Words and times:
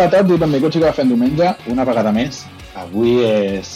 Hola 0.00 0.08
a 0.08 0.12
tots 0.16 0.32
i 0.32 0.36
benvinguts 0.40 0.76
a 0.78 0.80
Cafè 0.80 1.02
en 1.04 1.10
Diumenge, 1.10 1.46
una 1.68 1.84
vegada 1.84 2.08
més. 2.16 2.38
Avui 2.80 3.18
és... 3.28 3.72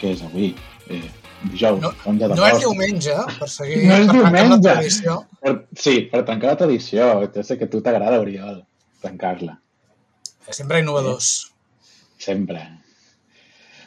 Què 0.00 0.14
és 0.14 0.22
avui? 0.24 0.46
Eh, 0.88 1.02
dijous, 1.50 1.82
No, 1.82 1.90
11 2.08 2.30
no 2.32 2.46
és 2.48 2.62
diumenge, 2.62 3.16
per 3.36 3.48
seguir 3.52 3.82
No 3.82 3.98
és 3.98 4.08
diumenge. 4.08 4.62
tradició. 4.70 5.18
Per, 5.44 5.52
sí, 5.76 5.94
per 6.08 6.22
tancar 6.30 6.54
la 6.54 6.56
tradició. 6.62 7.10
Ja 7.34 7.44
sé 7.44 7.58
que 7.60 7.68
a 7.68 7.72
tu 7.74 7.82
t'agrada, 7.84 8.22
Oriol, 8.24 8.62
tancar-la. 9.04 9.58
Sempre 10.48 10.80
innovadors. 10.80 11.28
Sempre. 12.24 12.64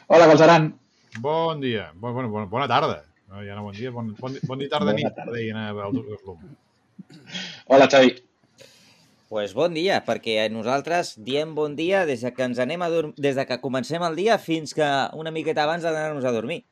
Hola, 0.06 0.30
Galzeran. 0.30 0.70
Bon 1.18 1.58
dia. 1.58 1.88
Bon, 1.96 2.14
bon, 2.14 2.30
bon, 2.30 2.46
bona 2.54 2.70
tarda. 2.70 3.00
No, 3.34 3.42
ja 3.42 3.58
no 3.58 3.66
bon 3.66 3.74
dia, 3.74 3.90
bon, 3.90 4.14
bon, 4.14 4.38
bon 4.46 4.62
dia, 4.62 4.70
tarda, 4.70 4.92
Bona 4.94 5.00
nit, 5.02 5.10
tarda. 5.18 5.34
deien 5.34 5.58
a 5.58 5.70
al 5.74 5.98
Slum. 6.22 6.38
Hola, 7.66 7.90
Xavi. 7.90 8.14
Pues 9.30 9.52
bon 9.54 9.76
dia, 9.78 10.00
perquè 10.02 10.42
nosaltres 10.50 11.12
diem 11.22 11.52
bon 11.54 11.76
dia 11.78 12.00
des 12.02 12.24
de 12.26 12.32
que 12.34 12.42
ens 12.42 12.58
anem 12.58 12.82
a 12.82 12.88
dormir, 12.90 13.14
des 13.14 13.36
de 13.38 13.44
que 13.46 13.60
comencem 13.62 14.02
el 14.02 14.16
dia 14.18 14.40
fins 14.42 14.74
que 14.74 14.86
una 15.14 15.30
miqueta 15.30 15.62
abans 15.62 15.84
d'anar-nos 15.86 16.24
a 16.26 16.32
dormir. 16.34 16.64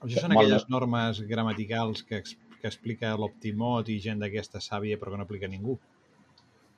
Això 0.00 0.22
són 0.22 0.32
Molt 0.32 0.46
aquelles 0.46 0.64
normes 0.72 1.20
gramaticals 1.28 2.00
que, 2.08 2.22
que 2.24 2.70
explica 2.70 3.10
l'Optimot 3.20 3.90
i 3.92 3.98
gent 4.00 4.24
d'aquesta 4.24 4.62
sàvia 4.64 4.96
però 4.96 5.12
que 5.12 5.20
no 5.20 5.26
aplica 5.28 5.50
ningú. 5.52 5.76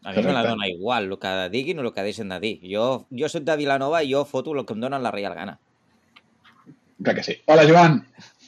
A 0.02 0.10
mi 0.10 0.24
me 0.26 0.34
la 0.34 0.42
dona 0.42 0.66
igual 0.66 1.06
el 1.06 1.18
que 1.22 1.34
diguin 1.54 1.78
o 1.78 1.84
el 1.86 1.92
que 1.94 2.02
deixen 2.02 2.34
de 2.34 2.40
dir. 2.42 2.56
Jo, 2.66 3.04
jo 3.14 3.30
soc 3.30 3.46
de 3.46 3.56
Vilanova 3.60 4.00
i 4.02 4.10
jo 4.10 4.24
foto 4.26 4.56
el 4.58 4.66
que 4.66 4.74
em 4.74 4.82
donen 4.82 5.06
la 5.06 5.12
reial 5.14 5.38
gana. 5.38 5.60
Clar 6.98 7.14
que 7.14 7.22
sí. 7.22 7.38
Hola, 7.46 7.62
Joan. 7.68 8.00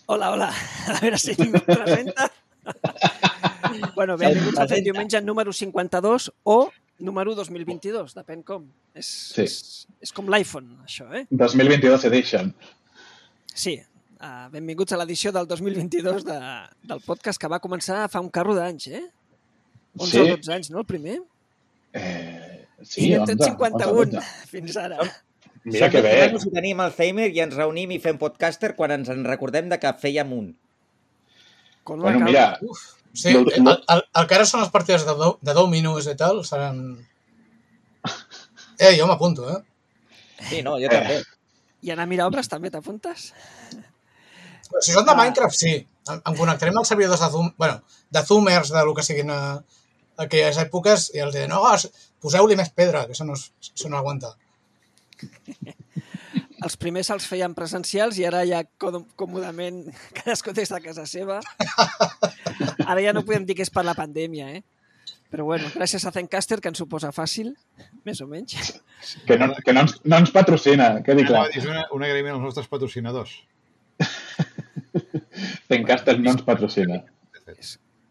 Hola, 0.07 0.33
hola. 0.35 0.51
A 0.91 0.99
veure 0.99 1.23
si 1.23 1.39
em 1.39 1.55
presenta. 1.55 2.33
bueno, 3.97 4.17
benvinguts 4.19 4.59
al 4.59 4.69
Fet 4.71 4.85
Diumenge 4.85 5.21
número 5.23 5.53
52 5.53 6.31
o 6.45 6.71
número 7.03 7.35
2022, 7.35 8.15
depèn 8.15 8.43
com. 8.47 8.67
És, 8.95 9.07
Sí. 9.35 9.43
és, 9.43 9.57
és 10.01 10.13
com 10.13 10.29
l'iPhone, 10.31 10.77
això, 10.87 11.09
eh? 11.15 11.25
2022 11.31 12.05
edition. 12.11 12.53
Sí. 13.55 13.81
Uh, 14.23 14.47
benvinguts 14.53 14.95
a 14.95 14.99
l'edició 15.01 15.33
del 15.35 15.49
2022 15.51 16.23
de, 16.25 16.37
del 16.87 17.01
podcast 17.03 17.41
que 17.43 17.49
va 17.51 17.59
començar 17.59 18.05
fa 18.13 18.21
un 18.23 18.31
carro 18.31 18.55
d'anys, 18.55 18.87
eh? 18.95 19.03
11 19.99 20.11
Sí. 20.13 20.21
o 20.23 20.37
12 20.37 20.53
anys, 20.55 20.71
no, 20.71 20.79
el 20.85 20.87
primer? 20.87 21.19
Eh, 21.93 22.65
I 22.81 22.87
sí, 22.87 23.09
n'hem 23.11 23.25
11, 23.27 23.33
fet 23.35 23.43
51 23.51 23.99
11, 24.07 24.23
fins 24.53 24.77
ara. 24.79 25.03
Mira 25.65 25.89
que 25.91 26.01
bé. 26.03 26.15
Si 26.43 26.51
tenim 26.55 26.81
Alzheimer 26.83 27.29
i 27.35 27.43
ens 27.43 27.55
reunim 27.55 27.91
i 27.95 27.99
fem 28.03 28.17
podcaster 28.19 28.73
quan 28.79 28.91
ens 28.95 29.11
en 29.13 29.21
recordem 29.27 29.69
de 29.71 29.79
que 29.79 29.93
fèiem 30.01 30.33
un. 30.35 30.49
Con 31.83 32.01
Bueno, 32.01 32.21
mira, 32.25 32.59
Sí, 33.15 33.33
Lo- 33.33 33.45
el, 33.51 33.63
lo- 33.65 33.79
el, 33.95 34.03
el 34.21 34.27
que 34.29 34.35
ara 34.39 34.47
són 34.49 34.63
les 34.63 34.71
partides 34.73 35.05
de 35.05 35.15
10, 35.19 35.35
de 35.45 35.55
10 35.59 35.69
minuts 35.73 36.07
i 36.09 36.15
tal 36.17 36.41
seran... 36.49 36.79
Eh, 38.79 38.95
jo 38.99 39.07
m'apunto, 39.07 39.47
eh? 39.53 39.59
Sí, 40.49 40.63
no, 40.65 40.79
jo 40.81 40.89
Eh. 40.89 40.93
també. 40.95 41.19
I 41.83 41.91
anar 41.93 42.07
a 42.07 42.11
mirar 42.11 42.27
obres 42.31 42.49
també 42.49 42.71
t'apuntes? 42.71 43.29
Si 44.81 44.93
són 44.95 45.05
de 45.07 45.15
Minecraft, 45.19 45.55
sí. 45.59 45.75
Em, 46.11 46.19
em 46.31 46.37
connectarem 46.39 46.79
als 46.81 46.89
servidors 46.91 47.21
de 47.21 47.29
Zoom, 47.31 47.51
bueno, 47.59 47.83
de 48.11 48.23
Zoomers, 48.27 48.71
de 48.75 48.85
lo 48.87 48.95
que 48.95 49.03
siguin 49.07 49.31
a, 49.31 49.39
a 49.59 50.25
aquelles 50.25 50.59
èpoques, 50.63 51.11
i 51.15 51.21
els 51.23 51.35
diré, 51.37 51.47
no, 51.51 51.61
es- 51.75 51.91
poseu-li 52.23 52.57
més 52.59 52.71
pedra, 52.75 53.05
que 53.07 53.13
això 53.17 53.27
no, 53.29 53.35
això 53.37 53.91
no 53.93 53.99
aguanta. 54.01 54.33
Els 56.63 56.77
primers 56.79 57.11
els 57.15 57.27
feien 57.27 57.55
presencials 57.57 58.19
i 58.21 58.27
ara 58.29 58.45
ja 58.49 58.63
còmodament 58.81 59.85
cadascú 60.19 60.55
des 60.57 60.71
de 60.73 60.81
casa 60.85 61.07
seva. 61.09 61.41
Ara 62.91 63.03
ja 63.03 63.13
no 63.15 63.25
podem 63.27 63.47
dir 63.47 63.57
que 63.59 63.67
és 63.67 63.73
per 63.73 63.85
la 63.87 63.97
pandèmia, 63.99 64.51
eh? 64.59 64.63
Però 65.33 65.47
bueno, 65.49 65.71
gràcies 65.73 66.05
a 66.05 66.13
Zencaster, 66.13 66.59
que 66.61 66.69
ens 66.69 66.83
ho 66.85 66.87
posa 66.91 67.09
fàcil, 67.17 67.55
més 68.05 68.21
o 68.21 68.27
menys. 68.29 68.75
que 69.27 69.39
no, 69.41 69.49
que 69.65 69.73
no, 69.73 69.87
ens, 69.87 69.95
no 70.05 70.19
ens 70.21 70.33
patrocina, 70.35 70.91
quedi 71.07 71.25
clar. 71.25 71.47
Anava 71.47 71.49
a 71.49 71.55
dir, 71.55 71.63
És 71.63 71.69
una, 71.71 71.85
un 71.97 72.05
agraïment 72.05 72.37
als 72.37 72.45
nostres 72.51 72.69
patrocinadors. 72.69 73.33
Zencaster 75.73 76.19
no 76.21 76.35
ens 76.35 76.45
patrocina. 76.45 77.01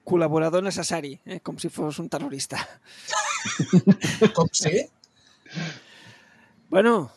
Col·laborador 0.10 0.66
necessari, 0.66 1.14
eh? 1.30 1.38
com 1.46 1.62
si 1.62 1.70
fos 1.70 2.02
un 2.02 2.10
terrorista. 2.10 2.58
Com 4.34 4.50
sí? 4.58 4.82
Bueno, 6.74 7.12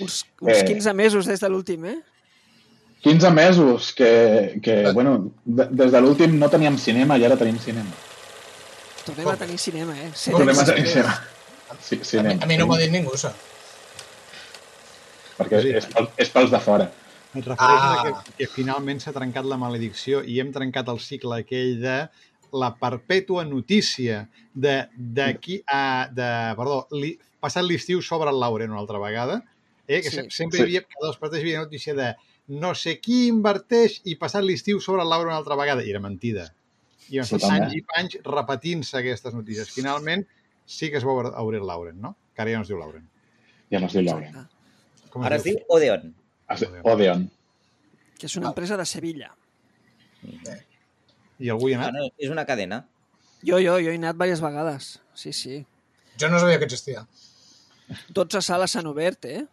uns, 0.00 0.24
uns 0.40 0.58
Eh. 0.58 0.64
15 0.64 0.92
mesos 0.94 1.26
des 1.26 1.40
de 1.40 1.48
l'últim, 1.48 1.84
eh? 1.86 1.98
15 3.04 3.30
mesos 3.30 3.92
que, 3.92 4.58
que 4.62 4.90
bueno, 4.92 5.30
de, 5.44 5.66
des 5.70 5.92
de 5.92 6.00
l'últim 6.00 6.38
no 6.38 6.48
teníem 6.48 6.78
cinema 6.78 7.18
i 7.18 7.24
ara 7.24 7.36
tenim 7.36 7.58
cinema. 7.58 7.90
Tornem 9.04 9.28
a 9.28 9.36
tenir 9.36 9.58
cinema, 9.58 9.92
eh? 10.00 10.10
Set 10.16 10.32
Tornem 10.32 10.58
a 10.58 10.64
tenir 10.64 10.86
cinema. 10.88 11.14
Sí, 11.80 11.96
A 11.96 11.98
mi, 11.98 12.04
cinema. 12.04 12.42
a 12.42 12.46
mi 12.46 12.56
no 12.56 12.66
m'ho 12.66 12.74
ha 12.74 12.78
dit 12.80 12.90
ningú, 12.92 13.10
això. 13.12 13.30
Perquè 15.38 15.60
Sí. 15.62 15.72
és, 15.74 15.86
pel, 15.90 16.08
és 16.16 16.30
pels 16.30 16.50
de 16.52 16.60
fora. 16.60 16.90
Et 17.34 17.42
refereixes 17.44 17.84
Ah. 17.84 18.00
a 18.00 18.22
que, 18.22 18.32
que 18.38 18.46
finalment 18.46 19.00
s'ha 19.02 19.12
trencat 19.12 19.44
la 19.44 19.56
maledicció 19.58 20.22
i 20.22 20.38
hem 20.40 20.52
trencat 20.54 20.88
el 20.88 21.00
cicle 21.00 21.40
aquell 21.42 21.80
de 21.82 22.08
la 22.52 22.70
perpètua 22.78 23.44
notícia 23.44 24.28
de 24.54 24.86
d'aquí 24.96 25.62
a... 25.66 26.08
De, 26.14 26.28
perdó, 26.56 26.86
li, 26.92 27.18
passat 27.40 27.64
l'estiu 27.66 28.00
sobre 28.00 28.30
el 28.30 28.38
Lauren 28.40 28.70
una 28.70 28.78
altra 28.80 28.98
vegada, 29.02 29.42
eh, 29.88 30.00
que 30.02 30.10
Sí. 30.10 30.22
sempre 30.30 30.58
Sí. 30.58 30.62
hi 30.62 30.66
havia, 30.66 30.82
cada 30.86 31.06
dos 31.08 31.18
partits 31.18 31.42
hi 31.42 31.48
havia 31.48 31.60
notícia 31.64 31.94
de 31.94 32.14
no 32.48 32.74
sé 32.74 33.00
qui 33.00 33.26
inverteix 33.28 34.00
i 34.04 34.16
passat 34.16 34.44
l'estiu 34.44 34.80
sobre 34.80 35.02
el 35.02 35.08
Lauren 35.08 35.28
una 35.28 35.36
altra 35.36 35.56
vegada. 35.56 35.84
I 35.84 35.90
era 35.90 36.00
mentida. 36.00 36.54
I 37.10 37.18
van 37.20 37.28
també. 37.28 37.54
anys 37.54 37.74
i 37.74 37.82
panys 37.82 38.18
repetint-se 38.24 38.96
aquestes 38.98 39.34
notícies. 39.34 39.70
Finalment, 39.70 40.26
sí 40.66 40.90
que 40.90 40.96
es 40.96 41.04
veu 41.04 41.20
Aurel 41.20 41.66
Lauren, 41.66 42.00
no? 42.00 42.16
Que 42.34 42.42
ara 42.42 42.50
ja 42.50 42.56
no 42.58 42.62
es 42.62 42.68
diu 42.68 42.78
Lauren. 42.78 43.08
Ja 43.70 43.80
no 43.80 43.86
es 43.86 43.92
diu 43.92 44.02
Lauren. 44.02 44.28
Exacte. 44.28 45.10
Com 45.10 45.22
Ara 45.24 45.36
es 45.36 45.44
diu 45.44 45.56
Odeon. 45.68 46.14
Es 46.48 46.60
diu 46.60 46.70
Odeon. 46.82 47.30
Que 48.18 48.26
és 48.26 48.36
una 48.36 48.48
empresa 48.48 48.76
de 48.76 48.84
Sevilla. 48.86 49.34
I 51.38 51.50
algú 51.50 51.68
hi 51.68 51.74
ha 51.74 51.80
Ah, 51.82 51.88
anat? 51.88 51.94
no, 52.00 52.08
és 52.18 52.30
una 52.30 52.44
cadena. 52.46 52.86
Jo, 53.44 53.58
jo, 53.60 53.74
jo 53.82 53.90
he 53.90 53.96
anat 53.98 54.14
diverses 54.16 54.40
vegades. 54.40 55.00
Sí, 55.14 55.32
sí. 55.32 55.66
Jo 56.20 56.28
no 56.30 56.38
sabia 56.38 56.58
que 56.58 56.64
existia. 56.64 57.06
12 58.08 58.40
sales 58.40 58.70
s'han 58.70 58.86
obert, 58.86 59.24
eh? 59.26 59.46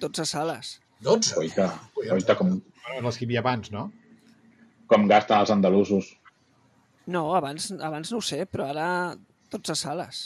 12 0.00 0.26
sales. 0.26 0.74
12? 1.04 1.36
Oita, 1.42 1.68
Collons. 1.94 2.12
oita 2.18 2.36
com, 2.38 2.58
Bueno, 2.88 3.08
les 3.08 3.18
que 3.18 3.24
hi 3.24 3.28
havia 3.28 3.40
abans, 3.44 3.70
no? 3.70 3.90
com 4.88 5.04
gasten 5.08 5.36
els 5.36 5.50
andalusos. 5.52 6.14
No, 7.12 7.34
abans, 7.36 7.70
abans 7.72 8.10
no 8.12 8.20
ho 8.22 8.24
sé, 8.24 8.44
però 8.48 8.70
ara 8.70 8.86
12 9.52 9.74
sales. 9.76 10.20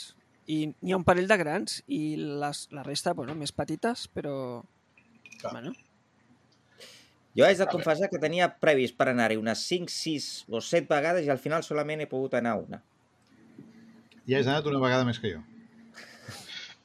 I 0.47 0.69
n'hi 0.71 0.93
ha 0.93 0.99
un 0.99 1.03
parell 1.07 1.27
de 1.27 1.37
grans 1.39 1.81
i 1.91 2.15
les, 2.17 2.67
la 2.71 2.83
resta, 2.87 3.13
bueno, 3.17 3.35
més 3.35 3.51
petites, 3.55 4.07
però... 4.11 4.63
Clar. 5.41 5.51
Bueno, 5.57 5.73
Jo 7.33 7.47
haig 7.47 7.57
de 7.57 7.65
confessar 7.65 8.11
que 8.11 8.19
tenia 8.21 8.45
previst 8.61 8.93
per 8.93 9.07
anar-hi 9.09 9.39
unes 9.39 9.63
5, 9.65 9.89
6 9.89 10.25
o 10.53 10.59
7 10.61 10.85
vegades 10.91 11.25
i 11.25 11.31
al 11.33 11.39
final 11.41 11.63
solament 11.65 12.03
he 12.03 12.09
pogut 12.11 12.35
anar 12.37 12.59
una. 12.61 12.77
Ja 14.29 14.37
has 14.37 14.45
anat 14.51 14.69
una 14.69 14.81
vegada 14.83 15.07
més 15.07 15.17
que 15.19 15.31
jo. 15.33 15.41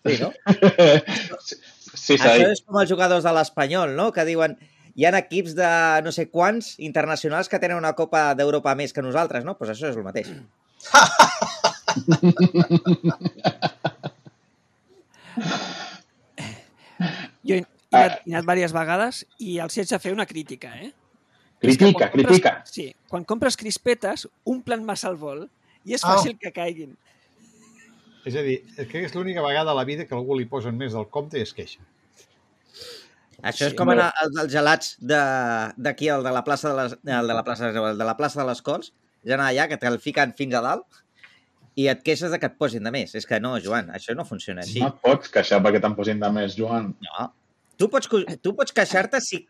Sí, 0.06 0.16
no? 0.22 0.30
sí, 1.94 2.16
sí, 2.16 2.24
Això 2.24 2.50
és 2.52 2.62
com 2.66 2.78
els 2.80 2.90
jugadors 2.90 3.24
de 3.24 3.32
l'Espanyol, 3.32 3.94
no? 3.96 4.10
Que 4.12 4.24
diuen 4.28 4.56
hi 4.98 5.04
ha 5.06 5.12
equips 5.18 5.54
de 5.54 5.70
no 6.04 6.10
sé 6.12 6.28
quants 6.30 6.74
internacionals 6.82 7.48
que 7.48 7.60
tenen 7.62 7.78
una 7.78 7.92
Copa 7.98 8.34
d'Europa 8.34 8.74
més 8.74 8.92
que 8.92 9.02
nosaltres, 9.04 9.44
no? 9.44 9.54
Doncs 9.54 9.58
pues 9.62 9.70
això 9.76 9.90
és 9.92 9.96
el 9.96 10.06
mateix. 10.06 10.32
jo 17.44 17.54
he, 17.54 17.58
he, 17.58 17.64
anat, 17.96 18.20
he 18.26 18.34
anat 18.34 18.46
diverses 18.48 18.74
vegades 18.76 19.20
i 19.38 19.58
els 19.62 19.76
hi 19.76 19.82
haig 19.82 19.92
de 19.94 20.00
fer 20.02 20.12
una 20.14 20.26
crítica, 20.28 20.72
eh? 20.82 20.90
Critica, 21.62 22.08
compres- 22.10 22.12
critica. 22.14 22.52
Sí, 22.70 22.88
quan 23.10 23.24
compres 23.26 23.56
crispetes, 23.58 24.26
un 24.46 24.60
plan 24.62 24.84
massa 24.86 25.08
al 25.10 25.16
vol 25.18 25.46
i 25.84 25.94
és 25.96 26.04
Ah. 26.04 26.14
fàcil 26.14 26.36
que 26.38 26.52
caiguin. 26.54 26.96
És 28.26 28.34
a 28.36 28.42
dir, 28.42 28.58
és 28.76 28.88
que 28.90 29.04
és 29.06 29.14
l'única 29.14 29.42
vegada 29.44 29.70
a 29.70 29.74
la 29.78 29.84
vida 29.88 30.04
que 30.06 30.14
algú 30.16 30.36
li 30.38 30.44
posen 30.50 30.76
més 30.76 30.92
del 30.92 31.06
compte 31.08 31.38
i 31.38 31.42
es 31.46 31.52
queixa. 31.54 31.80
Això 33.38 33.68
és 33.68 33.72
Sí, 33.72 33.76
com 33.78 33.88
anar 33.92 34.08
als, 34.18 34.36
als 34.42 34.50
gelats 34.52 34.96
de- 34.98 35.72
d'aquí, 35.78 36.08
el 36.10 36.24
de 36.24 36.32
la 36.34 36.42
plaça 36.44 36.70
de 36.72 36.76
les, 36.82 36.96
el 37.06 37.28
de 37.28 37.34
la 37.34 37.44
plaça, 37.44 37.68
el 37.70 37.98
de 37.98 38.04
la 38.04 38.16
plaça 38.16 38.40
de 38.42 38.46
les 38.48 38.62
Cols, 38.62 38.92
és 39.24 39.32
anar 39.32 39.46
allà, 39.52 39.68
que 39.68 39.76
te'l 39.78 39.98
fiquen 40.02 40.34
fins 40.36 40.54
a 40.54 40.60
dalt, 40.60 40.86
i 41.78 41.86
et 41.86 42.02
queixes 42.02 42.32
de 42.32 42.38
que 42.40 42.46
et 42.50 42.56
posin 42.58 42.82
de 42.82 42.90
més. 42.90 43.14
És 43.14 43.24
que 43.26 43.38
no, 43.38 43.56
Joan, 43.62 43.92
això 43.94 44.14
no 44.18 44.24
funciona 44.26 44.62
així. 44.62 44.80
No 44.82 44.88
et 44.88 44.98
pots 45.00 45.30
queixar 45.30 45.62
perquè 45.62 45.80
te'n 45.80 45.94
posin 45.94 46.18
de 46.18 46.30
més, 46.34 46.56
Joan. 46.58 46.96
No. 47.06 47.28
Tu 47.78 47.86
pots, 47.88 48.08
tu 48.42 48.54
pots 48.58 48.72
queixar-te 48.74 49.20
si 49.22 49.44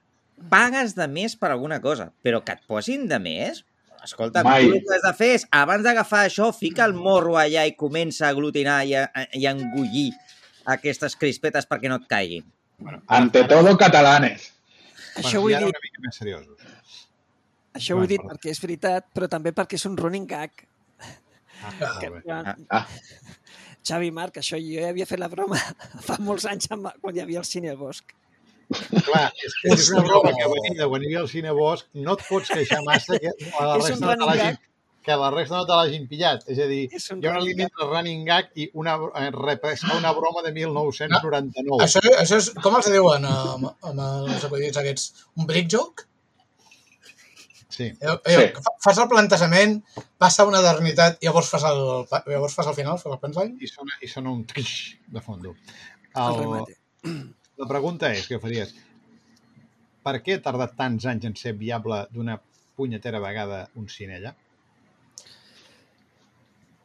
pagues 0.51 0.93
de 0.95 1.09
més 1.09 1.35
per 1.37 1.51
alguna 1.51 1.81
cosa, 1.81 2.13
però 2.23 2.43
que 2.45 2.53
et 2.53 2.61
posin 2.69 3.09
de 3.09 3.19
més? 3.19 3.65
Escolta, 4.09 4.43
Mai. 4.47 4.67
el 4.71 4.81
que 4.87 4.95
has 4.97 5.03
de 5.05 5.13
fer 5.19 5.29
és, 5.37 5.45
abans 5.53 5.85
d'agafar 5.85 6.23
això, 6.27 6.49
fica 6.57 6.85
el 6.89 6.95
morro 6.97 7.37
allà 7.41 7.67
i 7.69 7.75
comença 7.77 8.27
a 8.27 8.31
aglutinar 8.33 8.79
i 8.89 8.95
a, 8.97 9.03
i 9.37 9.45
a 9.47 9.53
engullir 9.53 10.11
aquestes 10.69 11.17
crispetes 11.21 11.69
perquè 11.69 11.89
no 11.93 11.97
et 12.01 12.07
caiguin. 12.09 12.47
Bueno, 12.79 13.03
Ante 13.09 13.43
todo 13.51 13.77
catalanes. 13.81 14.53
Això 15.19 15.41
ho 15.43 15.49
he 15.51 15.57
dit, 15.59 15.67
una 15.69 15.83
mica 15.83 16.03
més 16.05 16.17
seriosos. 16.21 16.59
això 17.75 17.97
ho 17.99 18.03
he 18.05 18.11
dit 18.11 18.23
perquè 18.23 18.53
és 18.55 18.61
veritat, 18.63 19.07
però 19.15 19.29
també 19.29 19.53
perquè 19.53 19.75
és 19.81 19.85
un 19.91 19.97
running 19.99 20.27
gag. 20.31 20.51
Ah, 21.59 21.73
Ah, 21.83 21.99
Que, 22.01 22.09
bé. 22.11 22.21
quan, 22.23 22.67
Ah, 22.71 22.87
Xavi 23.89 24.11
Marc, 24.15 24.37
això 24.39 24.59
jo 24.63 24.81
ja 24.81 24.91
havia 24.93 25.07
fet 25.11 25.19
la 25.19 25.29
broma 25.33 25.57
fa 26.07 26.17
molts 26.23 26.45
anys 26.47 26.69
amb, 26.71 26.87
quan 27.03 27.17
hi 27.17 27.21
havia 27.25 27.41
el 27.43 27.45
cine 27.49 27.71
al 27.73 27.77
bosc. 27.81 28.13
Clar, 28.69 29.27
és, 29.45 29.55
que 29.63 29.73
és 29.75 29.91
una 29.95 30.03
broma 30.05 30.33
que 30.37 30.49
de 30.77 30.87
quan 30.91 31.03
hi 31.03 31.07
havia 31.09 31.21
el 31.25 31.29
cine 31.33 31.53
Bosch 31.57 31.87
no 31.95 32.17
et 32.19 32.25
pots 32.29 32.51
queixar 32.53 32.83
massa 32.85 33.17
que 33.23 33.31
a 33.33 33.65
la 33.69 33.77
un 33.79 33.85
resta 33.87 34.05
no 34.05 34.17
te 34.17 34.27
l'hagin 34.29 34.59
que 35.09 35.17
la 35.17 35.31
resta 35.33 35.57
no 35.57 35.65
te 35.65 35.73
l'hagin 35.79 36.03
pillat. 36.11 36.43
És 36.53 36.59
a 36.61 36.67
dir, 36.69 36.83
És 36.93 37.07
un 37.15 37.23
hi 37.23 37.29
ha 37.31 37.33
running 37.33 37.49
línia 37.49 37.69
entre 37.71 37.87
running 37.89 38.27
gag 38.29 38.51
i 38.61 38.67
una, 38.77 38.99
eh, 39.17 39.31
repesca 39.33 39.95
una 39.97 40.11
broma 40.13 40.43
de 40.45 40.53
1999. 40.53 41.81
Això, 41.87 42.03
això 42.21 42.37
és, 42.43 42.51
com 42.61 42.77
els 42.77 42.91
diuen 42.93 43.25
amb, 43.25 43.71
amb 43.89 44.03
els 44.35 44.45
acudits 44.45 44.77
aquests? 44.83 45.25
Un 45.41 45.49
brick 45.49 45.71
joke? 45.73 46.05
Sí. 47.79 47.85
Eh, 48.01 48.19
eh, 48.27 48.37
Sí. 48.37 48.47
fa- 48.61 48.75
Fas 48.85 48.99
el 48.99 49.09
plantejament, 49.09 49.79
passa 50.19 50.45
una 50.45 50.61
eternitat 50.61 51.23
i 51.23 51.27
llavors 51.31 51.49
fas 51.55 51.65
el, 51.65 51.81
llavors 52.27 52.55
fas 52.59 52.67
el 52.67 52.75
final, 52.75 52.99
fas 52.99 53.13
el 53.13 53.19
punchline? 53.23 53.57
I 53.65 53.69
sona, 53.71 53.97
i 54.03 54.09
sona 54.13 54.31
un 54.35 54.45
tix 54.45 54.75
de 55.07 55.21
fondo. 55.25 55.55
El 56.15 56.23
El, 56.35 56.39
remate. 56.43 56.77
La 57.59 57.67
pregunta 57.67 58.11
és, 58.15 58.27
què 58.31 58.39
faries? 58.43 58.75
Per 60.07 60.15
què 60.25 60.39
ha 60.39 60.43
tardat 60.45 60.77
tants 60.79 61.07
anys 61.11 61.27
en 61.29 61.35
ser 61.37 61.55
viable 61.59 62.05
d'una 62.15 62.39
punyetera 62.79 63.21
vegada 63.21 63.65
un 63.77 63.89
cine 63.91 64.19
allà? 64.19 64.35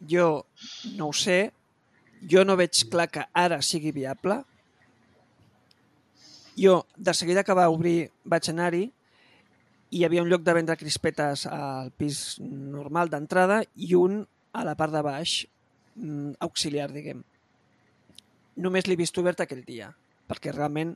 Jo 0.10 0.46
no 0.98 1.12
ho 1.12 1.14
sé. 1.14 1.38
Jo 2.30 2.44
no 2.48 2.58
veig 2.60 2.86
clar 2.92 3.10
que 3.12 3.28
ara 3.36 3.62
sigui 3.62 3.92
viable. 3.96 4.42
Jo, 6.58 6.84
de 6.98 7.14
seguida 7.14 7.44
que 7.44 7.56
va 7.58 7.70
obrir, 7.74 8.10
vaig 8.25 8.50
anar-hi 8.50 8.84
i 9.94 10.00
hi 10.00 10.06
havia 10.06 10.24
un 10.24 10.30
lloc 10.30 10.42
de 10.42 10.54
vendre 10.58 10.78
crispetes 10.78 11.46
al 11.50 11.92
pis 11.98 12.40
normal 12.42 13.12
d'entrada 13.14 13.60
i 13.75 13.94
un 13.98 14.24
a 14.54 14.64
la 14.66 14.74
part 14.78 14.94
de 14.94 15.02
baix, 15.06 15.34
mm, 15.96 16.38
auxiliar, 16.46 16.92
diguem. 16.94 17.24
Només 18.58 18.88
l'he 18.88 18.98
vist 18.98 19.18
obert 19.18 19.42
aquell 19.42 19.64
dia, 19.66 19.92
perquè 20.33 20.51
realment 20.56 20.95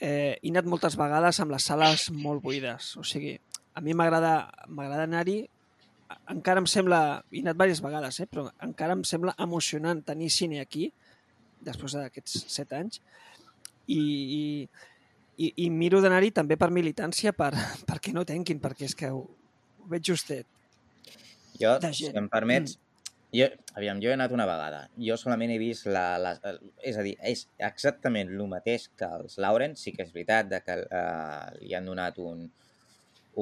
eh, 0.00 0.36
he 0.40 0.50
anat 0.50 0.66
moltes 0.68 0.96
vegades 0.98 1.38
amb 1.44 1.52
les 1.54 1.68
sales 1.68 2.08
molt 2.10 2.42
buides. 2.44 2.96
O 2.96 3.04
sigui, 3.04 3.36
a 3.76 3.84
mi 3.84 3.94
m'agrada 3.94 4.38
m'agrada 4.72 5.04
anar-hi 5.06 5.44
encara 6.30 6.62
em 6.62 6.66
sembla, 6.70 7.00
he 7.32 7.42
anat 7.42 7.56
diverses 7.56 7.82
vegades, 7.84 8.20
eh, 8.22 8.26
però 8.30 8.46
encara 8.64 8.96
em 8.96 9.02
sembla 9.06 9.34
emocionant 9.42 10.02
tenir 10.06 10.30
cine 10.30 10.60
aquí, 10.62 10.90
després 11.66 11.96
d'aquests 11.96 12.44
set 12.52 12.74
anys, 12.76 13.00
i, 13.86 13.98
i, 13.98 14.42
i, 15.38 15.52
i 15.66 15.70
miro 15.70 16.00
d'anar-hi 16.04 16.32
també 16.34 16.58
per 16.60 16.70
militància, 16.74 17.34
per, 17.36 17.52
perquè 17.90 18.14
no 18.14 18.26
tanquin, 18.28 18.62
perquè 18.62 18.90
és 18.90 18.96
que 18.98 19.10
ho, 19.10 19.24
ho 19.26 19.90
veig 19.90 20.06
justet. 20.12 20.46
Jo, 21.56 21.78
si 21.96 22.10
em 22.12 22.28
permets, 22.28 22.76
jo, 23.36 23.46
aviam, 23.78 24.00
jo 24.02 24.10
he 24.10 24.16
anat 24.16 24.32
una 24.34 24.46
vegada. 24.48 24.84
Jo 25.08 25.16
solament 25.20 25.52
he 25.54 25.58
vist 25.60 25.88
la, 25.90 26.04
la, 26.22 26.34
és 26.84 26.98
a 26.98 27.04
dir, 27.06 27.16
és 27.32 27.46
exactament 27.68 28.32
el 28.32 28.44
mateix 28.50 28.88
que 28.98 29.08
els 29.20 29.38
Lawrence, 29.42 29.82
sí 29.82 29.94
que 29.96 30.06
és 30.06 30.14
veritat 30.14 30.50
de 30.52 30.62
que 30.64 30.78
eh, 30.84 31.46
li 31.62 31.76
han 31.76 31.88
donat 31.88 32.20
un, 32.22 32.46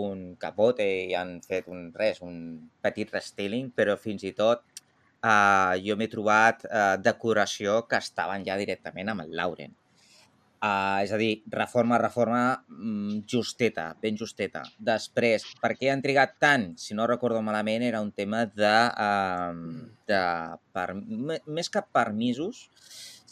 un 0.04 0.24
capote 0.40 0.86
i 0.86 1.14
han 1.18 1.36
fet 1.44 1.70
un 1.70 1.88
res, 1.94 2.20
un 2.26 2.38
petit 2.84 3.12
restyling, 3.14 3.70
però 3.76 3.96
fins 4.00 4.26
i 4.26 4.34
tot 4.36 4.64
eh, 4.74 5.74
jo 5.86 5.96
m'he 6.00 6.10
trobat 6.12 6.66
eh, 6.66 6.84
decoració 7.04 7.82
que 7.90 8.02
estaven 8.02 8.46
ja 8.46 8.58
directament 8.60 9.14
amb 9.14 9.26
el 9.26 9.34
Lauren. 9.40 9.74
Uh, 10.64 11.02
és 11.04 11.10
a 11.12 11.18
dir, 11.20 11.42
reforma, 11.52 11.98
reforma 12.00 12.42
mm, 12.72 13.24
justeta, 13.28 13.90
ben 14.00 14.16
justeta. 14.16 14.62
Després, 14.80 15.44
per 15.60 15.74
què 15.76 15.90
han 15.92 16.00
trigat 16.00 16.38
tant? 16.40 16.70
Si 16.80 16.96
no 16.96 17.08
recordo 17.10 17.42
malament, 17.44 17.84
era 17.84 18.00
un 18.00 18.14
tema 18.16 18.46
de... 18.48 18.76
Uh, 18.96 19.90
de 20.08 20.22
per, 20.72 20.86
més 20.96 21.68
que 21.72 21.82
permisos, 21.92 22.62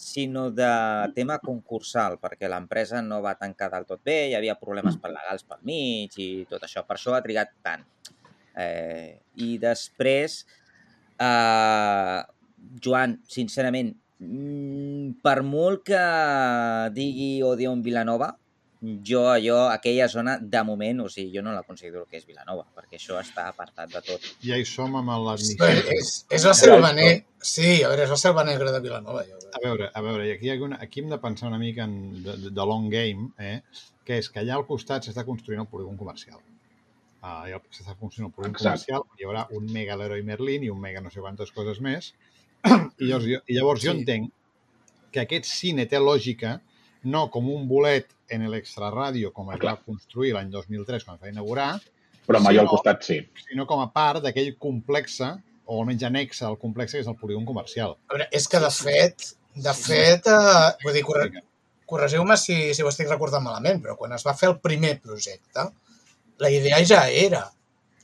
sinó 0.03 0.51
de 0.51 0.69
tema 1.17 1.39
concursal, 1.41 2.19
perquè 2.21 2.51
l'empresa 2.51 3.01
no 3.07 3.23
va 3.25 3.37
tancar 3.41 3.71
del 3.73 3.89
tot 3.89 4.03
bé, 4.05 4.19
hi 4.29 4.37
havia 4.37 4.59
problemes 4.61 4.99
per 5.01 5.15
legals 5.15 5.47
pel 5.49 5.65
mig 5.69 6.19
i 6.21 6.29
tot 6.51 6.69
això. 6.69 6.85
Per 6.85 6.99
això 6.99 7.17
ha 7.17 7.23
trigat 7.25 7.55
tant. 7.65 7.87
Eh, 8.61 9.23
I 9.41 9.57
després, 9.63 10.43
eh, 11.17 12.21
Joan, 12.83 13.21
sincerament, 13.25 13.95
per 15.23 15.41
molt 15.43 15.83
que 15.89 16.03
digui 16.95 17.43
Odeon 17.43 17.83
Vilanova, 17.83 18.31
jo, 18.83 19.29
allò, 19.31 19.69
aquella 19.71 20.09
zona, 20.09 20.37
de 20.43 20.63
moment, 20.67 21.05
o 21.05 21.09
sigui, 21.09 21.31
jo 21.37 21.43
no 21.43 21.53
la 21.55 21.63
considero 21.63 22.03
que 22.11 22.19
és 22.19 22.27
Vilanova, 22.27 22.65
perquè 22.75 22.99
això 22.99 23.19
està 23.21 23.45
apartat 23.51 23.93
de 23.95 24.01
tot. 24.09 24.25
Ja 24.43 24.59
hi 24.59 24.67
som 24.67 24.97
amb 24.99 25.13
l'admissió. 25.23 25.69
és, 25.95 26.11
és 26.27 26.47
la 26.49 26.55
selva 26.59 26.91
negra. 26.97 27.21
Sí, 27.39 27.83
a 27.83 27.93
veure, 27.93 28.09
és 28.09 28.15
la 28.15 28.19
selva 28.19 28.43
negra 28.47 28.75
de 28.75 28.81
Vilanova. 28.83 29.23
Jo. 29.29 29.39
A 29.55 29.63
veure, 29.63 29.91
a 29.95 30.03
veure, 30.03 30.27
i 30.27 30.35
aquí, 30.35 30.51
hi 30.51 30.55
ha 30.57 30.67
una, 30.67 30.81
aquí 30.83 31.03
hem 31.03 31.15
de 31.15 31.21
pensar 31.23 31.51
una 31.51 31.61
mica 31.63 31.87
en 31.87 32.25
de, 32.25 32.37
de, 32.47 32.51
de 32.51 32.67
long 32.67 32.91
game, 32.91 33.31
eh? 33.39 33.61
que 34.03 34.19
és 34.19 34.31
que 34.31 34.43
allà 34.43 34.59
al 34.59 34.67
costat 34.67 35.07
s'està 35.07 35.23
construint 35.29 35.63
el 35.63 35.71
polígon 35.71 35.99
comercial. 36.01 36.43
Uh, 37.23 37.47
s'està 37.71 37.95
construint 37.95 38.33
el 38.33 38.35
polígon 38.35 38.59
Exacte. 38.59 38.91
comercial, 38.91 39.07
hi 39.15 39.31
haurà 39.31 39.47
un 39.55 39.71
mega 39.71 39.95
Leroy 39.95 40.27
Merlin 40.27 40.67
i 40.67 40.73
un 40.75 40.83
mega 40.83 41.03
no 41.05 41.11
sé 41.15 41.23
quantes 41.23 41.55
coses 41.55 41.79
més, 41.79 42.11
i 43.03 43.09
llavors, 43.09 43.27
jo, 43.27 43.41
i 43.47 43.57
llavors 43.57 43.83
jo 43.83 43.93
Sí. 43.93 43.99
entenc 43.99 44.31
que 45.13 45.21
aquest 45.21 45.45
cine 45.49 45.87
té 45.87 45.99
lògica 46.01 46.61
no 47.05 47.27
com 47.31 47.49
un 47.51 47.67
bolet 47.69 48.09
en 48.31 48.47
l'extraràdio 48.49 49.33
com 49.33 49.51
es 49.53 49.61
va 49.61 49.77
construir 49.85 50.33
l'any 50.33 50.51
2003 50.51 51.05
quan 51.05 51.17
es 51.19 51.23
va 51.23 51.29
inaugurar, 51.33 51.73
Però 52.27 52.39
Sí, 52.39 52.47
allò 52.53 52.61
al 52.63 52.69
costat 52.71 53.03
sí. 53.03 53.17
sinó 53.49 53.67
com 53.67 53.81
a 53.83 53.89
part 53.93 54.23
d'aquell 54.23 54.53
complexe, 54.57 55.27
o 55.67 55.81
almenys 55.81 56.05
anexa 56.07 56.47
al 56.47 56.59
complexe, 56.59 56.97
que 56.97 57.03
és 57.03 57.09
el 57.11 57.17
polígon 57.19 57.45
comercial. 57.45 57.97
A 58.09 58.15
veure, 58.15 58.29
és 58.31 58.47
que 58.49 58.61
de 58.63 58.71
fet, 58.71 59.33
de 59.57 59.75
fet, 59.75 60.29
eh, 60.31 60.69
vull 60.85 60.95
dir, 60.95 61.03
corre, 61.03 61.43
corregiu-me 61.85 62.37
si, 62.39 62.75
si 62.75 62.83
ho 62.83 62.89
estic 62.89 63.09
recordant 63.11 63.43
malament, 63.43 63.83
però 63.83 63.97
quan 63.99 64.15
es 64.15 64.23
va 64.27 64.37
fer 64.39 64.53
el 64.53 64.61
primer 64.61 65.01
projecte, 65.03 65.67
la 66.39 66.51
idea 66.51 66.79
ja 66.87 67.09
era 67.11 67.43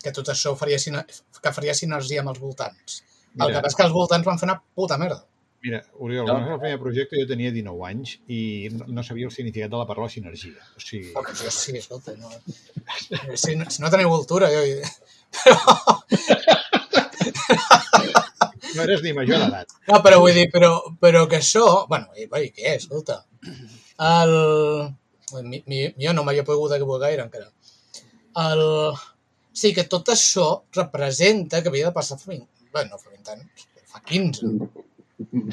que 0.02 0.10
tot 0.12 0.28
això 0.34 0.56
faria, 0.58 0.78
que 0.78 1.52
faria 1.52 1.74
sinergia 1.74 2.20
amb 2.20 2.30
els 2.34 2.42
voltants. 2.42 3.02
El 3.38 3.46
que 3.46 3.52
Mira, 3.52 3.60
passa 3.62 3.72
és 3.72 3.76
que 3.78 3.84
els 3.86 3.94
voltants 3.94 4.26
van 4.26 4.38
fer 4.40 4.48
una 4.50 4.58
puta 4.74 4.98
merda. 4.98 5.22
Mira, 5.62 5.80
Oriol, 5.98 6.26
No. 6.26 6.32
quan 6.34 6.44
va 6.44 6.46
fer 6.46 6.54
el 6.54 6.60
primer 6.62 6.78
projecte 6.82 7.18
jo 7.20 7.26
tenia 7.26 7.50
19 7.54 7.86
anys 7.88 8.12
i 8.30 8.68
no, 8.74 8.84
no 8.94 9.02
sabia 9.02 9.26
el 9.26 9.32
significat 9.34 9.70
de 9.72 9.76
la 9.80 9.86
paraula 9.88 10.10
sinergia. 10.12 10.54
O 10.76 10.80
sigui, 10.82 11.10
Però 11.16 11.34
jo 11.34 11.50
sí, 11.50 11.76
escolta, 11.80 12.14
no... 12.18 12.30
Si, 13.34 13.56
no- 13.58 13.66
si 13.70 13.82
no 13.82 13.90
teniu 13.90 14.10
cultura, 14.12 14.50
jo... 14.54 14.62
Però, 15.38 15.58
no 18.76 18.82
eres 18.84 19.02
ni 19.02 19.12
major 19.16 19.40
d'edat. 19.42 19.74
no, 19.88 19.98
però 20.04 20.20
vull 20.22 20.34
dir, 20.36 20.46
però, 20.52 20.70
però 21.00 21.24
que 21.30 21.38
això... 21.40 21.64
Bueno, 21.90 22.06
i, 22.16 22.26
i 22.28 22.50
què, 22.54 22.74
escolta. 22.78 23.22
El... 24.08 24.34
Mi, 25.44 25.60
mi, 25.68 25.82
jo 26.00 26.14
no 26.16 26.22
m'havia 26.24 26.44
pogut 26.46 26.72
equivocar 26.76 27.08
gaire 27.10 27.26
encara. 27.26 27.50
El... 28.46 28.62
Sí, 29.58 29.72
que 29.74 29.84
tot 29.90 30.08
això 30.14 30.46
representa 30.76 31.60
que 31.64 31.72
havia 31.72 31.88
de 31.90 31.96
passar 31.96 32.18
fa 32.20 32.30
20... 32.68 32.74
Bé, 32.76 32.84
no 32.90 33.00
fa 33.00 33.14
20 33.14 33.34
anys, 33.34 33.66
fa 33.88 34.02
15. 34.12 34.52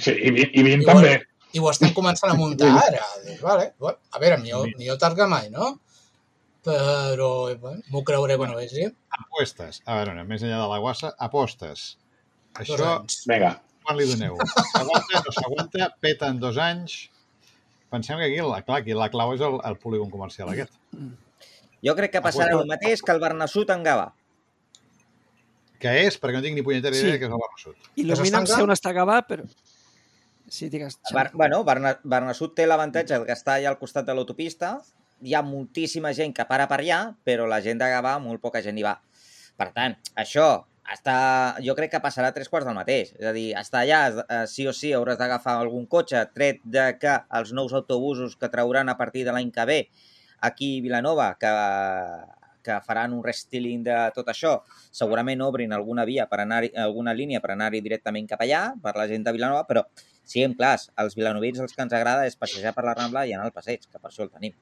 Sí, 0.01 0.13
i, 0.13 0.49
i 0.59 0.65
20 0.67 0.83
Igual. 0.83 0.91
també. 0.91 1.15
I 1.55 1.61
ho 1.63 1.69
estan 1.71 1.93
començant 1.95 2.33
a 2.33 2.37
muntar 2.37 2.69
ara. 2.81 3.03
Dius, 3.23 3.41
vale, 3.43 3.69
bueno, 3.79 4.01
a 4.11 4.21
veure, 4.21 4.39
millor, 4.43 4.67
millor 4.75 4.99
tard 5.01 5.15
que 5.17 5.27
mai, 5.31 5.49
no? 5.53 5.73
Però, 6.65 7.29
bueno, 7.61 7.83
m'ho 7.93 8.01
creuré 8.07 8.35
quan 8.41 8.51
ho 8.51 8.57
vegi. 8.59 8.89
Apuestes. 9.19 9.79
A 9.85 9.99
veure, 10.01 10.25
més 10.27 10.43
enllà 10.43 10.63
de 10.63 10.71
la 10.71 10.81
guassa, 10.83 11.13
apostes. 11.21 11.93
Això. 12.59 12.97
Vinga. 13.29 13.55
quan 13.85 13.99
li 13.99 14.07
doneu? 14.09 14.39
S'aguanta, 14.71 15.21
no 15.21 15.35
s'aguanta, 15.35 15.91
peta 16.01 16.31
en 16.33 16.41
dos 16.41 16.57
anys... 16.61 17.03
Pensem 17.93 18.17
que 18.19 18.25
aquí, 18.25 18.39
la, 18.41 18.57
clar, 18.65 18.79
aquí 18.81 18.95
la 18.97 19.07
clau 19.13 19.35
és 19.35 19.41
el, 19.45 19.59
el 19.63 19.75
polígon 19.79 20.09
comercial 20.11 20.49
aquest. 20.51 20.73
Jo 21.85 21.93
crec 21.95 22.15
que 22.15 22.21
passarà 22.25 22.57
el 22.57 22.65
mateix 22.67 23.03
que 23.05 23.13
el 23.13 23.21
Bernassut 23.21 23.69
en 23.71 23.85
Gavà. 23.85 24.07
Què 25.81 25.93
és? 26.05 26.17
Perquè 26.21 26.37
no 26.39 26.43
tinc 26.45 26.55
ni 26.57 26.63
punyetera 26.65 26.95
idea 26.95 27.13
Sí. 27.13 27.19
que 27.19 27.25
és 27.25 27.31
el 27.31 27.41
Barnassut. 27.41 27.89
Il·lumina'm 27.95 28.43
Estanca? 28.43 28.55
sé 28.55 28.63
on 28.63 28.75
està 28.75 28.93
Gavà, 28.95 29.21
però... 29.27 29.47
Sí, 30.47 30.69
digues. 30.69 30.99
Bar 31.11 31.31
bueno, 31.33 31.63
Berna 31.65 31.95
Bernassut 32.03 32.53
té 32.55 32.67
l'avantatge 32.67 33.17
de 33.17 33.25
que 33.25 33.33
està 33.33 33.55
allà 33.57 33.71
al 33.73 33.79
costat 33.79 34.05
de 34.05 34.13
l'autopista, 34.13 34.75
hi 35.25 35.33
ha 35.33 35.41
moltíssima 35.41 36.13
gent 36.13 36.35
que 36.37 36.45
para 36.45 36.67
per 36.69 36.79
allà, 36.83 36.99
però 37.25 37.47
la 37.49 37.61
gent 37.65 37.81
de 37.81 37.89
Gavà, 37.89 38.19
molt 38.21 38.41
poca 38.43 38.61
gent 38.61 38.77
hi 38.77 38.85
va. 38.85 38.99
Per 39.57 39.71
tant, 39.73 39.95
això 40.15 40.65
està... 40.93 41.57
jo 41.65 41.73
crec 41.73 41.95
que 41.95 42.01
passarà 42.03 42.31
tres 42.35 42.49
quarts 42.51 42.67
del 42.67 42.77
mateix. 42.77 43.15
És 43.17 43.25
a 43.25 43.33
dir, 43.33 43.47
està 43.57 43.81
allà, 43.81 44.45
sí 44.51 44.67
o 44.67 44.73
sí, 44.73 44.93
hauràs 44.93 45.17
d'agafar 45.17 45.57
algun 45.57 45.87
cotxe, 45.87 46.21
tret 46.35 46.61
de 46.63 46.91
que 47.01 47.17
els 47.39 47.51
nous 47.51 47.73
autobusos 47.73 48.35
que 48.37 48.51
trauran 48.53 48.89
a 48.89 48.97
partir 48.97 49.25
de 49.25 49.33
l'any 49.33 49.51
que 49.51 49.65
ve 49.65 49.79
aquí 50.41 50.77
a 50.77 50.81
Vilanova, 50.83 51.37
que, 51.41 51.51
que 52.65 52.79
faran 52.85 53.13
un 53.13 53.21
restyling 53.23 53.85
de 53.85 53.99
tot 54.15 54.33
això, 54.33 54.57
segurament 54.91 55.43
obrin 55.45 55.73
alguna 55.77 56.05
via 56.09 56.25
per 56.31 56.41
anar 56.43 56.63
alguna 56.87 57.13
línia 57.13 57.41
per 57.43 57.53
anar-hi 57.53 57.83
directament 57.85 58.27
cap 58.33 58.41
allà, 58.41 58.67
per 58.81 58.95
la 58.97 59.07
gent 59.11 59.25
de 59.25 59.33
Vilanova, 59.35 59.63
però 59.69 59.85
siguem 60.25 60.55
clars, 60.57 60.89
als 60.97 61.13
vilanovins 61.15 61.61
els 61.61 61.75
que 61.75 61.85
ens 61.85 61.93
agrada 61.93 62.25
és 62.25 62.35
passejar 62.39 62.73
per 62.73 62.87
la 62.87 62.95
Rambla 62.97 63.27
i 63.29 63.35
anar 63.37 63.51
al 63.51 63.53
passeig, 63.53 63.85
que 63.85 64.01
per 64.01 64.09
això 64.09 64.25
el 64.25 64.33
tenim. 64.33 64.55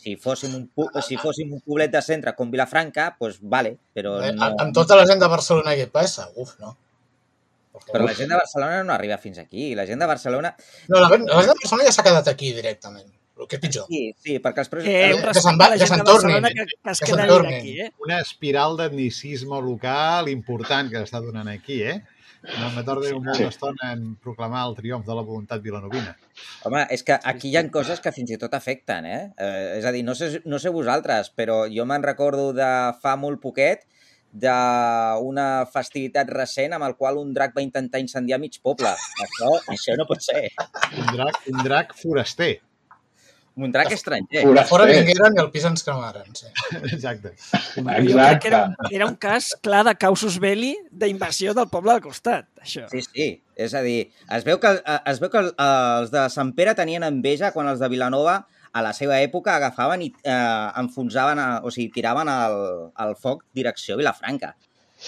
Si 0.00 0.14
fóssim 0.16 0.54
un, 0.56 0.62
si 1.04 1.18
fóssim 1.20 1.50
un 1.52 1.60
poblet 1.60 1.92
de 1.92 2.00
centre 2.00 2.32
com 2.36 2.50
Vilafranca, 2.50 3.10
doncs 3.20 3.38
vale, 3.54 3.74
però 3.94 4.14
Eh, 4.24 4.32
no... 4.32 4.54
Amb 4.64 4.72
tota 4.74 4.96
la 4.96 5.04
gent 5.06 5.20
de 5.20 5.28
Barcelona 5.28 5.76
què 5.76 5.90
passa? 5.92 6.30
Uf, 6.40 6.56
no. 6.58 6.72
Per 7.70 7.84
Però 7.92 8.06
la 8.06 8.14
gent 8.16 8.32
de 8.32 8.38
Barcelona 8.38 8.82
no 8.82 8.94
arriba 8.94 9.18
fins 9.20 9.38
aquí. 9.38 9.74
La 9.78 9.84
gent 9.86 10.00
de 10.00 10.08
Barcelona... 10.08 10.54
No, 10.88 10.98
la, 10.98 11.08
la 11.10 11.18
gent 11.20 11.52
de 11.52 11.58
Barcelona 11.60 11.86
ja 11.86 11.92
s'ha 11.94 12.04
quedat 12.06 12.30
aquí 12.32 12.50
directament, 12.56 13.12
el 13.40 13.48
que 13.48 13.56
és 13.58 13.64
pitjor. 13.64 13.88
Sí, 13.88 14.02
sí, 14.20 14.38
perquè 14.44 14.64
els 14.64 14.70
preus... 14.72 14.86
Eh, 14.86 15.10
un 15.14 15.20
que 15.20 15.32
respecte 15.32 15.48
se'n 15.48 15.60
va- 15.60 15.72
que 15.74 15.88
se'n 15.90 16.04
tornin, 16.04 16.14
Barcelona 16.14 16.48
que, 16.54 16.66
que 16.70 16.94
es 16.94 17.00
que 17.00 17.10
queda 17.10 17.24
se'n 17.24 17.34
tornin. 17.34 17.58
aquí, 17.58 17.74
eh? 17.80 17.90
Una 18.06 18.20
espiral 18.20 18.76
d'etnicisme 18.78 19.60
local 19.64 20.28
important 20.32 20.90
que 20.92 21.02
s'està 21.02 21.22
donant 21.24 21.48
aquí, 21.52 21.82
eh? 21.82 22.00
No 22.40 22.70
me 22.72 22.82
tardo 22.82 23.04
molt 23.20 23.36
Sí. 23.36 23.44
d'estona 23.44 23.92
en 23.92 24.14
proclamar 24.16 24.62
el 24.68 24.74
triomf 24.78 25.04
de 25.04 25.14
la 25.14 25.20
voluntat 25.20 25.60
vilanovina. 25.60 26.14
Home, 26.64 26.86
és 26.88 27.02
que 27.04 27.18
aquí 27.22 27.50
hi 27.50 27.56
ha 27.60 27.64
coses 27.70 28.00
que 28.00 28.12
fins 28.16 28.30
i 28.32 28.38
tot 28.40 28.54
afecten, 28.56 29.04
eh? 29.04 29.32
eh 29.36 29.78
és 29.78 29.84
a 29.84 29.92
dir, 29.92 30.02
no 30.04 30.14
sé, 30.14 30.40
no 30.46 30.58
sé 30.58 30.72
vosaltres, 30.72 31.32
però 31.36 31.66
jo 31.68 31.84
me'n 31.84 32.02
recordo 32.02 32.54
de 32.56 32.70
fa 33.02 33.16
molt 33.20 33.42
poquet 33.42 33.84
d'una 34.32 35.66
festivitat 35.66 36.28
recent 36.30 36.72
amb 36.72 36.86
el 36.86 36.96
qual 36.96 37.18
un 37.18 37.34
drac 37.34 37.54
va 37.56 37.64
intentar 37.64 38.00
incendiar 38.00 38.38
mig 38.40 38.60
poble. 38.62 38.92
Això, 39.24 39.52
això 39.74 39.96
no 39.98 40.06
pot 40.06 40.22
ser. 40.22 40.48
Un 40.96 41.08
drac, 41.16 41.40
un 41.52 41.64
drac 41.66 41.94
foraster. 41.98 42.60
Un 43.56 43.72
drac 43.74 43.90
estranger. 43.92 44.44
Fora 44.46 44.62
Foraster. 44.64 45.00
vingueren 45.02 45.34
i 45.36 45.40
el 45.42 45.50
pis 45.50 45.64
ens 45.68 45.82
cremaren, 45.84 46.30
sí. 46.38 46.46
Exacte. 46.94 47.32
Jo 47.76 47.82
crec 47.84 48.38
que 48.42 48.48
era, 48.48 48.60
Exacte. 48.70 48.94
era 48.96 49.06
un 49.10 49.16
cas 49.20 49.50
clar 49.60 49.82
de 49.88 49.94
causus 50.00 50.38
belli 50.40 50.76
d'invasió 50.90 51.52
del 51.54 51.68
poble 51.68 51.92
del 51.96 52.00
costat, 52.04 52.46
això. 52.62 52.86
Sí, 52.92 53.02
sí. 53.02 53.28
És 53.60 53.74
a 53.74 53.82
dir, 53.84 54.06
es 54.32 54.44
veu 54.46 54.60
que, 54.62 54.70
eh, 54.78 54.98
es 55.12 55.20
veu 55.20 55.28
que 55.30 55.42
el- 55.42 55.52
els 55.58 56.10
de 56.14 56.22
Sant 56.30 56.54
Pere 56.56 56.74
tenien 56.78 57.02
enveja 57.04 57.50
quan 57.52 57.68
els 57.68 57.80
de 57.82 57.88
Vilanova 57.92 58.46
a 58.72 58.82
la 58.86 58.92
seva 58.94 59.18
època 59.20 59.56
agafaven 59.58 60.02
i 60.06 60.12
eh, 60.22 60.70
enfonsaven, 60.80 61.38
a, 61.42 61.48
o 61.66 61.70
sigui, 61.74 61.90
tiraven 61.92 62.28
el, 62.30 62.56
el 63.04 63.16
foc 63.18 63.44
direcció 63.52 63.98
Vilafranca. 63.98 64.54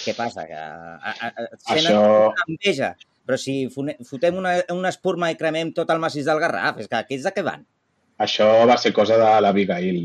Què 0.02 0.14
passa? 0.18 0.44
Que 0.48 0.56
a, 0.58 0.98
a, 0.98 1.28
a, 1.30 1.46
tenen 1.68 1.92
Això, 1.94 2.32
enveja. 2.48 2.94
Però 3.24 3.36
si 3.38 3.68
fotem 3.70 4.36
una, 4.36 4.56
una 4.74 4.90
espurma 4.90 5.30
i 5.30 5.36
cremem 5.38 5.70
tot 5.72 5.88
el 5.94 6.00
massís 6.02 6.26
del 6.26 6.40
Garraf, 6.42 6.80
és 6.82 6.88
que 6.90 6.96
aquests 6.98 7.28
de 7.28 7.32
què 7.36 7.44
van? 7.46 7.62
Això 8.24 8.48
va 8.68 8.76
ser 8.80 8.92
cosa 8.96 9.16
de 9.20 9.30
l'Abigail, 9.44 10.02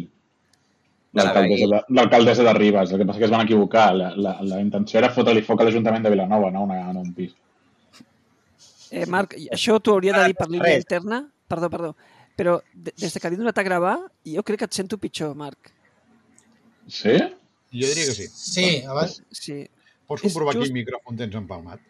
De 1.18 1.24
l'alcaldessa 1.24 2.44
de, 2.44 2.50
de 2.50 2.54
Ribes. 2.60 2.92
El 2.92 3.00
que 3.02 3.06
passa 3.10 3.20
que 3.20 3.26
es 3.26 3.32
van 3.34 3.46
equivocar. 3.48 3.88
La, 3.96 4.12
la, 4.16 4.36
la 4.46 4.60
intenció 4.62 5.00
era 5.00 5.10
fotre-li 5.14 5.42
foc 5.42 5.62
a 5.62 5.66
l'Ajuntament 5.66 6.04
de 6.06 6.12
Vilanova, 6.14 6.52
no, 6.54 6.66
una, 6.68 6.82
no 6.94 7.02
un 7.02 7.14
pis. 7.18 7.32
Eh, 8.92 9.06
Marc, 9.10 9.34
això 9.52 9.80
t'ho 9.84 9.96
hauria 9.98 10.14
de 10.20 10.28
dir 10.30 10.36
per 10.38 10.48
línia 10.52 10.76
interna. 10.78 11.24
Perdó, 11.48 11.70
perdó. 11.74 11.90
Però 12.38 12.60
de- 12.74 12.94
des 13.02 13.14
de 13.16 13.20
que 13.20 13.30
t'he 13.32 13.40
donat 13.40 13.58
a 13.58 13.64
gravar, 13.66 13.96
jo 14.36 14.44
crec 14.46 14.60
que 14.62 14.68
et 14.70 14.78
sento 14.78 15.00
pitjor, 15.02 15.34
Marc. 15.36 15.72
Sí? 16.88 17.16
Jo 17.74 17.88
diria 17.90 18.06
que 18.12 18.16
sí. 18.20 18.28
Sí, 18.30 18.68
abans... 18.86 19.22
Sí. 19.32 19.58
Pots 20.08 20.22
comprovar 20.24 20.54
just- 20.56 20.70
quin 20.70 20.78
micròfon 20.78 21.18
tens 21.20 21.36
empalmat? 21.36 21.82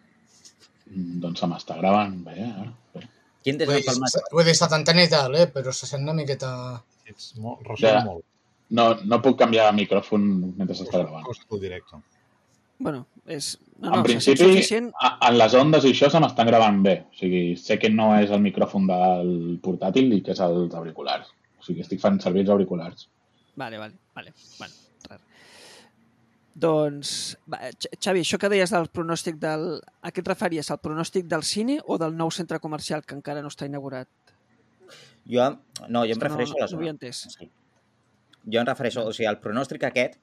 Mm, 0.90 1.20
Doncs 1.26 1.44
se 1.44 1.50
m'està 1.52 1.76
gravant 1.82 2.16
bé, 2.26 2.38
eh? 2.48 3.04
Quin 3.48 3.58
Vull 3.62 3.68
dir, 3.72 3.80
desempalmat? 3.80 4.12
se- 4.14 4.24
vull 4.36 4.44
dir, 4.48 4.54
està 4.58 4.68
t'entén 4.74 5.00
i 5.00 5.08
tal, 5.12 5.36
eh? 5.40 5.46
però 5.54 5.72
se 5.76 5.88
sent 5.90 6.04
una 6.04 6.14
miqueta... 6.18 6.52
Ets 7.08 7.30
molt, 7.40 7.62
ressona 7.64 7.94
Ja. 7.94 8.04
molt. 8.06 8.26
No, 8.76 8.90
no 9.08 9.22
puc 9.24 9.38
canviar 9.40 9.70
de 9.72 9.78
micròfon 9.80 10.26
mentre 10.58 10.76
s'està 10.76 11.00
gravant. 11.00 11.24
Del 11.54 11.62
directe. 11.64 12.02
Bueno, 12.84 13.06
és... 13.26 13.54
No, 13.80 13.92
En 13.94 14.00
no, 14.00 14.04
principi, 14.04 14.42
suficient. 14.44 14.90
a- 15.00 15.14
en 15.30 15.38
les 15.38 15.54
ondes 15.54 15.86
i 15.86 15.92
això 15.94 16.10
se 16.12 16.20
m'estan 16.20 16.48
gravant 16.50 16.82
bé. 16.84 16.96
O 17.14 17.16
sigui, 17.16 17.56
sé 17.62 17.78
que 17.80 17.90
no 17.94 18.10
és 18.20 18.30
el 18.34 18.42
micròfon 18.44 18.88
del 18.90 19.32
portàtil 19.64 20.12
i 20.18 20.22
que 20.26 20.34
és 20.36 20.42
els 20.44 20.74
auriculars. 20.76 21.30
O 21.62 21.64
sigui, 21.64 21.82
estic 21.86 22.02
fent 22.04 22.20
servir 22.22 22.42
els 22.44 22.50
auriculars. 22.58 23.08
Vale, 23.56 23.78
vale, 23.78 23.94
vale. 24.18 24.34
Bueno. 24.60 24.74
Doncs, 26.58 27.10
Xavi, 28.02 28.24
això 28.24 28.40
que 28.42 28.50
deies 28.50 28.72
del 28.74 28.88
pronòstic 28.90 29.36
del... 29.42 29.68
A 30.02 30.10
què 30.10 30.24
et 30.24 30.30
referies? 30.32 30.72
Al 30.74 30.80
pronòstic 30.82 31.28
del 31.30 31.44
cine 31.46 31.76
o 31.86 32.00
del 32.02 32.16
nou 32.18 32.32
centre 32.34 32.58
comercial 32.64 33.04
que 33.06 33.14
encara 33.18 33.44
no 33.46 33.52
està 33.54 33.68
inaugurat? 33.70 34.10
Jo, 35.30 35.52
no, 35.88 36.02
jo 36.08 36.16
em 36.16 36.18
que 36.18 36.24
no- 36.24 36.32
refereixo 36.32 36.56
a 36.58 36.64
la 36.64 36.66
no 36.66 36.72
zona. 36.72 36.90
entès. 36.96 37.20
Sí. 37.36 37.50
Jo 38.48 38.64
em 38.64 38.66
refereixo, 38.72 39.04
o 39.06 39.14
sigui, 39.14 39.28
el 39.30 39.38
pronòstic 39.44 39.86
aquest, 39.86 40.18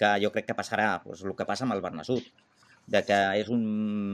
que 0.00 0.14
jo 0.22 0.30
crec 0.32 0.46
que 0.48 0.56
passarà, 0.56 0.88
doncs, 1.04 1.24
el 1.26 1.36
que 1.36 1.44
passa 1.48 1.66
amb 1.66 1.74
el 1.76 1.82
Bernasud, 1.84 2.24
de 2.86 3.00
que 3.02 3.18
és 3.42 3.48
un 3.50 3.62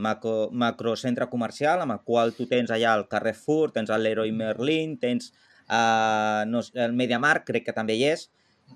macro, 0.03 0.49
macrocentre 0.51 1.27
comercial 1.29 1.83
amb 1.85 1.93
el 1.93 2.01
qual 2.07 2.33
tu 2.35 2.47
tens 2.49 2.71
allà 2.73 2.95
el 2.97 3.07
Carrefour, 3.07 3.71
tens 3.71 3.91
el 3.93 4.03
Leroy 4.03 4.33
Merlin, 4.33 4.97
tens 4.99 5.31
uh, 5.69 6.43
no, 6.49 6.63
el 6.75 6.95
MediaMarkt, 6.97 7.45
crec 7.53 7.67
que 7.69 7.75
també 7.77 7.99
hi 8.01 8.07
és, 8.15 8.31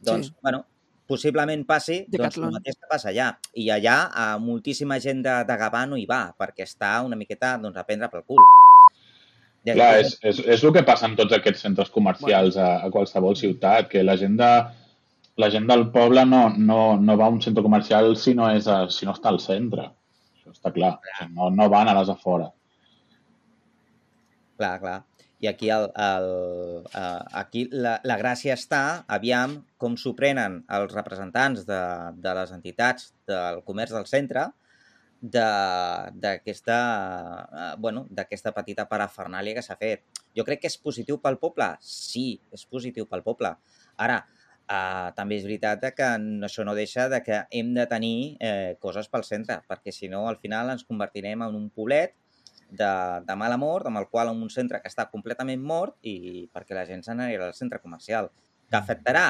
doncs, 0.05 0.29
Sí. 0.29 0.35
bueno, 0.43 0.67
possiblement 1.09 1.63
passi 1.69 2.03
doncs, 2.11 2.39
el 2.39 2.53
mateix 2.55 2.79
que 2.79 2.91
passa 2.91 3.11
allà. 3.13 3.31
I 3.55 3.69
allà 3.75 3.97
uh, 4.07 4.37
moltíssima 4.43 4.99
gent 5.03 5.23
de, 5.25 5.37
de 5.49 5.59
Gavà 5.61 5.85
no 5.89 5.99
hi 6.01 6.07
va, 6.11 6.23
perquè 6.39 6.67
està 6.67 6.97
una 7.07 7.19
miqueta 7.19 7.57
doncs, 7.63 7.79
a 7.79 7.87
prendre 7.87 8.11
pel 8.13 8.27
cul. 8.27 8.43
Clar, 9.67 9.93
és, 9.99 10.13
és, 10.23 10.41
és 10.47 10.63
el 10.63 10.75
que 10.77 10.85
passa 10.87 11.09
en 11.09 11.17
tots 11.19 11.35
aquests 11.35 11.65
centres 11.65 11.89
comercials 11.91 12.59
a, 12.61 12.69
a 12.87 12.91
qualsevol 12.95 13.35
ciutat, 13.39 13.89
que 13.91 14.05
la 14.07 14.15
gent, 14.21 14.37
de, 14.39 14.51
la 15.43 15.49
gent 15.51 15.67
del 15.67 15.89
poble 15.95 16.23
no, 16.29 16.45
no, 16.55 16.81
no 17.03 17.17
va 17.19 17.27
a 17.27 17.35
un 17.35 17.41
centre 17.43 17.65
comercial 17.67 18.15
si 18.21 18.37
no, 18.39 18.47
és 18.55 18.69
a, 18.71 18.85
si 18.95 19.09
no 19.09 19.17
està 19.17 19.33
al 19.33 19.41
centre. 19.43 19.89
Això 20.39 20.55
està 20.55 20.73
clar. 20.77 20.95
O 21.01 21.11
sigui, 21.19 21.35
no, 21.35 21.51
no 21.51 21.69
van 21.73 21.91
a 21.91 21.97
les 21.99 22.13
afores. 22.15 22.55
Clar, 24.57 24.77
clar. 24.81 25.01
Aquí, 25.47 25.71
el, 25.71 25.89
el, 25.95 26.29
uh, 26.87 27.23
aquí 27.41 27.67
la, 27.73 27.97
la 28.05 28.17
gràcia 28.21 28.55
està, 28.57 29.05
aviam, 29.17 29.59
com 29.81 29.97
s'ho 30.01 30.15
prenen 30.19 30.61
els 30.79 30.95
representants 30.95 31.67
de, 31.69 31.81
de 32.23 32.37
les 32.39 32.53
entitats 32.57 33.13
del 33.29 33.63
comerç 33.67 33.95
del 33.97 34.07
centre 34.11 34.49
d'aquesta 35.27 36.79
uh, 37.47 37.75
bueno, 37.81 38.07
petita 38.13 38.87
parafernàlia 38.89 39.57
que 39.57 39.65
s'ha 39.65 39.79
fet. 39.81 40.05
Jo 40.37 40.45
crec 40.45 40.61
que 40.63 40.71
és 40.71 40.79
positiu 40.79 41.19
pel 41.19 41.39
poble? 41.41 41.73
Sí, 41.81 42.41
és 42.53 42.67
positiu 42.67 43.07
pel 43.07 43.25
poble. 43.27 43.55
Ara, 43.97 44.21
uh, 44.69 45.09
també 45.17 45.41
és 45.41 45.49
veritat 45.49 45.89
que 45.97 46.13
això 46.47 46.65
no 46.65 46.77
deixa 46.77 47.09
de 47.09 47.23
que 47.25 47.43
hem 47.51 47.73
de 47.75 47.87
tenir 47.87 48.37
eh, 48.41 48.77
coses 48.81 49.09
pel 49.09 49.25
centre, 49.25 49.63
perquè 49.69 49.93
si 49.93 50.09
no, 50.13 50.27
al 50.29 50.39
final 50.43 50.71
ens 50.75 50.85
convertirem 50.85 51.43
en 51.43 51.55
un 51.57 51.71
poblet 51.71 52.15
de, 52.71 52.91
de 53.27 53.37
mala 53.39 53.57
mort, 53.57 53.87
amb 53.87 54.01
el 54.01 54.09
qual 54.11 54.33
en 54.33 54.43
un 54.43 54.51
centre 54.51 54.81
que 54.83 54.89
està 54.91 55.09
completament 55.11 55.63
mort 55.63 55.97
i 56.03 56.49
perquè 56.53 56.75
la 56.75 56.87
gent 56.89 57.05
se 57.07 57.15
n'anirà 57.15 57.49
al 57.51 57.55
centre 57.55 57.81
comercial. 57.81 58.31
Que 58.71 58.77
afectarà 58.79 59.29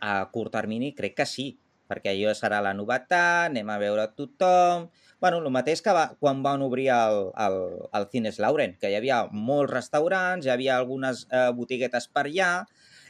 a 0.00 0.18
curt 0.32 0.52
termini? 0.52 0.94
Crec 0.96 1.16
que 1.18 1.26
sí, 1.26 1.50
perquè 1.86 2.14
allò 2.14 2.32
serà 2.34 2.62
la 2.64 2.74
novetat, 2.74 3.50
anem 3.50 3.68
a 3.70 3.78
veure 3.78 4.08
tothom... 4.16 4.88
bueno, 5.20 5.38
el 5.38 5.50
mateix 5.50 5.80
que 5.80 5.92
va, 5.96 6.10
quan 6.20 6.42
van 6.44 6.60
obrir 6.62 6.90
el, 6.92 7.30
el, 7.40 7.54
el 7.96 8.04
Cines 8.12 8.38
Lauren, 8.38 8.74
que 8.80 8.90
hi 8.90 8.96
havia 8.98 9.22
molts 9.32 9.72
restaurants, 9.72 10.44
hi 10.44 10.50
havia 10.52 10.76
algunes 10.76 11.22
eh, 11.30 11.48
botiguetes 11.56 12.08
per 12.12 12.26
allà, 12.26 12.50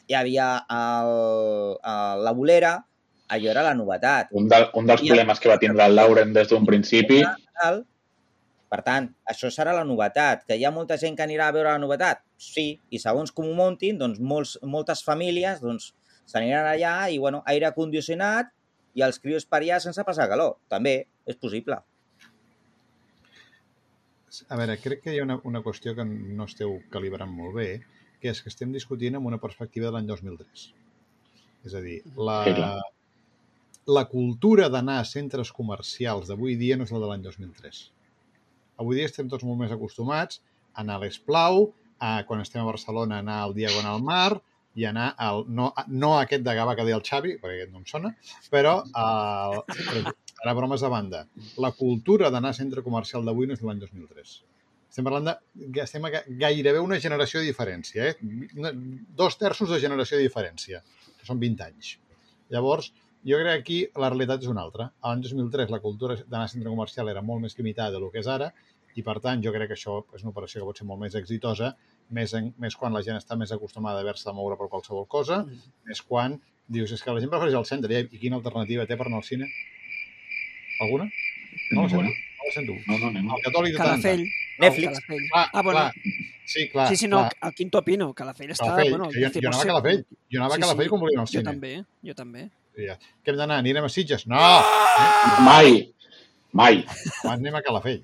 hi 0.06 0.14
havia 0.14 0.52
el, 0.70 1.10
el, 1.82 2.22
la 2.22 2.32
bolera, 2.36 2.76
allò 3.26 3.50
era 3.50 3.64
la 3.66 3.74
novetat. 3.74 4.30
Un, 4.38 4.46
de, 4.48 4.60
un 4.78 4.86
dels 4.86 5.02
I- 5.02 5.10
problemes 5.10 5.42
que 5.42 5.50
va 5.50 5.58
tindre 5.58 5.88
el 5.90 5.98
Lauren 5.98 6.32
des 6.32 6.48
d'un 6.52 6.64
principi. 6.68 7.24
Per 8.72 8.80
tant, 8.82 9.06
això 9.30 9.50
serà 9.54 9.72
la 9.76 9.84
novetat. 9.86 10.42
Que 10.46 10.56
hi 10.58 10.64
ha 10.66 10.72
molta 10.74 10.96
gent 10.98 11.14
que 11.18 11.22
anirà 11.22 11.48
a 11.48 11.54
veure 11.54 11.70
la 11.70 11.82
novetat? 11.82 12.24
Sí, 12.36 12.80
i 12.90 12.98
segons 12.98 13.30
com 13.32 13.46
ho 13.50 13.54
muntin, 13.54 13.98
doncs 14.00 14.18
molts, 14.18 14.56
moltes 14.62 15.04
famílies 15.06 15.62
doncs, 15.62 15.92
s'aniran 16.26 16.66
allà 16.72 16.96
i, 17.14 17.20
bueno, 17.22 17.42
aire 17.46 17.70
condicionat 17.76 18.50
i 18.98 19.04
els 19.06 19.20
crios 19.22 19.46
per 19.46 19.60
allà 19.62 19.78
sense 19.82 20.02
passar 20.08 20.26
calor. 20.32 20.56
També 20.72 20.96
és 21.26 21.38
possible. 21.38 21.78
A 24.50 24.56
veure, 24.58 24.74
crec 24.82 25.04
que 25.04 25.14
hi 25.14 25.20
ha 25.20 25.24
una, 25.24 25.38
una 25.48 25.62
qüestió 25.64 25.94
que 25.96 26.04
no 26.08 26.44
esteu 26.50 26.80
calibrant 26.92 27.30
molt 27.32 27.54
bé, 27.56 27.68
que 28.20 28.32
és 28.32 28.42
que 28.42 28.50
estem 28.52 28.72
discutint 28.74 29.16
amb 29.16 29.30
una 29.30 29.38
perspectiva 29.40 29.88
de 29.88 29.94
l'any 29.96 30.10
2003. 30.10 30.66
És 31.66 31.74
a 31.74 31.80
dir, 31.84 32.00
la, 32.18 32.40
Sí, 32.44 32.54
clar. 32.58 32.74
la 33.96 34.04
cultura 34.10 34.68
d'anar 34.72 34.98
a 35.00 35.06
centres 35.08 35.52
comercials 35.54 36.28
d'avui 36.28 36.56
dia 36.60 36.76
no 36.76 36.84
és 36.84 36.92
la 36.92 37.00
de 37.04 37.12
l'any 37.12 37.22
2003. 37.24 37.84
Avui 38.82 38.98
dia 38.98 39.08
estem 39.08 39.28
tots 39.32 39.44
molt 39.46 39.60
més 39.62 39.72
acostumats 39.74 40.40
a 40.74 40.82
anar 40.82 40.98
a 40.98 41.02
l'Esplau, 41.04 41.70
a, 41.98 42.22
quan 42.28 42.42
estem 42.44 42.60
a 42.62 42.68
Barcelona, 42.68 43.22
anar 43.22 43.38
al 43.46 43.54
Diagonal 43.56 44.02
Mar 44.04 44.36
i 44.76 44.84
anar 44.84 45.14
al... 45.16 45.46
No, 45.48 45.70
no 45.88 46.10
aquest 46.18 46.44
de 46.44 46.54
Gava 46.58 46.74
que 46.76 46.84
deia 46.84 46.98
el 46.98 47.04
Xavi, 47.06 47.38
perquè 47.40 47.62
aquest 47.62 47.72
no 47.72 47.80
em 47.80 47.86
sona, 47.88 48.10
però, 48.52 48.74
però 48.92 50.12
ara 50.44 50.54
bromes 50.58 50.84
de 50.84 50.90
banda. 50.92 51.22
La 51.64 51.70
cultura 51.72 52.28
d'anar 52.30 52.52
a 52.52 52.58
centre 52.58 52.84
comercial 52.84 53.24
d'avui 53.24 53.48
no 53.48 53.56
és 53.56 53.62
de 53.62 53.70
l'any 53.70 53.80
2003. 53.86 54.34
Estem 54.92 55.08
parlant 55.08 55.30
de... 55.30 55.34
Estem 55.82 56.04
a 56.04 56.10
ga- 56.12 56.26
gairebé 56.44 56.80
una 56.84 57.00
generació 57.00 57.40
de 57.40 57.48
diferència, 57.48 58.10
eh? 58.12 58.70
Dos 59.16 59.40
terços 59.40 59.72
de 59.72 59.80
generació 59.80 60.20
de 60.20 60.28
diferència, 60.28 60.82
que 61.16 61.26
són 61.28 61.40
20 61.40 61.64
anys. 61.66 61.94
Llavors, 62.52 62.92
jo 63.26 63.36
crec 63.40 63.52
que 63.52 63.60
aquí 63.60 63.78
la 64.02 64.08
realitat 64.12 64.42
és 64.42 64.48
una 64.52 64.62
altra. 64.62 64.90
L'any 65.04 65.22
2003 65.26 65.70
la 65.74 65.80
cultura 65.82 66.14
d'anar 66.16 66.44
a 66.46 66.52
centre 66.52 66.70
comercial 66.70 67.08
era 67.12 67.22
molt 67.22 67.42
més 67.42 67.56
limitada 67.58 67.96
del 67.98 68.08
que 68.12 68.20
és 68.22 68.26
ara 68.30 68.52
i, 68.96 69.02
per 69.02 69.18
tant, 69.20 69.42
jo 69.44 69.52
crec 69.52 69.68
que 69.68 69.76
això 69.76 69.98
és 70.16 70.22
una 70.22 70.30
operació 70.32 70.60
que 70.62 70.66
pot 70.70 70.78
ser 70.78 70.86
molt 70.88 71.00
més 71.02 71.14
exitosa, 71.18 71.74
més, 72.10 72.32
en, 72.38 72.52
més 72.58 72.76
quan 72.80 72.94
la 72.96 73.02
gent 73.04 73.18
està 73.18 73.36
més 73.36 73.50
acostumada 73.52 73.98
a 73.98 74.04
haver-se 74.06 74.24
de 74.28 74.32
moure 74.32 74.56
per 74.56 74.68
qualsevol 74.72 75.04
cosa, 75.06 75.42
més 75.84 76.00
quan 76.02 76.38
dius, 76.68 76.92
és 76.96 77.02
que 77.02 77.12
la 77.12 77.20
gent 77.20 77.28
prefereix 77.30 77.54
el 77.58 77.66
centre, 77.68 77.92
i 77.92 78.06
i 78.16 78.18
quina 78.22 78.36
alternativa 78.40 78.86
té 78.86 78.96
per 78.96 79.06
anar 79.10 79.18
al 79.20 79.26
cine? 79.28 79.50
Alguna? 80.80 81.10
No 81.72 81.82
la 81.82 81.88
Bueno. 81.88 82.08
no 82.10 82.14
No 82.46 82.52
sento. 82.54 82.72
No, 82.86 82.96
no, 82.98 83.10
no. 83.10 83.36
El 83.36 83.42
catòlic 83.42 83.72
de. 83.72 83.78
Calafell. 83.78 84.20
Netflix. 84.60 85.00
Calafell. 85.00 85.28
Clar, 85.32 85.48
Ah, 85.52 85.62
bueno. 85.62 85.78
clar. 85.80 85.92
Sí, 86.46 86.68
clar. 86.70 86.88
sí, 86.88 86.96
sí, 86.96 87.08
no, 87.08 87.16
clar. 87.26 87.32
el 87.42 87.54
Quinto 87.54 87.82
Pino, 87.82 88.14
Calafell 88.14 88.50
està... 88.54 88.66
Calafell, 88.66 88.90
bueno, 88.90 89.08
que 89.10 89.20
jo, 89.24 89.30
jo 89.34 89.48
anava 89.48 89.62
a 89.62 89.66
Calafell. 89.66 90.04
Jo 90.30 90.38
anava 90.40 90.54
a 90.54 90.58
Calafell 90.62 90.88
com 90.92 91.00
volia 91.00 91.16
anar 91.18 91.22
al 91.26 91.26
Jo 91.32 91.40
cine. 91.40 91.50
també, 91.50 91.72
jo 92.06 92.14
també. 92.14 92.44
Ja. 92.76 92.98
Que 93.24 93.32
hem 93.32 93.38
d'anar? 93.40 93.60
Anirem 93.62 93.86
a 93.86 93.92
Sitges? 93.92 94.26
No! 94.28 94.40
Ah! 94.40 95.38
Mai. 95.44 95.78
Mai. 96.56 96.82
Quan 97.22 97.38
anem 97.40 97.56
a 97.58 97.62
Calafell? 97.64 98.02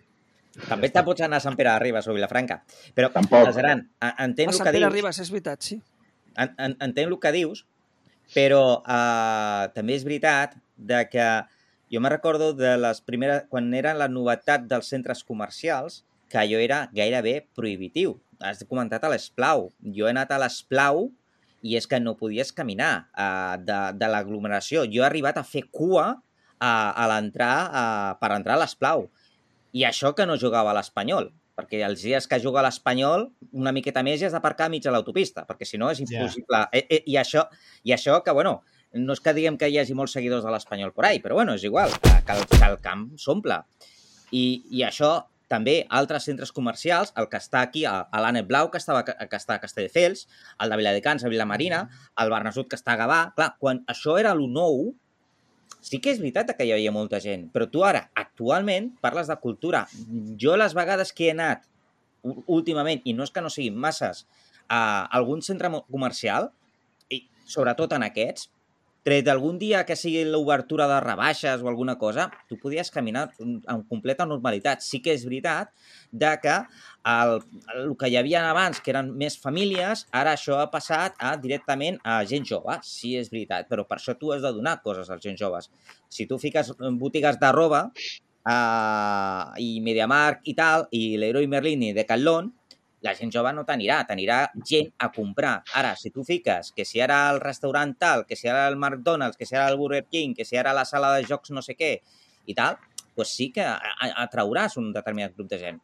També 0.68 0.90
te 0.92 1.00
pots 1.04 1.24
anar 1.24 1.38
a 1.40 1.44
Sant 1.44 1.56
Pere 1.56 1.70
de 1.72 1.80
Ribes 1.80 2.08
o 2.08 2.14
Vilafranca. 2.16 2.58
Però, 2.96 3.08
Tampoc. 3.12 3.48
Geran, 3.56 3.86
entenc 4.20 4.50
A 4.50 4.52
el 4.52 4.58
Sant 4.58 4.68
que 4.68 4.74
Pere 4.74 4.84
dius. 4.84 4.94
Ribes, 4.96 5.20
és 5.24 5.30
veritat, 5.32 5.64
sí. 5.64 5.78
en, 6.36 6.52
en, 6.58 6.76
entenc 6.88 7.08
el 7.08 7.18
que 7.20 7.32
dius, 7.32 7.64
però 8.32 8.62
uh, 8.80 9.68
també 9.76 9.96
és 9.96 10.04
veritat 10.08 10.56
de 10.76 11.02
que 11.08 11.28
jo 11.92 12.00
me 12.00 12.12
recordo 12.12 12.52
de 12.56 12.74
les 12.80 13.00
primeres, 13.04 13.44
quan 13.52 13.72
era 13.76 13.94
la 13.96 14.08
novetat 14.08 14.64
dels 14.68 14.88
centres 14.92 15.24
comercials, 15.28 16.02
que 16.32 16.40
allò 16.40 16.60
era 16.60 16.86
gairebé 16.96 17.42
prohibitiu. 17.56 18.16
Has 18.40 18.64
comentat 18.68 19.04
a 19.04 19.10
l'Esplau. 19.12 19.68
Jo 19.96 20.08
he 20.08 20.12
anat 20.14 20.32
a 20.32 20.40
l'Esplau 20.40 21.10
i 21.62 21.76
és 21.78 21.86
que 21.86 22.00
no 22.02 22.16
podies 22.18 22.50
caminar 22.52 23.06
uh, 23.14 23.54
de, 23.62 23.78
de 23.98 24.08
l'aglomeració. 24.10 24.82
Jo 24.90 25.04
he 25.04 25.06
arribat 25.06 25.38
a 25.38 25.44
fer 25.46 25.64
cua 25.70 26.08
a, 26.58 26.72
a 26.90 27.06
l'entrar 27.12 27.54
uh, 27.70 28.10
per 28.20 28.32
entrar 28.36 28.56
a 28.58 28.62
l'Esplau. 28.64 29.06
I 29.72 29.86
això 29.88 30.12
que 30.14 30.26
no 30.28 30.36
jugava 30.36 30.72
a 30.72 30.76
l'Espanyol, 30.76 31.30
perquè 31.56 31.80
els 31.86 32.02
dies 32.04 32.26
que 32.28 32.40
juga 32.42 32.60
a 32.60 32.66
l'Espanyol, 32.66 33.28
una 33.52 33.72
miqueta 33.72 34.02
més 34.04 34.20
i 34.20 34.26
has 34.28 34.34
d'aparcar 34.36 34.68
mig 34.72 34.84
a 34.86 34.92
l'autopista, 34.92 35.46
perquè 35.48 35.68
si 35.68 35.78
no 35.80 35.90
és 35.92 36.02
Ja. 36.02 36.06
impossible. 36.08 36.64
Yeah. 36.72 36.86
I, 36.90 37.02
i, 37.14 37.16
això, 37.20 37.46
I 37.84 37.94
això 37.96 38.18
que, 38.24 38.34
bueno, 38.36 38.62
no 38.92 39.14
és 39.16 39.20
que 39.24 39.32
diguem 39.32 39.56
que 39.56 39.68
hi 39.70 39.78
hagi 39.80 39.94
molts 39.96 40.12
seguidors 40.18 40.44
de 40.44 40.50
l'Espanyol 40.52 40.92
por 40.92 41.06
ahí, 41.06 41.20
però 41.24 41.38
bueno, 41.38 41.54
és 41.54 41.64
igual, 41.64 41.90
que, 42.02 42.12
que, 42.26 42.32
el, 42.36 42.46
que 42.50 42.64
el 42.66 42.78
camp 42.84 43.06
s'omple. 43.16 43.62
I, 44.32 44.62
I 44.70 44.82
això 44.88 45.14
també 45.52 45.76
altres 46.00 46.24
centres 46.28 46.52
comercials, 46.56 47.12
el 47.20 47.28
que 47.28 47.38
està 47.40 47.60
aquí 47.66 47.84
a, 47.88 47.98
a 48.08 48.24
l'Ànec 48.24 48.48
Blau, 48.48 48.70
que, 48.72 48.80
estava, 48.80 49.04
que 49.04 49.38
està 49.38 49.58
a 49.58 49.62
Castelldefels, 49.62 50.26
el 50.64 50.72
de 50.72 50.80
Viladecans 50.80 51.24
a 51.24 51.32
Vilamarina, 51.32 51.84
el 52.24 52.32
Bernasut 52.32 52.70
que 52.70 52.80
està 52.80 52.96
a 52.96 53.00
Gavà... 53.02 53.22
Clar, 53.36 53.52
quan 53.60 53.82
això 53.92 54.16
era 54.20 54.32
el 54.36 54.46
nou, 54.52 54.92
sí 55.82 56.00
que 56.00 56.14
és 56.14 56.22
veritat 56.22 56.54
que 56.56 56.64
hi 56.66 56.72
havia 56.74 56.94
molta 56.94 57.20
gent, 57.20 57.48
però 57.52 57.68
tu 57.70 57.84
ara, 57.84 58.06
actualment, 58.18 58.92
parles 59.04 59.28
de 59.28 59.36
cultura. 59.42 59.84
Jo 60.40 60.56
les 60.56 60.76
vegades 60.78 61.12
que 61.12 61.28
he 61.28 61.36
anat 61.36 61.68
últimament, 62.22 63.02
i 63.04 63.14
no 63.18 63.26
és 63.26 63.34
que 63.34 63.42
no 63.42 63.50
siguin 63.50 63.78
masses, 63.78 64.24
a 64.72 64.82
algun 65.18 65.42
centre 65.44 65.68
comercial, 65.90 66.52
i 67.10 67.24
sobretot 67.50 67.92
en 67.98 68.06
aquests, 68.06 68.48
tret 69.02 69.26
d'algun 69.26 69.58
dia 69.58 69.82
que 69.86 69.96
sigui 69.98 70.22
l'obertura 70.28 70.86
de 70.90 71.00
rebaixes 71.02 71.62
o 71.62 71.68
alguna 71.70 71.96
cosa, 71.98 72.28
tu 72.48 72.58
podies 72.62 72.90
caminar 72.94 73.26
amb 73.42 73.86
completa 73.90 74.26
normalitat. 74.28 74.82
Sí 74.86 75.02
que 75.02 75.14
és 75.16 75.26
veritat 75.26 75.72
de 76.10 76.32
que 76.42 76.54
el, 77.12 77.34
el 77.74 77.92
que 77.98 78.10
hi 78.12 78.18
havia 78.20 78.44
abans, 78.50 78.80
que 78.80 78.94
eren 78.94 79.10
més 79.18 79.38
famílies, 79.42 80.06
ara 80.22 80.36
això 80.36 80.60
ha 80.62 80.70
passat 80.70 81.18
a 81.18 81.34
directament 81.42 81.98
a 82.06 82.20
gent 82.28 82.46
jove. 82.48 82.78
Sí, 82.86 83.16
és 83.18 83.32
veritat, 83.34 83.68
però 83.70 83.86
per 83.88 83.98
això 83.98 84.14
tu 84.18 84.32
has 84.34 84.44
de 84.44 84.54
donar 84.54 84.78
coses 84.86 85.10
als 85.10 85.24
gent 85.26 85.38
joves. 85.40 85.70
Si 86.08 86.28
tu 86.30 86.38
fiques 86.38 86.74
en 86.78 86.98
botigues 87.00 87.40
de 87.42 87.52
roba 87.52 87.88
uh, 87.90 89.52
i 89.58 89.80
MediaMarkt 89.82 90.46
i 90.46 90.54
tal, 90.58 90.86
i 90.94 91.16
Leroy 91.18 91.50
Merlin 91.50 91.88
i 91.88 91.94
Decathlon, 91.96 92.52
la 93.02 93.14
gent 93.18 93.32
jove 93.34 93.52
no 93.52 93.64
t'anirà, 93.66 94.00
t'anirà 94.06 94.38
gent 94.68 94.92
a 95.02 95.10
comprar. 95.12 95.56
Ara, 95.78 95.94
si 95.98 96.10
tu 96.14 96.24
fiques 96.24 96.72
que 96.76 96.86
si 96.86 97.02
ara 97.02 97.18
el 97.32 97.40
restaurant 97.42 97.94
tal, 97.98 98.26
que 98.26 98.38
si 98.38 98.48
ara 98.48 98.68
el 98.70 98.78
McDonald's, 98.78 99.36
que 99.36 99.46
si 99.46 99.56
ara 99.58 99.68
el 99.70 99.78
Burger 99.78 100.04
King, 100.06 100.34
que 100.38 100.46
si 100.46 100.56
ara 100.56 100.72
la 100.72 100.86
sala 100.86 101.14
de 101.16 101.26
jocs 101.28 101.50
no 101.50 101.62
sé 101.62 101.76
què 101.78 101.96
i 102.46 102.54
tal, 102.58 102.78
doncs 103.16 103.34
sí 103.36 103.50
que 103.54 103.66
atrauràs 103.66 104.78
un 104.80 104.92
determinat 104.94 105.34
grup 105.36 105.50
de 105.50 105.58
gent. 105.60 105.82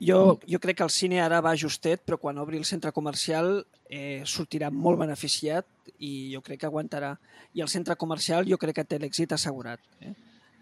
Jo, 0.00 0.38
jo 0.48 0.58
crec 0.60 0.78
que 0.78 0.84
el 0.86 0.92
cine 0.92 1.20
ara 1.20 1.42
va 1.44 1.52
justet, 1.60 2.00
però 2.04 2.16
quan 2.20 2.40
obri 2.40 2.56
el 2.56 2.64
centre 2.64 2.92
comercial 2.96 3.66
eh, 3.92 4.22
sortirà 4.24 4.70
molt 4.72 4.96
beneficiat 5.00 5.92
i 5.98 6.32
jo 6.32 6.40
crec 6.44 6.62
que 6.62 6.68
aguantarà. 6.68 7.14
I 7.52 7.60
el 7.60 7.68
centre 7.68 7.96
comercial 8.00 8.48
jo 8.48 8.56
crec 8.60 8.80
que 8.80 8.86
té 8.88 8.98
l'èxit 9.00 9.36
assegurat. 9.36 9.80
Eh? 10.00 10.14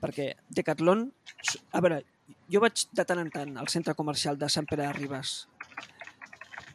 Perquè 0.03 0.33
Decathlon... 0.55 1.07
A 1.70 1.83
veure, 1.85 2.03
jo 2.51 2.61
vaig 2.61 2.87
de 2.93 3.05
tant 3.05 3.21
en 3.21 3.31
tant 3.31 3.57
al 3.61 3.69
centre 3.69 3.95
comercial 3.95 4.39
de 4.39 4.49
Sant 4.49 4.67
Pere 4.69 4.87
de 4.87 4.93
Ribes. 4.93 5.49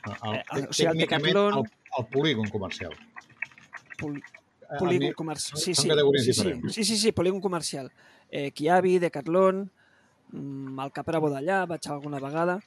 El, 0.03 0.35
Eh, 0.35 0.67
o 0.69 0.73
sigui, 0.73 0.89
el 0.91 0.97
Decathlon- 1.07 1.57
el, 1.57 1.65
el 1.99 2.05
polígon 2.11 2.49
comercial. 2.49 2.93
Pol 3.97 4.21
A 4.69 4.77
polígon 4.77 5.09
mi- 5.09 5.13
comercial. 5.13 5.59
Sí, 5.59 5.73
sí, 5.75 5.81
sí, 5.89 6.33
sí, 6.33 6.53
sí, 6.69 6.83
sí, 6.83 6.97
sí, 6.97 7.11
polígon 7.11 7.39
comercial. 7.41 7.91
Eh, 8.29 8.51
Kiabi, 8.51 8.97
Decathlon, 8.99 9.69
mm, 10.31 10.79
el 10.79 10.91
Capravo 10.91 11.29
d'allà, 11.29 11.65
vaig 11.69 11.87
alguna 11.87 12.19
vegada, 12.19 12.59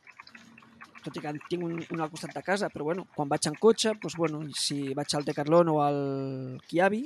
tot 1.05 1.17
i 1.17 1.21
que 1.21 1.29
en 1.29 1.41
tinc 1.49 1.63
un, 1.67 1.77
un 1.91 2.01
al 2.01 2.11
costat 2.11 2.33
de 2.35 2.43
casa, 2.43 2.69
però 2.71 2.85
bueno, 2.85 3.07
quan 3.15 3.29
vaig 3.29 3.47
en 3.47 3.55
cotxe, 3.55 3.93
doncs, 4.01 4.17
bueno, 4.17 4.41
si 4.55 4.95
vaig 4.95 5.15
al 5.15 5.25
Decathlon 5.25 5.69
o 5.69 5.83
al 5.83 6.61
Kiabi, 6.67 7.05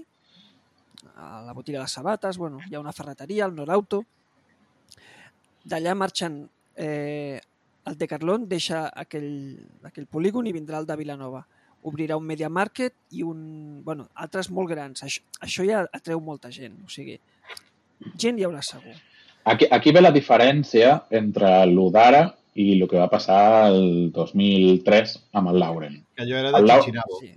a 1.17 1.43
la 1.47 1.53
botiga 1.57 1.79
de 1.81 1.85
les 1.85 1.93
sabates, 1.93 2.37
bueno, 2.39 2.59
hi 2.69 2.75
ha 2.77 2.81
una 2.81 2.93
ferreteria, 2.93 3.47
el 3.47 3.55
Norauto. 3.55 4.05
D'allà 5.71 5.95
marxen 5.95 6.43
eh, 6.77 7.41
el 7.87 7.97
Decathlon, 8.01 8.49
deixa 8.51 8.85
aquell, 9.05 9.57
aquell 9.87 10.07
polígon 10.11 10.47
i 10.51 10.53
vindrà 10.57 10.81
el 10.83 10.87
de 10.89 10.97
Vilanova 11.01 11.45
obrirà 11.89 12.17
un 12.21 12.27
Media 12.29 12.51
Market 12.53 12.93
i 13.17 13.23
un... 13.25 13.81
Bueno, 13.85 14.09
altres 14.21 14.51
molt 14.53 14.69
grans. 14.69 15.01
Això, 15.07 15.23
això 15.41 15.65
ja 15.65 15.87
atreu 15.97 16.21
molta 16.21 16.51
gent. 16.53 16.75
O 16.85 16.91
sigui, 16.93 17.15
gent 18.21 18.37
hi 18.39 18.45
haurà 18.45 18.61
segur. 18.67 18.93
Aquí, 19.49 19.65
aquí 19.73 19.93
ve 19.97 20.03
la 20.03 20.13
diferència 20.13 20.99
entre 21.11 21.49
el 21.65 21.79
d'ara 21.95 22.27
i 22.61 22.75
el 22.75 22.85
que 22.91 22.99
va 23.01 23.09
passar 23.09 23.71
el 23.71 24.11
2003 24.13 25.17
amb 25.41 25.55
el 25.55 25.59
Lauren. 25.63 25.97
Que 26.15 26.27
allò 26.27 26.37
era 26.43 26.51
de 26.53 26.59
El 26.61 26.69
Lau- 26.69 26.83
Chichinabo. 26.85 27.21
Sí. 27.23 27.33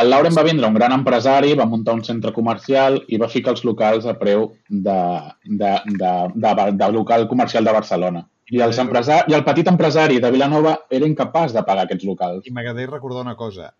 El 0.00 0.10
Lauren 0.10 0.34
va 0.34 0.42
vindre 0.42 0.66
un 0.66 0.74
gran 0.74 0.92
empresari, 0.92 1.52
va 1.54 1.68
muntar 1.70 1.94
un 1.94 2.02
centre 2.02 2.32
comercial 2.34 2.96
i 3.14 3.18
va 3.22 3.30
ficar 3.30 3.52
els 3.54 3.62
locals 3.66 4.08
a 4.10 4.16
preu 4.18 4.48
de, 4.68 4.96
de, 5.44 5.72
de, 6.00 6.14
de, 6.34 6.54
de, 6.58 6.64
de 6.80 6.88
local 6.96 7.28
comercial 7.30 7.68
de 7.68 7.74
Barcelona. 7.76 8.24
I, 8.50 8.58
els 8.60 8.78
empresa 8.82 9.22
I 9.30 9.36
el 9.38 9.44
petit 9.46 9.70
empresari 9.70 10.18
de 10.20 10.30
Vilanova 10.34 10.74
era 10.90 11.06
incapaç 11.08 11.54
de 11.54 11.62
pagar 11.64 11.86
aquests 11.86 12.08
locals. 12.08 12.42
I 12.44 12.52
m'agradaria 12.52 12.90
recordar 12.90 13.22
una 13.22 13.36
cosa. 13.38 13.70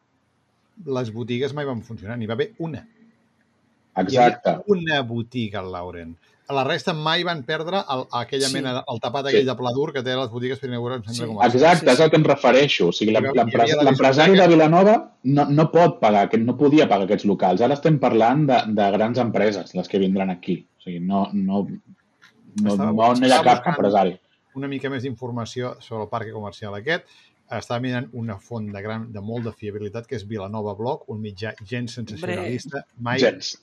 Les 0.86 1.10
botigues 1.14 1.52
mai 1.54 1.66
van 1.66 1.82
funcionar, 1.82 2.16
n'hi 2.18 2.30
va 2.30 2.38
haver 2.38 2.52
una. 2.58 2.84
Exacte. 4.04 4.14
Hi 4.14 4.54
havia 4.54 4.78
una 4.78 5.02
botiga 5.08 5.60
al 5.60 5.74
Lauren. 5.74 6.14
A 6.46 6.52
la 6.52 6.62
resta 6.64 6.92
mai 6.92 7.22
van 7.24 7.42
perdre 7.42 7.78
el, 7.88 8.02
aquella 8.12 8.48
Sí. 8.48 8.52
sí. 8.52 8.56
mena, 8.58 8.82
el 8.86 8.98
tapat 9.00 9.26
Sí. 9.26 9.30
aquell 9.36 9.46
de 9.46 9.54
pla 9.56 9.70
dur 9.72 9.92
que 9.94 10.02
té 10.02 10.14
les 10.14 10.28
botigues 10.30 10.58
per 10.58 10.68
inaugurar 10.68 10.98
un 10.98 11.04
centre 11.04 11.24
Sí. 11.24 11.32
comercial. 11.32 11.54
Exacte, 11.62 11.86
sí, 11.86 11.92
és 11.94 12.00
el 12.00 12.10
que 12.10 12.16
em 12.16 12.24
refereixo. 12.24 12.88
O 12.88 12.92
sigui, 12.92 13.12
l'empresari 13.12 14.36
de. 14.36 14.48
Vilanova 14.48 14.96
no, 15.24 15.46
no 15.48 15.70
pot 15.72 15.98
pagar, 16.00 16.28
aquest- 16.28 16.44
no 16.44 16.56
podia 16.56 16.86
pagar 16.88 17.04
aquests 17.06 17.24
locals. 17.24 17.60
Ara 17.62 17.74
estem 17.74 17.98
parlant 17.98 18.44
de, 18.46 18.58
de 18.74 18.90
grans 18.92 19.18
empreses, 19.18 19.74
les 19.74 19.88
que 19.88 19.98
vindran 19.98 20.28
aquí. 20.30 20.68
O 20.78 20.82
sigui, 20.82 21.00
no, 21.00 21.28
no, 21.32 21.66
no, 21.66 22.70
Estava- 22.70 22.92
no, 22.92 23.14
no 23.14 23.26
hi 23.26 23.32
ha 23.32 23.42
cap 23.42 23.66
empresari. 23.66 24.18
Una 24.54 24.68
mica 24.68 24.90
més 24.90 25.02
d'informació 25.02 25.76
sobre 25.80 26.02
el 26.04 26.08
parc 26.10 26.30
comercial 26.30 26.74
aquest. 26.74 27.06
Estava 27.50 27.80
mirant 27.80 28.08
una 28.12 28.38
font 28.38 28.70
de, 28.72 28.80
gran, 28.82 29.10
de 29.12 29.20
molt 29.20 29.44
de 29.44 29.52
fiabilitat, 29.52 30.06
que 30.06 30.16
és 30.16 30.26
Vilanova 30.26 30.74
Blog, 30.74 31.02
un 31.08 31.20
mitjà 31.20 31.54
gens 31.64 31.92
sensacionalista, 31.92 32.84
mai 32.98 33.18
Gens. 33.18 33.58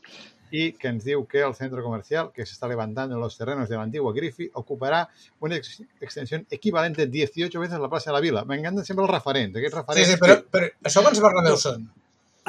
Y 0.51 0.73
que 0.73 0.89
ens 0.89 1.03
diu 1.05 1.25
que 1.25 1.39
el 1.41 1.55
centro 1.55 1.81
comercial 1.81 2.31
que 2.33 2.45
se 2.45 2.53
está 2.53 2.67
levantando 2.67 3.15
en 3.15 3.21
los 3.21 3.37
terrenos 3.37 3.69
de 3.69 3.75
la 3.77 3.83
antigua 3.83 4.11
Griffy 4.13 4.49
ocupará 4.53 5.07
una 5.39 5.55
ex 5.55 5.81
extensión 6.01 6.45
equivalente 6.51 7.07
18 7.07 7.57
veces 7.59 7.79
la 7.79 7.87
plaça 7.89 8.11
de 8.11 8.13
la 8.13 8.19
Vila. 8.19 8.43
M'encanten 8.45 8.83
sempre 8.85 9.05
els 9.05 9.11
referents, 9.13 9.55
aquests 9.55 9.73
Sí, 9.73 9.79
referents. 9.79 10.09
sí, 10.11 10.17
però, 10.19 10.35
però 10.51 10.69
això 10.83 11.01
quants 11.05 11.21
Bernabéus 11.23 11.61
són? 11.63 11.89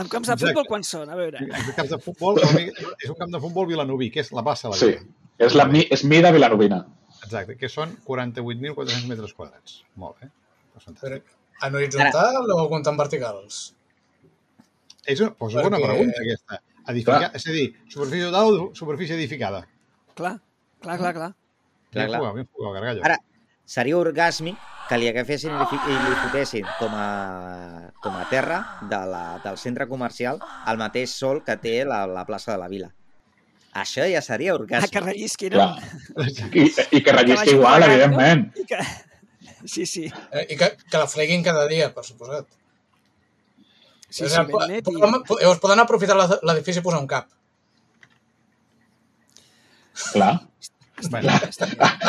En 0.03 0.09
camps 0.09 0.29
de 0.33 0.37
futbol, 0.41 0.67
quan 0.67 0.83
són? 0.89 1.11
A 1.11 1.15
veure. 1.15 1.39
En 1.47 1.73
camps 1.77 1.91
de 1.91 1.99
futbol, 2.01 2.39
és 2.43 3.09
un 3.13 3.15
camp 3.19 3.31
de 3.31 3.41
futbol 3.41 3.67
vilanoví, 3.69 4.11
que 4.11 4.21
és 4.25 4.33
la 4.33 4.43
plaça 4.43 4.69
de 4.69 4.73
la 4.75 4.79
Sí, 4.81 4.87
Vila. 4.87 5.03
és, 5.39 5.55
la, 5.55 5.69
és 5.91 6.05
mida 6.05 6.31
vilanovina. 6.33 6.87
Exacte, 7.23 7.55
que 7.57 7.69
són 7.69 7.93
48.400 8.07 9.07
metres 9.07 9.33
quadrats. 9.37 9.83
Molt 9.95 10.19
bé. 10.21 10.31
És 10.77 10.83
fantàstic. 10.89 11.05
Però, 11.23 11.69
en 11.69 11.77
horitzontal 11.79 12.51
o 12.57 12.69
comptant 12.73 12.97
verticals? 12.99 13.75
És 15.05 15.21
una, 15.21 15.35
pues 15.35 15.55
una 15.55 15.63
bona 15.69 15.79
Perquè- 15.79 15.87
pregunta, 15.93 16.21
aquesta. 16.25 16.63
Edificar, 16.89 17.19
Clar. 17.21 17.31
és 17.39 17.47
a 17.47 17.53
dir, 17.55 17.67
superfície 17.89 18.27
total 18.27 18.57
o 18.61 18.71
superfície 18.75 19.15
edificada? 19.17 19.63
Clar, 20.19 20.37
clar, 20.83 20.99
clar, 20.99 21.13
clar. 21.15 21.31
Clar, 21.93 22.07
clar. 22.09 22.19
jugat, 22.21 22.35
ben 22.35 22.49
jugat, 22.49 22.75
Gargallo. 22.79 23.05
Ara, 23.07 23.19
seria 23.65 23.99
orgàsmic 24.01 24.57
que 24.89 24.99
li 24.99 25.07
agafessin 25.09 25.53
i 25.55 25.67
li, 25.87 25.95
li 25.95 26.17
fotessin 26.25 26.67
com 26.81 26.97
a, 26.99 27.07
com 28.03 28.17
a 28.19 28.25
terra 28.29 28.59
de 28.91 28.99
la, 29.13 29.23
del 29.45 29.57
centre 29.61 29.87
comercial 29.89 30.41
el 30.69 30.81
mateix 30.81 31.15
sol 31.15 31.43
que 31.47 31.57
té 31.63 31.79
la, 31.89 32.03
la 32.11 32.27
plaça 32.29 32.53
de 32.53 32.59
la 32.61 32.69
Vila. 32.73 32.91
Això 33.79 34.05
ja 34.11 34.21
seria 34.21 34.53
Ah, 34.85 34.91
que 34.91 35.01
rellisquin. 35.01 35.55
Clar. 35.55 35.79
I, 36.53 36.67
I 36.99 37.01
que 37.01 37.13
rellisqui 37.15 37.55
igual, 37.57 37.87
evidentment. 37.89 38.51
I 38.59 38.67
que... 38.69 38.83
Sí, 39.65 39.87
sí. 39.87 40.09
Eh, 40.35 40.43
I 40.51 40.57
que, 40.59 40.73
que 40.91 40.99
la 40.99 41.07
freguin 41.07 41.45
cada 41.47 41.69
dia, 41.71 41.93
per 41.95 42.03
suposat. 42.03 42.49
Sí, 44.13 44.29
sí, 44.29 44.37
ben 44.49 44.69
net. 44.69 44.89
I... 44.89 44.97
podem- 45.01 45.23
Llavors 45.41 45.61
poden 45.63 45.81
aprofitar 45.83 46.17
la- 46.19 46.41
l'edifici 46.51 46.83
i 46.83 46.85
posar 46.85 47.01
un 47.01 47.09
cap. 47.11 47.29
Clar. 50.13 50.41
Bueno, 51.11 51.33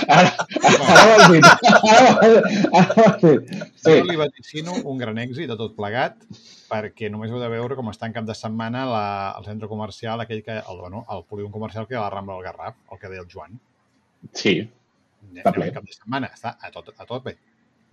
Ara, 0.08 0.32
ara 0.38 1.04
ho 1.04 1.14
has 1.18 1.32
dit. 1.32 1.46
Ara 1.46 2.02
ho 2.04 3.06
has 3.08 3.22
dit. 3.24 3.54
sí. 3.82 3.94
Jo 3.98 4.04
li 4.06 4.18
vaticino 4.20 4.76
un 4.92 5.00
gran 5.02 5.18
èxit 5.18 5.50
de 5.50 5.56
tot 5.58 5.74
plegat 5.76 6.20
perquè 6.70 7.10
només 7.10 7.32
heu 7.34 7.40
de 7.42 7.50
veure 7.50 7.76
com 7.80 7.90
està 7.90 8.06
en 8.10 8.14
cap 8.14 8.28
de 8.28 8.36
setmana 8.38 8.84
la, 8.90 9.06
el 9.40 9.48
centre 9.48 9.68
comercial, 9.72 10.22
aquell 10.22 10.44
que, 10.46 10.60
el, 10.60 10.78
bueno, 10.84 11.06
el 11.10 11.24
polígon 11.26 11.52
comercial 11.54 11.88
que 11.88 11.96
hi 11.96 11.98
ha 11.98 12.04
a 12.04 12.06
la 12.06 12.12
Rambla 12.14 12.36
del 12.38 12.46
Garraf, 12.46 12.78
el 12.92 13.00
que 13.02 13.10
deia 13.10 13.22
el 13.26 13.30
Joan. 13.34 13.60
sí. 14.34 14.56
Està 15.34 15.54
ple. 15.56 15.70
cap 15.72 15.86
de 15.88 15.94
setmana, 15.96 16.28
està 16.36 16.58
a, 16.62 16.70
tot, 16.70 16.90
a 17.00 17.06
tope. 17.10 17.38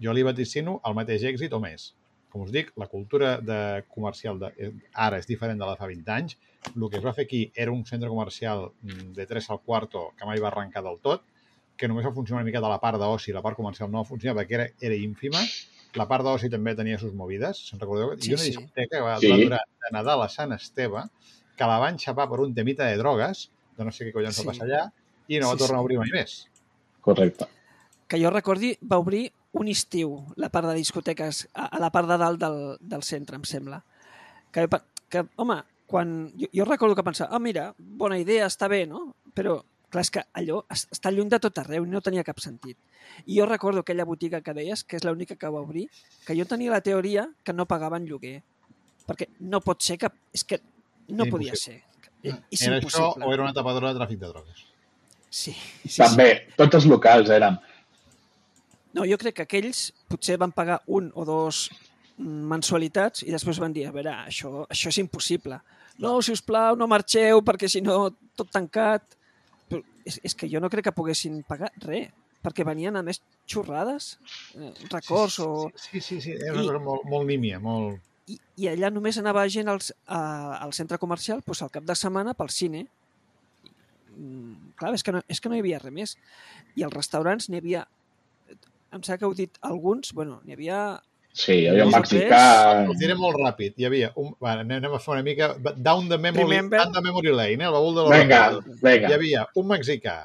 Jo 0.02 0.12
li 0.12 0.24
vaticino 0.26 0.80
el 0.84 0.96
mateix 0.98 1.22
èxit 1.30 1.52
o 1.54 1.60
més. 1.62 1.92
Com 2.30 2.42
us 2.46 2.52
dic, 2.54 2.70
la 2.78 2.86
cultura 2.86 3.38
de 3.42 3.84
comercial 3.90 4.38
de, 4.38 4.52
eh, 4.56 4.70
ara 4.94 5.18
és 5.18 5.26
diferent 5.26 5.58
de 5.58 5.66
la 5.66 5.72
de 5.74 5.80
fa 5.80 5.88
20 5.90 6.12
anys. 6.14 6.36
El 6.76 6.88
que 6.90 6.98
es 7.00 7.04
va 7.04 7.12
fer 7.16 7.24
aquí 7.26 7.50
era 7.54 7.72
un 7.72 7.84
centre 7.86 8.08
comercial 8.08 8.68
mm, 8.82 9.12
de 9.16 9.26
3 9.26 9.50
al 9.50 9.60
quarto 9.60 10.12
que 10.16 10.26
mai 10.28 10.38
va 10.40 10.48
arrencar 10.52 10.82
del 10.84 10.98
tot, 11.02 11.22
que 11.76 11.88
només 11.88 12.04
va 12.06 12.12
funcionar 12.12 12.42
una 12.42 12.46
mica 12.50 12.60
de 12.60 12.68
la 12.68 12.78
part 12.78 12.98
d'oci, 13.00 13.32
la 13.32 13.42
part 13.42 13.56
comercial 13.56 13.90
no 13.90 14.02
va 14.02 14.08
funcionar 14.08 14.36
perquè 14.38 14.58
era, 14.58 14.66
era 14.80 14.94
ínfima. 14.94 15.40
La 15.98 16.06
part 16.06 16.22
d'oci 16.22 16.50
també 16.52 16.76
tenia 16.78 16.98
sus 17.00 17.14
movides, 17.18 17.64
se'n 17.70 17.80
recordeu? 17.80 18.12
Sí, 18.20 18.30
I 18.30 18.34
una 18.36 18.42
sí. 18.44 18.50
discoteca 18.52 18.96
que 18.98 19.02
va, 19.02 19.16
Sí. 19.18 19.30
va 19.32 19.38
durar 19.42 19.60
de 19.66 19.90
Nadal 19.96 20.22
a 20.22 20.28
Sant 20.28 20.52
Esteve, 20.52 21.02
que 21.56 21.66
la 21.66 21.78
van 21.82 21.98
xapar 21.98 22.28
per 22.30 22.38
un 22.44 22.54
temita 22.54 22.84
de 22.86 22.96
drogues, 23.00 23.48
de 23.76 23.84
no 23.84 23.90
sé 23.90 24.06
què 24.06 24.12
collons 24.12 24.36
Sí. 24.36 24.44
va 24.46 24.52
passar 24.52 24.68
allà, 24.68 24.84
i 25.26 25.40
no 25.40 25.48
va 25.48 25.54
Sí, 25.56 25.58
tornar 25.64 25.78
sí. 25.78 25.80
a 25.80 25.84
obrir 25.88 25.98
mai 25.98 26.10
més. 26.12 26.46
Correcte. 27.00 27.46
que 28.10 28.18
jo 28.20 28.28
recordi, 28.30 28.76
va 28.82 28.98
obrir 28.98 29.30
un 29.52 29.68
estiu, 29.68 30.12
la 30.36 30.48
part 30.52 30.68
de 30.70 30.74
discoteques, 30.78 31.48
a, 31.54 31.66
a 31.76 31.80
la 31.82 31.90
part 31.90 32.08
de 32.08 32.16
dalt 32.20 32.38
del, 32.40 32.60
del 32.80 33.02
centre, 33.02 33.36
em 33.36 33.44
sembla. 33.48 33.82
Que, 34.52 34.66
que 35.10 35.24
home, 35.36 35.56
quan... 35.90 36.30
Jo, 36.38 36.46
jo 36.54 36.64
recordo 36.68 36.94
que 36.94 37.02
pensava, 37.06 37.34
ah, 37.34 37.40
mira, 37.42 37.72
bona 37.78 38.18
idea, 38.18 38.46
està 38.46 38.68
bé, 38.70 38.84
no? 38.86 39.16
Però, 39.34 39.56
clar, 39.90 40.04
és 40.06 40.10
que 40.14 40.22
allò 40.38 40.60
es- 40.70 40.86
està 40.94 41.10
lluny 41.10 41.28
de 41.32 41.40
tot 41.42 41.58
arreu 41.58 41.84
i 41.86 41.90
no 41.90 42.00
tenia 42.04 42.22
cap 42.26 42.38
sentit. 42.42 42.78
I 43.26 43.40
jo 43.40 43.46
recordo 43.50 43.82
aquella 43.82 44.06
botiga 44.06 44.40
que 44.40 44.54
deies, 44.54 44.84
que 44.84 44.96
és 45.00 45.04
l'única 45.04 45.34
que 45.34 45.50
va 45.50 45.60
obrir, 45.64 45.88
que 46.26 46.36
jo 46.38 46.46
tenia 46.46 46.70
la 46.70 46.80
teoria 46.80 47.26
que 47.42 47.52
no 47.52 47.66
pagaven 47.66 48.06
lloguer. 48.06 48.38
Perquè 49.08 49.26
no 49.50 49.60
pot 49.66 49.82
ser 49.82 49.98
que... 49.98 50.12
És 50.32 50.44
que 50.46 50.60
no 51.10 51.24
Era 51.26 51.32
podia 51.34 51.56
ser. 51.58 51.80
És 52.22 52.62
Era 52.62 52.76
això 52.76 52.76
impossible. 52.84 53.26
o 53.26 53.32
era 53.34 53.42
una 53.48 53.54
tapadora 53.56 53.90
de 53.90 53.98
tràfic 53.98 54.18
de 54.20 54.28
drogues? 54.30 54.62
Sí, 55.30 55.54
sí, 55.86 55.96
També, 56.02 56.46
tots 56.58 56.74
els 56.78 56.86
locals 56.90 57.30
eren. 57.34 57.56
No, 58.96 59.04
jo 59.06 59.18
crec 59.20 59.36
que 59.38 59.46
aquells 59.46 59.90
potser 60.10 60.36
van 60.40 60.50
pagar 60.52 60.80
un 60.90 61.10
o 61.14 61.24
dos 61.28 61.68
mm, 62.18 62.40
mensualitats 62.50 63.22
i 63.22 63.30
després 63.30 63.60
van 63.62 63.72
dir, 63.76 63.86
a 63.86 63.92
veure, 63.94 64.14
això, 64.26 64.64
això 64.70 64.90
és 64.90 64.98
impossible. 65.02 65.60
No, 66.00 66.16
si 66.24 66.32
us 66.34 66.42
plau, 66.42 66.74
no 66.80 66.88
marxeu 66.90 67.42
perquè 67.46 67.68
si 67.70 67.82
no 67.84 68.08
tot 68.38 68.50
tancat. 68.50 69.04
Però 69.70 69.82
és, 70.04 70.18
és 70.26 70.34
que 70.34 70.48
jo 70.50 70.58
no 70.62 70.70
crec 70.72 70.88
que 70.88 70.96
poguessin 70.96 71.42
pagar 71.46 71.70
res, 71.84 72.08
perquè 72.42 72.64
venien 72.66 72.96
a 72.96 73.02
més 73.06 73.20
xorrades, 73.46 74.14
eh, 74.56 74.72
records 74.90 75.36
sí, 75.36 75.42
o... 75.44 75.70
Sí, 75.76 76.00
sí, 76.00 76.20
sí, 76.24 76.32
era 76.32 76.56
una 76.56 76.78
I- 76.80 76.84
molt, 76.86 77.04
molt 77.04 77.28
nímia, 77.28 77.60
molt... 77.60 78.00
I, 78.30 78.38
I 78.62 78.68
allà 78.70 78.88
només 78.94 79.18
anava 79.18 79.42
gent 79.50 79.68
als, 79.68 79.90
a, 80.06 80.20
al 80.62 80.72
centre 80.72 80.98
comercial 81.02 81.40
doncs, 81.44 81.62
al 81.66 81.70
cap 81.74 81.84
de 81.86 81.96
setmana 81.98 82.32
pel 82.38 82.50
cine. 82.54 82.84
Mm, 84.16 84.72
clar, 84.78 84.92
és 84.94 85.02
que, 85.04 85.12
no, 85.14 85.22
és 85.28 85.40
que 85.42 85.50
no 85.50 85.56
hi 85.58 85.62
havia 85.64 85.80
res 85.82 85.94
més. 85.94 86.16
I 86.78 86.86
als 86.86 86.94
restaurants 86.96 87.48
n'hi 87.50 87.58
havia... 87.60 87.84
Em 88.92 89.02
sembla 89.02 89.18
que 89.18 89.24
heu 89.28 89.34
dit 89.38 89.58
alguns, 89.62 90.12
bueno, 90.12 90.40
n'hi 90.44 90.56
havia 90.58 90.80
Sí, 91.32 91.52
hi 91.62 91.66
havia 91.70 91.84
un 91.86 91.92
mexicà... 91.94 92.40
Ho 92.90 92.94
diré 92.98 93.14
molt 93.14 93.36
ràpid. 93.38 93.76
Hi 93.78 93.84
havia 93.86 94.08
un... 94.18 94.32
Va, 94.42 94.56
anem 94.64 94.96
a 94.96 94.98
fer 94.98 95.12
una 95.14 95.22
mica... 95.22 95.52
Down 95.76 96.08
the 96.10 96.18
memory, 96.18 96.42
Remember? 96.48 96.80
down 96.82 96.92
the 96.96 97.02
memory 97.04 97.30
lane, 97.30 97.62
eh? 97.62 97.68
el 97.68 97.76
baúl 97.76 97.94
de 97.94 98.02
la 98.08 98.16
Vinga, 98.18 98.40
recorda. 98.56 98.90
Hi 98.90 98.98
vinga. 98.98 99.14
havia 99.14 99.44
un 99.54 99.68
mexicà, 99.70 100.16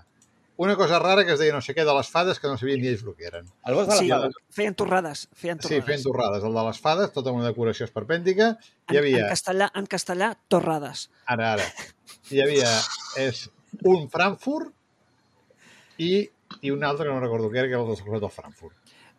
una 0.58 0.74
cosa 0.80 0.98
rara 0.98 1.24
que 1.28 1.34
es 1.36 1.40
deia 1.44 1.54
no 1.54 1.62
sé 1.62 1.76
què 1.78 1.86
de 1.86 1.94
les 1.94 2.10
fades 2.10 2.40
que 2.42 2.48
no 2.50 2.58
sabien 2.58 2.82
ni 2.82 2.88
ells 2.90 3.04
el 3.06 3.14
que 3.20 3.28
eren. 3.30 3.46
El 3.70 3.76
gos 3.78 3.86
de 3.90 3.94
la 3.94 4.00
Sí, 4.02 4.10
fada. 4.10 4.30
feien 4.58 4.74
torrades, 4.82 5.28
feien 5.36 5.60
Sí, 5.62 5.68
torrades. 5.68 5.86
fent 5.92 6.04
torrades. 6.10 6.44
El 6.50 6.58
de 6.58 6.64
les 6.72 6.80
fades, 6.82 7.12
tota 7.14 7.32
una 7.38 7.46
decoració 7.52 7.86
esperpèntica. 7.86 8.48
Hi 8.90 8.96
En, 8.96 9.02
havia, 9.04 9.20
en, 9.28 9.30
castellà, 9.30 9.70
en 9.76 9.86
castellà, 9.94 10.32
torrades. 10.48 11.10
ara, 11.28 11.52
ara, 11.60 11.70
hi 12.32 12.42
havia 12.42 12.72
és 13.28 13.46
un 13.84 14.10
Frankfurt 14.10 14.72
i, 16.00 16.30
i 16.62 16.72
un 16.72 16.84
altre 16.84 17.06
que 17.08 17.14
no 17.14 17.20
recordo 17.20 17.50
què 17.52 17.58
era, 17.64 17.68
que 17.68 17.74
era 17.76 18.16
el 18.16 18.22
del 18.22 18.32
Frankfurt. 18.32 18.76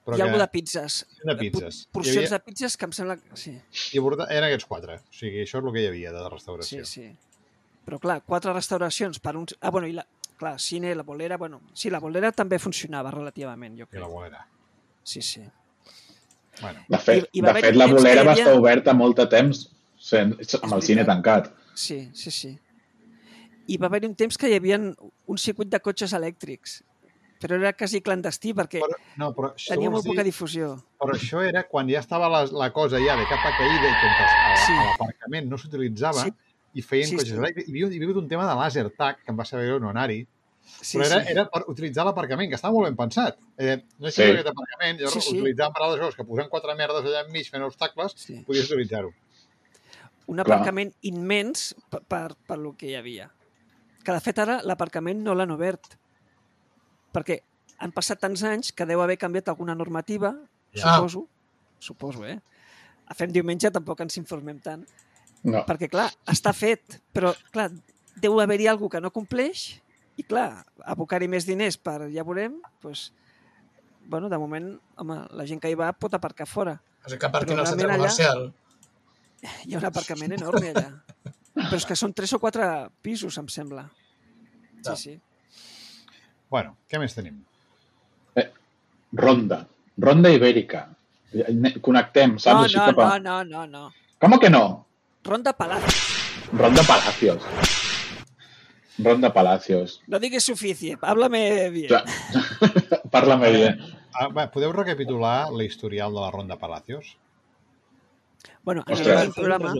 Hi 0.06 0.20
ha 0.20 0.24
alguna 0.24 0.44
de 0.44 0.48
pizzas. 0.52 1.00
de 1.24 1.34
pizzas. 1.36 1.80
Por- 1.90 2.02
Porcions 2.04 2.26
havia- 2.30 2.38
de 2.38 2.40
pizzas 2.46 2.76
que 2.76 2.84
em 2.86 2.92
sembla... 2.92 3.16
que- 3.16 3.36
Sí, 3.36 3.54
I 3.92 4.00
porta- 4.00 4.28
eren 4.30 4.44
aquests 4.44 4.66
quatre. 4.70 4.94
O 5.02 5.12
sigui, 5.12 5.40
això 5.42 5.58
és 5.58 5.64
el 5.64 5.72
que 5.74 5.80
hi 5.82 5.86
havia 5.88 6.12
de 6.12 6.20
sí, 6.22 6.30
restauració. 6.34 6.84
sí. 6.86 7.06
Però 7.84 7.98
clar, 7.98 8.20
quatre 8.22 8.52
restauracions 8.52 9.18
per 9.18 9.36
uns... 9.36 9.56
Ah, 9.60 9.70
bueno, 9.70 9.88
i 9.88 9.92
la... 9.92 10.06
Clar, 10.38 10.60
cine, 10.60 10.94
la 10.94 11.02
bolera... 11.02 11.36
Bueno, 11.38 11.60
sí, 11.74 11.90
la 11.90 11.98
bolera 11.98 12.30
també 12.30 12.58
funcionava 12.60 13.10
relativament, 13.10 13.74
jo 13.78 13.86
I 13.90 13.96
la 13.96 14.00
crec. 14.04 14.12
bolera. 14.12 14.46
Sí, 15.02 15.22
sí. 15.22 15.42
Bueno, 16.60 16.84
De 16.88 16.98
fet, 16.98 17.24
I- 17.32 17.38
i 17.38 17.42
de 17.42 17.54
fet 17.54 17.74
la 17.76 17.86
que 17.86 17.94
bolera 17.98 18.22
hi 18.22 18.24
va 18.26 18.32
havia- 18.32 18.44
estar 18.46 18.58
oberta 18.60 18.94
molt 18.94 19.16
de 19.18 19.26
temps 19.26 19.64
sen- 19.98 20.36
amb 20.62 20.72
el 20.78 20.82
cine 20.82 21.04
tancat. 21.04 21.50
Sí, 21.74 22.10
sí, 22.14 22.30
sí. 22.30 22.58
I 23.66 23.76
va 23.76 23.88
haver-hi 23.90 24.06
un 24.06 24.14
temps 24.14 24.38
que 24.38 24.48
hi 24.48 24.54
havia 24.54 24.78
un 24.78 25.38
circuit 25.38 25.68
de 25.68 25.80
cotxes 25.80 26.12
elèctrics, 26.14 26.82
però 27.40 27.56
era 27.58 27.72
quasi 27.76 28.00
clandestí 28.00 28.52
perquè 28.54 28.80
però, 28.80 28.96
no, 29.20 29.32
però 29.36 29.50
això, 29.54 29.74
tenia 29.74 29.90
molt 29.90 30.06
poca 30.06 30.22
dir- 30.22 30.30
difusió. 30.32 30.70
però 30.98 31.12
això 31.14 31.42
era 31.46 31.64
quan 31.68 31.88
ja 31.88 32.00
estava 32.00 32.28
la, 32.28 32.44
la 32.46 32.70
cosa 32.72 32.98
ja 32.98 33.16
de 33.16 33.24
capa 33.28 33.52
caïda 33.58 33.90
i 33.90 33.96
que 34.00 34.08
a, 34.08 34.52
a, 34.52 34.56
Sí. 34.66 34.72
a 34.72 34.84
l'aparcament 34.90 35.48
no 35.50 35.58
s'utilitzava 35.58 36.24
Sí. 36.24 36.32
i 36.74 36.82
feien 36.82 37.08
Sí, 37.08 37.16
cotxes 37.16 37.34
sí. 37.34 37.36
Hi 37.36 37.70
havia, 37.70 37.88
hi 37.92 38.02
havia 38.02 38.18
un 38.18 38.28
tema 38.28 38.48
de 38.48 38.54
laser 38.56 38.90
tag 38.96 39.22
que 39.24 39.30
em 39.32 39.38
va 39.38 39.44
saber 39.44 39.66
greu 39.66 39.80
no 39.80 39.90
anar-hi, 39.90 40.26
Sí, 40.80 40.98
però 40.98 41.06
era, 41.06 41.20
sí. 41.24 41.30
era 41.30 41.44
per 41.48 41.62
utilitzar 41.68 42.04
l'aparcament, 42.04 42.48
que 42.50 42.56
estava 42.56 42.74
molt 42.74 42.88
ben 42.88 42.96
pensat. 42.96 43.36
Eh, 43.56 43.76
no 44.00 44.10
sé 44.10 44.16
Sí. 44.16 44.22
si 44.22 44.30
aquest 44.32 44.48
aparcament, 44.48 44.98
jo 45.00 45.08
Sí, 45.12 45.20
sí. 45.20 45.36
utilitzàvem 45.38 45.72
per 45.72 45.82
altres 45.84 46.00
coses, 46.00 46.16
que 46.16 46.24
posem 46.24 46.48
quatre 46.48 46.74
merdes 46.74 47.04
allà 47.04 47.24
enmig 47.24 47.48
fent 47.48 47.62
obstacles, 47.62 48.12
sí. 48.16 48.42
podies 48.44 48.66
utilitzar-ho. 48.70 49.12
un 50.26 50.40
aparcament 50.40 50.90
immens 51.02 51.76
per, 51.88 52.00
per, 52.02 52.34
per 52.48 52.58
lo 52.58 52.72
que 52.76 52.88
hi 52.90 52.96
havia. 52.96 53.30
Que 54.02 54.10
de 54.12 54.20
fet 54.20 54.38
ara 54.42 54.56
l'aparcament 54.64 55.22
no 55.22 55.34
l'han 55.36 55.52
obert. 55.54 55.96
Perquè 57.16 57.38
han 57.80 57.92
passat 57.96 58.20
tants 58.20 58.42
anys 58.44 58.72
que 58.76 58.84
deu 58.88 59.00
haver 59.00 59.16
canviat 59.20 59.48
alguna 59.48 59.74
normativa, 59.74 60.34
Ja. 60.76 60.96
suposo, 60.96 61.26
suposo, 61.80 62.24
eh? 62.28 62.36
A 63.08 63.14
fem 63.14 63.30
diumenge 63.32 63.70
tampoc 63.72 64.00
ens 64.04 64.16
informem 64.20 64.58
tant, 64.60 64.84
No. 65.44 65.62
perquè 65.64 65.88
clar, 65.88 66.10
està 66.26 66.52
fet, 66.52 66.98
però 67.14 67.32
clar, 67.52 67.70
deu 68.20 68.40
haver-hi 68.40 68.66
algú 68.68 68.88
que 68.90 69.00
no 69.00 69.10
compleix 69.12 69.80
i 70.16 70.22
clar, 70.24 70.64
abocar-hi 70.84 71.28
més 71.28 71.46
diners 71.46 71.76
per, 71.78 72.08
ja 72.12 72.24
veurem, 72.24 72.60
doncs, 72.82 73.12
bueno, 74.08 74.28
de 74.28 74.38
moment, 74.38 74.80
home, 74.96 75.16
la 75.30 75.46
gent 75.46 75.60
que 75.60 75.70
hi 75.70 75.74
va 75.78 75.92
pot 75.92 76.12
aparcar 76.14 76.46
fora. 76.46 76.80
O 77.04 77.08
sigui 77.08 77.20
que 77.20 77.26
aparquin 77.26 77.58
al 77.58 77.66
centre 77.66 77.86
realment 77.86 78.10
allà- 78.10 78.16
comercial. 78.16 78.54
Hi 79.66 79.74
ha 79.74 79.78
un 79.78 79.84
aparcament 79.84 80.32
enorme 80.32 80.72
allà. 80.74 81.02
Però 81.54 81.76
és 81.76 81.86
que 81.86 81.96
són 81.96 82.12
tres 82.12 82.32
o 82.32 82.38
quatre 82.40 82.90
pisos, 83.02 83.36
em 83.38 83.48
sembla. 83.48 83.90
Sí, 84.82 84.90
Ja. 84.90 84.96
sí. 84.96 85.20
Bueno, 86.50 86.76
què 86.90 87.00
més 87.02 87.14
tenim? 87.16 87.42
Ronda. 89.16 89.62
Ronda 89.98 90.30
ibèrica. 90.34 90.86
Connectem, 91.82 92.36
saps? 92.42 92.74
No, 92.74 92.80
no, 92.80 92.86
cap 92.90 92.96
no, 92.96 93.06
a... 93.06 93.18
no, 93.18 93.36
no, 93.44 93.66
no. 93.66 93.86
Com 94.20 94.38
que 94.40 94.50
no? 94.50 94.64
Ronda 95.24 95.52
Palacio. 95.52 95.92
Ronda 96.52 96.82
Palacios. 96.86 97.42
Ronda 98.98 99.32
Palacios. 99.32 100.00
No 100.06 100.18
digues 100.18 100.44
suficie, 100.44 100.96
háblame 101.02 101.70
bien. 101.70 101.90
Ja. 101.90 102.04
Parla'm 103.12 103.40
bé. 103.40 103.76
Ah, 104.16 104.28
va, 104.32 104.46
podeu 104.52 104.72
recapitular 104.72 105.50
la 105.52 105.64
historial 105.64 106.14
de 106.14 106.20
la 106.20 106.30
Ronda 106.30 106.56
Palacios? 106.56 107.16
Bueno, 108.64 108.84
en 108.86 108.94
Ostres. 108.94 109.24
l'últim 109.26 109.34
programa. 109.34 109.74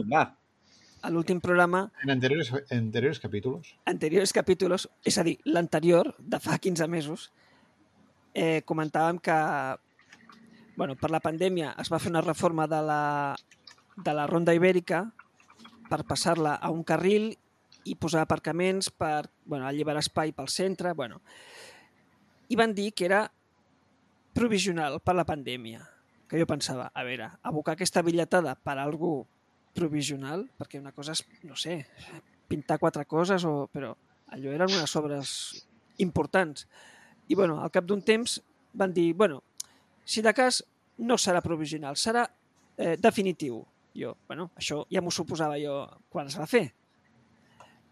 A 1.07 1.11
l'últim 1.13 1.39
programa, 1.39 1.85
En 2.03 2.11
anteriores, 2.11 2.51
en 2.69 2.89
anteriores 2.89 3.19
capítulos? 3.23 3.73
anteriors 3.87 4.33
capítols, 4.35 4.89
és 5.07 5.17
a 5.17 5.23
dir, 5.23 5.37
l'anterior, 5.47 6.11
de 6.19 6.39
fa 6.43 6.59
15 6.59 6.87
mesos, 6.91 7.31
eh, 8.33 8.61
comentàvem 8.67 9.21
que 9.23 9.37
bueno, 10.77 10.95
per 10.95 11.09
la 11.09 11.23
pandèmia 11.23 11.71
es 11.81 11.89
va 11.89 11.97
fer 11.97 12.11
una 12.11 12.21
reforma 12.21 12.67
de 12.69 12.81
la, 12.85 13.35
de 13.97 14.13
la 14.13 14.27
Ronda 14.29 14.53
Ibèrica 14.53 15.07
per 15.89 16.03
passar-la 16.05 16.53
a 16.53 16.69
un 16.69 16.83
carril 16.83 17.31
i 17.87 17.95
posar 17.95 18.21
aparcaments 18.21 18.91
per 18.91 19.31
bueno, 19.45 19.65
alliberar 19.65 20.03
espai 20.03 20.35
pel 20.35 20.51
centre. 20.53 20.93
Bueno. 20.93 21.21
I 22.51 22.55
van 22.59 22.75
dir 22.75 22.91
que 22.93 23.07
era 23.07 23.23
provisional 24.37 24.99
per 25.01 25.15
la 25.15 25.25
pandèmia. 25.25 25.81
Que 26.27 26.37
jo 26.37 26.45
pensava, 26.45 26.91
a 26.93 27.03
veure, 27.07 27.31
abocar 27.41 27.73
aquesta 27.73 28.03
bitlletada 28.03 28.57
per 28.59 28.75
a 28.77 28.83
algú 28.83 29.25
provisional, 29.77 30.47
perquè 30.57 30.81
una 30.81 30.93
cosa 30.95 31.13
és, 31.15 31.23
no 31.47 31.55
sé, 31.59 31.79
pintar 32.49 32.79
quatre 32.81 33.05
coses, 33.05 33.45
o... 33.45 33.67
però 33.71 33.93
allò 34.33 34.53
eren 34.53 34.73
unes 34.73 34.95
obres 34.99 35.29
importants. 36.03 36.65
I 37.29 37.37
bueno, 37.37 37.61
al 37.61 37.71
cap 37.71 37.85
d'un 37.87 38.01
temps 38.01 38.39
van 38.77 38.93
dir, 38.95 39.11
bueno, 39.13 39.43
si 40.05 40.23
de 40.25 40.33
cas 40.33 40.63
no 41.05 41.17
serà 41.21 41.43
provisional, 41.45 41.97
serà 41.99 42.25
eh, 42.77 42.95
definitiu. 42.99 43.61
Jo, 43.97 44.13
bueno, 44.27 44.51
això 44.57 44.83
ja 44.93 45.01
m'ho 45.01 45.13
suposava 45.13 45.57
jo 45.61 45.79
quan 46.09 46.29
es 46.29 46.37
va 46.39 46.49
fer. 46.49 46.67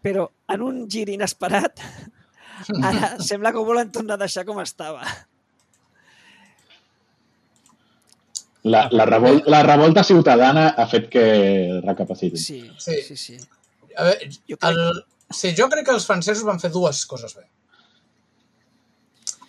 Però 0.02 0.28
en 0.52 0.62
un 0.62 0.84
gir 0.90 1.08
inesperat, 1.10 1.80
Ara 2.82 3.16
sembla 3.28 3.52
que 3.52 3.60
ho 3.60 3.64
volen 3.64 3.90
tornar 3.92 4.16
a 4.16 4.24
deixar 4.24 4.44
com 4.48 4.60
estava. 4.62 5.04
La, 8.66 8.86
la, 8.90 9.04
revol, 9.06 9.42
la 9.46 9.60
revolta 9.62 10.02
ciutadana 10.04 10.68
ha 10.76 10.86
fet 10.90 11.04
que 11.12 11.24
recapacitin. 11.84 12.38
Sí, 12.40 12.60
Sí. 12.82 12.96
sí, 13.06 13.16
sí. 13.16 13.36
A 13.96 14.04
veure, 14.08 14.30
Jo 14.50 14.56
crec- 14.56 14.70
el... 14.70 15.04
sí, 15.30 15.52
jo 15.56 15.68
crec 15.72 15.86
que 15.86 15.94
els 15.94 16.06
francesos 16.08 16.42
van 16.44 16.58
fer 16.60 16.70
dues 16.74 17.04
coses 17.06 17.36
bé. 17.38 17.44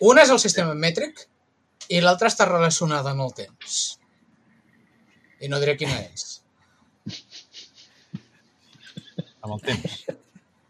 Una 0.06 0.22
és 0.22 0.30
el 0.30 0.38
sistema 0.38 0.74
mètric 0.78 1.24
i 1.90 1.98
l'altra 2.04 2.28
està 2.30 2.46
relacionada 2.46 3.10
en 3.16 3.20
el 3.24 3.32
temps. 3.34 3.98
I 5.42 5.48
no 5.50 5.58
diré 5.62 5.74
quina 5.80 5.98
és. 6.04 6.36
amb 9.42 9.54
el 9.56 9.60
temps. 9.66 9.98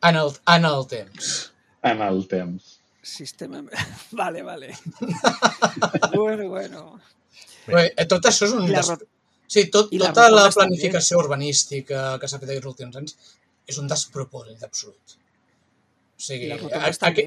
En 0.09 0.17
el, 0.17 0.33
en 0.57 0.65
el 0.65 0.87
temps. 0.89 1.31
En 1.83 2.03
el 2.03 2.25
temps. 2.31 2.78
Sistema... 3.09 3.63
Vale, 4.21 4.43
vale. 4.43 4.75
bueno, 6.15 6.49
bueno. 6.49 6.83
Bé, 7.67 7.85
eh, 7.97 8.07
tot 8.09 8.27
això 8.29 8.47
és 8.49 8.55
un... 8.57 8.67
I 8.69 8.75
la 8.75 8.83
Des... 8.85 9.07
Sí, 9.49 9.65
tot, 9.73 9.89
i 9.97 9.99
les 10.01 10.11
tota 10.13 10.27
la 10.29 10.45
planificació 10.53 11.19
urbanística 11.23 12.03
que 12.21 12.29
s'ha 12.29 12.41
fet 12.43 12.51
aquests 12.53 12.69
últims 12.69 12.99
anys 13.01 13.15
és 13.69 13.79
un 13.81 13.89
despropòsit 13.89 14.65
absolut. 14.67 15.15
O 16.19 16.21
sigui, 16.21 16.51
a, 16.53 16.59
a, 16.59 16.91
també. 17.01 17.25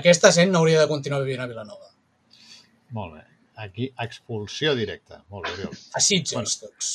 aquesta 0.00 0.32
gent 0.36 0.52
no 0.52 0.60
hauria 0.60 0.82
de 0.82 0.88
continuar 0.90 1.22
vivint 1.24 1.40
a 1.44 1.48
Vilanova. 1.48 1.88
Molt 2.96 3.16
bé. 3.16 3.22
Aquí, 3.64 3.88
expulsió 4.04 4.74
directa. 4.76 5.22
Molt 5.32 5.48
bé, 5.48 5.54
Oriol. 5.54 5.78
A 5.96 6.00
Sitges, 6.04 6.58
tots. 6.60 6.92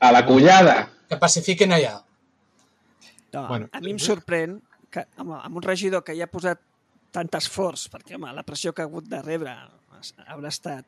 A 0.00 0.12
la 0.14 0.24
collada! 0.28 0.78
Que 1.08 1.16
pacifiquen 1.20 1.72
allà. 1.76 1.98
No, 3.34 3.44
Bueno, 3.48 3.68
a 3.72 3.80
mi 3.84 3.92
em 3.92 4.00
jo- 4.00 4.14
sorprèn 4.14 4.56
que 4.92 5.04
amb, 5.20 5.34
amb 5.36 5.60
un 5.60 5.64
regidor 5.64 6.04
que 6.04 6.16
hi 6.16 6.22
ha 6.24 6.30
posat 6.32 6.60
tant 7.14 7.30
esforç, 7.38 7.86
perquè 7.92 8.16
home, 8.18 8.30
la 8.36 8.42
pressió 8.46 8.72
que 8.72 8.82
ha 8.82 8.88
hagut 8.88 9.06
de 9.08 9.20
rebre 9.24 9.54
haurà 10.28 10.48
estat 10.52 10.84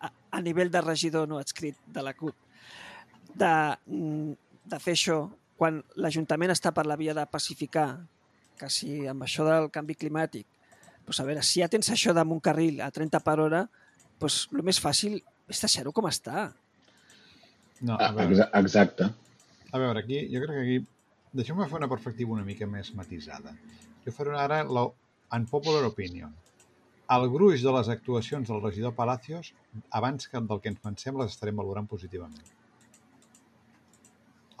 a, 0.00 0.10
a 0.30 0.40
nivell 0.40 0.70
de 0.70 0.80
regidor 0.84 1.26
no 1.28 1.38
adscrit 1.42 1.76
de 1.86 2.02
la 2.06 2.14
CUP, 2.14 2.34
de, 3.34 3.50
mm, 3.86 4.32
de 4.72 4.78
fer 4.80 4.94
això 4.96 5.18
quan 5.58 5.80
l'Ajuntament 5.98 6.52
està 6.54 6.70
per 6.72 6.86
la 6.86 6.96
via 6.96 7.14
de 7.18 7.24
pacificar, 7.26 7.98
que 8.58 8.68
si 8.70 9.06
amb 9.10 9.22
això 9.26 9.44
del 9.46 9.68
canvi 9.74 9.94
climàtic, 9.98 10.46
doncs 11.06 11.18
a 11.20 11.26
veure, 11.26 11.42
si 11.42 11.60
ja 11.62 11.68
tens 11.70 11.90
això 11.90 12.14
damunt 12.14 12.40
carril 12.44 12.80
a 12.84 12.90
30 12.94 13.20
per 13.26 13.38
hora, 13.42 13.64
doncs 14.20 14.44
el 14.54 14.62
més 14.66 14.78
fàcil 14.82 15.18
és 15.48 15.60
deixar-ho 15.64 15.92
com 15.92 16.06
està. 16.10 16.48
No, 17.80 17.94
Ah, 17.98 18.08
a 18.08 18.12
veure, 18.12 18.32
exa- 18.34 18.50
Exacte. 18.60 19.04
a 19.72 19.78
veure, 19.78 20.00
aquí, 20.00 20.22
jo 20.32 20.40
crec 20.42 20.54
que 20.56 20.62
aquí... 20.62 20.78
Deixeu-me 21.38 21.66
fer 21.68 21.76
una 21.76 21.88
perspectiva 21.88 22.32
una 22.32 22.42
mica 22.44 22.66
més 22.66 22.88
matisada. 22.96 23.52
Jo 24.06 24.12
faré 24.16 24.32
ara 24.40 24.62
la 24.64 24.86
unpopular 25.34 25.84
opinion. 25.88 26.34
El 27.14 27.24
gruix 27.32 27.62
de 27.64 27.72
les 27.72 27.88
actuacions 27.88 28.48
del 28.50 28.60
regidor 28.62 28.94
Palacios, 28.94 29.54
abans 29.90 30.28
que 30.28 30.40
del 30.40 30.60
que 30.60 30.72
ens 30.72 30.80
pensem, 30.84 31.16
les 31.20 31.32
estarem 31.32 31.56
valorant 31.56 31.88
positivament. 31.88 32.44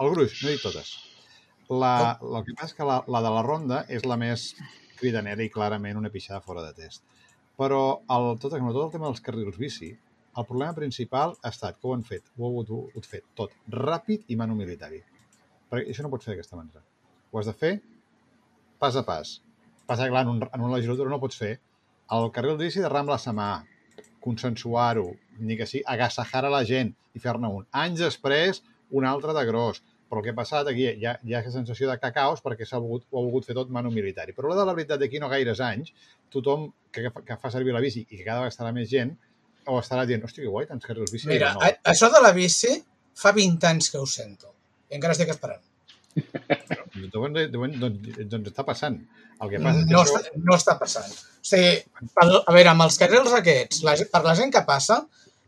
El 0.00 0.12
gruix, 0.14 0.40
no 0.42 0.54
dic 0.54 0.62
totes. 0.62 0.94
La, 1.68 2.16
el 2.24 2.44
que 2.46 2.54
passa 2.56 2.70
és 2.70 2.76
que 2.78 2.86
la, 2.88 3.02
la 3.10 3.20
de 3.24 3.32
la 3.34 3.44
ronda 3.44 3.82
és 3.92 4.06
la 4.08 4.16
més 4.16 4.54
cridanera 4.98 5.44
i 5.44 5.52
clarament 5.52 5.98
una 6.00 6.12
pixada 6.14 6.40
fora 6.44 6.64
de 6.64 6.72
test. 6.78 7.04
Però 7.58 7.80
el, 8.14 8.28
tot, 8.40 8.54
tot 8.54 8.84
el 8.84 8.92
tema 8.94 9.08
dels 9.08 9.20
carrils 9.24 9.58
bici, 9.60 9.90
el 10.38 10.46
problema 10.46 10.76
principal 10.76 11.34
ha 11.42 11.50
estat 11.50 11.76
que 11.80 11.88
ho 11.88 11.94
han 11.96 12.04
fet, 12.06 12.30
ho 12.38 12.46
heu 12.46 12.60
hagut 12.62 13.08
fet 13.10 13.26
tot 13.36 13.54
ràpid 13.74 14.30
i 14.30 14.38
manu 14.38 14.54
militari. 14.56 15.02
Perquè 15.68 15.92
això 15.92 16.06
no 16.06 16.12
pots 16.12 16.28
fer 16.28 16.36
d'aquesta 16.36 16.56
manera. 16.56 16.84
Ho 17.32 17.40
has 17.40 17.50
de 17.50 17.56
fer 17.58 17.74
pas 18.80 18.96
a 18.96 19.04
pas. 19.04 19.34
Passa 19.88 20.04
que, 20.04 20.12
clar, 20.12 20.26
en, 20.26 20.34
un, 20.36 20.42
en 20.44 20.60
una 20.68 20.76
legislatura 20.76 21.10
no 21.10 21.18
pots 21.22 21.38
fer 21.40 21.54
el 22.12 22.30
carril 22.32 22.58
bici 22.60 22.80
de 22.84 22.88
Rambla 22.92 23.16
Samà, 23.20 23.50
consensuar-ho, 24.24 25.14
ni 25.38 25.56
que 25.56 25.66
sí, 25.66 25.82
agasajar 25.86 26.44
a 26.44 26.50
la 26.52 26.64
gent 26.68 26.90
i 27.16 27.20
fer-ne 27.22 27.48
un. 27.48 27.64
Anys 27.72 28.02
després, 28.04 28.62
un 28.90 29.06
altre 29.08 29.34
de 29.36 29.44
gros. 29.48 29.80
Però 30.08 30.22
el 30.22 30.24
que 30.24 30.32
ha 30.32 30.36
passat 30.38 30.68
aquí, 30.70 30.86
hi 30.88 31.04
ha, 31.04 31.18
hi 31.20 31.34
ha 31.34 31.40
aquesta 31.42 31.58
sensació 31.58 31.88
de 31.90 31.98
cacaos 32.00 32.40
perquè 32.44 32.64
s'ha 32.64 32.78
volgut, 32.80 33.04
ho 33.10 33.18
ha 33.20 33.24
volgut 33.26 33.44
fer 33.44 33.56
tot 33.58 33.68
manu 33.72 33.90
militari. 33.92 34.32
Però 34.36 34.48
la 34.48 34.56
de 34.56 34.64
la 34.64 34.72
veritat 34.76 35.00
d'aquí 35.02 35.20
no 35.20 35.28
gaires 35.28 35.60
anys, 35.60 35.92
tothom 36.32 36.70
que, 36.92 37.02
que, 37.04 37.10
fa- 37.12 37.24
que 37.28 37.36
fa 37.42 37.50
servir 37.52 37.74
la 37.76 37.82
bici 37.84 38.06
i 38.06 38.16
que 38.16 38.22
cada 38.24 38.40
vegada 38.40 38.54
estarà 38.54 38.72
més 38.72 38.88
gent, 38.88 39.12
o 39.68 39.76
estarà 39.82 40.06
dient, 40.08 40.24
hòstia, 40.24 40.46
que 40.46 40.52
guai, 40.54 40.64
tants 40.70 40.88
carrils 40.88 41.12
bici. 41.12 41.28
Mira, 41.28 41.52
no. 41.58 41.60
a, 41.60 41.74
això 41.92 42.08
de 42.14 42.22
la 42.24 42.32
bici 42.32 42.72
fa 43.20 43.34
20 43.36 43.68
anys 43.68 43.90
que 43.92 44.00
ho 44.00 44.08
sento. 44.08 44.54
I 44.88 44.96
encara 44.96 45.12
estic 45.12 45.28
esperant. 45.34 45.60
Doncs, 47.12 47.38
doncs, 47.52 47.78
doncs, 47.78 48.18
doncs 48.32 48.50
està 48.50 48.64
passant. 48.66 48.98
El 49.38 49.50
que 49.52 49.60
passa 49.62 49.78
és 49.78 49.86
que 49.86 49.94
No 49.94 50.02
això... 50.02 50.18
està, 50.18 50.42
no 50.48 50.56
està 50.56 50.76
passant. 50.80 51.12
O 51.14 51.48
sigui, 51.50 51.72
per, 52.14 52.26
a 52.26 52.54
veure, 52.56 52.72
amb 52.72 52.86
els 52.88 52.98
carrils 53.00 53.34
aquests, 53.38 53.82
la, 53.86 53.94
per 54.12 54.22
la 54.26 54.34
gent 54.38 54.52
que 54.54 54.64
passa, 54.66 55.02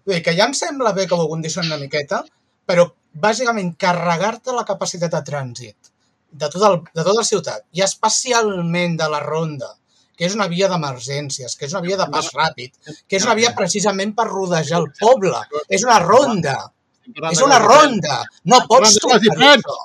dir 0.07 0.23
que 0.27 0.35
ja 0.39 0.47
em 0.49 0.55
sembla 0.57 0.95
bé 0.97 1.07
que 1.11 1.19
ho 1.19 1.29
condicionen 1.31 1.73
una 1.73 1.81
miqueta, 1.83 2.23
però 2.71 2.87
bàsicament 3.11 3.75
carregar-te 3.81 4.55
la 4.55 4.67
capacitat 4.69 5.17
de 5.17 5.23
trànsit 5.27 5.91
de, 6.31 6.49
tot 6.49 6.63
el, 6.63 6.79
de 6.95 7.03
tota 7.03 7.19
la 7.19 7.27
ciutat 7.27 7.65
i 7.77 7.83
especialment 7.85 8.97
de 9.01 9.09
la 9.11 9.21
ronda, 9.25 9.73
que 10.17 10.29
és 10.29 10.37
una 10.37 10.47
via 10.53 10.69
d'emergències, 10.71 11.57
que 11.57 11.67
és 11.67 11.75
una 11.75 11.83
via 11.87 11.99
de 12.01 12.07
pas 12.13 12.29
ràpid, 12.37 12.75
que 13.09 13.19
és 13.19 13.27
una 13.27 13.37
via 13.39 13.55
precisament 13.57 14.13
per 14.17 14.29
rodejar 14.29 14.83
el 14.83 14.91
poble. 14.99 15.41
És 15.69 15.87
una 15.87 15.99
ronda. 16.03 16.57
És 17.31 17.41
una 17.43 17.59
ronda. 17.63 18.21
No 18.45 18.61
pots 18.69 18.99
de 18.99 19.01
tocar 19.01 19.55
això. 19.57 19.79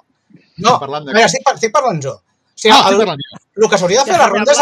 No, 0.58 0.78
parlant 0.80 1.06
de- 1.06 1.14
veure, 1.14 1.26
estic, 1.26 1.48
estic 1.54 1.74
parlant 1.74 2.02
jo. 2.02 2.14
O 2.16 2.22
sigui, 2.56 2.72
Ah, 2.76 2.88
el, 2.90 2.96
estic 2.96 3.00
parlant 3.06 3.22
jo. 3.26 3.40
el 3.64 3.70
que 3.70 3.78
s'hauria 3.78 4.04
de 4.04 4.12
fer 4.12 4.16
a 4.16 4.24
la 4.24 4.30
ronda 4.30 4.52
és, 4.52 4.60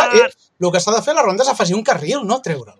el 0.60 0.72
que 0.72 0.80
s'ha 0.80 0.92
de 0.96 1.02
fer 1.06 1.12
a 1.14 1.16
la 1.20 1.22
ronda 1.28 1.44
és 1.44 1.50
afegir 1.50 1.76
un 1.76 1.84
carril, 1.84 2.24
no 2.26 2.40
treure'l. 2.42 2.80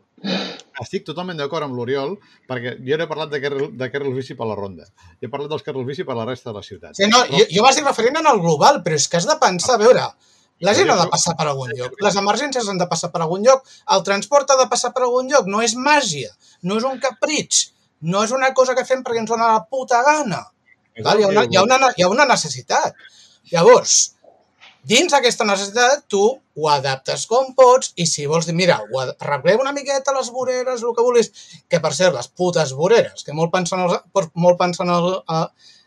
Estic 0.82 1.04
totalment 1.06 1.38
d'acord 1.38 1.64
amb 1.68 1.76
l'Oriol, 1.78 2.16
perquè 2.50 2.78
jo 2.82 2.98
no 2.98 3.04
he 3.04 3.08
parlat 3.08 3.30
de 3.30 3.40
carril, 3.44 3.70
de 3.78 3.90
carrils 3.92 4.16
bici 4.16 4.36
per 4.40 4.48
la 4.48 4.56
ronda. 4.56 4.86
Jo 5.22 5.28
he 5.28 5.30
parlat 5.30 5.50
dels 5.52 5.62
carrils 5.64 5.86
bici 5.86 6.04
per 6.08 6.16
la 6.16 6.26
resta 6.26 6.50
de 6.50 6.56
la 6.58 6.64
ciutat. 6.64 6.96
Sí, 6.98 7.06
no, 7.12 7.20
jo, 7.30 7.44
jo 7.52 7.64
m'estic 7.66 7.86
referint 7.86 8.18
en 8.18 8.30
el 8.32 8.40
global, 8.40 8.82
però 8.86 8.96
és 8.96 9.08
que 9.08 9.18
has 9.20 9.28
de 9.28 9.36
pensar, 9.42 9.76
a 9.76 9.82
veure, 9.84 10.08
la 10.64 10.74
gent 10.74 10.88
Però 10.88 10.96
ha 10.96 11.04
de 11.04 11.10
passar 11.12 11.36
per 11.36 11.48
algun 11.52 11.74
lloc, 11.76 11.94
les 12.02 12.16
emergències 12.16 12.70
han 12.70 12.78
de 12.80 12.88
passar 12.88 13.12
per 13.12 13.22
algun 13.22 13.44
lloc, 13.44 13.68
el 13.92 14.04
transport 14.04 14.50
ha 14.52 14.58
de 14.64 14.68
passar 14.72 14.94
per 14.94 15.04
algun 15.04 15.28
lloc, 15.30 15.46
no 15.52 15.62
és 15.62 15.76
màgia, 15.76 16.32
no 16.64 16.78
és 16.78 16.84
un 16.88 17.00
capritx, 17.04 17.74
no 18.02 18.24
és 18.24 18.32
una 18.32 18.54
cosa 18.54 18.74
que 18.76 18.86
fem 18.86 19.04
perquè 19.04 19.20
ens 19.26 19.30
dona 19.30 19.52
la 19.54 19.66
puta 19.66 20.02
gana. 20.04 20.46
Val? 21.02 21.20
Hi, 21.20 21.24
ha 21.24 21.32
una, 21.32 21.46
hi, 21.50 21.58
ha 21.58 21.64
una, 21.64 21.94
hi 21.98 22.04
ha 22.04 22.10
una 22.12 22.26
necessitat. 22.30 22.96
Llavors, 23.52 24.14
dins 24.88 25.14
d'aquesta 25.14 25.48
necessitat, 25.48 26.06
tu 26.12 26.22
ho 26.30 26.70
adaptes 26.70 27.26
com 27.30 27.54
pots 27.58 27.94
i 27.98 28.06
si 28.10 28.28
vols 28.30 28.48
dir, 28.50 28.56
mira, 28.58 28.80
ho 28.84 29.04
arreglem 29.04 29.64
una 29.64 29.74
miqueta 29.76 30.14
les 30.16 30.30
voreres, 30.34 30.84
el 30.84 30.96
que 30.96 31.06
vulguis, 31.06 31.32
que 31.70 31.80
per 31.84 31.94
cert, 31.98 32.14
les 32.16 32.30
putes 32.30 32.76
voreres, 32.78 33.24
que 33.26 33.34
molt 33.34 33.54
pensen, 33.54 33.86
els, 33.88 34.30
molt 34.36 34.60
pensen 34.60 34.92
el, 34.94 35.10
a, 35.28 35.46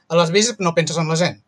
a 0.09 0.23
les 0.23 0.33
bicis, 0.35 0.59
no 0.59 0.75
penses 0.75 0.99
en 1.03 1.13
la 1.13 1.21
gent. 1.21 1.39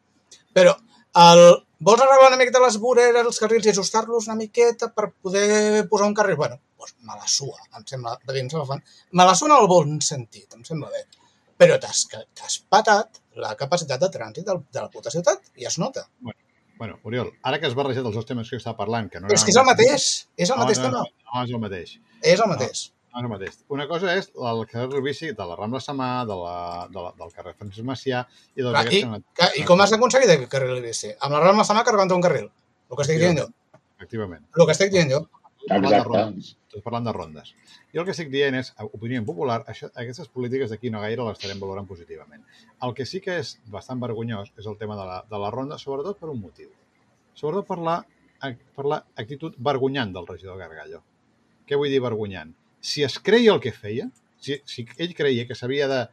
Però 0.55 0.77
el, 1.19 1.45
vols 1.83 2.03
arreglar 2.05 2.31
una 2.31 2.41
miqueta 2.41 2.63
les 2.63 2.79
voreres, 2.83 3.27
els 3.27 3.43
carrils 3.43 3.67
i 3.67 3.75
ajustar-los 3.75 4.31
una 4.31 4.39
miqueta 4.39 4.93
per 4.95 5.11
poder 5.11 5.87
posar 5.91 6.11
un 6.11 6.15
carril? 6.15 6.39
Bueno, 6.39 6.61
doncs 6.79 6.95
me 7.03 7.19
la 7.19 7.27
sua, 7.27 7.59
em 7.77 7.87
sembla, 7.91 8.19
dins. 8.35 8.55
Me 8.55 9.25
la 9.25 9.35
sua 9.35 9.51
en 9.51 9.57
el 9.59 9.71
bon 9.71 9.99
sentit, 10.05 10.53
em 10.55 10.63
sembla 10.67 10.93
bé. 10.95 11.07
Però 11.59 11.79
t'has 11.83 12.59
patat 12.71 13.19
la 13.39 13.55
capacitat 13.59 14.01
de 14.03 14.09
trànsit 14.15 14.47
del, 14.47 14.61
de 14.73 14.83
la 14.85 14.91
puta 14.93 15.11
ciutat 15.11 15.43
i 15.59 15.67
es 15.67 15.79
nota. 15.83 16.05
Bueno, 16.79 17.01
Oriol, 17.03 17.33
ara 17.43 17.59
que 17.59 17.67
has 17.67 17.75
barrejat 17.75 18.07
els 18.07 18.15
dos 18.15 18.27
temes 18.27 18.51
que 18.51 18.59
estava 18.61 18.77
parlant... 18.79 19.09
Que 19.11 19.19
no 19.19 19.27
és 19.35 19.43
que 19.43 19.51
és 19.51 19.59
el 19.59 19.67
mateix, 19.67 20.05
és 20.39 20.53
el 20.53 20.61
No, 20.61 20.63
mateix 20.63 20.79
no, 20.79 20.85
tema. 20.93 21.01
no, 21.03 21.33
no, 21.35 21.43
és 21.43 21.51
el 21.57 21.63
mateix. 21.65 21.95
És 22.23 22.43
el 22.45 22.51
mateix. 22.53 22.83
No 23.11 23.19
és 23.19 23.25
el 23.27 23.31
mateix. 23.33 23.57
Una 23.75 23.87
cosa 23.91 24.13
és 24.15 24.29
el 24.53 24.63
carrer 24.71 25.01
bici 25.03 25.33
de 25.35 25.47
la 25.49 25.57
Rambla 25.59 25.81
Samà, 25.83 26.11
de 26.29 26.37
la, 26.39 26.55
de 26.93 27.03
la, 27.03 27.11
del 27.19 27.33
carrer 27.35 27.57
Francesc 27.59 27.83
Macià 27.89 28.21
i 28.55 28.63
dels 28.63 28.77
Clar, 28.77 28.85
i, 28.95 29.03
que 29.41 29.49
I 29.59 29.65
com 29.67 29.83
has 29.83 29.97
aconseguit 29.97 30.31
aquest 30.37 30.53
carril 30.53 30.79
bici? 30.85 31.11
Amb 31.19 31.35
la 31.35 31.43
Rambla 31.43 31.67
Samà 31.67 31.83
carregant 31.89 32.15
un 32.15 32.23
carril. 32.23 32.47
El 32.47 32.95
que 33.01 33.07
estic 33.09 33.19
dient 33.25 33.43
jo. 33.43 33.49
Efectivament. 33.99 34.45
El 34.55 34.69
que 34.71 34.77
estic 34.79 34.95
dient 34.95 35.11
jo. 35.11 35.25
Parlant 35.69 35.95
de 35.95 36.05
rondes. 36.07 36.51
Estic 36.69 36.85
parlant 36.85 37.07
de 37.07 37.15
rondes. 37.15 37.53
Jo 37.95 38.03
el 38.03 38.07
que 38.09 38.15
estic 38.15 38.31
dient 38.33 38.57
és, 38.59 38.71
opinió 38.87 39.23
popular, 39.27 39.59
això, 39.73 39.91
aquestes 40.03 40.31
polítiques 40.35 40.73
d'aquí 40.73 40.93
no 40.93 41.03
gaire 41.05 41.25
les 41.27 41.39
estarem 41.39 41.61
valorant 41.63 41.89
positivament. 41.89 42.45
El 42.85 42.95
que 42.99 43.07
sí 43.09 43.23
que 43.25 43.39
és 43.43 43.55
bastant 43.73 44.01
vergonyós 44.03 44.53
és 44.57 44.67
el 44.67 44.79
tema 44.81 44.99
de 44.99 45.07
la, 45.09 45.19
de 45.31 45.43
la 45.43 45.51
ronda, 45.55 45.81
sobretot 45.81 46.21
per 46.21 46.31
un 46.33 46.41
motiu. 46.43 46.71
Sobretot 47.39 47.69
per 47.69 47.79
la, 47.85 47.99
per 48.77 48.87
la 48.87 49.03
actitud 49.23 49.57
vergonyant 49.71 50.15
del 50.15 50.29
regidor 50.29 50.61
Gargallo. 50.61 51.03
Què 51.69 51.77
vull 51.77 51.93
dir 51.93 52.03
vergonyant? 52.05 52.55
Si 52.81 53.05
es 53.05 53.19
creia 53.19 53.55
el 53.55 53.61
que 53.61 53.75
feia, 53.75 54.09
si, 54.41 54.61
si 54.65 54.87
ell 54.99 55.15
creia 55.19 55.47
que 55.49 55.57
s'havia 55.59 55.89
de 55.91 56.05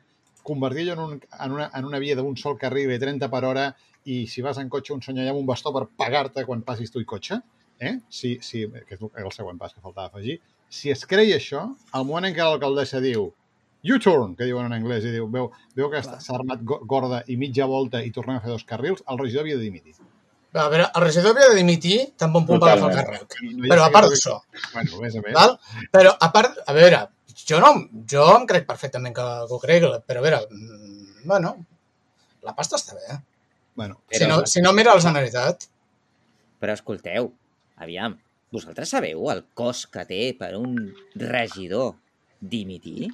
convertir 0.45 0.91
en, 0.93 0.99
un, 0.99 1.13
en, 1.17 1.51
una, 1.51 1.69
en 1.73 1.85
una 1.85 1.99
via 1.99 2.15
d'un 2.17 2.35
sol 2.37 2.57
carril 2.61 2.91
i 2.93 3.01
30 3.01 3.29
per 3.33 3.43
hora 3.47 3.69
i 4.05 4.25
si 4.29 4.43
vas 4.45 4.59
en 4.61 4.69
cotxe 4.69 4.93
un 4.93 5.01
senyor 5.01 5.31
amb 5.31 5.41
un 5.41 5.47
bastó 5.49 5.73
per 5.73 5.87
pagar-te 5.97 6.45
quan 6.45 6.61
passis 6.65 6.93
tu 6.93 7.01
i 7.01 7.07
cotxe, 7.09 7.39
eh? 7.79 7.99
si, 8.09 8.37
si, 8.41 8.65
que 8.87 8.95
és 8.95 9.01
el 9.01 9.31
següent 9.35 9.57
pas 9.59 9.73
que 9.73 9.81
faltava 9.81 10.07
afegir, 10.07 10.39
si 10.69 10.91
es 10.91 11.05
creia 11.05 11.37
això, 11.37 11.65
al 11.93 12.05
moment 12.05 12.25
en 12.29 12.35
què 12.37 12.43
l'alcaldessa 12.43 12.99
diu 13.03 13.31
U-turn, 13.85 14.31
que 14.35 14.47
diuen 14.49 14.65
en 14.65 14.73
anglès, 14.73 15.03
i 15.05 15.11
diu, 15.13 15.27
veu, 15.29 15.51
veu 15.77 15.89
que 15.91 15.99
s'ha 16.01 16.17
armat 16.33 16.63
go- 16.65 16.79
gorda 16.89 17.19
i 17.29 17.35
mitja 17.37 17.67
volta 17.69 17.99
i 18.01 18.09
tornem 18.11 18.39
a 18.39 18.41
fer 18.41 18.49
dos 18.49 18.63
carrils, 18.65 19.03
el 19.07 19.19
regidor 19.21 19.43
havia 19.45 19.59
de 19.59 19.67
dimitir. 19.67 19.93
A 20.55 20.69
veure, 20.71 20.87
el 20.95 21.03
regidor 21.03 21.35
havia 21.35 21.49
de 21.51 21.59
dimitir 21.59 21.97
tan 22.17 22.31
bon 22.33 22.45
punt 22.47 22.61
per 22.63 22.71
agafar 22.71 22.89
el 22.89 22.97
càrrec. 22.97 23.35
No 23.43 23.67
Però 23.69 23.83
a 23.85 23.91
part 23.93 24.09
d'això, 24.09 24.39
Bueno, 24.73 25.01
més 25.03 25.15
a 25.19 25.21
més. 25.21 25.33
val? 25.35 25.53
Però 25.93 26.15
a 26.17 26.31
part, 26.33 26.57
a 26.65 26.73
veure, 26.73 27.03
jo 27.45 27.59
no, 27.61 27.71
jo 28.09 28.25
em 28.39 28.47
crec 28.49 28.65
perfectament 28.65 29.13
que, 29.13 29.25
que 29.45 29.53
ho 29.53 29.59
crec, 29.59 29.85
però 30.07 30.23
a 30.23 30.25
veure, 30.25 30.39
mm, 30.49 31.25
bueno, 31.29 31.53
la 32.41 32.55
pasta 32.55 32.77
està 32.81 32.95
bé. 32.97 33.19
Bueno, 33.75 33.99
Si 34.09 34.25
no, 34.25 34.45
si 34.47 34.61
no 34.63 34.71
mira 34.73 34.95
la 34.95 35.01
Generalitat. 35.03 35.67
Però 36.63 36.73
escolteu, 36.73 37.33
aviam, 37.81 38.17
vosaltres 38.53 38.89
sabeu 38.93 39.29
el 39.31 39.43
cost 39.57 39.89
que 39.93 40.05
té 40.07 40.21
per 40.39 40.53
un 40.59 40.77
regidor 41.19 41.95
dimitir? 42.39 43.09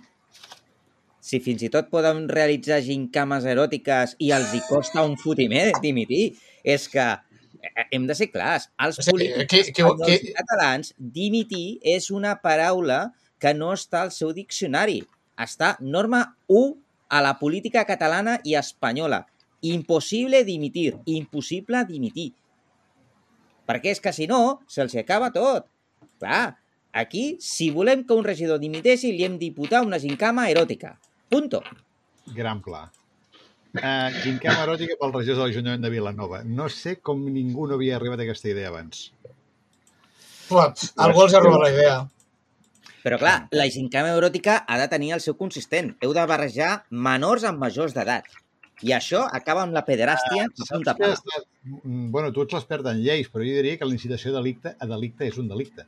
Si 1.21 1.38
fins 1.39 1.62
i 1.62 1.69
tot 1.69 1.89
poden 1.91 2.24
realitzar 2.30 2.80
gincames 2.82 3.45
eròtiques 3.45 4.15
i 4.26 4.32
els 4.34 4.54
hi 4.58 4.62
costa 4.67 5.04
un 5.06 5.17
fotimer 5.21 5.67
dimitir, 5.84 6.32
és 6.65 6.88
que 6.89 7.04
eh, 7.62 7.86
hem 7.93 8.08
de 8.10 8.15
ser 8.17 8.32
clars. 8.34 8.69
Els 8.82 8.97
polítics 9.06 9.69
espanyols 9.69 10.08
qui- 10.10 10.32
i 10.32 10.34
catalans, 10.39 10.93
dimitir 10.97 11.80
és 11.84 12.10
una 12.12 12.36
paraula 12.41 13.12
que 13.41 13.54
no 13.54 13.71
està 13.74 14.02
al 14.02 14.12
seu 14.12 14.34
diccionari. 14.34 15.04
Està 15.38 15.76
norma 15.80 16.24
1 16.47 16.74
a 17.10 17.21
la 17.21 17.36
política 17.39 17.86
catalana 17.86 18.39
i 18.43 18.56
espanyola. 18.58 19.26
Impossible 19.62 20.43
dimitir, 20.43 20.95
impossible 21.06 21.86
dimitir. 21.86 22.32
Perquè 23.71 23.95
és 23.95 24.01
que 24.03 24.12
si 24.12 24.27
no, 24.27 24.60
se'ls 24.67 24.97
acaba 24.99 25.29
tot. 25.31 25.69
Clar, 26.19 26.57
aquí, 26.91 27.38
si 27.39 27.69
volem 27.71 28.03
que 28.03 28.17
un 28.19 28.25
regidor 28.27 28.60
dimiteixi, 28.60 29.13
li 29.15 29.23
hem 29.23 29.38
d'imputar 29.39 29.86
una 29.88 29.99
gincama 30.03 30.49
eròtica. 30.51 30.97
Punto. 31.31 31.63
gran 32.36 32.60
pla. 32.62 32.89
Uh, 33.71 34.12
gincama 34.25 34.65
eròtica 34.65 34.97
pel 34.99 35.13
regidor 35.15 35.38
de 35.39 35.45
l'Ajuntament 35.45 35.86
de 35.86 35.91
Vilanova. 35.93 36.41
No 36.43 36.67
sé 36.67 36.97
com 36.99 37.23
ningú 37.31 37.69
no 37.69 37.77
havia 37.79 37.95
arribat 37.95 38.19
a 38.19 38.27
aquesta 38.27 38.51
idea 38.51 38.67
abans. 38.67 39.05
Uah, 40.51 40.73
algú 41.05 41.23
els 41.23 41.34
ha 41.38 41.39
robat 41.39 41.63
la 41.63 41.71
idea. 41.71 41.95
Però 43.01 43.17
clar, 43.21 43.38
la 43.55 43.69
gincama 43.71 44.12
eròtica 44.12 44.60
ha 44.67 44.77
de 44.84 44.91
tenir 44.91 45.15
el 45.15 45.23
seu 45.23 45.39
consistent. 45.39 45.95
Heu 46.03 46.12
de 46.13 46.27
barrejar 46.27 46.73
menors 46.91 47.47
amb 47.47 47.63
majors 47.63 47.95
d'edat. 47.95 48.27
I 48.82 48.94
això 48.98 49.22
acaba 49.30 49.63
amb 49.65 49.76
la 49.78 49.84
pederàstia 49.86 50.48
a 50.48 50.67
punta 50.70 50.96
pala. 50.98 51.17
Mm, 51.63 52.10
Bueno, 52.12 52.32
tu 52.34 52.44
ets 52.46 52.56
l'expert 52.58 52.88
en 52.89 53.02
lleis, 53.04 53.30
però 53.30 53.46
jo 53.46 53.58
diria 53.60 53.78
que 53.78 53.86
la 53.86 53.94
incitació 53.94 54.32
a 54.32 54.39
delicte, 54.39 54.76
a 54.78 54.88
delicte 54.89 55.28
és 55.28 55.38
un 55.38 55.50
delicte. 55.52 55.86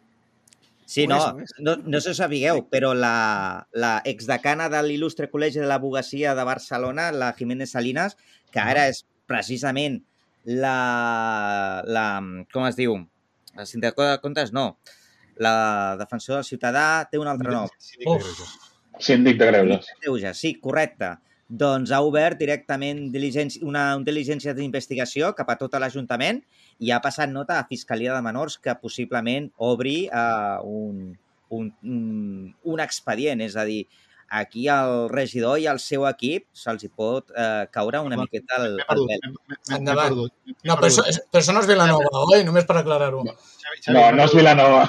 Sí, 0.86 1.08
no, 1.08 1.18
no, 1.58 1.78
no 1.78 2.00
sé 2.02 2.12
si 2.12 2.12
ho 2.12 2.18
sabigueu, 2.20 2.66
però 2.70 2.92
la, 2.94 3.66
la 3.72 3.94
exdecana 4.06 4.68
de 4.70 4.82
l'il·lustre 4.86 5.30
Col·legi 5.32 5.62
de 5.64 5.70
l'Abogacia 5.70 6.36
de 6.38 6.44
Barcelona, 6.46 7.08
la 7.16 7.32
Jiménez 7.34 7.72
Salinas, 7.74 8.18
que 8.54 8.62
ara 8.62 8.86
és 8.92 9.06
precisament 9.26 10.02
la, 10.44 11.82
la 11.88 12.06
com 12.54 12.68
es 12.68 12.78
diu? 12.78 13.00
La 13.56 13.66
sindicatura 13.66 14.12
de 14.12 14.22
comptes, 14.22 14.52
no. 14.54 14.78
La 15.42 15.96
defensora 15.98 16.42
del 16.42 16.50
ciutadà 16.52 16.86
té 17.10 17.18
un 17.18 17.32
altre 17.32 17.54
nom. 17.54 17.70
Síndic 17.80 18.06
de. 18.06 18.18
Greuges. 18.20 18.56
Síndic 19.00 19.40
de. 19.40 19.52
Greuges, 20.04 20.38
sí, 20.38 20.56
correcte. 20.62 21.16
Doncs 21.54 21.92
ha 21.94 22.00
obert 22.02 22.40
directament 22.40 23.12
diligència, 23.14 23.62
una, 23.62 23.84
una 24.00 24.08
diligència 24.08 24.56
d'investigació 24.58 25.34
cap 25.38 25.52
a 25.54 25.58
tot 25.60 25.76
l'Ajuntament 25.78 26.40
i 26.82 26.90
ha 26.90 27.02
passat 27.04 27.30
nota 27.30 27.60
a 27.60 27.68
Fiscalia 27.70 28.16
de 28.16 28.24
Menors 28.26 28.56
que 28.58 28.74
possiblement 28.82 29.52
obri 29.62 30.08
uh, 30.10 30.64
un, 30.66 31.12
un, 31.54 31.68
un, 31.84 32.48
un 32.74 32.82
expedient. 32.82 33.44
És 33.46 33.58
a 33.60 33.68
dir, 33.70 33.84
aquí 34.34 34.66
el 34.74 35.10
regidor 35.12 35.60
i 35.62 35.68
el 35.70 35.82
seu 35.84 36.08
equip 36.10 36.48
se'ls 36.58 36.88
hi 36.88 36.90
pot 36.90 37.30
uh, 37.36 37.66
caure 37.76 38.02
una 38.02 38.18
Bueno, 38.18 38.26
miqueta 38.26 38.58
el, 38.64 38.80
perdut, 38.88 39.12
pèl. 39.12 39.36
Endavant. 39.78 40.16
perdut. 40.16 40.34
No, 40.66 40.78
però 40.80 40.90
això, 40.90 41.06
però 41.30 41.44
això 41.44 41.54
no 41.54 41.62
és 41.62 41.70
Vilanova, 41.70 42.24
oi? 42.34 42.42
Només 42.48 42.66
per 42.70 42.80
aclarar-ho. 42.82 43.22
No, 43.28 43.36
m'he 43.94 44.08
no 44.18 44.26
és. 44.26 44.34
Vilanova. 44.40 44.88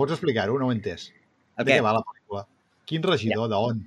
Pots 0.00 0.18
explicar-ho? 0.18 0.58
No 0.58 0.66
ho 0.66 0.74
he 0.74 0.78
entès. 0.80 1.12
De 1.58 1.68
què? 1.70 1.78
va 1.86 1.94
la 2.00 2.02
pel·lícula? 2.06 2.44
Quin 2.88 3.06
regidor? 3.06 3.46
d'on? 3.52 3.86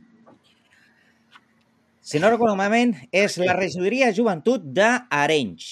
Si 2.11 2.19
no 2.19 2.29
recordo 2.29 2.55
malament, 2.59 2.91
és 3.15 3.37
la 3.39 3.53
regidoria 3.55 4.09
de 4.11 4.15
joventut 4.17 4.63
d'Arenys. 4.75 5.67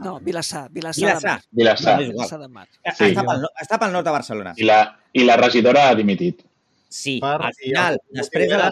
No, 0.00 0.14
Vilassar, 0.24 0.68
Vilassar, 0.72 1.02
Vilassar. 1.02 1.20
de 1.20 1.28
Mar. 1.28 1.40
Vilassar. 1.50 1.94
No, 1.96 2.02
és 2.02 2.08
igual. 2.08 2.28
Vilassar 2.28 2.38
de 2.40 2.48
Mar. 2.48 2.68
Sí. 2.70 3.08
Està, 3.10 3.24
pel, 3.26 3.40
no- 3.42 3.50
està 3.60 3.78
pel 3.82 3.92
nord 3.92 4.06
de 4.06 4.14
Barcelona. 4.14 4.52
I 4.56 4.64
la, 4.64 4.78
I 5.12 5.24
la 5.26 5.36
regidora 5.36 5.88
ha 5.90 5.94
dimitit. 5.98 6.46
Sí, 6.90 7.18
Per- 7.22 7.28
al 7.36 7.42
i 7.42 7.46
el 7.50 7.54
final, 7.68 7.98
motiu 8.00 8.18
després 8.18 8.48
de 8.50 8.56
la 8.56 8.70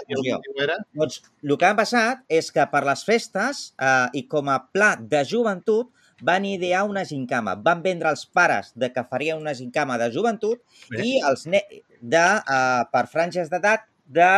era? 0.65 0.77
Doncs 0.95 1.21
el 1.45 1.57
que 1.59 1.67
ha 1.69 1.77
passat 1.77 2.23
és 2.29 2.49
que 2.51 2.65
per 2.73 2.81
les 2.87 3.05
festes 3.07 3.61
eh, 3.79 4.09
i 4.15 4.25
com 4.27 4.49
a 4.49 4.57
pla 4.73 4.97
de 4.99 5.21
joventut 5.25 5.93
van 6.23 6.45
idear 6.49 6.83
una 6.89 7.05
gincama. 7.05 7.55
Van 7.55 7.83
vendre 7.83 8.09
als 8.09 8.25
pares 8.27 8.73
de 8.75 8.89
que 8.93 9.05
farien 9.07 9.39
una 9.39 9.55
gincama 9.55 9.99
de 9.99 10.11
joventut 10.11 10.63
Bé. 10.91 11.05
i 11.05 11.21
els 11.21 11.47
ne 11.47 11.61
de, 12.01 12.25
eh, 12.41 12.85
per 12.91 13.05
franges 13.07 13.51
d'edat 13.51 13.85
de 14.07 14.33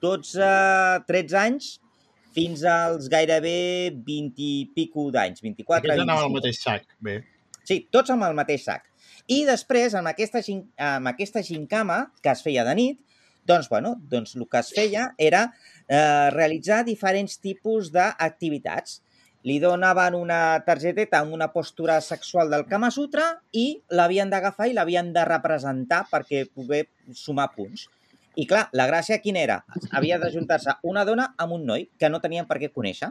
12, 0.00 0.52
13 1.06 1.36
anys 1.36 1.79
fins 2.34 2.62
als 2.68 3.10
gairebé 3.10 3.90
20 4.06 4.40
i 4.46 4.54
pico 4.74 5.08
d'anys, 5.14 5.42
24 5.42 5.80
Aquests 5.80 6.04
anaven 6.04 6.26
al 6.26 6.32
25. 6.32 6.38
mateix 6.38 6.62
sac. 6.62 6.96
Bé. 7.02 7.20
Sí, 7.66 7.82
tots 7.92 8.12
amb 8.14 8.26
el 8.26 8.36
mateix 8.38 8.64
sac. 8.66 8.86
I 9.30 9.44
després, 9.46 9.94
amb 9.94 10.10
aquesta, 10.10 10.42
amb 10.90 11.10
aquesta 11.12 11.42
gincama 11.46 12.00
que 12.22 12.32
es 12.32 12.42
feia 12.42 12.64
de 12.66 12.74
nit, 12.78 12.98
doncs, 13.46 13.68
bueno, 13.70 13.94
doncs 14.10 14.34
el 14.36 14.46
que 14.50 14.60
es 14.60 14.72
feia 14.74 15.10
era 15.18 15.44
eh, 15.86 16.30
realitzar 16.34 16.82
diferents 16.86 17.38
tipus 17.42 17.92
d'activitats. 17.94 19.00
Li 19.48 19.56
donaven 19.62 20.18
una 20.18 20.60
targeteta 20.66 21.22
amb 21.22 21.32
una 21.32 21.48
postura 21.52 22.00
sexual 22.04 22.50
del 22.52 22.66
Kama 22.68 22.90
Sutra 22.92 23.30
i 23.56 23.80
l'havien 23.96 24.28
d'agafar 24.32 24.68
i 24.68 24.74
l'havien 24.76 25.14
de 25.14 25.24
representar 25.24 26.02
perquè 26.10 26.44
poder 26.52 26.84
sumar 27.16 27.48
punts. 27.54 27.86
I 28.38 28.46
clar, 28.46 28.68
la 28.76 28.86
gràcia 28.86 29.18
quina 29.22 29.40
era? 29.42 29.58
Havia 29.90 30.18
d'ajuntar-se 30.22 30.76
una 30.86 31.04
dona 31.04 31.32
amb 31.40 31.56
un 31.56 31.64
noi 31.66 31.88
que 31.98 32.10
no 32.12 32.20
tenien 32.22 32.46
per 32.46 32.60
què 32.62 32.70
conèixer. 32.70 33.10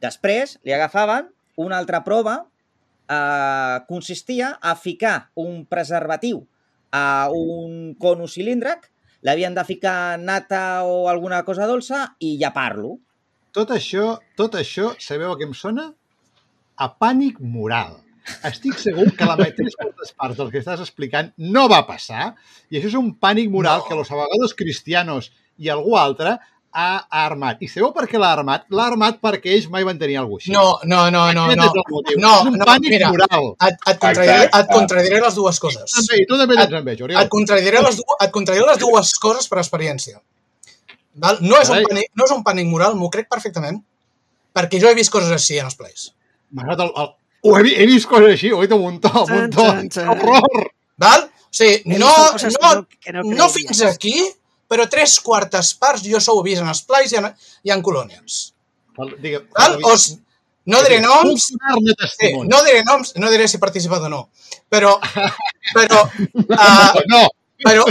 Després 0.00 0.56
li 0.64 0.72
agafaven 0.72 1.28
una 1.60 1.76
altra 1.76 2.00
prova 2.06 2.38
eh, 2.40 3.76
consistia 3.88 4.54
a 4.60 4.74
ficar 4.76 5.30
un 5.36 5.66
preservatiu 5.68 6.46
a 6.90 7.28
un 7.30 7.94
cono 8.00 8.26
cilíndric, 8.26 8.88
l'havien 9.22 9.54
de 9.54 9.64
ficar 9.64 10.18
nata 10.18 10.82
o 10.88 11.08
alguna 11.08 11.44
cosa 11.44 11.68
dolça 11.68 12.16
i 12.18 12.36
llepar-lo. 12.40 12.96
Tot 13.52 13.72
això, 13.74 14.14
tot 14.38 14.56
això, 14.56 14.94
sabeu 15.02 15.34
a 15.34 15.38
què 15.38 15.46
em 15.48 15.54
sona? 15.54 15.90
A 16.80 16.88
pànic 16.96 17.40
moral. 17.42 17.98
Estic 18.50 18.78
segur 18.80 19.08
que 19.16 19.26
la 19.28 19.36
tres 19.56 19.76
quartes 19.78 20.14
parts 20.16 20.38
del 20.38 20.50
que 20.52 20.60
estàs 20.62 20.80
explicant 20.84 21.32
no 21.36 21.66
va 21.70 21.82
passar 21.88 22.34
i 22.70 22.78
això 22.78 22.88
és 22.92 22.96
un 23.00 23.12
pànic 23.20 23.50
moral 23.50 23.82
No. 23.82 23.88
que 23.88 23.98
los 23.98 24.10
abogados 24.10 24.54
cristianos 24.54 25.32
i 25.58 25.68
algú 25.68 25.96
altre 26.00 26.38
ha, 26.72 26.88
ha 27.10 27.22
armat. 27.26 27.58
I 27.62 27.68
sabeu 27.68 27.90
per 27.92 28.06
què 28.06 28.18
l'ha 28.20 28.30
armat? 28.32 28.66
L'ha 28.70 28.86
armat 28.92 29.18
perquè 29.22 29.50
ells 29.56 29.68
mai 29.72 29.84
van 29.84 29.98
tenir 29.98 30.16
cosa 30.20 30.38
així. 30.38 30.52
No, 30.54 30.78
no, 30.84 31.10
no, 31.10 31.24
no, 31.34 31.46
no. 31.50 31.66
és. 31.66 32.16
No, 32.22 32.34
és 32.40 32.50
un 32.52 32.58
no, 32.58 32.66
pànic 32.68 32.94
mira. 32.94 33.10
moral. 33.10 33.48
Et, 33.66 33.74
et, 33.90 33.98
contradiré, 33.98 34.48
et 34.60 34.70
contradiré 34.72 35.20
les 35.24 35.34
dues 35.34 35.58
coses. 35.64 35.96
També, 35.96 36.20
I 36.22 36.26
tu 36.30 36.38
també 36.38 36.56
tens 36.60 36.76
enveja, 36.80 37.04
Oriol. 37.04 37.22
Et 37.22 37.32
contradiré 37.34 37.82
les, 37.86 38.00
et 38.26 38.30
contradiré 38.38 38.66
les 38.70 38.78
dues 38.78 39.14
coses 39.22 39.48
per 39.50 39.58
experiència. 39.64 40.20
Val? 41.20 41.40
No, 41.42 41.58
és 41.58 41.70
un 41.74 41.82
pànic, 41.90 42.12
no 42.16 42.28
és 42.28 42.34
un 42.36 42.44
pànic 42.46 42.68
moral, 42.70 42.94
m'ho 42.96 43.10
crec 43.10 43.26
perfectament, 43.28 43.82
perquè 44.54 44.78
jo 44.82 44.88
he 44.90 44.94
vist 44.98 45.10
coses 45.12 45.32
així 45.34 45.58
en 45.58 45.66
els 45.66 45.76
plays. 45.78 46.12
M'ha 46.54 46.62
agradat 46.68 46.86
el, 46.86 46.92
el... 47.02 47.10
Ho 47.42 47.54
he, 47.56 47.62
he 47.82 47.86
vist 47.88 48.06
coses 48.10 48.34
així, 48.34 48.50
ho 48.52 48.60
he 48.62 48.66
dit 48.68 48.74
un 48.76 48.82
muntó, 48.84 49.10
un 49.24 49.30
muntó. 49.46 49.64
Horror! 50.12 50.70
Val? 51.00 51.22
O 51.50 51.56
sigui, 51.56 51.96
no, 51.98 52.10
vist 52.50 52.58
no, 52.60 52.72
no, 52.82 52.86
que 53.00 53.12
no, 53.16 53.46
fins 53.54 53.80
aquí, 53.88 54.16
però 54.70 54.84
tres 54.92 55.16
quartes 55.24 55.72
parts 55.74 56.04
jo 56.06 56.20
s'ho 56.22 56.36
he 56.40 56.44
vist 56.50 56.62
en 56.62 56.68
els 56.70 56.82
plays 56.86 57.12
i 57.14 57.18
en, 57.22 57.30
i 57.66 57.72
en 57.74 57.82
colònies. 57.82 58.40
Digue, 59.22 59.40
Val? 59.56 59.78
O, 59.88 59.94
s- 59.96 60.18
no 60.70 60.82
diré 60.84 61.00
noms, 61.00 61.48
Sí, 62.12 62.28
no 62.52 62.60
diré 62.66 62.82
noms, 62.84 63.14
no 63.16 63.30
diré 63.32 63.48
si 63.48 63.56
he 63.56 63.62
participat 63.62 64.04
o 64.06 64.10
no, 64.12 64.20
però, 64.70 64.92
però, 65.74 66.02
uh, 66.04 67.00
no. 67.08 67.22
però 67.64 67.86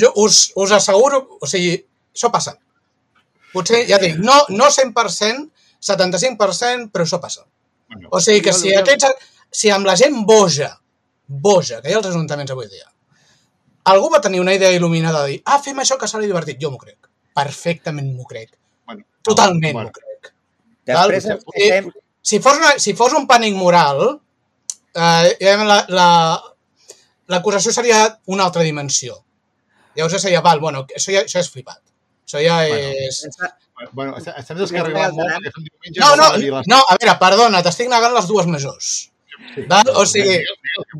jo 0.00 0.10
us, 0.24 0.40
us 0.56 0.72
asseguro, 0.72 1.20
o 1.38 1.46
sigui, 1.46 1.76
això 2.16 2.32
passa. 2.32 2.56
Potser, 3.52 3.84
ja 3.88 4.00
dic, 4.02 4.16
no, 4.18 4.40
no 4.56 4.70
100%, 4.72 5.44
75%, 5.92 6.88
però 6.90 7.04
això 7.06 7.20
passa. 7.22 7.44
Bueno, 7.88 8.08
O 8.10 8.20
sigui 8.20 8.42
que 8.42 8.52
si, 8.52 8.72
jo- 8.72 8.80
aquests, 8.80 9.30
si 9.52 9.70
amb 9.70 9.86
la 9.86 9.94
gent 9.96 10.16
boja, 10.26 10.72
boja, 11.26 11.80
que 11.82 11.90
hi 11.90 11.94
ha 11.94 12.00
als 12.00 12.08
ajuntaments 12.10 12.50
avui 12.54 12.66
dia, 12.70 12.88
algú 13.92 14.08
va 14.10 14.20
tenir 14.20 14.40
una 14.42 14.54
idea 14.54 14.72
il·luminada 14.74 15.22
de 15.24 15.34
dir, 15.36 15.42
ah, 15.44 15.60
fem 15.62 15.78
això 15.82 15.98
que 16.00 16.08
serà 16.10 16.24
divertit, 16.24 16.58
jo 16.62 16.70
m'ho 16.72 16.78
crec. 16.82 17.06
Perfectament 17.36 18.08
m'ho 18.16 18.24
crec. 18.26 18.56
bueno, 18.86 19.04
Totalment 19.22 19.72
bueno. 19.72 19.88
m'ho 19.90 19.92
crec. 19.92 20.32
Després 20.86 21.24
Val? 21.26 21.38
queixem... 21.54 21.90
si 22.22 22.38
fos, 22.40 22.56
una, 22.58 22.72
si 22.82 22.94
fos 22.94 23.12
un 23.18 23.26
pànic 23.26 23.54
moral, 23.54 24.20
eh, 24.94 25.36
ja 25.40 25.56
la, 25.64 25.78
la, 25.88 26.08
l'acusació 27.28 27.72
seria 27.74 28.04
una 28.26 28.44
altra 28.46 28.62
dimensió. 28.62 29.20
Llavors 29.96 30.20
seria, 30.22 30.40
val, 30.44 30.60
bueno, 30.60 30.84
això 30.94 31.14
ja, 31.14 31.22
això 31.24 31.40
és 31.40 31.50
flipat. 31.50 31.80
Això 32.26 32.42
ja 32.42 32.58
Bueno, 32.66 32.90
és... 33.06 33.22
Bueno, 33.92 34.16
estem 34.16 34.56
descarregant 34.56 35.12
molt 35.16 35.34
perquè 35.34 35.52
som 35.52 35.64
diumenge. 35.66 36.00
No, 36.00 36.14
no, 36.16 36.62
no, 36.72 36.80
a 36.80 36.96
veure, 36.96 37.16
perdona, 37.20 37.62
t'estic 37.64 37.90
negant 37.92 38.14
les 38.16 38.28
dues 38.30 38.48
majors. 38.48 38.92
Val? 39.68 39.90
O 40.00 40.04
sigui, 40.08 40.38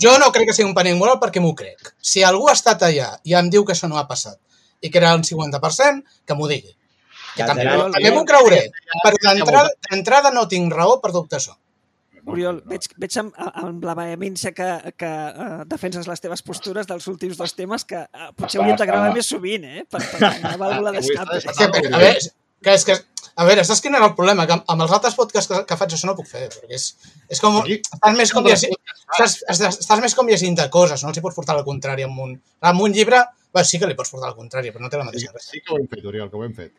jo 0.03 0.17
no 0.21 0.29
crec 0.33 0.51
que 0.51 0.57
sigui 0.57 0.69
un 0.69 0.75
panic 0.77 0.97
moral 1.01 1.21
perquè 1.23 1.41
m'ho 1.41 1.55
crec. 1.57 1.95
Si 2.05 2.25
algú 2.25 2.51
ha 2.51 2.57
estat 2.57 2.85
allà 2.85 3.15
i 3.25 3.37
em 3.39 3.49
diu 3.53 3.65
que 3.65 3.73
això 3.73 3.89
no 3.89 4.01
ha 4.01 4.09
passat 4.09 4.37
i 4.85 4.91
que 4.93 5.01
era 5.01 5.15
el 5.17 5.25
50%, 5.25 6.19
que 6.27 6.37
m'ho 6.37 6.49
digui. 6.51 6.75
Que 7.37 7.45
Ja, 7.45 7.49
també 7.49 7.65
també 7.69 8.11
m'ho 8.13 8.25
creuré, 8.29 8.67
però 9.05 9.65
d'entrada 9.91 10.33
no 10.33 10.47
tinc 10.49 10.73
raó 10.73 11.01
per 11.01 11.13
dubtar 11.17 11.41
això. 11.41 11.57
Oriol, 12.27 12.57
veig, 12.67 12.89
veig 12.99 13.17
amb, 13.21 13.37
amb 13.39 13.85
la 13.87 13.95
vehemència 13.95 14.51
que, 14.55 14.67
que 14.99 15.09
uh, 15.09 15.61
defenses 15.71 16.09
les 16.11 16.23
teves 16.25 16.43
postures 16.43 16.89
dels 16.89 17.07
últims 17.13 17.39
dos 17.39 17.55
temes 17.55 17.85
que 17.87 18.01
uh, 18.03 18.33
potser 18.35 18.59
hauríem 18.59 18.81
de 18.81 18.89
gravar 18.89 19.13
més 19.15 19.29
sovint, 19.31 19.63
eh? 19.63 19.85
Per, 19.87 20.01
per 20.11 20.33
una 20.33 20.57
vàlvula 20.65 20.95
d'escape. 20.97 21.85
A 21.87 22.01
veure, 22.03 22.33
que 22.65 22.73
és 22.75 22.85
que, 22.89 22.97
a 23.37 23.45
veure, 23.45 23.65
saps 23.69 23.83
quin 23.85 23.95
era 23.95 24.07
el 24.09 24.15
problema? 24.19 24.47
Que 24.49 24.57
amb 24.57 24.83
els 24.87 24.93
altres 24.97 25.15
podcasts 25.19 25.51
que, 25.51 25.59
que 25.69 25.77
faig 25.77 25.93
això 25.97 26.09
no 26.09 26.15
puc 26.19 26.27
fer, 26.31 26.47
perquè 26.55 26.75
és, 26.79 26.87
és 27.29 27.41
com... 27.43 27.59
Aquí- 27.61 27.81
Estàs 27.83 28.17
més 28.17 28.33
com 28.33 28.47
llegint, 28.49 28.75
estàs, 29.19 30.01
més 30.03 30.15
com 30.17 30.27
llegint 30.31 30.57
de 30.59 30.69
coses, 30.73 31.03
no 31.05 31.11
els 31.13 31.19
hi 31.19 31.25
pots 31.25 31.37
portar 31.37 31.57
al 31.59 31.65
contrari 31.69 32.07
amb 32.09 32.19
un... 32.25 32.33
Amb 32.73 32.81
un 32.87 32.93
llibre, 32.97 33.21
bé, 33.55 33.65
sí 33.69 33.79
que 33.83 33.87
li 33.91 33.95
pots 33.99 34.11
portar 34.15 34.33
al 34.33 34.39
contrari, 34.41 34.73
però 34.73 34.83
no 34.87 34.91
té 34.93 34.97
la 35.01 35.05
Sí, 35.05 35.13
mateixa 35.13 35.33
res. 35.37 35.49
sí 35.53 35.61
que 35.61 35.75
ho 35.75 35.79
hem 35.83 35.87
fet, 35.93 36.05
Oriol, 36.09 36.31
que 36.33 36.37
ho 36.41 36.45
hem 36.49 36.55
fet. 36.57 36.73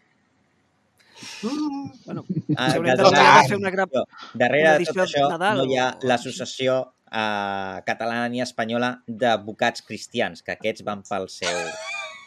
Mm, 1.43 1.85
Bueno, 2.05 2.25
Ah, 2.57 2.71
de 2.73 2.79
de 2.79 3.47
fer 3.47 3.57
una 3.57 3.69
gran... 3.71 3.89
Darrere 4.33 4.69
Una 4.69 4.77
de 4.77 4.85
tot 4.85 4.99
això 5.05 5.29
Nadal 5.31 5.57
no 5.61 5.65
hi 5.69 5.77
ha 5.81 5.87
l'associació 6.09 6.75
eh, 7.11 7.77
catalana 7.87 8.27
ni 8.29 8.41
espanyola 8.41 8.91
d'advocats 9.07 9.81
cristians, 9.87 10.41
que 10.45 10.53
aquests 10.57 10.83
van 10.85 11.01
pel 11.07 11.25
seu, 11.29 11.57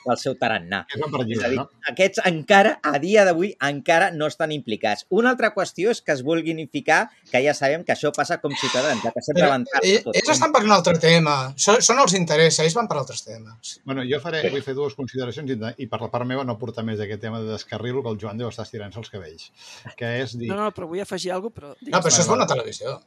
pel 0.04 0.18
seu 0.20 0.36
tarannà. 0.40 0.82
És 0.90 1.02
a 1.02 1.50
dir, 1.50 1.56
no? 1.56 1.66
aquests 1.90 2.22
encara, 2.28 2.76
a 2.82 2.98
dia 3.02 3.24
d'avui, 3.28 3.52
encara 3.66 4.10
no 4.14 4.28
estan 4.30 4.54
implicats. 4.54 5.06
Una 5.10 5.32
altra 5.34 5.52
qüestió 5.54 5.92
és 5.94 6.00
que 6.04 6.14
es 6.16 6.22
vulguin 6.26 6.60
implicar, 6.62 7.02
que 7.30 7.42
ja 7.44 7.54
sabem 7.56 7.84
que 7.86 7.94
això 7.94 8.12
passa 8.16 8.40
com 8.42 8.54
ciutadans, 8.56 9.02
ja 9.04 9.12
que 9.14 9.24
sempre 9.24 9.44
Però, 9.44 9.52
van 9.54 9.66
tard 9.68 9.86
eh, 9.88 10.00
tot. 10.04 10.16
ells 10.16 10.32
estan 10.34 10.54
per 10.54 10.64
un 10.66 10.74
altre 10.76 10.96
tema. 11.02 11.36
Això, 11.54 11.76
això 11.80 11.96
no 11.98 12.06
els 12.08 12.16
interessa, 12.18 12.64
ells 12.64 12.76
van 12.78 12.90
per 12.90 13.00
altres 13.02 13.24
temes. 13.26 13.76
Bueno, 13.84 14.04
jo 14.08 14.20
faré, 14.24 14.42
vull 14.50 14.64
fer 14.66 14.76
dues 14.78 14.96
consideracions 14.98 15.50
i, 15.50 15.88
per 15.90 16.02
la 16.02 16.10
part 16.12 16.28
meva 16.28 16.46
no 16.46 16.58
portar 16.60 16.86
més 16.86 17.00
aquest 17.00 17.22
tema 17.24 17.42
de 17.44 17.52
descarril 17.52 18.02
que 18.02 18.12
el 18.14 18.20
Joan 18.20 18.40
deu 18.40 18.50
estar 18.50 18.66
estirant-se 18.68 19.00
els 19.02 19.12
cabells. 19.12 19.50
Que 19.98 20.16
és 20.24 20.36
dir, 20.36 20.50
No, 20.50 20.58
no, 20.64 20.74
però 20.74 20.88
vull 20.90 21.02
afegir 21.04 21.34
alguna 21.34 21.54
cosa, 21.54 21.76
però... 21.78 21.90
No, 21.90 21.98
però 21.98 22.12
això 22.12 22.24
és 22.24 22.30
bona 22.30 22.48
televisió. 22.48 22.98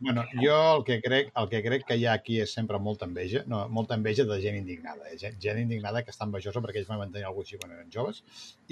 Bueno, 0.00 0.24
jo 0.42 0.54
el 0.78 0.84
que 0.84 0.96
crec 1.04 1.30
el 1.36 1.48
que 1.50 1.58
crec 1.62 1.82
que 1.86 1.96
hi 2.00 2.06
ha 2.08 2.14
aquí 2.16 2.38
és 2.40 2.52
sempre 2.56 2.78
molta 2.80 3.04
enveja, 3.04 3.42
no, 3.46 3.58
molta 3.68 3.94
enveja 3.98 4.24
de 4.24 4.38
gent 4.40 4.56
indignada, 4.56 5.04
eh? 5.12 5.18
gent, 5.20 5.36
gent 5.42 5.58
indignada 5.60 6.00
que 6.02 6.10
està 6.14 6.24
envejosa 6.24 6.62
perquè 6.64 6.80
ells 6.80 6.88
van 6.88 6.98
mantenir 7.02 7.26
alguna 7.28 7.44
cosa 7.44 7.50
així 7.52 7.60
quan 7.60 7.74
eren 7.76 7.90
joves. 7.92 8.22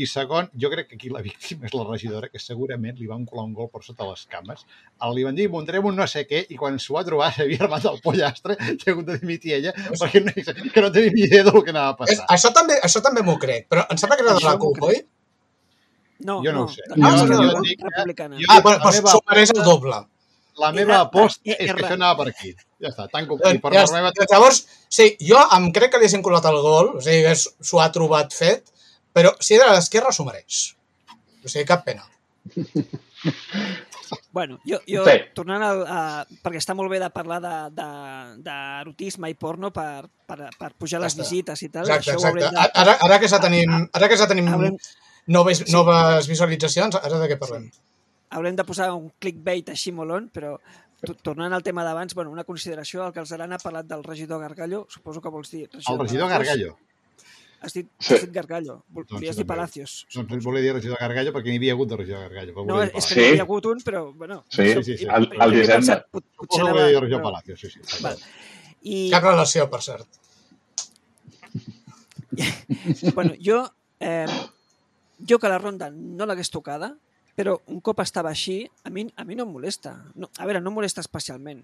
I 0.01 0.07
segon, 0.09 0.49
jo 0.57 0.71
crec 0.73 0.89
que 0.89 0.97
aquí 0.97 1.11
la 1.13 1.21
víctima 1.21 1.67
és 1.69 1.75
la 1.77 1.85
regidora, 1.85 2.31
que 2.33 2.41
segurament 2.41 2.97
li 2.99 3.07
van 3.11 3.27
colar 3.29 3.45
un 3.45 3.53
gol 3.53 3.69
per 3.69 3.83
sota 3.85 4.09
les 4.09 4.25
cames. 4.27 4.65
El 5.05 5.15
li 5.19 5.25
van 5.29 5.37
dir, 5.37 5.49
muntarem 5.53 5.85
un 5.85 5.97
no 6.01 6.07
sé 6.09 6.25
què, 6.27 6.47
i 6.49 6.57
quan 6.57 6.81
s'ho 6.81 6.97
va 6.97 7.05
trobar 7.05 7.29
s'havia 7.37 7.61
armat 7.69 7.85
el 7.93 8.01
pollastre 8.03 8.57
i 8.65 8.79
ha 8.87 8.93
hagut 8.95 9.07
de 9.13 9.19
dimitir 9.21 9.53
ella 9.61 9.75
perquè 9.77 10.25
no, 10.25 10.33
que 10.73 10.81
no 10.81 10.91
tenia 10.97 11.13
ni 11.13 11.27
idea 11.29 11.45
del 11.45 11.61
que 11.63 11.71
anava 11.77 11.93
a 11.93 12.09
És, 12.09 12.19
passar. 12.25 12.27
això, 12.39 12.55
també, 12.57 12.81
això 12.89 13.05
també 13.05 13.23
m'ho 13.23 13.37
crec, 13.39 13.69
però 13.69 13.85
em 13.91 14.01
sembla 14.01 14.17
que 14.17 14.25
era 14.25 14.35
de 14.41 14.45
la 14.49 14.57
CUP, 14.59 14.81
oi? 14.89 15.05
No, 16.19 16.41
Jo 16.43 16.51
no 16.53 16.59
no, 16.59 16.65
ho 16.65 16.69
sé. 16.73 16.83
Jo- 16.89 16.97
no, 16.97 17.11
no, 17.27 17.43
no, 17.53 17.61
dic 17.63 17.79
que- 17.79 17.91
republicana. 17.93 18.37
jo- 18.41 18.47
Ah, 18.51 18.61
bueno, 18.61 18.79
la 18.79 18.85
doncs 18.89 18.97
meva 18.97 19.11
s'ho 19.13 19.21
mereix 19.29 19.51
el 19.53 19.61
aposta- 19.61 19.71
doble. 19.71 19.99
La 20.59 20.73
meva 20.75 20.95
Era- 20.95 21.01
aposta 21.07 21.41
és 21.55 21.57
que 21.73 21.83
això 21.85 21.95
anava 21.95 22.17
per 22.25 22.29
aquí. 22.33 22.55
Ja 22.83 22.89
està, 22.91 23.07
tanco. 23.13 23.37
I 23.39 23.45
Ja, 23.45 23.61
per 23.63 23.73
ja, 23.75 23.85
la 23.87 23.93
meva... 24.01 24.13
llavors, 24.31 24.65
sí, 24.89 25.13
jo 25.21 25.39
em 25.57 25.71
crec 25.73 25.93
que 25.93 25.99
li 26.03 26.07
hagin 26.11 26.23
colat 26.23 26.45
el 26.51 26.59
gol, 26.65 26.97
o 26.99 27.01
sigui, 27.05 27.35
s'ho 27.39 27.81
ha 27.83 27.91
trobat 27.95 28.33
fet, 28.35 28.73
però 29.15 29.35
si 29.41 29.55
era 29.55 29.71
de 29.71 29.79
l'esquerra 29.79 30.11
s'ho 30.13 30.25
mereix. 30.27 30.75
O 31.45 31.49
sigui, 31.49 31.65
cap 31.67 31.85
pena. 31.87 32.05
Bueno, 34.33 34.59
jo, 34.65 34.79
jo 34.89 35.03
Sí. 35.05 35.17
tornant 35.35 35.63
al, 35.63 35.81
a, 35.85 36.01
perquè 36.43 36.61
està 36.63 36.73
molt 36.75 36.89
bé 36.89 36.99
de 37.03 37.11
parlar 37.13 37.41
de- 37.43 37.71
de- 37.77 38.37
d'erotisme 38.47 39.29
i 39.29 39.35
porno 39.35 39.71
per, 39.75 40.07
per, 40.27 40.49
per 40.59 40.71
pujar 40.79 41.01
Ja 41.01 41.05
les 41.05 41.17
visites 41.19 41.61
i 41.63 41.69
tal. 41.69 41.83
Exacte, 41.85 42.15
això 42.15 42.31
exacte. 42.31 42.49
de... 42.55 42.71
Ara, 42.81 42.95
ara 43.05 43.19
que 43.21 43.29
ja 43.29 43.41
tenim, 43.43 43.75
ara 43.93 44.09
que 44.09 44.17
ja 44.17 44.27
tenim 44.31 44.49
Haurem, 44.49 44.77
noves, 45.27 45.65
noves 45.73 46.27
visualitzacions, 46.31 46.95
ara 47.03 47.19
de 47.21 47.29
què 47.29 47.37
parlem? 47.39 47.69
Haurem 48.31 48.57
de 48.57 48.65
posar 48.65 48.91
un 48.95 49.11
clickbait 49.19 49.69
així 49.73 49.93
molon, 49.93 50.29
però 50.33 50.59
to- 51.05 51.15
tornant 51.23 51.53
al 51.53 51.63
tema 51.63 51.85
d'abans, 51.85 52.15
bueno, 52.15 52.31
una 52.31 52.45
consideració, 52.45 53.07
el 53.07 53.13
que 53.13 53.21
els 53.21 53.33
ha 53.33 53.59
parlat 53.63 53.87
del 53.87 54.05
regidor 54.05 54.41
Gargallo, 54.41 54.87
suposo 54.91 55.21
que 55.21 55.29
vols 55.29 55.51
dir... 55.51 55.69
El 55.73 55.99
regidor 55.99 56.29
Palacios. 56.29 56.29
Gargallo. 56.39 56.77
Has 57.61 57.73
dit, 57.75 57.89
Sí. 57.99 58.15
has 58.15 58.21
dit 58.23 58.31
Gargallo, 58.33 58.85
Vol- 58.89 59.05
Doncs 59.05 59.13
volies 59.19 59.35
sí, 59.35 59.43
dir. 59.43 59.47
Palacios. 59.47 60.07
Doncs 60.15 60.45
volia 60.45 60.63
dir 60.63 60.73
regidor 60.75 60.99
Gargallo 61.01 61.33
perquè 61.33 61.51
n'hi 61.51 61.57
havia 61.59 61.73
hagut 61.75 61.89
de 61.91 61.97
regidor 61.97 62.21
Gargallo. 62.29 62.53
però 62.55 62.67
No, 62.67 62.83
és 62.83 63.07
que 63.07 63.17
n'hi 63.19 63.27
havia 63.33 63.43
hagut 63.43 63.67
un, 63.67 63.81
però, 63.83 64.13
bueno... 64.15 64.45
Sí, 64.49 64.69
sí, 64.85 64.97
sí. 64.99 65.05
El- 65.07 65.33
el 65.33 65.65
Suposo 65.67 66.05
Potser 66.37 66.61
anava... 66.63 66.73
volia 66.77 66.87
dir 66.93 67.01
regidor 67.01 67.21
però- 67.21 67.33
Palacio, 67.33 67.57
sí, 67.57 67.71
sí. 67.71 68.03
Va. 68.05 68.15
I, 68.83 69.11
Cap 69.11 69.25
relació, 69.25 69.69
per 69.71 69.83
cert. 69.83 70.07
bueno, 73.15 73.33
jo, 73.45 73.73
eh, 74.01 74.27
jo 75.29 75.39
que 75.39 75.49
la 75.49 75.59
ronda 75.59 75.91
no 75.91 76.27
l'hagués 76.27 76.51
tocada, 76.51 76.93
però 77.39 77.53
un 77.71 77.79
cop 77.87 78.01
estava 78.03 78.33
així, 78.35 78.65
a 78.83 78.91
mi, 78.91 79.05
a 79.15 79.23
mi 79.25 79.37
no 79.39 79.45
em 79.47 79.53
molesta. 79.55 79.93
No, 80.19 80.27
a 80.43 80.47
veure, 80.49 80.59
no 80.61 80.73
em 80.73 80.75
molesta 80.81 81.05
especialment. 81.05 81.61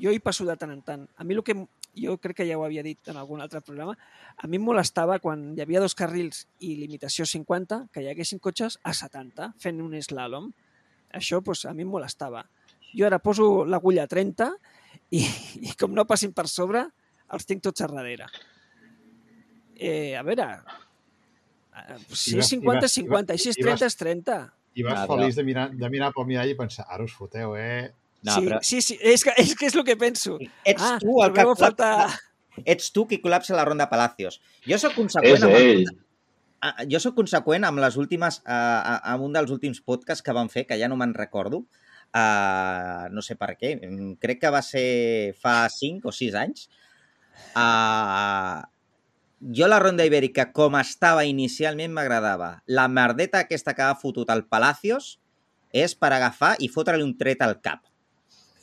Jo 0.00 0.12
hi 0.14 0.20
passo 0.24 0.46
de 0.48 0.54
tant 0.56 0.70
en 0.72 0.80
tant. 0.86 1.02
A 1.20 1.24
mi 1.28 1.36
el 1.36 1.42
que... 1.44 1.56
Jo 1.98 2.12
crec 2.22 2.36
que 2.38 2.44
ja 2.46 2.54
ho 2.56 2.62
havia 2.62 2.84
dit 2.86 3.08
en 3.10 3.16
algun 3.18 3.40
altre 3.42 3.58
programa. 3.64 3.96
A 4.38 4.46
mi 4.46 4.56
em 4.60 4.62
molestava 4.62 5.16
quan 5.18 5.40
hi 5.56 5.60
havia 5.64 5.80
dos 5.82 5.96
carrils 5.98 6.44
i 6.62 6.76
limitació 6.78 7.26
50, 7.26 7.88
que 7.92 8.04
hi 8.04 8.08
haguessin 8.12 8.38
cotxes 8.38 8.76
a 8.86 8.92
70 8.94 9.48
fent 9.58 9.80
un 9.82 9.96
slalom. 10.04 10.46
Això 11.18 11.40
doncs, 11.42 11.64
a 11.66 11.72
mi 11.74 11.82
em 11.82 11.90
molestava. 11.90 12.44
Jo 12.94 13.08
ara 13.08 13.18
poso 13.18 13.64
l'agulla 13.66 14.04
a 14.06 14.10
30 14.12 14.46
i, 15.10 15.24
i 15.66 15.74
com 15.80 15.92
no 15.96 16.06
passin 16.06 16.30
per 16.36 16.46
sobre, 16.48 16.84
els 17.34 17.48
tinc 17.50 17.64
tots 17.66 17.82
a 17.82 17.88
darrere. 17.90 18.28
Eh, 19.74 20.14
a 20.16 20.22
veure, 20.26 20.46
eh, 21.74 21.98
si 22.12 22.36
és 22.36 22.36
vas- 22.38 22.46
i 22.46 22.54
50 22.56 22.80
vas- 22.80 22.84
és 22.84 22.92
50, 23.00 23.34
i 23.34 23.38
si 23.42 23.48
és 23.50 23.58
i 23.58 23.62
vas- 23.62 23.80
30 23.80 23.86
és 23.90 23.96
30. 23.96 24.38
I 24.78 24.84
vas 24.86 25.00
Ah, 25.02 25.06
però- 25.08 25.18
feliç 25.18 25.34
de 25.38 25.44
mirar, 25.46 25.68
de 25.74 25.90
mirar 25.90 26.12
pel 26.14 26.26
mirall 26.28 26.52
i 26.52 26.56
pensar, 26.58 26.86
ara 26.88 27.04
us 27.04 27.14
foteu, 27.18 27.56
eh? 27.58 27.90
No, 28.22 28.34
sí, 28.34 28.46
però 28.46 28.58
sí, 28.62 28.80
sí, 28.82 28.96
és 28.98 29.22
que, 29.26 29.34
és 29.38 29.54
que 29.58 29.66
és 29.70 29.74
el 29.78 29.84
que 29.86 29.96
penso. 29.98 30.38
ets 30.66 30.82
ah, 30.82 30.96
tu 31.02 31.20
el 31.22 31.32
que 31.32 31.38
trobeu 31.42 31.54
a 31.54 31.58
faltar... 31.58 31.92
ets 32.66 32.90
tu 32.94 33.04
qui 33.06 33.20
col·lapsa 33.22 33.54
la 33.54 33.64
ronda 33.66 33.86
Palacios. 33.90 34.40
Jo 34.66 34.78
sóc 34.82 34.94
conseqüent 34.98 35.36
És 35.36 35.44
amb 35.46 35.54
ell. 35.54 35.84
Ah, 36.60 36.72
jo 36.90 36.98
sóc 36.98 37.14
conseqüent 37.14 37.62
amb 37.68 37.78
les 37.78 37.94
últimes, 37.96 38.40
uh, 38.42 38.98
amb 39.12 39.22
un 39.28 39.36
dels 39.36 39.50
últims 39.54 39.78
podcasts 39.80 40.24
que 40.26 40.34
van 40.34 40.48
fer, 40.50 40.64
que 40.66 40.78
ja 40.80 40.88
no 40.90 40.96
me'n 40.98 41.14
recordo, 41.14 41.60
uh, 42.18 43.06
no 43.14 43.22
sé 43.22 43.36
per 43.38 43.52
què, 43.60 43.76
crec 44.18 44.40
que 44.42 44.50
va 44.50 44.62
ser 44.66 45.36
fa 45.38 45.68
5 45.70 46.10
o 46.10 46.12
6 46.12 46.34
anys. 46.34 46.66
Uh, 47.54 48.58
jo 49.40 49.68
la 49.68 49.78
ronda 49.82 50.06
ibèrica, 50.06 50.48
com 50.52 50.76
estava 50.80 51.24
inicialment, 51.28 51.92
m'agradava. 51.94 52.58
La 52.66 52.88
merdeta 52.88 53.44
aquesta 53.44 53.74
que 53.74 53.84
ha 53.86 53.98
fotut 53.98 54.30
al 54.30 54.46
Palacios 54.50 55.16
és 55.72 55.94
per 55.94 56.12
agafar 56.16 56.56
i 56.64 56.70
fotre-li 56.72 57.04
un 57.04 57.14
tret 57.18 57.42
al 57.44 57.58
cap. 57.60 57.84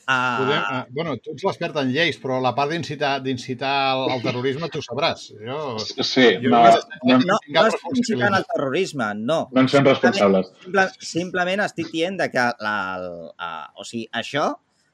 Podem, 0.06 0.60
Uh, 0.62 0.86
uh, 0.86 0.94
bueno, 0.94 1.16
tu 1.18 1.32
ets 1.32 1.42
l'expert 1.42 1.74
en 1.80 1.88
lleis, 1.90 2.14
però 2.22 2.36
la 2.38 2.52
part 2.54 2.70
d'incitar 2.70 3.16
d'incitar 3.24 3.72
al, 3.90 4.20
terrorisme 4.22 4.68
tu 4.70 4.78
sabràs. 4.84 5.32
Jo, 5.42 5.56
Sí, 5.82 6.28
jo 6.44 6.52
no, 6.52 6.60
no, 7.02 7.16
no, 7.24 7.38
no 7.56 7.64
estic 7.66 7.98
incitant 8.04 8.36
al 8.38 8.46
terrorisme, 8.52 9.08
no. 9.18 9.40
no 9.50 9.64
en 9.64 9.70
som 9.72 9.82
responsables. 9.88 10.52
Simple, 10.62 10.86
simplement 11.02 11.64
estic 11.66 11.90
dient 11.90 12.22
que 12.30 12.46
la, 12.62 12.76
el, 13.00 13.08
uh, 13.34 13.66
o 13.74 13.88
sigui, 13.88 14.06
això 14.14 14.52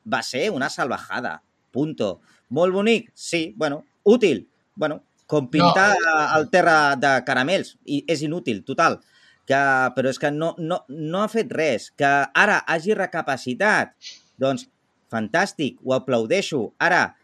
va 0.08 0.22
ser 0.24 0.46
una 0.50 0.72
salvajada. 0.72 1.42
Punto. 1.76 2.14
Molt 2.48 2.72
bonic? 2.72 3.12
Sí. 3.12 3.52
Bueno, 3.56 3.82
útil? 4.08 4.46
Bueno, 4.74 5.02
com 5.32 5.48
pintar 5.48 5.94
no. 5.96 6.12
el 6.36 6.50
terra 6.52 6.76
de 7.00 7.14
caramels. 7.24 7.76
I 7.88 8.02
és 8.12 8.20
inútil, 8.26 8.60
total. 8.68 9.00
Que, 9.48 9.58
però 9.96 10.12
és 10.12 10.20
que 10.20 10.30
no, 10.34 10.52
no, 10.60 10.82
no 10.88 11.22
ha 11.22 11.30
fet 11.32 11.50
res. 11.56 11.88
Que 11.96 12.10
ara 12.36 12.60
hagi 12.68 12.92
recapacitat, 12.98 13.96
doncs, 14.40 14.68
fantàstic, 15.12 15.80
ho 15.84 15.96
aplaudeixo. 15.96 16.66
Ara, 16.80 17.14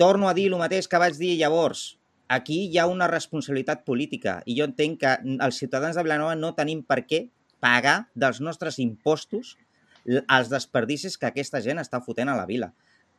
torno 0.00 0.28
a 0.28 0.34
dir 0.36 0.50
el 0.50 0.58
mateix 0.60 0.88
que 0.88 1.00
vaig 1.00 1.16
dir 1.16 1.36
llavors. 1.40 1.94
Aquí 2.28 2.64
hi 2.66 2.78
ha 2.82 2.88
una 2.90 3.06
responsabilitat 3.08 3.84
política 3.86 4.40
i 4.50 4.56
jo 4.58 4.66
entenc 4.66 4.98
que 5.00 5.12
els 5.46 5.60
ciutadans 5.62 5.94
de 5.96 6.02
Vilanova 6.02 6.34
no 6.34 6.56
tenim 6.58 6.82
per 6.82 7.04
què 7.06 7.28
pagar 7.62 8.08
dels 8.18 8.40
nostres 8.42 8.80
impostos 8.82 9.54
els 10.06 10.50
desperdicis 10.50 11.16
que 11.18 11.28
aquesta 11.28 11.62
gent 11.62 11.78
està 11.82 12.02
fotent 12.02 12.30
a 12.30 12.36
la 12.38 12.46
vila. 12.46 12.72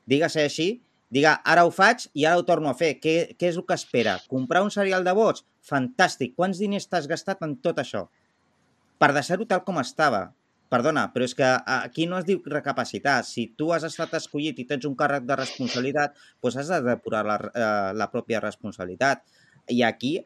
Dígase 0.07 0.43
així, 0.43 0.67
diga, 1.13 1.37
ara 1.45 1.65
ho 1.65 1.71
faig 1.73 2.07
i 2.13 2.25
ara 2.25 2.39
ho 2.39 2.45
torno 2.47 2.71
a 2.71 2.77
fer. 2.77 2.95
Què, 3.03 3.35
què 3.39 3.51
és 3.51 3.59
el 3.59 3.65
que 3.67 3.77
espera? 3.77 4.17
Comprar 4.31 4.63
un 4.65 4.73
serial 4.73 5.05
de 5.07 5.13
vots? 5.17 5.45
Fantàstic. 5.67 6.35
Quants 6.35 6.59
diners 6.61 6.87
t'has 6.87 7.07
gastat 7.09 7.43
en 7.47 7.57
tot 7.63 7.79
això? 7.83 8.07
Per 8.97 9.11
deixar-ho 9.13 9.45
tal 9.49 9.63
com 9.65 9.79
estava. 9.81 10.27
Perdona, 10.67 11.05
però 11.13 11.23
és 11.23 11.31
que 11.37 11.47
aquí 11.71 12.05
no 12.11 12.17
es 12.19 12.25
diu 12.27 12.41
recapacitar. 12.43 13.21
Si 13.23 13.45
tu 13.59 13.69
has 13.71 13.85
estat 13.87 14.17
escollit 14.19 14.57
i 14.59 14.65
tens 14.67 14.87
un 14.89 14.97
càrrec 14.99 15.23
de 15.27 15.37
responsabilitat, 15.39 16.17
doncs 16.43 16.57
has 16.59 16.71
de 16.73 16.81
depurar 16.89 17.23
la, 17.27 17.37
eh, 17.39 17.93
la 17.95 18.09
pròpia 18.11 18.43
responsabilitat. 18.43 19.23
I 19.71 19.83
aquí 19.87 20.17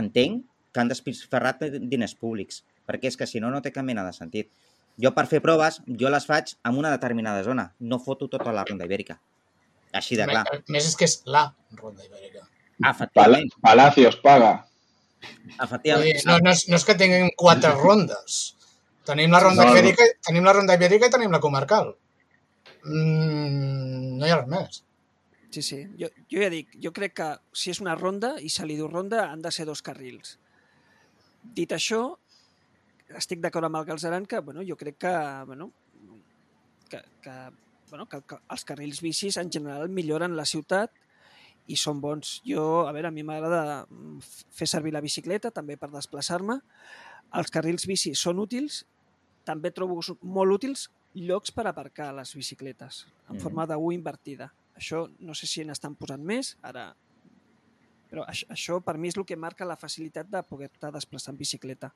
entenc 0.00 0.46
que 0.72 0.80
han 0.80 0.88
despilferrat 0.88 1.66
diners 1.92 2.16
públics, 2.16 2.62
perquè 2.88 3.12
és 3.12 3.20
que 3.20 3.28
si 3.28 3.40
no, 3.40 3.50
no 3.52 3.60
té 3.60 3.72
cap 3.74 3.84
mena 3.84 4.06
de 4.06 4.14
sentit. 4.16 4.48
Jo 5.00 5.12
per 5.16 5.26
fer 5.28 5.42
proves, 5.44 5.82
jo 6.00 6.08
les 6.12 6.24
faig 6.28 6.56
en 6.64 6.80
una 6.80 6.92
determinada 6.92 7.44
zona, 7.44 7.68
no 7.80 8.00
foto 8.00 8.28
tota 8.32 8.52
la 8.52 8.64
ronda 8.64 8.88
ibèrica. 8.88 9.20
Així 9.92 10.16
de 10.16 10.26
clar. 10.28 10.44
A 10.48 10.60
més, 10.72 10.86
és 10.88 10.96
que 10.96 11.08
és 11.08 11.18
la 11.28 11.46
ronda 11.78 12.04
ibèrica. 12.06 12.46
Efectivament. 12.90 13.50
Palacios 13.62 14.16
paga. 14.22 14.52
Efectivament. 15.62 16.22
No, 16.26 16.38
no, 16.42 16.54
és, 16.54 16.66
no 16.70 16.78
és 16.80 16.86
que 16.88 16.96
tinguin 16.98 17.30
quatre 17.38 17.74
rondes. 17.76 18.40
Tenim 19.06 19.34
la 19.34 19.40
ronda 19.42 19.66
No, 19.66 19.72
no. 19.72 19.76
ibèrica, 19.76 20.06
tenim 20.26 20.46
la 20.46 20.54
ronda 20.56 20.78
ibèrica 20.78 21.10
i 21.10 21.14
tenim 21.14 21.34
la 21.34 21.40
comarcal. 21.42 21.92
Mm, 22.86 24.16
no 24.18 24.26
hi 24.26 24.32
ha 24.32 24.40
res 24.40 24.50
més. 24.50 24.82
Sí, 25.52 25.62
sí. 25.62 25.80
Jo, 26.00 26.08
jo 26.32 26.40
ja 26.40 26.48
dic, 26.52 26.70
jo 26.82 26.92
crec 26.96 27.14
que 27.20 27.28
si 27.52 27.70
és 27.74 27.80
una 27.84 27.94
ronda 27.98 28.36
i 28.40 28.48
se 28.50 28.64
li 28.66 28.78
diu 28.78 28.88
ronda, 28.88 29.26
han 29.30 29.42
de 29.44 29.52
ser 29.52 29.66
dos 29.68 29.82
carrils. 29.84 30.38
Dit 31.42 31.74
això, 31.76 32.00
estic 33.18 33.42
d'acord 33.42 33.68
amb 33.68 33.76
el 33.82 33.84
Galzeran 33.90 34.24
que, 34.26 34.40
bueno, 34.40 34.64
jo 34.66 34.78
crec 34.80 34.96
que, 35.04 35.12
bueno, 35.50 35.68
que, 36.88 37.02
que, 37.22 37.36
bueno, 37.92 38.06
que, 38.08 38.22
que 38.24 38.38
els 38.54 38.64
carrils 38.64 39.02
bicis 39.04 39.36
en 39.36 39.50
general 39.52 39.90
milloren 39.92 40.32
la 40.38 40.46
ciutat 40.48 40.94
i 41.68 41.76
són 41.76 42.00
bons. 42.00 42.38
Jo, 42.48 42.86
a 42.88 42.92
veure, 42.96 43.10
a 43.10 43.14
mi 43.14 43.22
m'agrada 43.22 43.84
mm, 43.84 44.22
fer 44.56 44.66
servir 44.70 44.94
la 44.96 45.02
bicicleta 45.04 45.52
també 45.52 45.76
per 45.76 45.90
desplaçar-me. 45.92 46.56
Els 47.36 47.52
carrils 47.52 47.84
bicis 47.88 48.18
són 48.24 48.40
útils, 48.42 48.82
també 49.44 49.70
trobo 49.74 50.00
molt 50.22 50.56
útils 50.56 50.88
llocs 51.12 51.52
per 51.52 51.66
aparcar 51.68 52.10
les 52.16 52.32
bicicletes 52.34 53.04
en 53.28 53.36
Mm. 53.36 53.40
forma 53.44 53.66
de 53.68 53.76
U 53.76 53.92
invertida. 53.92 54.48
Això 54.74 55.04
no 55.20 55.34
sé 55.36 55.46
si 55.46 55.64
n'estan 55.64 55.94
posant 55.94 56.24
més, 56.24 56.56
ara... 56.62 56.94
Però 58.12 58.26
això, 58.28 58.44
això 58.52 58.74
per 58.84 58.98
mi 59.00 59.08
és 59.08 59.16
el 59.16 59.24
que 59.24 59.36
marca 59.40 59.64
la 59.64 59.76
facilitat 59.80 60.28
de 60.28 60.42
poder-te 60.44 60.90
desplaçar 60.92 61.32
en 61.32 61.38
bicicleta. 61.38 61.94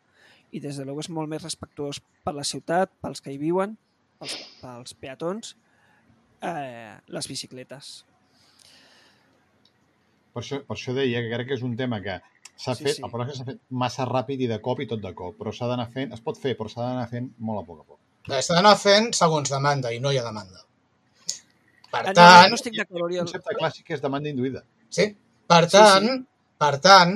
I 0.50 0.60
des 0.64 0.78
de 0.80 0.84
l'ou 0.88 0.96
és 1.02 1.10
molt 1.12 1.28
més 1.28 1.42
respectuós 1.44 2.00
per 2.24 2.32
la 2.32 2.44
ciutat, 2.44 2.92
pels 3.04 3.20
que 3.20 3.34
hi 3.34 3.36
viuen, 3.36 3.74
pels, 4.18 4.36
pels 4.62 4.94
peatons, 4.96 5.56
eh, 6.42 6.96
les 7.08 7.28
bicicletes. 7.28 8.04
Per 10.34 10.42
això, 10.42 10.58
per 10.68 10.76
això 10.76 10.94
deia 10.96 11.22
que 11.24 11.30
crec 11.32 11.48
que 11.48 11.56
és 11.56 11.62
un 11.64 11.76
tema 11.76 12.00
que 12.04 12.18
s'ha 12.56 12.74
Sí, 12.74 12.78
sí, 12.78 12.84
fet, 12.84 12.92
sí. 12.94 12.96
sí. 13.00 13.04
el 13.04 13.10
problema 13.12 13.30
és 13.30 13.36
que 13.38 13.38
s'ha 13.44 13.50
fet 13.52 13.60
massa 13.70 14.06
ràpid 14.08 14.42
i 14.44 14.48
de 14.50 14.58
cop 14.64 14.80
i 14.80 14.86
tot 14.90 15.00
de 15.00 15.12
cop, 15.16 15.36
però 15.38 15.52
s'ha 15.52 15.68
d'anar 15.70 15.88
fent, 15.92 16.12
es 16.16 16.20
pot 16.24 16.38
fer, 16.40 16.56
però 16.58 16.68
s'ha 16.72 16.82
d'anar 16.84 17.08
fent 17.08 17.30
molt 17.38 17.62
a 17.62 17.66
poc 17.68 17.80
a 17.80 17.84
poc. 17.84 17.98
S'ha 18.42 18.54
d'anar 18.58 18.74
fent 18.80 19.12
segons 19.14 19.50
demanda 19.52 19.92
i 19.94 20.00
no 20.02 20.10
hi 20.12 20.18
ha 20.18 20.24
demanda. 20.26 20.62
Per 21.90 22.00
Ah, 22.02 22.08
no, 22.08 22.14
tant, 22.18 22.50
no 22.50 22.56
estic 22.58 22.74
d'acord, 22.76 23.12
El 23.12 23.18
concepte 23.24 23.54
clàssic 23.56 23.90
és 23.94 24.02
demanda 24.02 24.28
induïda. 24.28 24.64
sí, 24.90 25.14
per 25.46 25.64
Sí, 25.64 25.76
tant, 25.78 26.06
sí. 26.08 26.24
per 26.58 26.78
tant, 26.82 27.12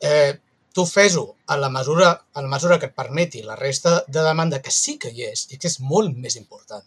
eh, 0.00 0.34
tu 0.74 0.84
fes-ho 0.86 1.24
en 1.48 1.60
la 1.60 1.70
mesura 1.70 2.10
en 2.36 2.42
la 2.44 2.50
mesura 2.50 2.78
que 2.78 2.86
et 2.86 2.94
permeti 2.94 3.42
la 3.42 3.56
resta 3.56 4.04
de 4.06 4.20
demanda, 4.22 4.60
que 4.60 4.70
sí 4.70 4.98
que 4.98 5.10
hi 5.10 5.22
és, 5.24 5.46
i 5.52 5.58
que 5.58 5.66
és 5.68 5.80
molt 5.80 6.14
més 6.16 6.36
important. 6.36 6.84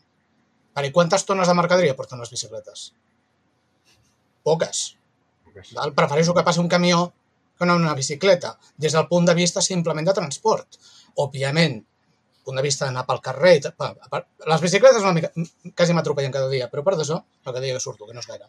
Perquè 0.77 0.93
quantes 0.93 1.25
tones 1.25 1.49
de 1.49 1.57
mercaderia 1.57 1.95
porten 1.97 2.19
les 2.21 2.29
bicicletes? 2.29 2.91
Poques. 4.45 4.81
Val? 5.73 5.93
Prefereixo 5.97 6.35
que 6.37 6.43
passi 6.45 6.61
un 6.61 6.69
camió 6.69 7.07
que 7.57 7.65
no 7.65 7.75
una 7.79 7.95
bicicleta, 7.97 8.51
des 8.77 8.93
del 8.93 9.07
punt 9.09 9.25
de 9.25 9.33
vista 9.33 9.63
simplement 9.65 10.05
de 10.05 10.13
transport. 10.13 10.77
Òbviament, 11.23 11.79
punt 12.45 12.61
de 12.61 12.63
vista 12.67 12.85
d'anar 12.85 13.07
pel 13.07 13.23
carrer... 13.25 13.55
a 13.73 14.21
Les 14.51 14.61
bicicletes 14.61 15.01
una 15.01 15.15
mica, 15.17 15.31
quasi 15.73 15.97
m'atropellen 15.97 16.35
cada 16.35 16.51
dia, 16.51 16.69
però 16.69 16.85
a 16.85 16.87
part 16.91 17.01
d'això, 17.01 17.17
no 17.17 17.49
cada 17.49 17.65
dia 17.65 17.73
que 17.73 17.81
surto, 17.81 18.05
que 18.05 18.13
no 18.13 18.21
és 18.21 18.29
gaire. 18.29 18.45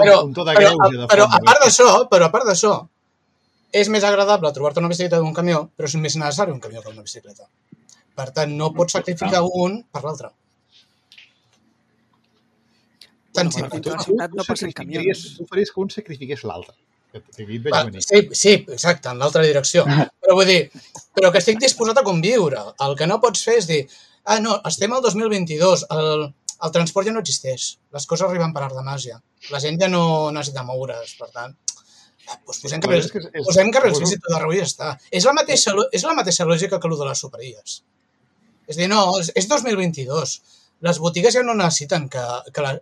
Però, 0.00 0.24
però, 0.32 0.56
greuge 0.56 1.02
de 1.02 1.10
però 1.12 1.28
a 1.28 1.42
part 1.50 1.66
d'això, 1.66 1.90
però 2.08 2.30
a 2.30 2.32
part 2.32 2.48
d'això, 2.48 2.72
és 3.84 3.92
més 3.92 4.08
agradable 4.08 4.54
trobar-te 4.56 4.80
una 4.80 4.88
bicicleta 4.94 5.20
d'un 5.20 5.36
camió, 5.36 5.66
però 5.76 5.92
és 5.92 6.00
més 6.00 6.16
necessari 6.16 6.56
un 6.56 6.64
camió 6.64 6.80
que 6.80 6.96
una 6.96 7.04
bicicleta. 7.04 7.44
Per 8.16 8.30
tant, 8.32 8.56
no 8.56 8.72
pots 8.72 8.96
sacrificar 8.96 9.44
un 9.44 9.82
per 9.92 10.06
l'altre. 10.08 10.32
Tan 13.36 13.50
Bueno, 13.52 13.68
la 13.68 13.96
això. 13.96 14.04
ciutat 14.06 14.34
no 14.34 14.42
Tu 14.42 14.48
passen 14.52 14.72
camions. 14.72 15.22
Tu 15.38 15.46
faries 15.46 15.70
que 15.72 15.80
un 15.84 15.90
sacrifiqués 15.90 16.44
l'altre. 16.48 16.74
Sí, 18.04 18.28
sí, 18.32 18.52
exacte, 18.68 19.08
en 19.08 19.18
l'altra 19.22 19.42
direcció. 19.46 19.84
Però 20.20 20.34
vull 20.36 20.46
dir, 20.50 20.70
però 21.16 21.30
que 21.32 21.38
estic 21.40 21.60
disposat 21.62 21.98
a 21.98 22.04
conviure. 22.04 22.60
El 22.84 22.96
que 22.98 23.06
no 23.08 23.20
pots 23.22 23.44
fer 23.46 23.54
és 23.62 23.66
dir, 23.70 23.82
ah, 24.24 24.40
no, 24.40 24.58
estem 24.68 24.92
al 24.92 25.00
2022, 25.04 25.86
el, 25.96 26.26
el 26.66 26.72
transport 26.74 27.06
ja 27.08 27.12
no 27.14 27.20
existeix, 27.22 27.76
les 27.94 28.06
coses 28.10 28.26
arriben 28.28 28.52
per 28.52 28.64
art 28.66 28.74
de 28.76 28.82
màgia, 28.84 29.20
la 29.52 29.60
gent 29.62 29.78
ja 29.80 29.88
no 29.88 30.30
necessita 30.34 30.64
moure's, 30.66 31.14
per 31.20 31.30
tant, 31.30 31.54
doncs 32.44 32.58
posem 32.60 32.80
és 32.82 33.10
que 33.12 33.18
és- 33.22 33.30
és- 33.32 33.46
posem 33.46 33.70
bici 33.70 34.18
tot 34.18 34.34
arreu 34.36 34.52
i 34.52 34.58
ja 34.58 34.64
està. 34.66 34.92
És 35.10 35.24
la 35.24 35.32
mateixa, 35.32 35.72
lo- 35.72 35.88
és 35.92 36.02
la 36.04 36.14
mateixa 36.14 36.44
lògica 36.44 36.80
que 36.80 36.88
el 36.88 36.98
de 36.98 37.04
les 37.06 37.18
superilles. 37.18 37.82
És 38.66 38.76
a 38.76 38.80
dir, 38.80 38.88
no, 38.90 39.18
és, 39.20 39.30
és 39.34 39.46
2022. 39.48 40.42
Les 40.82 40.98
botigues 40.98 41.32
ja 41.32 41.42
no 41.46 41.54
necessiten 41.54 42.08
que, 42.10 42.20
que, 42.52 42.60
la, 42.60 42.74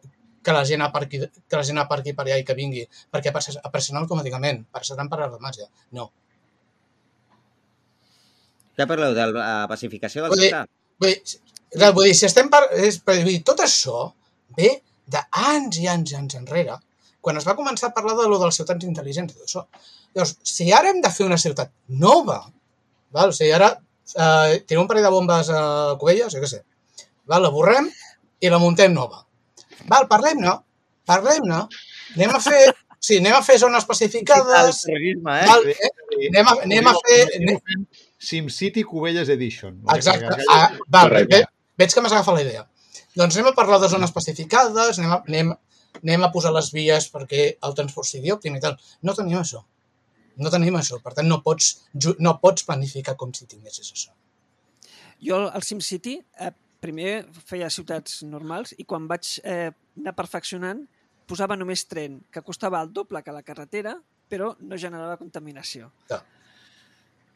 que 0.44 0.52
la 0.52 0.64
gent 0.68 0.84
aparqui, 0.84 1.20
que 1.24 1.56
la 1.56 1.64
gent 1.66 1.80
aparqui 1.80 2.14
per 2.16 2.26
allà 2.26 2.36
i 2.40 2.44
que 2.44 2.56
vingui, 2.58 2.84
perquè 3.12 3.32
apareix- 3.32 3.60
apareixeran 3.62 4.02
automàticament, 4.02 4.64
passaran 4.74 5.08
per 5.08 5.24
de 5.24 5.40
màgia. 5.40 5.68
No. 5.96 6.10
Ja 8.78 8.86
parleu 8.90 9.14
de 9.14 9.26
la 9.32 9.66
pacificació 9.70 10.24
del 10.24 10.34
Vull 10.34 10.42
dir-? 10.42 10.64
Vull 11.00 11.14
dir, 11.14 11.92
vull 11.96 12.08
dir 12.10 12.16
si 12.18 12.26
estem 12.28 12.50
per, 12.50 12.66
és, 12.76 12.98
per 13.02 13.16
vull 13.20 13.32
dir, 13.32 13.42
tot 13.46 13.62
això 13.64 14.10
ve 14.58 14.74
d'anys 15.10 15.80
i 15.82 15.88
anys 15.90 16.12
i 16.12 16.18
anys 16.20 16.36
enrere, 16.40 16.78
quan 17.24 17.40
es 17.40 17.46
va 17.48 17.56
començar 17.56 17.90
a 17.90 17.96
parlar 17.96 18.16
de 18.18 18.28
lo 18.28 18.38
de 18.40 18.50
les 18.50 18.58
ciutats 18.60 18.86
intel·ligents 18.86 19.32
i 19.32 19.38
tot 19.38 19.48
això. 19.48 19.64
Llavors, 20.14 20.36
si 20.46 20.70
ara 20.72 20.90
hem 20.92 21.00
de 21.04 21.10
fer 21.10 21.26
una 21.26 21.38
ciutat 21.40 21.72
nova, 21.88 22.42
val? 23.16 23.32
o 23.32 23.36
sigui, 23.36 23.52
ara 23.56 23.70
eh, 23.74 24.60
tenim 24.68 24.84
un 24.84 24.90
parell 24.90 25.06
de 25.08 25.12
bombes 25.14 25.50
a 25.50 25.62
Covelles, 26.00 26.34
jo 26.34 26.42
què 26.42 26.50
sé, 26.50 26.60
val? 27.30 27.42
la 27.46 27.52
borrem 27.54 27.88
i 28.44 28.52
la 28.52 28.60
muntem 28.62 28.92
nova. 28.94 29.24
Val, 29.90 30.08
parlem-ne, 30.10 30.56
parlem-ne, 31.08 31.60
anem 32.14 32.34
a 32.34 32.40
fer, 32.42 32.62
sí, 33.06 33.18
anem 33.20 33.36
a 33.36 33.42
fer 33.46 33.58
zones 33.62 33.86
pacificades, 33.88 34.84
terrorisme, 34.86 35.38
eh? 35.40 35.48
val? 35.50 35.66
Eh? 35.72 35.92
Anem 36.30 36.50
a, 36.50 36.56
anem 36.68 36.90
a 36.90 36.94
fer... 37.00 37.20
Anem, 37.40 37.86
SimCity 38.24 38.86
Cubelles 38.88 39.28
Edition. 39.28 39.82
Exacte. 39.92 40.38
Ah, 40.48 40.70
val, 40.88 41.12
ve, 41.28 41.42
veig 41.76 41.92
que 41.92 42.00
m'has 42.00 42.14
agafat 42.16 42.38
la 42.38 42.44
idea. 42.46 42.64
Doncs 43.14 43.36
anem 43.36 43.50
a 43.50 43.56
parlar 43.58 43.78
de 43.82 43.90
zones 43.92 44.14
pacificades, 44.14 44.98
anem 44.98 45.12
a, 45.12 45.20
anem, 45.28 45.52
anem 46.00 46.24
a 46.24 46.30
posar 46.32 46.54
les 46.54 46.70
vies 46.74 47.10
perquè 47.12 47.50
el 47.68 47.76
transport 47.76 48.08
sigui 48.08 48.32
òptim 48.32 48.56
i 48.56 48.62
tal. 48.64 48.78
No 49.04 49.14
tenim 49.18 49.42
això. 49.42 49.60
No 50.40 50.50
tenim 50.50 50.78
això. 50.80 50.98
Per 51.04 51.12
tant, 51.14 51.28
no 51.30 51.42
pots, 51.44 51.74
no 52.18 52.38
pots 52.42 52.66
planificar 52.66 53.14
com 53.20 53.34
si 53.36 53.46
tinguessis 53.50 53.92
això. 53.92 54.14
Jo 55.24 55.44
al 55.46 55.62
SimCity 55.62 56.16
eh, 56.18 56.50
primer 56.84 57.24
feia 57.48 57.70
ciutats 57.72 58.20
normals 58.28 58.74
i 58.76 58.84
quan 58.88 59.08
vaig 59.08 59.38
eh, 59.40 59.72
anar 59.96 60.14
perfeccionant 60.18 60.84
posava 61.28 61.56
només 61.56 61.86
tren, 61.88 62.20
que 62.30 62.44
costava 62.44 62.82
el 62.84 62.92
doble 62.92 63.22
que 63.24 63.32
la 63.32 63.44
carretera, 63.46 63.94
però 64.28 64.52
no 64.60 64.78
generava 64.80 65.16
contaminació. 65.20 65.90
Ja. 66.10 66.20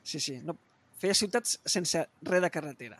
Sí, 0.05 0.21
sí. 0.21 0.39
No, 0.45 0.57
feia 1.01 1.17
ciutats 1.17 1.59
sense 1.65 2.05
res 2.29 2.45
de 2.45 2.51
carretera. 2.53 2.99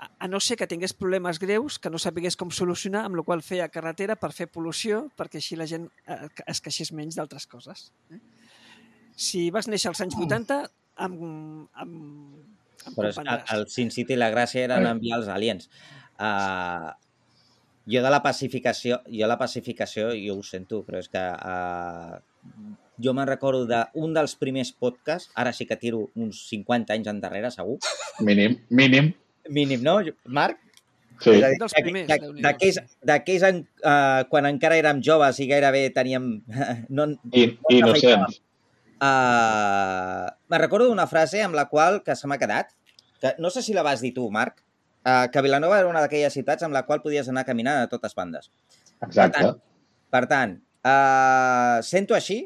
A, 0.00 0.08
a 0.24 0.28
no 0.28 0.40
ser 0.40 0.56
que 0.56 0.68
tingués 0.68 0.94
problemes 0.96 1.40
greus 1.42 1.76
que 1.78 1.92
no 1.92 2.00
sapigués 2.00 2.38
com 2.40 2.52
solucionar, 2.54 3.04
amb 3.04 3.20
la 3.20 3.24
qual 3.26 3.44
feia 3.44 3.68
carretera 3.72 4.16
per 4.16 4.32
fer 4.36 4.48
pol·lució, 4.48 5.06
perquè 5.20 5.40
així 5.42 5.58
la 5.60 5.68
gent 5.68 5.90
eh, 6.06 6.22
es 6.48 6.62
queixés 6.64 6.94
menys 6.96 7.20
d'altres 7.20 7.44
coses. 7.50 7.90
Eh? 8.08 8.20
Si 9.20 9.48
vas 9.52 9.68
néixer 9.68 9.92
als 9.92 10.00
anys 10.00 10.16
80, 10.16 10.62
amb, 11.04 11.20
amb, 11.20 11.68
amb 11.84 12.59
Però 12.96 13.08
és, 13.10 13.18
al 13.52 13.66
Sin 13.68 13.90
City 13.92 14.16
la 14.16 14.30
gràcia 14.32 14.64
era 14.64 14.76
anar 14.80 14.94
a 14.94 14.96
enviar 14.98 15.18
els 15.20 15.28
aliens. 15.28 15.68
Uh, 16.20 16.90
jo 17.90 18.02
de 18.04 18.10
la 18.12 18.22
pacificació, 18.22 19.00
jo 19.10 19.26
la 19.28 19.38
pacificació, 19.40 20.10
jo 20.16 20.38
ho 20.38 20.42
sento, 20.46 20.82
però 20.86 21.00
és 21.00 21.08
que 21.12 21.20
uh, 21.20 22.18
jo 23.00 23.14
me'n 23.16 23.28
recordo 23.28 23.64
d'un 23.68 24.12
dels 24.16 24.34
primers 24.40 24.72
podcasts, 24.72 25.30
ara 25.34 25.52
sí 25.56 25.66
que 25.68 25.76
tiro 25.80 26.06
uns 26.14 26.42
50 26.50 26.92
anys 26.96 27.08
endarrere, 27.12 27.50
segur, 27.52 27.78
Mínim, 28.20 28.58
mínim. 28.70 29.12
mínim, 29.48 29.80
no, 29.82 29.98
Marc? 30.26 30.58
Sí. 31.20 31.34
D'aquells 33.02 33.42
en- 33.48 33.64
uh, 33.84 34.22
quan 34.30 34.46
encara 34.48 34.78
érem 34.80 35.02
joves 35.04 35.40
i 35.40 35.48
gairebé 35.50 35.90
teníem... 35.92 36.30
No, 36.88 37.06
I, 37.32 37.58
innocents. 37.76 38.40
Uh, 39.00 40.28
me 40.52 40.58
recordo 40.60 40.90
d'una 40.90 41.06
frase 41.08 41.40
amb 41.40 41.56
la 41.56 41.70
qual 41.70 42.02
que 42.04 42.16
se 42.16 42.28
m'ha 42.28 42.36
quedat, 42.40 42.74
que 43.20 43.32
no 43.40 43.48
sé 43.48 43.62
si 43.64 43.72
la 43.72 43.84
vas 43.86 44.02
dir 44.04 44.12
tu, 44.12 44.26
Marc, 44.30 44.60
uh, 45.08 45.30
que 45.32 45.42
Vilanova 45.44 45.78
era 45.80 45.88
una 45.88 46.02
d'aquelles 46.04 46.36
ciutats 46.36 46.66
amb 46.66 46.76
la 46.76 46.84
qual 46.84 47.00
podies 47.00 47.30
anar 47.32 47.46
caminant 47.48 47.80
a 47.80 47.88
totes 47.88 48.16
bandes. 48.16 48.50
Exacte. 49.00 49.54
Per 50.12 50.24
tant, 50.28 50.58
uh, 50.84 51.80
sento 51.86 52.16
així, 52.18 52.42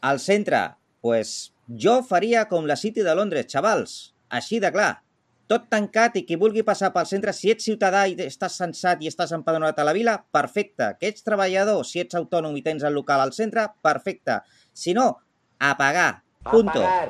al 0.00 0.18
centre, 0.18 0.64
pues, 1.04 1.52
jo 1.70 2.00
faria 2.02 2.48
com 2.50 2.66
la 2.66 2.76
City 2.76 3.06
de 3.06 3.14
Londres, 3.14 3.46
xavals, 3.52 4.00
així 4.28 4.58
de 4.58 4.72
clar. 4.74 4.96
Tot 5.50 5.64
tancat 5.70 6.14
i 6.18 6.22
qui 6.26 6.38
vulgui 6.38 6.62
passar 6.66 6.92
pel 6.94 7.06
centre, 7.10 7.32
si 7.34 7.50
ets 7.50 7.66
ciutadà 7.66 8.04
i 8.10 8.14
estàs 8.22 8.58
sensat 8.58 9.00
i 9.02 9.10
estàs 9.10 9.32
empadronat 9.34 9.78
a 9.78 9.86
la 9.86 9.94
vila, 9.94 10.16
perfecte. 10.34 10.92
Que 10.98 11.10
ets 11.10 11.26
treballador, 11.26 11.82
si 11.86 12.02
ets 12.02 12.18
autònom 12.18 12.54
i 12.58 12.62
tens 12.62 12.86
el 12.86 12.94
local 12.94 13.22
al 13.22 13.34
centre, 13.34 13.66
perfecte. 13.82 14.38
Si 14.70 14.94
no, 14.94 15.08
a 15.60 15.76
pagar. 15.76 16.22
Punto. 16.42 16.80
pagar. 16.80 17.08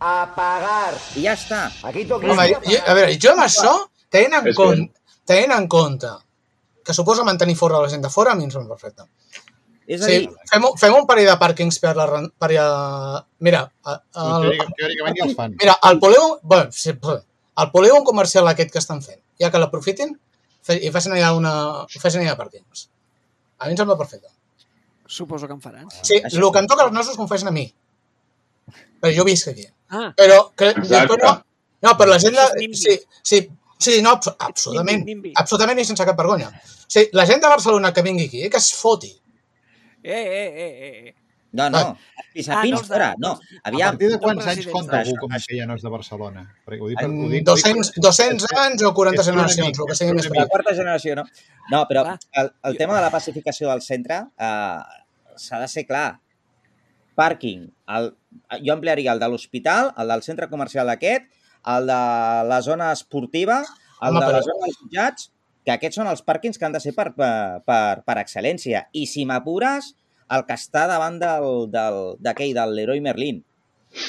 A 0.00 0.32
pagar. 0.34 0.94
I 1.20 1.26
ja 1.28 1.34
està. 1.36 1.66
Aquí 1.84 2.06
toca. 2.08 2.30
Home, 2.32 2.46
jo, 2.64 2.78
a 2.88 2.94
veure, 2.96 3.14
jo 3.20 3.34
amb 3.34 3.44
això, 3.44 3.74
tenint 4.08 4.38
en, 4.40 4.50
compte, 4.56 5.00
tenint 5.28 5.52
en 5.56 5.66
compte 5.68 6.08
que 6.84 6.94
suposa 6.96 7.22
mantenir 7.28 7.54
fora 7.60 7.80
la 7.82 7.90
gent 7.92 8.02
de 8.02 8.08
fora, 8.10 8.32
a 8.32 8.38
mi 8.38 8.46
em 8.48 8.50
sembla 8.54 8.72
perfecte. 8.74 9.04
És 9.90 10.00
a 10.02 10.06
Sí, 10.08 10.14
dir, 10.22 10.30
fem, 10.48 10.64
fem 10.80 10.94
un 10.96 11.04
parell 11.06 11.26
de 11.28 11.34
pàrquings 11.38 11.76
per 11.82 11.92
la... 11.98 12.06
Per 12.40 12.50
a, 12.62 12.66
mira, 13.44 13.64
el, 13.84 13.98
Teòric- 14.16 14.72
Teòricament 14.78 15.18
ja 15.18 15.24
els 15.26 15.36
fan. 15.36 15.56
mira, 15.60 15.76
el 15.90 15.98
polígon... 16.00 16.38
Bueno, 16.42 16.70
sí, 16.72 16.94
el 17.60 17.70
polígon 17.74 18.04
comercial 18.06 18.48
aquest 18.48 18.70
que 18.72 18.78
estan 18.80 19.02
fent, 19.04 19.20
ja 19.42 19.50
que 19.50 19.58
l'aprofitin 19.60 20.14
i 20.80 20.90
facin 20.94 21.12
allà 21.18 21.32
una... 21.36 21.52
facin 22.00 22.22
allà 22.24 22.36
pàrquings. 22.38 22.86
A 23.58 23.66
mi 23.66 23.74
em 23.74 23.80
sembla 23.82 23.98
perfecte. 23.98 24.30
Suposo 25.10 25.46
que 25.50 25.52
en 25.58 25.60
faran. 25.60 25.88
Sí, 26.06 26.20
el 26.22 26.30
que 26.54 26.58
em 26.62 26.66
toca 26.70 26.84
als 26.86 26.92
nassos 26.94 27.16
que 27.18 27.22
em 27.26 27.28
facin 27.28 27.48
a 27.50 27.54
mi. 27.54 27.66
Però 29.00 29.12
jo 29.16 29.24
visc 29.24 29.48
aquí. 29.52 29.64
Ah, 29.90 30.12
Però, 30.16 30.52
que, 30.54 30.68
Exacte. 30.70 31.14
però, 31.16 31.32
no, 31.82 31.94
però 31.98 32.10
la 32.12 32.18
gent... 32.22 32.36
NIMBY. 32.58 32.76
sí, 32.76 32.98
sí, 33.22 33.40
sí, 33.78 34.02
no, 34.02 34.10
abso- 34.18 34.36
absolutament. 34.38 35.06
Absolutament 35.40 35.80
i 35.80 35.84
sense 35.88 36.04
cap 36.06 36.18
vergonya. 36.18 36.50
Sí, 36.86 37.08
la 37.12 37.24
gent 37.26 37.40
de 37.42 37.48
Barcelona 37.48 37.92
que 37.92 38.02
vingui 38.02 38.26
aquí, 38.28 38.44
que 38.50 38.56
es 38.60 38.72
foti. 38.74 39.10
eh, 40.02 40.12
eh, 40.12 40.52
eh, 40.56 41.08
eh. 41.08 41.14
no, 41.52 41.68
no, 41.68 41.96
pis 42.32 42.48
a 42.48 42.60
Ah, 42.60 42.64
no 42.64 42.78
no. 43.18 43.30
A 43.64 43.68
Aviam, 43.68 43.90
partir 43.90 44.08
de 44.08 44.14
no 44.14 44.20
quants 44.20 44.46
anys 44.46 44.66
compta 44.70 45.00
algú 45.00 45.16
com 45.18 45.30
que 45.34 45.56
ja 45.58 45.66
no 45.66 45.74
és 45.74 45.82
de 45.82 45.90
Barcelona? 45.90 46.44
Perquè 46.64 46.80
ho 46.80 46.88
dic, 46.88 47.02
ho 47.02 47.28
dic, 47.28 47.44
200, 47.44 47.92
200 47.98 48.46
anys 48.64 48.82
o 48.86 48.94
40 48.94 49.20
és 49.20 49.28
una 49.28 49.48
generacions, 49.48 49.80
el 49.82 49.86
que 49.90 49.96
sigui 49.98 50.14
més 50.14 50.30
la 50.30 50.46
quarta 50.46 50.74
generació, 50.74 51.16
no? 51.18 51.24
No, 51.72 51.82
però 51.90 52.04
Clar. 52.06 52.18
el, 52.42 52.52
el 52.70 52.76
tema 52.78 52.96
de 52.96 53.02
la 53.02 53.10
pacificació 53.10 53.68
del 53.70 53.82
centre 53.82 54.20
eh, 54.38 54.80
s'ha 55.36 55.58
de 55.60 55.68
ser 55.68 55.86
clar. 55.86 56.20
Pàrquing. 57.20 57.68
El, 57.96 58.10
jo 58.64 58.72
ampliaria 58.74 59.12
el 59.12 59.20
de 59.22 59.28
l'hospital, 59.28 59.92
el 60.00 60.10
del 60.14 60.24
centre 60.26 60.48
comercial 60.48 60.88
aquest, 60.92 61.28
el 61.74 61.86
de 61.90 62.00
la 62.48 62.60
zona 62.64 62.90
esportiva, 62.96 63.60
el 64.00 64.16
Home, 64.16 64.24
de 64.24 64.32
la 64.32 64.42
zona 64.46 64.64
dels 64.64 64.78
jutjats, 64.80 65.30
que 65.66 65.74
aquests 65.74 66.00
són 66.00 66.08
els 66.08 66.22
pàrquings 66.24 66.56
que 66.56 66.64
han 66.64 66.72
de 66.72 66.80
ser 66.80 66.94
per, 66.96 67.10
per, 67.12 67.32
per, 67.68 68.00
per 68.06 68.16
excel·lència. 68.22 68.86
I 68.96 69.04
si 69.10 69.26
m'apures, 69.28 69.90
el 70.32 70.44
que 70.48 70.56
està 70.56 70.86
davant 70.88 71.18
del, 71.20 71.48
del, 71.74 71.98
d'aquell, 72.24 72.54
del 72.56 72.72
Leroy 72.78 73.02
Merlin. 73.04 73.42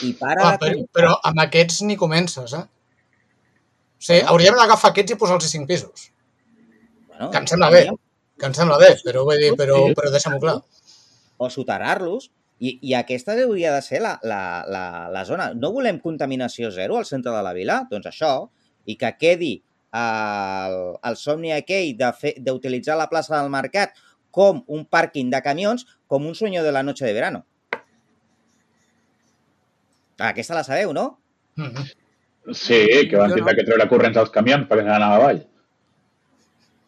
I 0.05 0.13
para 0.19 0.45
Ah, 0.51 0.57
però, 0.61 0.85
però 0.93 1.15
amb 1.27 1.41
aquests 1.43 1.81
ni 1.89 1.97
comences, 1.99 2.53
eh? 2.53 2.63
Sí, 4.01 4.19
hauríem 4.31 4.55
d'agafar 4.57 4.91
aquests 4.93 5.15
i 5.15 5.17
posar-los 5.19 5.49
5 5.51 5.67
pisos. 5.69 6.07
Bueno, 7.09 7.31
Que 7.33 7.41
em 7.41 7.47
sembla 7.49 7.69
bé, 7.73 7.81
que 8.39 8.47
em 8.49 8.53
sembla 8.57 8.77
bé, 8.81 8.93
però 9.05 9.25
vull 9.27 9.41
dir, 9.41 9.51
però, 9.57 9.81
però 9.97 10.13
deixem-ho 10.13 10.39
clar. 10.41 10.59
o 11.41 11.49
soterrar-los. 11.49 12.29
I, 12.61 12.75
I 12.85 12.93
aquesta 12.93 13.33
hauria 13.33 13.71
de 13.73 13.81
ser 13.81 14.01
la, 14.03 14.19
la, 14.21 14.41
la, 14.69 14.83
la 15.09 15.23
zona. 15.25 15.49
No 15.57 15.71
volem 15.73 15.97
contaminació 15.99 16.69
zero 16.71 16.97
al 16.99 17.07
centre 17.09 17.33
de 17.33 17.41
la 17.41 17.53
vila? 17.57 17.79
Doncs 17.89 18.05
això, 18.11 18.31
i 18.85 18.95
que 19.01 19.09
quedi 19.17 19.55
el, 19.97 20.75
el 21.09 21.17
somni 21.17 21.51
aquell 21.55 21.95
d'utilitzar 21.97 22.95
la 22.99 23.09
plaça 23.09 23.33
del 23.39 23.49
Mercat 23.53 23.97
com 24.31 24.61
un 24.71 24.85
pàrquing 24.85 25.31
de 25.33 25.41
camions, 25.43 25.87
com 26.07 26.25
un 26.29 26.35
sueño 26.37 26.61
de 26.63 26.71
la 26.71 26.83
noche 26.83 27.05
de 27.05 27.13
verano. 27.17 27.41
Aquesta 30.21 30.53
la 30.55 30.63
sabeu, 30.63 30.93
no? 30.93 31.17
Mm 31.55 31.65
-hmm. 31.65 31.91
Sí, 32.53 33.07
que 33.09 33.17
van 33.17 33.33
tindre 33.33 33.53
no. 33.53 33.57
que 33.57 33.63
treure 33.65 33.87
corrents 33.89 34.17
als 34.17 34.29
camions 34.29 34.67
perquè 34.69 34.81
anaven 34.81 35.03
avall. 35.17 35.47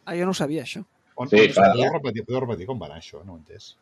Ah, 0.06 0.16
jo 0.16 0.26
no 0.26 0.32
ho 0.32 0.34
sabia, 0.34 0.64
això. 0.64 0.84
on, 1.16 1.30
Sí, 1.30 1.36
on, 1.48 1.54
fa- 1.54 1.72
podeu, 1.74 1.94
repetir, 1.94 2.26
podeu 2.26 2.40
repetir 2.42 2.66
com 2.66 2.80
va 2.82 2.86
anar 2.88 2.98
això? 3.00 3.24
No 3.26 3.34
ho 3.34 3.38
entès. 3.38 3.78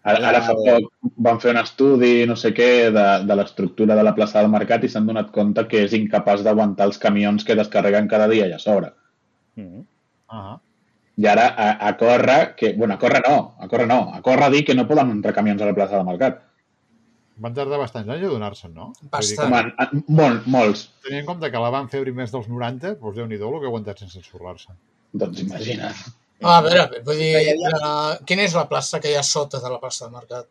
Ara, 0.00 0.20
ara 0.30 0.40
fa 0.40 0.54
poc 0.56 1.10
van 1.20 1.40
fer 1.42 1.52
un 1.52 1.60
estudi, 1.60 2.24
no 2.28 2.36
sé 2.42 2.54
què, 2.56 2.88
de, 2.94 3.04
de 3.28 3.36
l'estructura 3.36 3.96
de 3.98 4.04
la 4.06 4.14
plaça 4.16 4.40
del 4.40 4.52
mercat 4.52 4.84
i 4.84 4.88
s'han 4.88 5.08
donat 5.08 5.28
compte 5.34 5.66
que 5.68 5.82
és 5.84 5.96
incapaç 5.96 6.44
d'aguantar 6.46 6.86
els 6.88 7.00
camions 7.02 7.44
que 7.44 7.56
descarreguen 7.58 8.08
cada 8.08 8.28
dia 8.30 8.46
allà 8.46 8.56
a 8.56 8.64
sobre. 8.64 8.92
Mm 9.60 9.66
-hmm. 9.66 9.84
Ah, 10.28 10.58
I 11.16 11.26
ara 11.26 11.46
a, 11.48 11.88
a 11.88 11.96
córrer, 11.96 12.54
que, 12.56 12.72
bueno, 12.72 12.94
a 12.94 12.98
córrer 12.98 13.22
no, 13.28 13.56
a 13.58 13.68
córrer 13.68 13.88
no, 13.88 14.14
a 14.14 14.22
córrer 14.22 14.44
a 14.44 14.50
dir 14.50 14.64
que 14.64 14.74
no 14.74 14.86
poden 14.88 15.10
entrar 15.10 15.34
camions 15.34 15.62
a 15.62 15.66
la 15.66 15.74
plaça 15.74 15.96
del 15.96 16.06
mercat. 16.06 16.40
van 17.40 17.54
tardar 17.54 17.78
bastants 17.78 18.08
anys 18.08 18.24
a 18.24 18.28
donar-se'n, 18.28 18.74
no? 18.74 18.92
Bastant. 19.10 19.72
Molt, 20.08 20.46
molts. 20.46 20.90
Tenint 21.02 21.20
en 21.20 21.26
compte 21.26 21.50
que 21.50 21.58
la 21.58 21.70
van 21.70 21.88
fer 21.88 22.02
primers 22.02 22.32
dels 22.32 22.48
90, 22.48 22.94
doncs 23.00 23.16
déu-n'hi-do 23.16 23.48
el 23.48 23.60
que 23.60 23.66
ha 23.66 23.68
aguantat 23.68 23.98
sense 23.98 24.18
ensorrar-se. 24.18 24.72
Doncs 25.12 25.40
imagina't. 25.40 25.96
Ah, 26.42 26.58
a 26.58 26.62
veure, 26.64 27.02
vull 27.04 27.18
dir, 27.20 27.56
la... 27.60 28.18
quina 28.26 28.46
és 28.46 28.54
la 28.56 28.66
plaça 28.70 29.00
que 29.00 29.10
hi 29.12 29.16
ha 29.18 29.22
sota 29.26 29.60
de 29.60 29.68
la 29.72 29.78
plaça 29.82 30.06
del 30.06 30.14
mercat? 30.14 30.46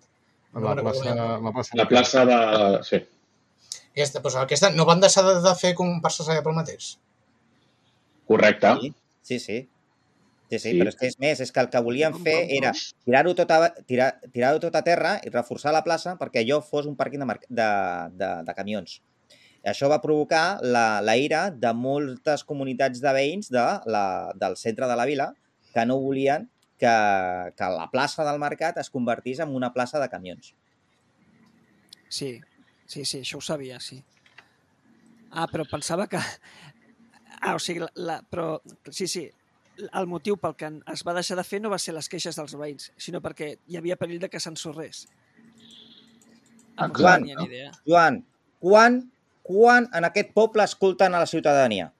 La 0.53 0.75
plaça, 0.77 1.15
la 1.15 1.51
plaça, 1.53 1.77
La 1.79 1.85
plaça 1.89 2.25
de... 2.29 2.37
Sí. 2.85 2.99
Aquesta, 3.93 4.21
doncs 4.21 4.35
aquesta, 4.43 4.69
no 4.75 4.85
van 4.85 5.01
deixar 5.01 5.23
de, 5.25 5.35
de 5.43 5.53
fer 5.57 5.73
comparses 5.77 6.29
allà 6.29 6.43
pel 6.45 6.55
mateix? 6.57 6.91
Correcte. 8.29 8.75
Sí, 8.81 8.93
sí, 9.21 9.39
sí. 9.39 9.59
Sí, 10.49 10.57
sí, 10.57 10.71
Sí. 10.71 10.77
però 10.79 10.89
és 10.89 10.95
que 10.97 11.05
és 11.05 11.17
més, 11.21 11.39
és 11.45 11.51
que 11.53 11.61
el 11.61 11.67
que 11.69 11.81
volien 11.85 12.15
fer 12.25 12.37
era 12.57 12.71
tirar-ho 13.05 13.35
tot, 13.37 13.51
a, 13.53 13.67
tirar, 13.85 14.07
tirar 14.33 14.55
tot 14.61 14.73
a 14.75 14.81
terra 14.81 15.11
i 15.25 15.29
reforçar 15.29 15.69
la 15.75 15.83
plaça 15.85 16.15
perquè 16.17 16.41
allò 16.41 16.57
fos 16.65 16.87
un 16.89 16.95
pàrquing 16.97 17.21
de, 17.21 17.27
mar- 17.29 17.43
de, 17.45 17.67
de, 18.17 18.29
de 18.47 18.55
camions. 18.57 18.95
I 19.61 19.69
això 19.69 19.89
va 19.91 19.99
provocar 20.01 20.57
la, 20.65 21.01
la 21.05 21.15
ira 21.21 21.49
de 21.53 21.73
moltes 21.77 22.41
comunitats 22.49 22.97
de 23.03 23.13
veïns 23.13 23.51
de 23.53 23.65
la, 23.85 24.05
del 24.41 24.57
centre 24.57 24.87
de 24.89 24.95
la 24.97 25.05
vila 25.05 25.29
que 25.73 25.85
no 25.85 25.99
volien 26.01 26.49
que, 26.79 26.93
que 27.57 27.69
la 27.75 27.89
plaça 27.91 28.25
del 28.27 28.39
mercat 28.41 28.79
es 28.81 28.89
convertís 28.89 29.41
en 29.43 29.53
una 29.55 29.73
plaça 29.75 29.99
de 29.99 30.09
camions. 30.09 30.53
Sí, 32.09 32.39
sí, 32.87 33.05
sí, 33.05 33.21
això 33.21 33.37
ho 33.37 33.45
sabia, 33.45 33.79
sí. 33.83 33.99
Ah, 35.29 35.45
però 35.51 35.67
pensava 35.69 36.07
que... 36.09 36.21
Ah, 37.39 37.53
o 37.55 37.59
sigui, 37.61 37.83
la, 37.85 37.91
la, 37.95 38.15
però 38.25 38.57
sí, 38.91 39.05
sí, 39.07 39.27
el 39.87 40.07
motiu 40.11 40.35
pel 40.41 40.55
que 40.59 40.71
es 40.91 41.05
va 41.07 41.13
deixar 41.15 41.37
de 41.39 41.45
fer 41.47 41.61
no 41.63 41.71
va 41.71 41.79
ser 41.79 41.93
les 41.95 42.09
queixes 42.11 42.35
dels 42.35 42.55
veïns, 42.59 42.89
sinó 42.99 43.21
perquè 43.23 43.53
hi 43.67 43.77
havia 43.79 43.95
perill 43.99 44.19
de 44.23 44.29
que 44.31 44.41
s'ensorrés. 44.43 45.05
Ah, 46.75 46.87
no 46.87 46.95
Joan, 46.95 47.27
ni 47.27 47.35
idea. 47.45 47.71
Joan, 47.87 48.23
quan, 48.63 48.99
quan 49.43 49.87
en 49.95 50.07
aquest 50.07 50.33
poble 50.35 50.65
escolten 50.65 51.15
a 51.15 51.23
la 51.23 51.29
ciutadania? 51.29 51.91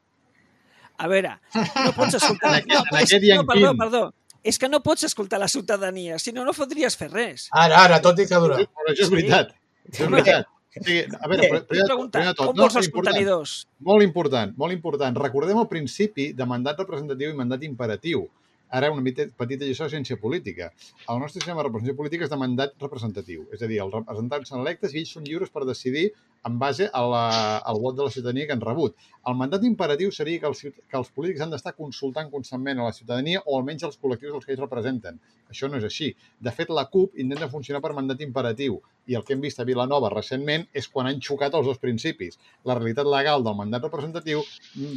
A 1.00 1.08
veure, 1.08 1.32
no 1.56 1.92
pots 1.96 2.18
escoltar... 2.20 2.58
No, 2.68 2.84
és, 3.00 3.14
i 3.16 3.32
no, 3.32 3.46
perdó, 3.48 3.74
perdó. 3.80 4.02
És 4.44 4.58
que 4.60 4.68
no 4.72 4.82
pots 4.84 5.06
escoltar 5.08 5.40
la 5.40 5.48
ciutadania, 5.52 6.18
si 6.20 6.34
no, 6.36 6.44
no 6.48 6.52
podries 6.56 6.96
fer 7.00 7.08
res. 7.12 7.48
Ara, 7.56 7.82
ara, 7.86 8.00
tot 8.04 8.18
dictadura. 8.20 8.58
Però 8.60 8.92
això 8.92 9.06
és 9.06 9.10
Sí. 9.10 9.16
veritat. 9.16 9.54
Això 9.90 10.06
és 10.08 10.12
veritat. 10.12 10.50
Sigui, 10.80 11.00
a 11.02 11.28
veure, 11.28 11.42
Què? 11.42 11.48
primer, 11.50 11.64
primer, 11.68 11.86
Pregunta, 11.88 12.12
primer 12.20 12.28
de 12.30 12.36
tot, 12.38 12.46
com 12.46 12.56
no, 12.56 12.62
vols 12.62 12.76
els 12.78 12.88
important. 12.88 13.16
contenidors? 13.16 13.54
Molt 13.88 14.04
important, 14.06 14.52
molt 14.56 14.76
important. 14.76 15.18
Recordem 15.18 15.58
el 15.58 15.68
principi 15.72 16.28
de 16.38 16.46
mandat 16.46 16.78
representatiu 16.84 17.32
i 17.32 17.38
mandat 17.40 17.64
imperatiu. 17.68 18.28
Ara 18.70 18.92
una 18.94 19.02
petita 19.02 19.66
lliçó 19.66 19.88
de 19.88 19.96
ciència 19.96 20.20
política. 20.22 20.68
El 21.10 21.22
nostre 21.22 21.40
sistema 21.40 21.64
de 21.64 21.68
representació 21.68 21.98
política 21.98 22.28
és 22.28 22.30
de 22.30 22.38
mandat 22.38 22.76
representatiu. 22.84 23.48
És 23.56 23.64
a 23.66 23.70
dir, 23.72 23.80
els 23.82 23.96
representants 23.96 24.52
són 24.52 24.62
electes 24.62 24.94
i 24.94 25.00
ells 25.02 25.14
són 25.16 25.26
lliures 25.26 25.50
per 25.50 25.66
decidir 25.66 26.12
en 26.46 26.60
base 26.62 26.86
a 26.94 27.02
la, 27.04 27.24
al 27.72 27.80
vot 27.82 27.98
de 27.98 28.06
la 28.06 28.14
ciutadania 28.14 28.46
que 28.46 28.54
han 28.54 28.62
rebut. 28.62 28.96
El 29.28 29.36
mandat 29.42 29.66
imperatiu 29.68 30.14
seria 30.16 30.40
que 30.40 30.48
els, 30.52 30.62
que 30.62 31.00
els 31.02 31.10
polítics 31.16 31.42
han 31.44 31.52
d'estar 31.56 31.74
consultant 31.80 32.30
constantment 32.32 32.80
a 32.80 32.88
la 32.88 32.94
ciutadania 32.96 33.42
o 33.46 33.58
almenys 33.58 33.90
als 33.90 34.00
col·lectius 34.00 34.38
als 34.38 34.46
que 34.46 34.54
ells 34.54 34.64
representen. 34.64 35.20
Això 35.50 35.68
no 35.68 35.82
és 35.82 35.90
així. 35.90 36.14
De 36.40 36.54
fet, 36.54 36.70
la 36.70 36.86
CUP 36.94 37.18
intenta 37.26 37.50
funcionar 37.50 37.82
per 37.84 37.96
mandat 37.98 38.22
imperatiu 38.22 38.80
i 39.10 39.18
el 39.18 39.26
que 39.26 39.34
hem 39.34 39.44
vist 39.44 39.60
a 39.60 39.68
Vilanova 39.68 40.14
recentment 40.14 40.68
és 40.78 40.88
quan 40.94 41.10
han 41.10 41.20
xocat 41.26 41.58
els 41.58 41.68
dos 41.74 41.82
principis. 41.82 42.38
La 42.70 42.78
realitat 42.78 43.10
legal 43.10 43.44
del 43.44 43.58
mandat 43.58 43.90
representatiu 43.90 44.46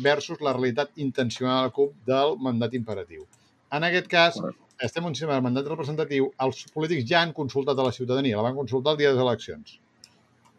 versus 0.04 0.44
la 0.44 0.52
realitat 0.52 0.92
intencional 1.08 1.62
de 1.62 1.70
la 1.70 1.78
CUP 1.80 2.02
del 2.12 2.36
mandat 2.48 2.76
imperatiu. 2.76 3.24
En 3.72 3.86
aquest 3.88 4.08
cas, 4.12 4.36
estem 4.84 5.04
en 5.04 5.12
un 5.12 5.14
sistema 5.16 5.38
de 5.38 5.44
mandat 5.44 5.68
representatiu, 5.70 6.28
els 6.44 6.66
polítics 6.74 7.06
ja 7.08 7.22
han 7.22 7.32
consultat 7.36 7.78
a 7.78 7.86
la 7.86 7.94
ciutadania, 7.96 8.36
la 8.36 8.44
van 8.48 8.58
consultar 8.58 8.92
el 8.94 9.00
dia 9.00 9.12
de 9.12 9.16
les 9.16 9.24
eleccions. 9.24 9.78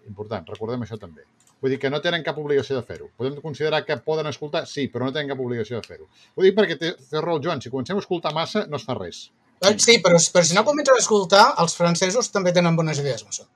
Important, 0.09 0.47
recordem 0.49 0.85
això 0.85 0.97
també. 0.99 1.27
Vull 1.63 1.71
dir 1.71 1.79
que 1.79 1.91
no 1.93 2.01
tenen 2.03 2.25
cap 2.25 2.39
obligació 2.41 2.75
de 2.75 2.83
fer-ho. 2.83 3.07
Podem 3.15 3.37
considerar 3.43 3.83
que 3.87 3.95
poden 4.03 4.27
escoltar? 4.27 4.65
Sí, 4.67 4.89
però 4.91 5.05
no 5.07 5.13
tenen 5.15 5.29
cap 5.31 5.39
obligació 5.39 5.79
de 5.79 5.87
fer-ho. 5.87 6.09
Ho 6.35 6.43
dic 6.43 6.57
perquè 6.57 6.75
té, 6.79 6.91
té 6.97 7.21
raó 7.21 7.37
el 7.37 7.43
Joan, 7.45 7.61
si 7.63 7.71
comencem 7.71 8.01
a 8.01 8.03
escoltar 8.03 8.33
massa 8.35 8.65
no 8.67 8.81
es 8.81 8.87
fa 8.87 8.97
res. 8.99 9.29
Eh, 9.63 9.75
Sí, 9.79 9.99
però, 10.03 10.19
però 10.33 10.43
si 10.43 10.57
no 10.57 10.65
comences 10.67 10.97
a 10.97 11.03
escoltar, 11.05 11.43
els 11.63 11.77
francesos 11.79 12.33
també 12.33 12.51
tenen 12.51 12.75
bones 12.75 12.99
idees 12.99 13.23
amb 13.23 13.31
això. 13.31 13.47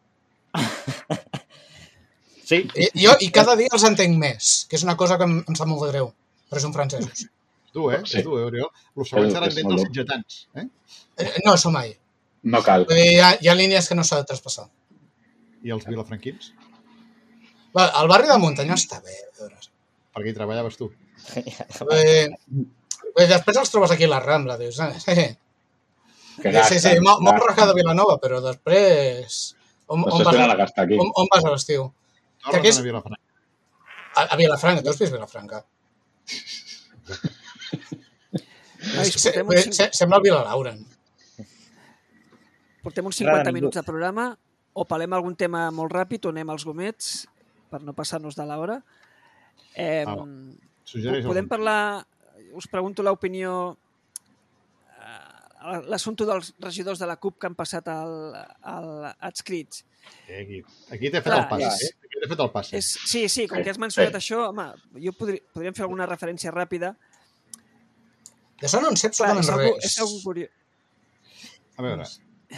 Sí. 2.47 2.61
I, 2.79 2.85
jo, 2.95 3.11
I 3.19 3.27
cada 3.35 3.57
dia 3.59 3.67
els 3.75 3.83
entenc 3.83 4.15
més, 4.15 4.53
que 4.71 4.77
és 4.79 4.83
una 4.87 4.95
cosa 4.95 5.17
que 5.19 5.25
em, 5.27 5.41
em 5.43 5.55
sap 5.59 5.67
molt 5.67 5.83
de 5.83 5.89
greu, 5.91 6.13
però 6.47 6.61
són 6.63 6.71
francesos. 6.71 7.25
Dur, 7.77 7.87
eh? 7.93 8.01
Sí. 8.09 8.17
És 8.19 8.25
dur, 8.25 8.39
eh, 8.41 8.45
Oriol? 8.49 8.69
El 8.95 9.05
següent 9.05 9.27
És- 9.29 9.35
serà 9.37 9.47
és 9.47 9.55
entendre 9.57 9.63
molt 9.63 9.77
els 9.77 9.83
dur. 9.83 9.93
sitgetans. 9.93 10.37
Eh? 10.55 10.67
Eh, 11.23 11.31
No, 11.45 11.53
això 11.53 11.71
mai. 11.73 11.93
No 12.43 12.61
cal. 12.65 12.85
Vull 12.89 12.97
dir, 12.99 13.07
hi 13.15 13.19
ha, 13.21 13.31
hi 13.41 13.49
ha 13.51 13.55
línies 13.57 13.87
que 13.89 13.95
no 13.97 14.03
s'ha 14.07 14.19
de 14.21 14.27
traspassar. 14.29 14.67
I 15.63 15.71
els 15.75 15.85
vilafranquins? 15.89 16.51
Va, 17.77 17.87
el 18.01 18.07
barri 18.09 18.27
de 18.29 18.37
muntanya 18.41 18.75
està 18.77 19.01
bé. 19.03 19.13
a 19.13 19.41
veure. 19.41 19.57
Perquè 20.15 20.31
hi 20.31 20.33
treballaves 20.37 20.77
tu. 20.79 20.87
Vull 21.87 21.97
dir, 21.97 23.27
després 23.33 23.57
els 23.61 23.71
trobes 23.73 23.91
aquí 23.93 24.05
a 24.07 24.11
la 24.11 24.19
Rambla, 24.23 24.57
dius, 24.57 24.79
eh? 24.79 24.93
sí, 24.99 25.15
sí, 25.15 25.27
Que 26.41 26.63
sí, 26.69 26.79
sí, 26.79 26.93
molt, 27.01 27.21
molt 27.25 27.41
rajada 27.47 27.73
Vilanova, 27.73 28.17
però 28.21 28.39
després... 28.41 29.39
On, 29.87 30.03
on, 30.03 30.23
vas, 30.23 30.35
a, 30.35 30.83
aquí. 30.83 30.97
on, 30.99 31.09
on 31.15 31.27
vas 31.33 31.45
a 31.45 31.51
l'estiu? 31.53 31.87
Torna 32.43 32.59
aquí 32.59 32.69
és- 32.69 32.77
a 32.79 32.85
Vilafranca. 32.85 33.21
A, 34.17 34.21
a 34.33 34.35
Vilafranca, 34.37 34.83
tu 34.83 34.89
has 34.91 34.99
vist 34.99 35.13
Vilafranca? 35.13 35.63
Nois, 38.95 39.11
portem 39.43 39.71
se, 39.73 39.89
sembla 39.93 40.17
el 40.17 40.23
Vilalauren. 40.23 40.85
portem 42.83 43.05
uns 43.05 43.19
Rara 43.19 43.43
50 43.43 43.51
ningú. 43.51 43.55
minuts 43.57 43.75
de 43.75 43.83
programa. 43.83 44.27
O 44.77 44.85
palem 44.85 45.13
algun 45.13 45.35
tema 45.35 45.65
molt 45.73 45.91
ràpid 45.91 46.25
o 46.27 46.29
anem 46.29 46.49
als 46.53 46.63
gomets 46.63 47.25
per 47.71 47.81
no 47.83 47.93
passar-nos 47.97 48.35
de 48.37 48.45
l'hora. 48.45 48.77
Eh, 49.75 50.03
Ah, 50.07 50.15
podem 50.15 51.15
algun. 51.25 51.47
parlar... 51.47 52.05
Us 52.53 52.67
pregunto 52.67 53.03
l'opinió... 53.03 53.77
eh, 55.01 55.81
L'assumpte 55.89 56.25
dels 56.25 56.53
regidors 56.61 56.99
de 56.99 57.07
la 57.09 57.17
CUP 57.17 57.37
que 57.41 57.47
han 57.49 57.55
passat 57.57 57.87
al, 57.91 58.13
al 58.61 59.13
adscrits. 59.19 59.83
Eh, 60.29 60.43
Aquí, 60.43 60.61
aquí 60.93 61.09
t'he 61.11 61.19
fet 61.21 61.33
Clar, 61.33 61.47
el 61.51 61.61
és- 61.67 61.81
eh? 61.83 61.91
Aquí 62.05 62.21
t'he 62.21 62.29
fet 62.29 62.39
el 62.45 62.51
passe. 62.53 62.77
És, 62.77 62.93
sí, 63.09 63.27
sí, 63.27 63.47
com 63.47 63.61
que 63.63 63.69
has 63.73 63.79
mencionat 63.81 64.13
sí. 64.15 64.17
això, 64.21 64.45
home, 64.49 64.69
jo 65.03 65.11
podri, 65.17 65.41
podríem 65.53 65.73
fer 65.75 65.83
alguna 65.83 66.05
referència 66.07 66.53
ràpida. 66.55 66.93
D'això 68.61 68.81
no 68.81 68.91
en 68.93 68.97
sé 68.99 69.11
Clar, 69.11 69.35
és 69.37 69.37
absolutament 69.37 69.53
algo, 69.53 69.75
res. 69.75 69.89
és 69.91 69.99
algo 70.03 70.19
curiós. 70.23 70.53
A 71.77 71.85
veure, 71.85 72.05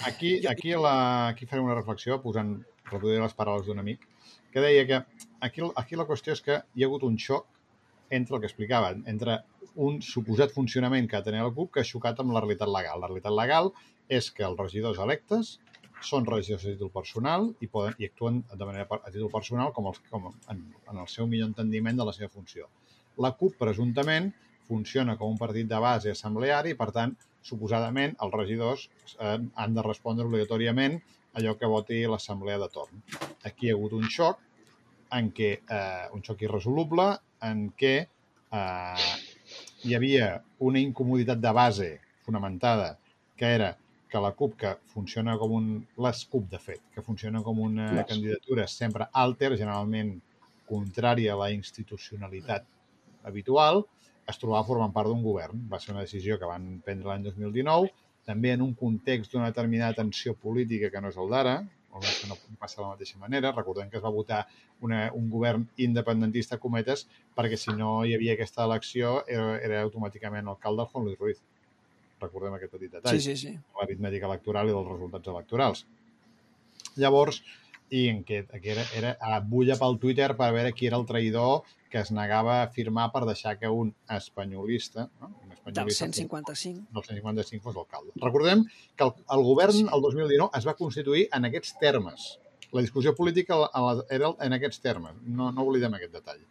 aquí, 0.08 0.34
aquí, 0.48 0.74
la, 0.80 0.96
aquí 1.34 1.48
faré 1.50 1.62
una 1.64 1.76
reflexió 1.76 2.22
posant, 2.24 2.56
reproduir 2.90 3.20
les 3.22 3.36
paraules 3.38 3.68
d'un 3.68 3.82
amic, 3.82 4.06
que 4.54 4.64
deia 4.64 4.86
que 4.88 5.00
aquí, 5.46 5.66
aquí 5.82 6.00
la 6.00 6.08
qüestió 6.10 6.34
és 6.34 6.42
que 6.46 6.62
hi 6.74 6.84
ha 6.84 6.90
hagut 6.90 7.04
un 7.06 7.18
xoc 7.20 7.46
entre 8.10 8.38
el 8.38 8.42
que 8.42 8.50
explicava, 8.50 8.94
entre 9.12 9.42
un 9.76 10.00
suposat 10.02 10.54
funcionament 10.56 11.08
que 11.10 11.22
tenia 11.26 11.46
la 11.46 11.54
CUP 11.54 11.76
que 11.76 11.84
ha 11.84 11.90
xocat 11.90 12.20
amb 12.24 12.34
la 12.34 12.42
realitat 12.42 12.72
legal. 12.72 13.04
La 13.04 13.10
realitat 13.12 13.36
legal 13.36 13.72
és 14.10 14.32
que 14.34 14.48
els 14.48 14.58
regidors 14.60 15.02
electes 15.04 15.58
són 16.02 16.26
regidors 16.26 16.66
a 16.66 16.74
títol 16.74 16.92
personal 16.96 17.50
i, 17.60 17.68
poden, 17.68 17.96
i 18.00 18.08
actuen 18.08 18.42
de 18.50 18.66
manera 18.66 18.88
a 18.98 19.12
títol 19.12 19.30
personal 19.34 19.74
com, 19.76 19.92
els, 19.92 20.00
com 20.10 20.30
en, 20.32 20.64
en 20.90 21.02
el 21.04 21.10
seu 21.12 21.28
millor 21.28 21.52
entendiment 21.52 22.00
de 22.00 22.08
la 22.08 22.16
seva 22.16 22.32
funció. 22.34 22.70
La 23.20 23.34
CUP, 23.36 23.58
presumptament, 23.60 24.32
funciona 24.70 25.18
com 25.18 25.34
un 25.34 25.40
partit 25.42 25.68
de 25.70 25.80
base 25.82 26.14
assembleari 26.14 26.76
i, 26.76 26.78
per 26.78 26.92
tant, 26.96 27.16
suposadament, 27.46 28.16
els 28.24 28.36
regidors 28.36 28.86
eh, 29.18 29.38
han 29.38 29.76
de 29.78 29.86
respondre 29.86 30.28
obligatòriament 30.30 31.00
allò 31.40 31.56
que 31.58 31.70
voti 31.72 32.04
l'assemblea 32.10 32.60
de 32.62 32.70
torn. 32.74 33.02
Aquí 33.48 33.68
hi 33.68 33.74
ha 33.74 33.78
hagut 33.78 33.96
un 33.98 34.08
xoc 34.14 34.40
en 35.18 35.32
què, 35.36 35.52
eh, 35.66 36.06
un 36.14 36.24
xoc 36.26 36.46
irresoluble, 36.46 37.10
en 37.50 37.68
què 37.80 37.96
eh, 38.06 39.12
hi 39.86 39.96
havia 39.98 40.32
una 40.70 40.82
incomoditat 40.82 41.42
de 41.42 41.54
base 41.56 41.92
fonamentada, 42.26 42.98
que 43.40 43.54
era 43.58 43.76
que 44.10 44.20
la 44.22 44.32
CUP, 44.34 44.56
que 44.58 44.74
funciona 44.90 45.36
com 45.38 45.54
un... 45.54 45.70
Les 46.02 46.24
CUP, 46.26 46.50
de 46.50 46.60
fet, 46.60 46.82
que 46.94 47.04
funciona 47.06 47.44
com 47.46 47.60
una 47.62 47.92
Les. 47.94 48.08
candidatura 48.10 48.66
sempre 48.68 49.06
alter, 49.24 49.52
generalment 49.56 50.16
contrària 50.70 51.36
a 51.36 51.40
la 51.44 51.52
institucionalitat 51.54 52.66
habitual, 53.30 53.84
es 54.30 54.40
trobava 54.42 54.66
formant 54.68 54.94
part 54.96 55.10
d'un 55.10 55.24
govern. 55.26 55.66
Va 55.72 55.80
ser 55.82 55.94
una 55.96 56.06
decisió 56.06 56.38
que 56.40 56.50
van 56.50 56.70
prendre 56.86 57.10
l'any 57.10 57.26
2019, 57.28 57.92
també 58.30 58.54
en 58.54 58.62
un 58.62 58.76
context 58.78 59.34
d'una 59.34 59.50
determinada 59.50 59.98
tensió 60.04 60.36
política 60.38 60.92
que 60.94 61.02
no 61.02 61.10
és 61.10 61.18
el 61.18 61.32
d'ara, 61.34 61.56
almenys 61.90 62.20
que 62.22 62.28
no 62.30 62.38
passa 62.62 62.80
de 62.80 62.84
la 62.84 62.92
mateixa 62.94 63.18
manera. 63.22 63.52
Recordem 63.56 63.90
que 63.90 63.98
es 63.98 64.04
va 64.04 64.12
votar 64.14 64.44
una, 64.86 65.08
un 65.18 65.30
govern 65.34 65.66
independentista, 65.82 66.60
cometes, 66.62 67.08
perquè 67.38 67.58
si 67.58 67.74
no 67.78 68.04
hi 68.06 68.14
havia 68.16 68.36
aquesta 68.38 68.66
elecció 68.70 69.20
era, 69.28 69.56
era 69.66 69.82
automàticament 69.86 70.52
alcalde 70.52 70.86
Juan 70.92 71.08
Luis 71.08 71.20
Ruiz. 71.20 71.42
Recordem 72.22 72.58
aquest 72.58 72.76
petit 72.76 72.92
detall 72.98 73.16
Sí, 73.18 73.24
sí, 73.32 73.36
sí. 73.48 73.56
l'aritmètica 73.80 74.28
electoral 74.28 74.70
i 74.70 74.76
dels 74.76 74.92
resultats 74.92 75.34
electorals. 75.34 75.86
Llavors, 77.00 77.42
i 77.90 78.06
en 78.12 78.24
què, 78.26 78.44
que 78.48 78.72
era, 78.74 78.86
era 78.98 79.16
a 79.20 79.40
bulla 79.42 79.78
pel 79.80 79.98
Twitter 80.02 80.30
per 80.38 80.52
veure 80.56 80.74
qui 80.76 80.90
era 80.90 81.00
el 81.00 81.08
traïdor 81.10 81.64
que 81.90 82.00
es 82.04 82.12
negava 82.14 82.60
a 82.62 82.68
firmar 82.74 83.10
per 83.14 83.24
deixar 83.26 83.56
que 83.58 83.70
un 83.70 83.94
espanyolista, 84.16 85.08
no? 85.22 85.32
un 85.42 85.50
Del 85.50 85.58
espanyolista 85.58 86.06
155. 86.06 86.86
del 86.94 87.04
155 87.04 87.64
fos 87.64 87.76
l'alcalde. 87.76 88.14
Recordem 88.22 88.64
que 88.96 89.08
el, 89.08 89.14
el 89.36 89.44
govern, 89.48 89.90
el 89.90 90.06
2019, 90.06 90.52
es 90.60 90.70
va 90.70 90.78
constituir 90.78 91.28
en 91.36 91.50
aquests 91.50 91.76
termes. 91.82 92.30
La 92.72 92.86
discussió 92.86 93.16
política 93.18 93.58
era 94.14 94.30
en 94.46 94.54
aquests 94.54 94.82
termes. 94.86 95.18
No, 95.26 95.50
no 95.52 95.66
oblidem 95.66 95.98
aquest 95.98 96.14
detall. 96.14 96.42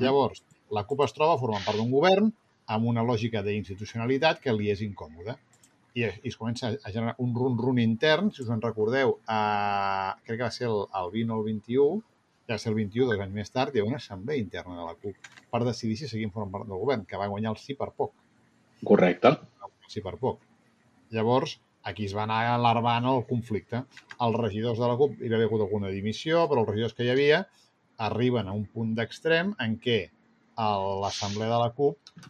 Llavors, 0.00 0.44
la 0.72 0.84
CUP 0.88 1.04
es 1.06 1.16
troba 1.16 1.38
formant 1.40 1.64
part 1.64 1.80
d'un 1.80 1.90
govern 1.92 2.28
amb 2.72 2.88
una 2.88 3.04
lògica 3.04 3.42
d'institucionalitat 3.44 4.40
que 4.44 4.52
li 4.56 4.70
és 4.72 4.84
incòmoda. 4.84 5.38
I, 5.94 6.06
i 6.06 6.30
es 6.30 6.38
comença 6.40 6.70
a 6.72 6.92
generar 6.92 7.14
un 7.20 7.34
run-run 7.36 7.80
intern, 7.82 8.30
si 8.32 8.42
us 8.44 8.50
en 8.52 8.62
recordeu, 8.64 9.18
a, 9.28 10.16
crec 10.24 10.38
que 10.38 10.46
va 10.46 10.54
ser 10.54 10.68
el, 10.70 10.86
el 11.00 11.12
20 11.12 11.34
o 11.34 11.40
el 11.40 11.48
21, 11.50 12.02
ja 12.48 12.56
va 12.56 12.62
ser 12.62 12.72
el 12.72 12.78
21, 12.80 13.10
dos 13.10 13.24
anys 13.24 13.36
més 13.36 13.52
tard, 13.52 13.74
hi 13.74 13.82
ha 13.82 13.88
una 13.88 14.00
assemblea 14.00 14.40
interna 14.40 14.78
de 14.78 14.86
la 14.86 14.96
CUP 14.96 15.32
per 15.52 15.62
decidir 15.68 15.98
si 16.00 16.08
seguim 16.10 16.32
formant 16.34 16.54
part 16.56 16.70
del 16.70 16.80
govern, 16.80 17.04
que 17.08 17.20
va 17.20 17.28
guanyar 17.32 17.52
el 17.54 17.60
sí 17.60 17.76
per 17.78 17.92
poc 17.96 18.14
Correcte. 18.84 19.36
sí 19.88 20.00
per 20.02 20.16
poc. 20.18 20.40
Llavors, 21.14 21.58
aquí 21.86 22.06
es 22.08 22.14
va 22.16 22.24
anar 22.24 22.40
alarvant 22.54 23.06
el 23.10 23.22
conflicte. 23.28 23.84
Els 24.26 24.38
regidors 24.40 24.80
de 24.80 24.88
la 24.88 24.96
CUP, 24.98 25.20
hi 25.20 25.30
va 25.30 25.38
haver 25.38 25.48
hagut 25.50 25.66
alguna 25.66 25.92
dimissió, 25.92 26.46
però 26.50 26.64
els 26.64 26.72
regidors 26.72 26.96
que 26.98 27.06
hi 27.06 27.12
havia 27.12 27.44
arriben 28.08 28.48
a 28.48 28.56
un 28.56 28.64
punt 28.66 28.94
d'extrem 28.98 29.52
en 29.62 29.76
què 29.82 30.00
l'assemblea 30.58 31.50
de 31.52 31.60
la 31.62 31.70
CUP 31.76 32.26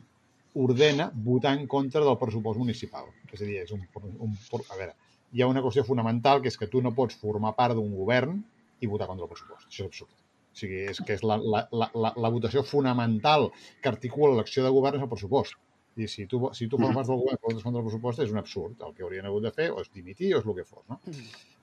ordena 0.67 1.11
votar 1.15 1.55
en 1.59 1.67
contra 1.67 2.05
del 2.05 2.19
pressupost 2.21 2.61
municipal. 2.61 3.09
És 3.33 3.41
a 3.41 3.47
dir, 3.49 3.62
és 3.64 3.72
un, 3.72 3.83
un, 4.20 4.35
a 4.62 4.76
veure, 4.78 4.93
hi 5.33 5.43
ha 5.43 5.49
una 5.49 5.62
qüestió 5.64 5.85
fonamental 5.89 6.43
que 6.43 6.51
és 6.53 6.59
que 6.61 6.68
tu 6.68 6.83
no 6.85 6.93
pots 6.97 7.16
formar 7.20 7.55
part 7.57 7.76
d'un 7.78 7.95
govern 7.97 8.37
i 8.83 8.91
votar 8.91 9.09
contra 9.09 9.24
el 9.26 9.33
pressupost. 9.33 9.68
Això 9.70 9.87
és 9.87 9.91
absurd. 9.91 10.12
O 10.53 10.59
sigui, 10.61 10.83
és 10.93 11.01
que 11.01 11.16
és 11.16 11.22
la, 11.24 11.39
la, 11.41 11.62
la, 11.72 11.89
la, 11.97 12.12
la 12.20 12.30
votació 12.35 12.62
fonamental 12.68 13.49
que 13.80 13.89
articula 13.89 14.37
l'acció 14.37 14.64
de 14.66 14.72
govern 14.74 15.01
és 15.01 15.07
el 15.07 15.12
pressupost. 15.12 15.57
I 15.97 16.09
si 16.09 16.24
tu, 16.28 16.41
si 16.57 16.68
tu 16.72 16.78
formes 16.80 17.09
del 17.09 17.20
govern 17.20 17.39
i 17.39 17.47
votes 17.47 17.64
contra 17.64 17.80
el 17.80 17.89
pressupost 17.89 18.20
és 18.24 18.33
un 18.33 18.41
absurd. 18.41 18.76
El 18.85 18.93
que 18.97 19.05
haurien 19.07 19.28
hagut 19.28 19.47
de 19.49 19.53
fer 19.57 19.70
o 19.72 19.80
és 19.80 19.89
dimitir 19.93 20.35
o 20.35 20.43
és 20.43 20.49
el 20.49 20.59
que 20.59 20.68
fos. 20.68 20.85
No? 20.93 21.01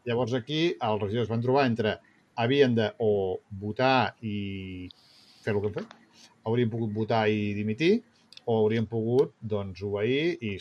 Llavors 0.09 0.33
aquí 0.37 0.61
els 0.73 1.01
regidors 1.03 1.29
van 1.29 1.45
trobar 1.45 1.67
entre 1.69 1.97
havien 2.39 2.75
de 2.77 2.87
o 3.03 3.39
votar 3.61 4.15
i 4.25 4.87
fer 5.43 5.53
el 5.53 5.61
que 5.61 5.69
han 5.69 5.77
fet, 5.81 5.95
haurien 6.47 6.71
pogut 6.71 6.93
votar 6.95 7.25
i 7.29 7.53
dimitir, 7.57 7.99
o 8.49 8.55
haurien 8.57 8.87
pogut 8.89 9.35
doncs, 9.53 9.83
obeir 9.85 10.39
i 10.41 10.55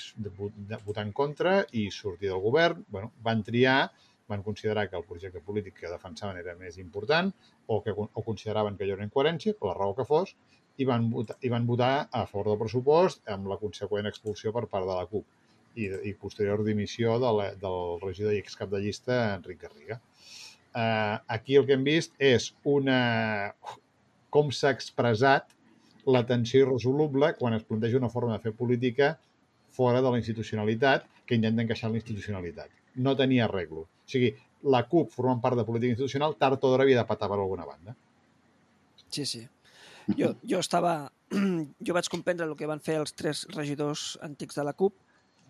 votar 0.84 1.07
en 1.07 1.14
contra 1.16 1.55
i 1.72 1.86
sortir 1.95 2.28
del 2.28 2.43
govern. 2.45 2.82
Bueno, 2.93 3.14
van 3.24 3.41
triar, 3.47 3.89
van 4.28 4.43
considerar 4.45 4.91
que 4.91 4.99
el 4.99 5.07
projecte 5.09 5.41
polític 5.41 5.78
que 5.80 5.93
defensaven 5.93 6.36
era 6.36 6.53
més 6.59 6.76
important 6.82 7.32
o 7.66 7.80
que 7.84 7.95
o 7.97 8.24
consideraven 8.26 8.76
que 8.76 8.84
allò 8.84 8.99
era 8.99 9.09
incoherència, 9.09 9.57
per 9.57 9.70
la 9.70 9.78
raó 9.78 9.97
que 9.97 10.05
fos, 10.05 10.34
i 10.76 10.84
van, 10.86 11.09
votar, 11.11 11.39
i 11.41 11.49
van 11.51 11.64
votar 11.66 11.93
a 12.12 12.26
favor 12.28 12.53
del 12.53 12.61
pressupost 12.61 13.24
amb 13.34 13.49
la 13.49 13.57
conseqüent 13.62 14.07
expulsió 14.11 14.53
per 14.53 14.66
part 14.68 14.84
de 14.84 14.95
la 14.95 15.09
CUP 15.09 15.24
i, 15.80 15.89
i 16.11 16.14
posterior 16.20 16.61
dimissió 16.66 17.16
de 17.22 17.32
la, 17.41 17.51
del 17.62 17.99
regidor 18.05 18.36
i 18.36 18.43
excap 18.45 18.70
de 18.74 18.82
llista 18.84 19.16
Enric 19.39 19.64
Garriga. 19.64 19.99
Uh, 20.76 21.16
aquí 21.32 21.57
el 21.57 21.64
que 21.64 21.78
hem 21.78 21.89
vist 21.89 22.12
és 22.20 22.53
una... 22.68 23.01
com 24.28 24.51
s'ha 24.53 24.74
expressat 24.76 25.55
la 26.09 26.24
tensió 26.26 26.64
irresoluble 26.64 27.34
quan 27.38 27.54
es 27.54 27.64
planteja 27.68 27.98
una 28.00 28.09
forma 28.09 28.32
de 28.36 28.42
fer 28.46 28.54
política 28.56 29.18
fora 29.76 30.00
de 30.02 30.11
la 30.11 30.18
institucionalitat 30.18 31.04
que 31.26 31.36
intenta 31.36 31.62
encaixar 31.62 31.88
en 31.90 31.96
la 31.96 32.02
institucionalitat. 32.02 32.70
No 32.96 33.14
tenia 33.16 33.44
arreglo. 33.44 33.84
O 33.84 34.09
sigui, 34.09 34.32
la 34.72 34.82
CUP, 34.88 35.12
formant 35.12 35.42
part 35.44 35.59
de 35.59 35.66
política 35.68 35.92
institucional, 35.92 36.34
tard 36.40 36.59
o 36.64 36.70
d'hora 36.70 36.86
havia 36.86 37.02
de 37.02 37.06
patar 37.06 37.28
per 37.30 37.38
alguna 37.38 37.66
banda. 37.68 37.94
Sí, 39.11 39.26
sí. 39.26 39.44
Jo, 40.16 40.34
jo 40.42 40.64
estava... 40.64 41.12
Jo 41.86 41.92
vaig 41.92 42.09
comprendre 42.09 42.46
el 42.48 42.56
que 42.56 42.66
van 42.66 42.80
fer 42.80 42.96
els 43.02 43.12
tres 43.12 43.44
regidors 43.52 44.14
antics 44.24 44.56
de 44.56 44.64
la 44.64 44.72
CUP, 44.72 44.94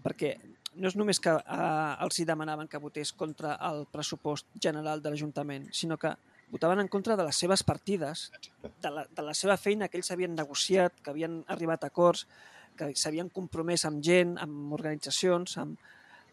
perquè 0.03 0.33
no 0.75 0.91
és 0.91 0.97
només 0.99 1.21
que 1.23 1.31
eh, 1.31 1.93
els 2.05 2.19
hi 2.19 2.27
demanaven 2.27 2.67
que 2.71 2.81
votés 2.83 3.13
contra 3.15 3.55
el 3.71 3.85
pressupost 3.93 4.51
general 4.61 5.03
de 5.03 5.13
l'Ajuntament, 5.13 5.69
sinó 5.71 5.97
que 5.97 6.11
votaven 6.53 6.81
en 6.81 6.89
contra 6.89 7.17
de 7.17 7.27
les 7.27 7.37
seves 7.37 7.63
partides, 7.63 8.29
de 8.83 8.91
la, 8.91 9.05
de 9.05 9.25
la 9.25 9.35
seva 9.37 9.59
feina 9.61 9.89
que 9.89 10.01
ells 10.01 10.11
havien 10.15 10.37
negociat, 10.37 10.95
que 11.03 11.13
havien 11.13 11.43
arribat 11.53 11.85
a 11.85 11.93
acords, 11.93 12.27
que 12.79 12.93
s'havien 12.97 13.29
compromès 13.35 13.85
amb 13.89 14.01
gent, 14.05 14.37
amb 14.41 14.73
organitzacions, 14.77 15.59
amb, 15.61 15.77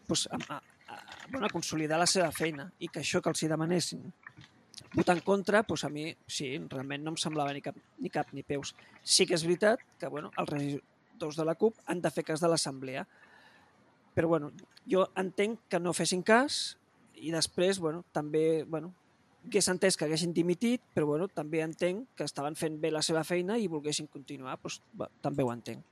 doncs, 0.06 0.26
amb, 0.32 0.46
a, 0.50 0.60
a, 0.88 1.00
bueno, 1.28 1.46
a 1.46 1.52
consolidar 1.52 1.98
la 2.00 2.08
seva 2.10 2.30
feina 2.32 2.70
i 2.78 2.88
que 2.88 3.02
això 3.02 3.20
que 3.20 3.32
els 3.32 3.42
hi 3.42 3.50
demanessin 3.50 4.06
votar 4.94 5.16
en 5.16 5.22
contra, 5.24 5.62
doncs 5.66 5.84
a 5.84 5.90
mi 5.92 6.08
sí, 6.30 6.50
realment 6.70 7.04
no 7.04 7.12
em 7.12 7.20
semblava 7.20 7.52
ni 7.52 7.62
cap 7.64 7.76
ni, 7.98 8.10
cap, 8.12 8.30
ni 8.32 8.44
peus. 8.46 8.72
Sí 9.02 9.26
que 9.26 9.36
és 9.36 9.44
veritat 9.44 9.82
que 10.00 10.08
bueno, 10.12 10.30
els 10.38 10.52
regidors 10.52 11.36
de 11.36 11.44
la 11.44 11.56
CUP 11.58 11.80
han 11.86 12.00
de 12.04 12.12
fer 12.12 12.24
cas 12.24 12.40
de 12.40 12.50
l'assemblea, 12.50 13.04
però 14.16 14.30
bueno, 14.32 14.52
jo 14.88 15.04
entenc 15.20 15.66
que 15.68 15.80
no 15.82 15.96
fessin 15.96 16.22
cas 16.24 16.76
i 17.16 17.32
després 17.34 17.80
bueno, 17.82 18.04
també 18.12 18.64
bueno, 18.64 18.94
hagués 19.46 19.68
entès 19.70 19.96
que 19.96 20.06
haguessin 20.06 20.32
dimitit, 20.34 20.82
però 20.94 21.06
bueno, 21.06 21.28
també 21.32 21.62
entenc 21.64 22.08
que 22.18 22.26
estaven 22.26 22.56
fent 22.58 22.80
bé 22.82 22.90
la 22.92 23.02
seva 23.06 23.22
feina 23.24 23.56
i 23.58 23.68
volguessin 23.70 24.08
continuar, 24.10 24.58
doncs, 24.62 24.80
va, 24.98 25.08
també 25.22 25.46
ho 25.46 25.52
entenc. 25.54 25.84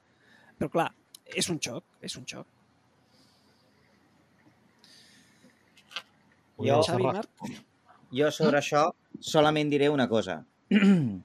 Però 0.59 0.71
clar, 0.71 0.89
és 1.25 1.49
un 1.51 1.61
xoc, 1.63 1.85
és 2.03 2.17
un 2.19 2.27
xoc. 2.27 2.47
Jo- 6.65 6.83
Xavi, 6.87 7.03
Marc? 7.03 7.47
Jo 8.15 8.31
sobre 8.31 8.61
això 8.61 8.89
solament 9.21 9.71
diré 9.73 9.89
una 9.91 10.07
cosa. 10.09 10.45
Uh, 10.71 11.19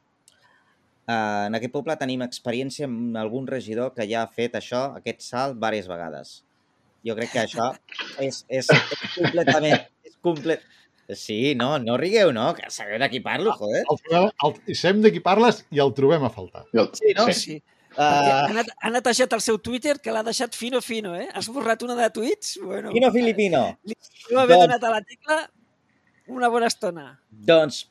en 1.48 1.58
aquest 1.58 1.74
poble 1.74 1.96
tenim 2.02 2.24
experiència 2.26 2.88
amb 2.90 3.18
algun 3.18 3.48
regidor 3.48 3.94
que 3.94 4.08
ja 4.10 4.24
ha 4.24 4.32
fet 4.34 4.58
això, 4.58 4.88
aquest 4.98 5.22
salt, 5.26 5.60
diverses 5.60 5.90
vegades. 5.92 6.34
Jo 7.06 7.16
crec 7.16 7.32
que 7.32 7.44
això 7.46 7.70
és, 8.20 8.44
és, 8.50 8.68
és 8.68 9.16
completament... 9.16 9.86
És 10.04 10.18
complet... 10.26 10.66
Sí, 11.16 11.56
no, 11.56 11.80
no 11.80 11.98
rigueu, 11.98 12.32
no? 12.32 12.54
Que 12.54 12.70
sabeu 12.70 13.00
de 13.02 13.10
qui 13.10 13.20
parlo, 13.26 13.52
joder. 13.58 13.84
El, 13.90 13.98
trobem- 14.06 14.32
el, 14.68 14.76
sabem 14.78 15.02
de 15.02 15.12
qui 15.16 15.22
parles 15.26 15.64
i 15.74 15.80
el 15.82 15.94
trobem 15.98 16.24
a 16.24 16.30
faltar. 16.30 16.66
El- 16.74 16.90
Sí, 16.94 17.14
no? 17.18 17.26
Sí. 17.32 17.34
Sí. 17.34 17.64
Uh, 17.98 18.02
ha, 18.06 18.52
net- 18.54 18.70
ha 18.80 18.90
netejat 18.94 19.34
el 19.34 19.42
seu 19.42 19.58
Twitter, 19.58 19.96
que 20.00 20.12
l'ha 20.14 20.22
deixat 20.24 20.54
fino, 20.56 20.80
fino, 20.86 21.16
eh? 21.18 21.28
Has 21.34 21.48
borrat 21.50 21.82
una 21.84 21.96
de 21.98 22.10
tuits? 22.14 22.60
Bueno, 22.64 22.92
Quino 22.94 23.10
Filipino. 23.12 23.64
li 23.84 23.96
va 24.36 24.44
haver 24.44 24.58
Doncs- 24.60 24.68
donat 24.68 24.84
a 24.84 24.92
la 24.94 25.02
tecla 25.02 25.40
una 26.28 26.48
bona 26.54 26.68
estona. 26.70 27.08
Doncs, 27.32 27.88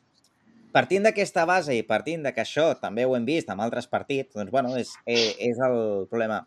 partint 0.73 1.03
d'aquesta 1.09 1.45
base 1.45 1.75
i 1.75 1.83
partint 1.83 2.23
de 2.23 2.33
que 2.33 2.41
això 2.47 2.71
també 2.79 3.05
ho 3.05 3.17
hem 3.17 3.25
vist 3.27 3.51
amb 3.51 3.61
altres 3.67 3.89
partits, 3.91 4.33
doncs, 4.39 4.53
bueno, 4.55 4.77
és, 4.79 4.93
eh, 5.07 5.35
és 5.51 5.59
el 5.59 6.07
problema. 6.09 6.45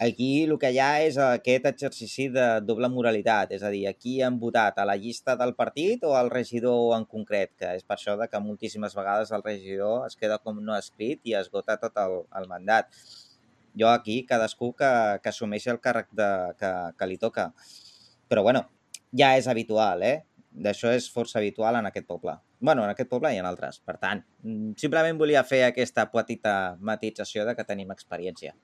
Aquí 0.00 0.44
el 0.44 0.52
que 0.62 0.68
hi 0.70 0.76
ha 0.78 1.00
és 1.02 1.16
aquest 1.18 1.64
exercici 1.66 2.28
de 2.30 2.44
doble 2.62 2.86
moralitat, 2.92 3.50
és 3.56 3.64
a 3.66 3.70
dir, 3.74 3.80
aquí 3.90 4.20
han 4.22 4.36
votat 4.38 4.76
a 4.78 4.84
la 4.86 4.94
llista 4.94 5.34
del 5.40 5.56
partit 5.58 6.04
o 6.06 6.12
al 6.14 6.30
regidor 6.30 6.92
en 6.94 7.06
concret, 7.14 7.50
que 7.58 7.72
és 7.80 7.82
per 7.82 7.96
això 7.96 8.14
de 8.20 8.28
que 8.30 8.40
moltíssimes 8.44 8.94
vegades 8.94 9.32
el 9.34 9.42
regidor 9.42 10.06
es 10.06 10.14
queda 10.20 10.38
com 10.38 10.60
no 10.62 10.76
escrit 10.76 11.26
i 11.26 11.34
esgota 11.34 11.80
tot 11.82 11.98
el, 12.04 12.14
el 12.40 12.46
mandat. 12.46 12.94
Jo 13.74 13.90
aquí, 13.90 14.20
cadascú 14.28 14.70
que, 14.78 14.92
que 15.18 15.32
assumeixi 15.32 15.74
el 15.74 15.82
càrrec 15.82 16.14
de, 16.22 16.30
que, 16.62 16.72
que 16.94 17.10
li 17.10 17.18
toca. 17.18 17.50
Però, 18.30 18.46
bueno, 18.46 18.68
ja 19.18 19.34
és 19.34 19.50
habitual, 19.50 20.06
eh? 20.06 20.20
D'això 20.68 20.94
és 20.94 21.10
força 21.10 21.42
habitual 21.42 21.82
en 21.82 21.90
aquest 21.90 22.06
poble. 22.06 22.38
bueno, 22.60 22.82
en 22.84 22.90
aquest 22.90 23.10
poble 23.10 23.30
i 23.34 23.38
en 23.38 23.46
altres. 23.46 23.78
Per 23.86 23.98
tant, 23.98 24.22
mm, 24.42 24.72
simplement 24.78 25.18
volia 25.18 25.44
fer 25.46 25.64
aquesta 25.64 26.08
petita 26.10 26.76
matització 26.78 27.44
de 27.46 27.54
que 27.54 27.66
tenim 27.66 27.90
experiència. 27.94 28.54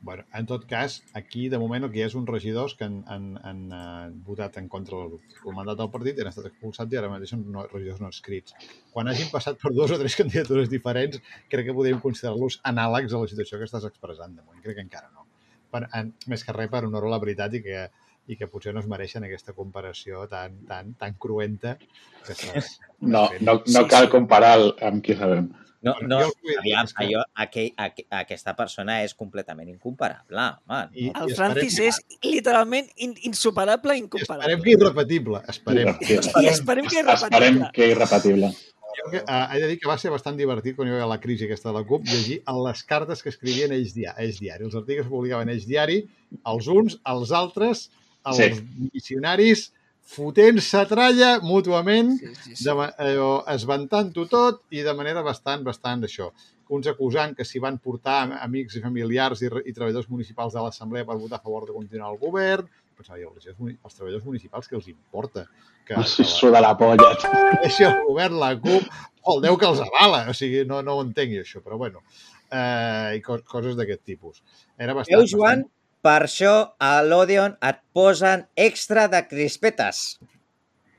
Bueno, 0.00 0.24
en 0.32 0.46
tot 0.46 0.64
cas, 0.66 1.02
aquí 1.12 1.48
de 1.48 1.58
moment 1.58 1.82
el 1.84 1.90
que 1.90 1.98
hi 1.98 2.02
ha 2.04 2.08
és 2.08 2.14
uns 2.14 2.28
regidors 2.30 2.76
que 2.78 2.86
han, 2.86 3.00
han, 3.10 3.24
han 3.42 3.62
uh, 3.74 4.10
votat 4.28 4.60
en 4.60 4.68
contra 4.70 5.00
del, 5.00 5.18
mandat 5.56 5.80
del 5.80 5.90
partit 5.90 6.18
i 6.18 6.22
han 6.22 6.30
estat 6.30 6.46
expulsats 6.52 6.94
i 6.94 7.00
ara 7.00 7.10
mateix 7.10 7.32
són 7.34 7.42
no, 7.50 7.64
regidors 7.72 7.98
no 8.04 8.12
escrits. 8.14 8.54
Quan 8.94 9.10
hagin 9.10 9.32
passat 9.32 9.58
per 9.58 9.72
dues 9.74 9.90
o 9.90 9.98
tres 9.98 10.14
candidatures 10.20 10.70
diferents, 10.70 11.18
crec 11.50 11.66
que 11.66 11.74
podríem 11.74 11.98
considerar-los 12.04 12.60
anàlegs 12.70 13.14
a 13.14 13.24
la 13.24 13.30
situació 13.32 13.58
que 13.58 13.66
estàs 13.66 13.88
expressant. 13.90 14.38
De 14.38 14.46
moment 14.46 14.62
crec 14.62 14.78
que 14.78 14.86
encara 14.86 15.10
no. 15.10 15.26
Per, 15.74 15.82
en, 15.98 16.14
més 16.30 16.46
que 16.46 16.54
res 16.54 16.70
per 16.70 16.86
honor 16.86 17.08
a 17.08 17.14
la 17.16 17.22
veritat 17.24 17.58
i 17.58 17.64
que, 17.66 17.88
i 18.30 18.38
que 18.38 18.48
potser 18.52 18.76
no 18.76 18.84
es 18.84 18.88
mereixen 18.88 19.26
aquesta 19.26 19.52
comparació 19.56 20.28
tan, 20.30 20.60
tan, 20.70 20.94
tan 21.00 21.18
cruenta 21.18 21.74
que 22.22 22.62
No, 23.00 23.28
no, 23.42 23.62
no 23.66 23.88
cal 23.90 24.08
comparar 24.12 24.54
amb 24.86 25.02
qui 25.02 25.18
sabem. 25.18 25.50
No, 25.80 25.94
no, 26.02 26.18
el 26.26 26.56
aviam, 26.58 26.86
allò, 26.96 27.20
aquell, 27.38 27.68
aqu, 27.76 28.02
aquesta 28.10 28.56
persona 28.58 28.96
és 29.04 29.12
completament 29.14 29.68
incomparable, 29.70 30.46
home. 30.66 30.88
I- 30.94 31.04
No? 31.12 31.22
El 31.24 31.30
I 31.30 31.34
Francis 31.34 31.78
esperem- 31.78 31.88
és 31.88 32.24
literalment 32.32 32.88
in, 32.96 33.14
insuperable 33.22 33.94
i 33.94 33.98
I 33.98 34.02
incomparable. 34.02 34.42
esperem 34.52 34.62
que 34.64 34.70
irrepetible, 34.72 35.42
esperem. 35.48 35.96
I 36.00 36.46
esperem 36.48 36.86
que 36.86 36.98
és 36.98 37.06
Esperem 37.06 37.40
repetible. 37.60 37.70
que 37.72 37.88
irrepetible. 37.92 38.50
Jo 38.98 39.10
que, 39.12 39.18
uh, 39.18 39.54
he 39.54 39.60
de 39.60 39.68
dir 39.68 39.78
que 39.78 39.86
va 39.88 39.96
ser 39.98 40.10
bastant 40.10 40.36
divertit 40.36 40.74
quan 40.74 40.88
hi 40.88 40.90
va 40.90 40.96
haver 40.96 41.08
la 41.08 41.20
crisi 41.20 41.44
aquesta 41.44 41.68
de 41.68 41.74
la 41.78 41.84
CUP 41.86 42.04
llegir 42.08 42.42
les 42.64 42.82
cartes 42.82 43.22
que 43.22 43.28
escrivien 43.28 43.70
ells, 43.70 43.94
dia, 43.94 44.16
ells 44.18 44.40
diari, 44.40 44.64
els 44.64 44.74
articles 44.74 45.06
que 45.06 45.10
publicaven 45.12 45.48
ells 45.48 45.66
diari, 45.68 46.00
els 46.44 46.66
uns, 46.66 46.98
els 47.06 47.30
altres, 47.30 47.90
els 48.26 48.36
Sí. 48.36 48.88
missionaris, 48.92 49.72
fotent-se 50.08 50.84
tralla 50.88 51.34
mútuament, 51.44 52.14
Sí, 52.18 52.30
sí, 52.44 52.54
sí. 52.56 52.64
de, 52.64 52.74
allò, 53.04 53.30
esventant-ho 53.54 54.24
tot 54.30 54.62
i 54.72 54.80
de 54.86 54.94
manera 54.96 55.22
bastant, 55.26 55.64
bastant 55.66 56.06
això. 56.08 56.30
Uns 56.72 56.88
acusant 56.90 57.34
que 57.36 57.44
s'hi 57.48 57.60
van 57.64 57.78
portar 57.80 58.22
am- 58.24 58.34
amics 58.44 58.76
i 58.76 58.82
familiars 58.84 59.42
i, 59.44 59.48
i 59.68 59.72
treballadors 59.72 60.08
municipals 60.12 60.52
de 60.56 60.60
l'Assemblea 60.64 61.04
per 61.08 61.16
votar 61.20 61.38
a 61.40 61.44
favor 61.44 61.66
de 61.68 61.76
continuar 61.76 62.10
el 62.12 62.18
govern. 62.20 62.66
Pensava 62.98 63.20
els, 63.20 63.46
els 63.52 63.94
treballadors 63.94 64.24
municipals, 64.26 64.68
què 64.68 64.76
els 64.76 64.88
importa? 64.90 65.44
Que, 65.86 65.94
que 65.94 66.00
la- 66.00 66.26
suda 66.32 66.60
la 66.64 66.74
polla. 66.76 67.12
deixi 67.62 67.84
el 67.88 68.00
govern, 68.08 68.36
la 68.40 68.52
CUP, 68.60 68.88
o 69.22 69.36
el 69.36 69.42
Déu 69.44 69.56
que 69.60 69.68
els 69.70 69.80
avala. 69.84 70.24
O 70.32 70.34
sigui, 70.36 70.64
no, 70.68 70.80
no 70.84 70.98
ho 70.98 71.04
entenc 71.06 71.36
això, 71.40 71.62
però 71.64 71.78
bueno. 71.80 72.02
Eh, 72.50 73.18
I 73.18 73.20
co 73.24 73.38
coses 73.44 73.76
d'aquest 73.76 74.04
tipus. 74.08 74.40
Era 74.80 74.94
bastant... 74.96 75.20
Veu, 75.20 75.28
Joan? 75.28 75.64
Per 76.04 76.18
això 76.24 76.52
a 76.78 76.90
l'Odeon 77.02 77.56
et 77.68 77.80
posen 77.96 78.44
extra 78.56 79.08
de 79.10 79.20
crispetes. 79.28 80.18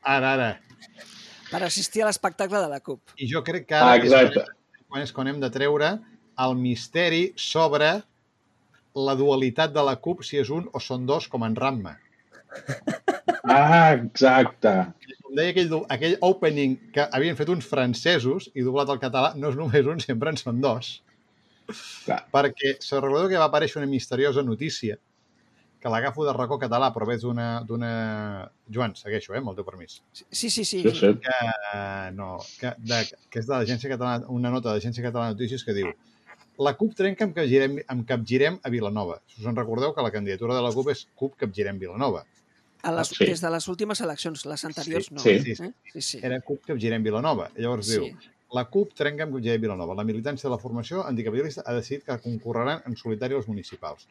Ara, 0.04 0.34
ara. 0.36 0.50
Per 1.50 1.62
assistir 1.66 2.04
a 2.04 2.10
l'espectacle 2.10 2.60
de 2.62 2.68
la 2.70 2.80
CUP. 2.84 3.16
I 3.18 3.28
jo 3.32 3.42
crec 3.44 3.66
que 3.70 3.76
ara 3.78 3.94
Ah, 3.94 3.98
és 3.98 4.12
exacte. 4.12 4.44
quan, 4.90 5.02
és 5.02 5.12
quan 5.16 5.28
hem 5.32 5.40
de 5.42 5.50
treure 5.50 5.94
el 6.40 6.56
misteri 6.56 7.34
sobre 7.36 8.02
la 8.96 9.16
dualitat 9.16 9.72
de 9.74 9.82
la 9.86 9.96
CUP, 9.96 10.24
si 10.24 10.38
és 10.38 10.50
un 10.50 10.68
o 10.74 10.80
són 10.84 11.06
dos, 11.10 11.28
com 11.28 11.44
en 11.48 11.56
Ramma. 11.56 11.96
Ah, 13.44 13.94
exacte. 13.96 14.72
Com 15.24 15.36
deia 15.38 15.52
aquell, 15.54 15.74
aquell 15.90 16.16
opening 16.26 16.76
que 16.94 17.06
havien 17.14 17.38
fet 17.38 17.50
uns 17.54 17.68
francesos 17.70 18.50
i 18.54 18.62
doblat 18.66 18.90
al 18.90 19.00
català, 19.02 19.34
no 19.36 19.50
és 19.54 19.56
només 19.60 19.86
un, 19.88 20.00
sempre 20.04 20.30
en 20.34 20.38
són 20.42 20.60
dos. 20.62 21.00
Clar. 22.06 22.24
Perquè 22.32 22.76
se 22.80 23.00
recordo 23.00 23.28
que 23.30 23.38
va 23.38 23.46
aparèixer 23.50 23.78
una 23.82 23.88
misteriosa 23.92 24.44
notícia 24.44 24.98
que 25.80 25.88
l'agafo 25.88 26.26
de 26.28 26.34
racó 26.36 26.58
català, 26.60 26.90
però 26.92 27.06
ves 27.08 27.22
d'una... 27.24 27.62
d'una- 27.64 28.50
Joan, 28.68 28.96
segueixo, 29.00 29.34
eh, 29.34 29.40
amb 29.40 29.50
el 29.54 29.56
teu 29.56 29.64
permís. 29.66 30.02
Sí, 30.12 30.26
sí, 30.50 30.50
sí. 30.50 30.66
Sí, 30.66 30.92
sí. 30.92 31.08
Uh, 31.08 32.10
no, 32.18 32.34
que, 32.60 32.74
de, 32.78 32.98
que 33.32 33.40
és 33.40 33.48
de 33.48 33.54
l'Agència 33.56 33.90
Catalana, 33.94 34.28
una 34.28 34.52
nota 34.52 34.70
de 34.70 34.76
l'Agència 34.80 35.06
Catalana 35.06 35.32
de 35.32 35.38
Notícies 35.40 35.64
que 35.64 35.74
diu 35.78 35.94
la 36.60 36.74
CUP 36.76 36.92
trenca 37.00 37.24
amb 37.24 37.32
Capgirem, 37.38 37.78
amb 37.88 38.04
Capgirem 38.10 38.58
a 38.62 38.70
Vilanova. 38.74 39.22
Si 39.32 39.40
us 39.40 39.48
en 39.48 39.56
recordeu 39.56 39.94
que 39.96 40.04
la 40.04 40.12
candidatura 40.12 40.58
de 40.58 40.66
la 40.66 40.74
CUP 40.76 40.90
és 40.92 41.06
CUP 41.16 41.38
Capgirem 41.40 41.80
Vilanova. 41.80 42.26
A 42.84 42.92
les, 42.96 43.08
Sí. 43.16 43.26
Des 43.28 43.40
de 43.40 43.50
les 43.52 43.68
últimes 43.72 44.00
eleccions, 44.04 44.44
les 44.46 44.66
anteriors 44.68 45.08
no. 45.12 45.20
sí. 45.24 45.40
Sí, 45.44 45.56
Eh? 45.64 45.72
sí, 45.94 46.02
sí. 46.02 46.20
Era 46.22 46.42
CUP 46.42 46.66
Capgirem 46.68 47.04
Vilanova. 47.04 47.50
Llavors 47.56 47.88
Sí. 47.88 48.00
diu 48.00 48.12
la 48.56 48.64
CUP 48.74 48.96
trenca 48.98 49.26
amb 49.26 49.36
Capgirem 49.36 49.62
Vilanova. 49.62 49.96
La 49.98 50.06
militància 50.08 50.48
de 50.48 50.54
la 50.54 50.60
formació 50.62 51.04
anticapitalista 51.06 51.64
ha 51.68 51.76
decidit 51.78 52.06
que 52.08 52.18
concorreran 52.24 52.82
en 52.90 52.96
solitari 52.98 53.38
als 53.38 53.48
municipals. 53.50 54.08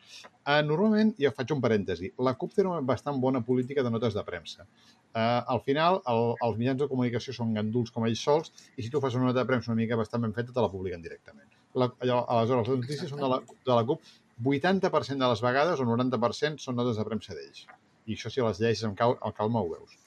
Uh, 0.47 0.61
normalment, 0.66 1.11
jo 1.18 1.32
faig 1.34 1.55
un 1.55 1.62
parèntesi, 1.64 2.12
la 2.28 2.36
CUP 2.39 2.55
té 2.55 2.62
una 2.62 2.80
bastant 2.93 3.18
bona 3.24 3.43
política 3.49 3.82
de 3.82 3.91
notes 3.95 4.14
de 4.14 4.24
premsa. 4.28 4.68
Uh, 5.09 5.43
al 5.55 5.62
final, 5.66 5.99
el, 6.12 6.22
els 6.47 6.61
mitjans 6.61 6.84
de 6.84 6.91
comunicació 6.93 7.34
són 7.34 7.57
ganduls 7.59 7.91
com 7.95 8.07
ells 8.07 8.22
sols 8.22 8.55
i 8.76 8.86
si 8.86 8.93
tu 8.95 9.03
fas 9.03 9.18
una 9.18 9.30
nota 9.30 9.41
de 9.41 9.49
premsa 9.51 9.72
una 9.72 9.80
mica 9.80 9.99
bastant 9.99 10.22
ben 10.22 10.36
feta, 10.36 10.55
te 10.55 10.62
la 10.62 10.70
publiquen 10.70 11.03
directament. 11.03 11.51
La, 11.74 11.91
allò, 12.07 12.22
aleshores, 12.36 12.70
les 12.70 12.84
notícies 12.84 13.11
són 13.11 13.24
de 13.24 13.32
la, 13.34 13.43
de 13.43 13.74
la 13.74 13.84
CUP 13.91 14.07
80% 14.45 15.18
de 15.18 15.32
les 15.32 15.43
vegades 15.43 15.82
o 15.82 15.89
90% 15.89 16.62
són 16.62 16.78
notes 16.78 17.01
de 17.01 17.09
premsa 17.11 17.34
d'ells. 17.34 17.66
I 18.07 18.14
això 18.14 18.30
si 18.30 18.45
les 18.45 18.62
llegeixes 18.62 18.86
amb, 18.86 18.97
cal, 19.01 19.18
amb 19.18 19.34
calma 19.34 19.64
ho 19.64 19.72
veus. 19.74 19.99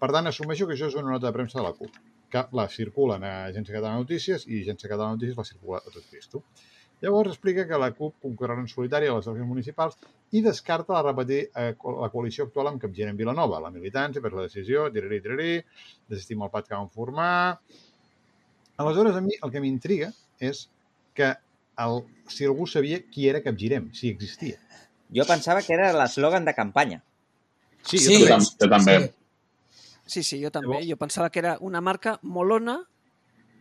Per 0.00 0.08
tant, 0.12 0.26
assumeixo 0.26 0.66
que 0.66 0.74
això 0.74 0.88
és 0.88 0.96
una 0.96 1.12
nota 1.12 1.28
de 1.28 1.36
premsa 1.36 1.60
de 1.60 1.66
la 1.66 1.74
CUP, 1.76 2.00
que 2.34 2.42
la 2.58 2.66
circulen 2.68 3.22
a 3.24 3.34
Agència 3.48 3.76
Catalana 3.76 4.00
de 4.00 4.06
Notícies 4.08 4.46
i 4.50 4.64
Agència 4.64 4.90
Catalana 4.90 5.14
de 5.14 5.20
Notícies 5.20 5.38
la 5.38 5.46
circula 5.50 5.78
a 5.78 5.92
tot 5.94 6.06
Cristo. 6.10 6.42
Llavors 7.04 7.34
explica 7.34 7.66
que 7.68 7.78
la 7.78 7.90
CUP 7.92 8.14
concorrerà 8.22 8.62
en 8.62 8.68
solitari 8.70 9.06
a 9.10 9.14
les 9.16 9.26
eleccions 9.28 9.48
municipals 9.50 9.96
i 10.32 10.40
descarta 10.42 10.94
la 10.96 11.02
repetir 11.04 11.40
eh, 11.52 11.72
la 12.00 12.08
coalició 12.12 12.46
actual 12.48 12.70
amb 12.70 12.80
Capgirem 12.82 13.16
Vilanova. 13.18 13.58
La 13.60 13.70
militància 13.74 14.22
per 14.24 14.32
la 14.32 14.46
decisió, 14.46 14.86
tirarí, 14.94 15.18
tirarí, 15.22 15.50
desestima 16.10 16.48
el 16.48 16.54
pat 16.54 16.70
que 16.70 16.78
van 16.78 16.88
formar... 16.90 17.32
Aleshores, 18.82 19.14
a 19.14 19.20
mi 19.22 19.36
el 19.38 19.52
que 19.54 19.60
m'intriga 19.62 20.08
és 20.42 20.64
que 21.14 21.28
el, 21.84 22.00
si 22.26 22.48
algú 22.48 22.66
sabia 22.66 23.02
qui 23.10 23.28
era 23.30 23.42
Capgirem, 23.44 23.90
si 23.94 24.10
existia. 24.10 24.58
Jo 25.14 25.26
pensava 25.28 25.62
que 25.62 25.76
era 25.76 25.92
l'eslògan 25.94 26.48
de 26.48 26.54
campanya. 26.56 27.02
Sí, 27.84 28.00
Sí. 28.00 28.16
jo 28.24 28.30
també. 28.32 28.40
tam 28.58 28.64
jo 28.64 28.72
també. 28.72 28.96
Sí, 29.04 29.12
sí, 30.22 30.40
jo 30.42 30.50
també. 30.50 30.68
Llavors- 30.68 30.88
Jo 30.90 30.96
pensava 30.96 31.30
que 31.30 31.38
era 31.38 31.56
una 31.60 31.80
marca 31.80 32.18
molona 32.22 32.82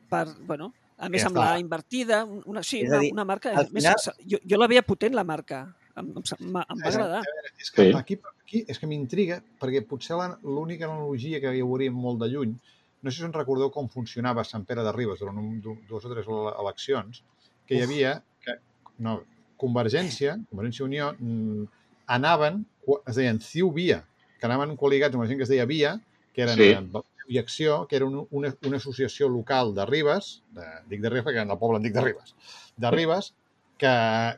per, 0.09 0.27
bueno, 0.45 0.73
a 0.97 1.09
més 1.09 1.21
Ja 1.23 1.27
amb 1.27 1.37
la 1.37 1.59
invertida, 1.59 2.23
una, 2.25 2.61
sí, 2.63 2.83
una, 2.85 2.99
dir, 2.99 3.11
una 3.13 3.25
marca... 3.25 3.53
més, 3.71 3.83
final- 3.83 4.15
jo, 4.27 4.37
jo 4.49 4.57
la 4.57 4.67
veia 4.67 4.81
potent, 4.83 5.13
la 5.15 5.23
marca. 5.23 5.75
Em, 5.95 6.07
em, 6.09 6.23
em, 6.39 6.47
em 6.47 6.53
va 6.53 6.65
agradar. 6.89 7.21
És 7.59 7.69
que 7.71 7.83
Sí. 7.91 7.93
aquí, 7.97 8.19
aquí 8.41 8.65
és 8.67 8.79
que 8.79 8.87
m'intriga, 8.87 9.43
perquè 9.61 9.85
potser 9.85 10.15
la- 10.17 10.37
l'única 10.43 10.85
analogia 10.85 11.39
que 11.39 11.51
hi 11.55 11.61
veuríem 11.61 11.93
molt 11.93 12.19
de 12.21 12.29
lluny, 12.29 12.55
no 13.03 13.11
sé 13.11 13.17
si 13.17 13.23
us 13.23 13.27
en 13.27 13.33
recordeu 13.33 13.69
com 13.71 13.89
funcionava 13.89 14.43
Sant 14.43 14.65
Pere 14.65 14.81
de 14.83 14.91
Ribes 14.91 15.19
durant 15.19 15.37
un, 15.37 15.59
du- 15.61 15.77
dues 15.87 16.05
o 16.05 16.09
tres 16.13 16.25
ele- 16.27 16.53
eleccions, 16.59 17.23
que 17.67 17.75
hi 17.75 17.81
havia 17.83 18.23
que, 18.41 18.55
no, 18.99 19.21
Convergència, 19.57 20.37
Convergència 20.49 20.81
i 20.83 20.87
Unió, 20.87 21.13
mm, 21.17 21.67
anaven, 22.07 22.65
es 23.07 23.15
deien 23.15 23.39
Ciu 23.39 23.71
Via, 23.71 24.03
que 24.39 24.45
anaven 24.45 24.75
coligats 24.75 25.13
amb 25.15 25.23
la 25.23 25.27
gent 25.29 25.37
que 25.39 25.43
es 25.43 25.49
deia 25.49 25.65
Via, 25.65 25.93
que 26.33 26.45
eren 26.47 26.57
Sí. 26.59 27.03
i 27.27 27.37
Acció, 27.39 27.85
que 27.87 27.95
era 27.95 28.05
un, 28.05 28.27
una, 28.31 28.49
una 28.67 28.77
associació 28.77 29.29
local 29.29 29.73
de 29.75 29.85
Ribes, 29.87 30.41
de, 30.51 30.65
dic 30.91 30.99
de 31.01 31.09
Ribes 31.09 31.29
perquè 31.29 31.45
en 31.45 31.53
el 31.53 31.59
poble 31.61 31.79
en 31.79 31.85
dic 31.85 31.93
de 31.95 32.03
Ribes, 32.03 32.35
de 32.75 32.91
Ribes, 32.91 33.33
que, 33.79 33.93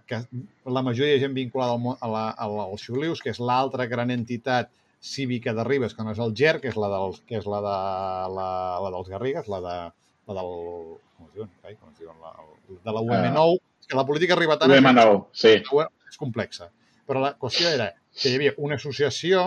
que 0.06 0.20
la 0.66 0.84
majoria 0.86 1.14
de 1.14 1.20
gent 1.20 1.34
vinculada 1.34 1.74
al, 1.74 1.98
a 2.00 2.08
la, 2.08 2.26
a 2.30 2.48
la, 2.48 2.68
als 2.70 2.86
Xulius, 2.86 3.22
que 3.24 3.34
és 3.34 3.42
l'altra 3.42 3.88
gran 3.90 4.14
entitat 4.14 4.70
cívica 5.06 5.54
de 5.54 5.64
Ribes, 5.64 5.94
que 5.94 6.06
no 6.06 6.14
és 6.16 6.22
el 6.22 6.34
GER, 6.38 6.60
que 6.62 6.72
és 6.72 6.78
la, 6.82 6.90
dels, 6.94 7.22
que 7.30 7.38
és 7.42 7.50
la, 7.50 7.60
de, 7.66 7.76
la, 8.38 8.48
la 8.86 8.94
dels 8.96 9.12
Garrigues, 9.12 9.50
la, 9.52 9.62
de, 9.66 9.76
la 10.30 10.38
del... 10.40 10.56
Com 11.16 11.28
es 11.30 11.36
diuen? 11.36 11.52
Ai, 11.64 11.76
com 11.76 11.92
es 11.92 12.00
diuen? 12.02 12.16
la, 12.22 12.34
de 12.70 12.96
la 12.96 13.04
UM9, 13.04 13.54
uh, 13.54 13.86
que 13.88 14.00
la 14.00 14.06
política 14.08 14.34
arriba 14.38 14.58
tant... 14.62 14.74
UM9, 14.74 15.20
sí. 15.34 15.60
És 16.10 16.18
complexa. 16.22 16.72
Però 17.06 17.22
la 17.22 17.36
qüestió 17.38 17.70
era 17.70 17.92
que 18.18 18.32
hi 18.32 18.40
havia 18.40 18.56
una 18.58 18.80
associació, 18.80 19.46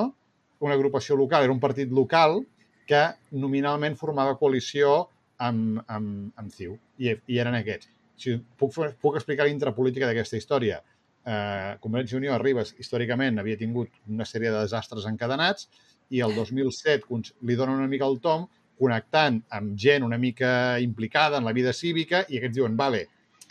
una 0.64 0.74
agrupació 0.74 1.16
local, 1.16 1.44
era 1.44 1.54
un 1.54 1.60
partit 1.62 1.92
local 1.94 2.40
que 2.88 3.02
nominalment 3.36 3.96
formava 4.00 4.36
coalició 4.40 5.08
amb, 5.38 5.82
amb, 5.86 6.30
amb 6.40 6.52
CiU, 6.54 6.76
i, 6.98 7.12
i 7.28 7.38
eren 7.38 7.56
aquests. 7.58 7.90
Si 8.18 8.34
puc, 8.58 8.74
puc 8.98 9.18
explicar 9.18 9.46
l'intrapolítica 9.46 10.08
d'aquesta 10.08 10.38
història. 10.40 10.80
Eh, 11.28 11.76
Convergència 11.82 12.16
i 12.16 12.22
Unió 12.22 12.34
Arribes, 12.34 12.72
històricament, 12.80 13.38
havia 13.38 13.58
tingut 13.60 13.92
una 14.08 14.26
sèrie 14.26 14.50
de 14.50 14.64
desastres 14.64 15.06
encadenats 15.10 15.68
i 16.10 16.22
el 16.24 16.34
2007 16.34 17.20
li 17.46 17.56
dona 17.58 17.76
una 17.76 17.90
mica 17.90 18.08
el 18.08 18.18
tom 18.24 18.48
connectant 18.78 19.42
amb 19.54 19.74
gent 19.76 20.06
una 20.06 20.18
mica 20.18 20.50
implicada 20.80 21.38
en 21.38 21.46
la 21.46 21.52
vida 21.52 21.74
cívica 21.74 22.24
i 22.28 22.38
aquests 22.38 22.56
diuen, 22.56 22.76
vale, 22.78 23.04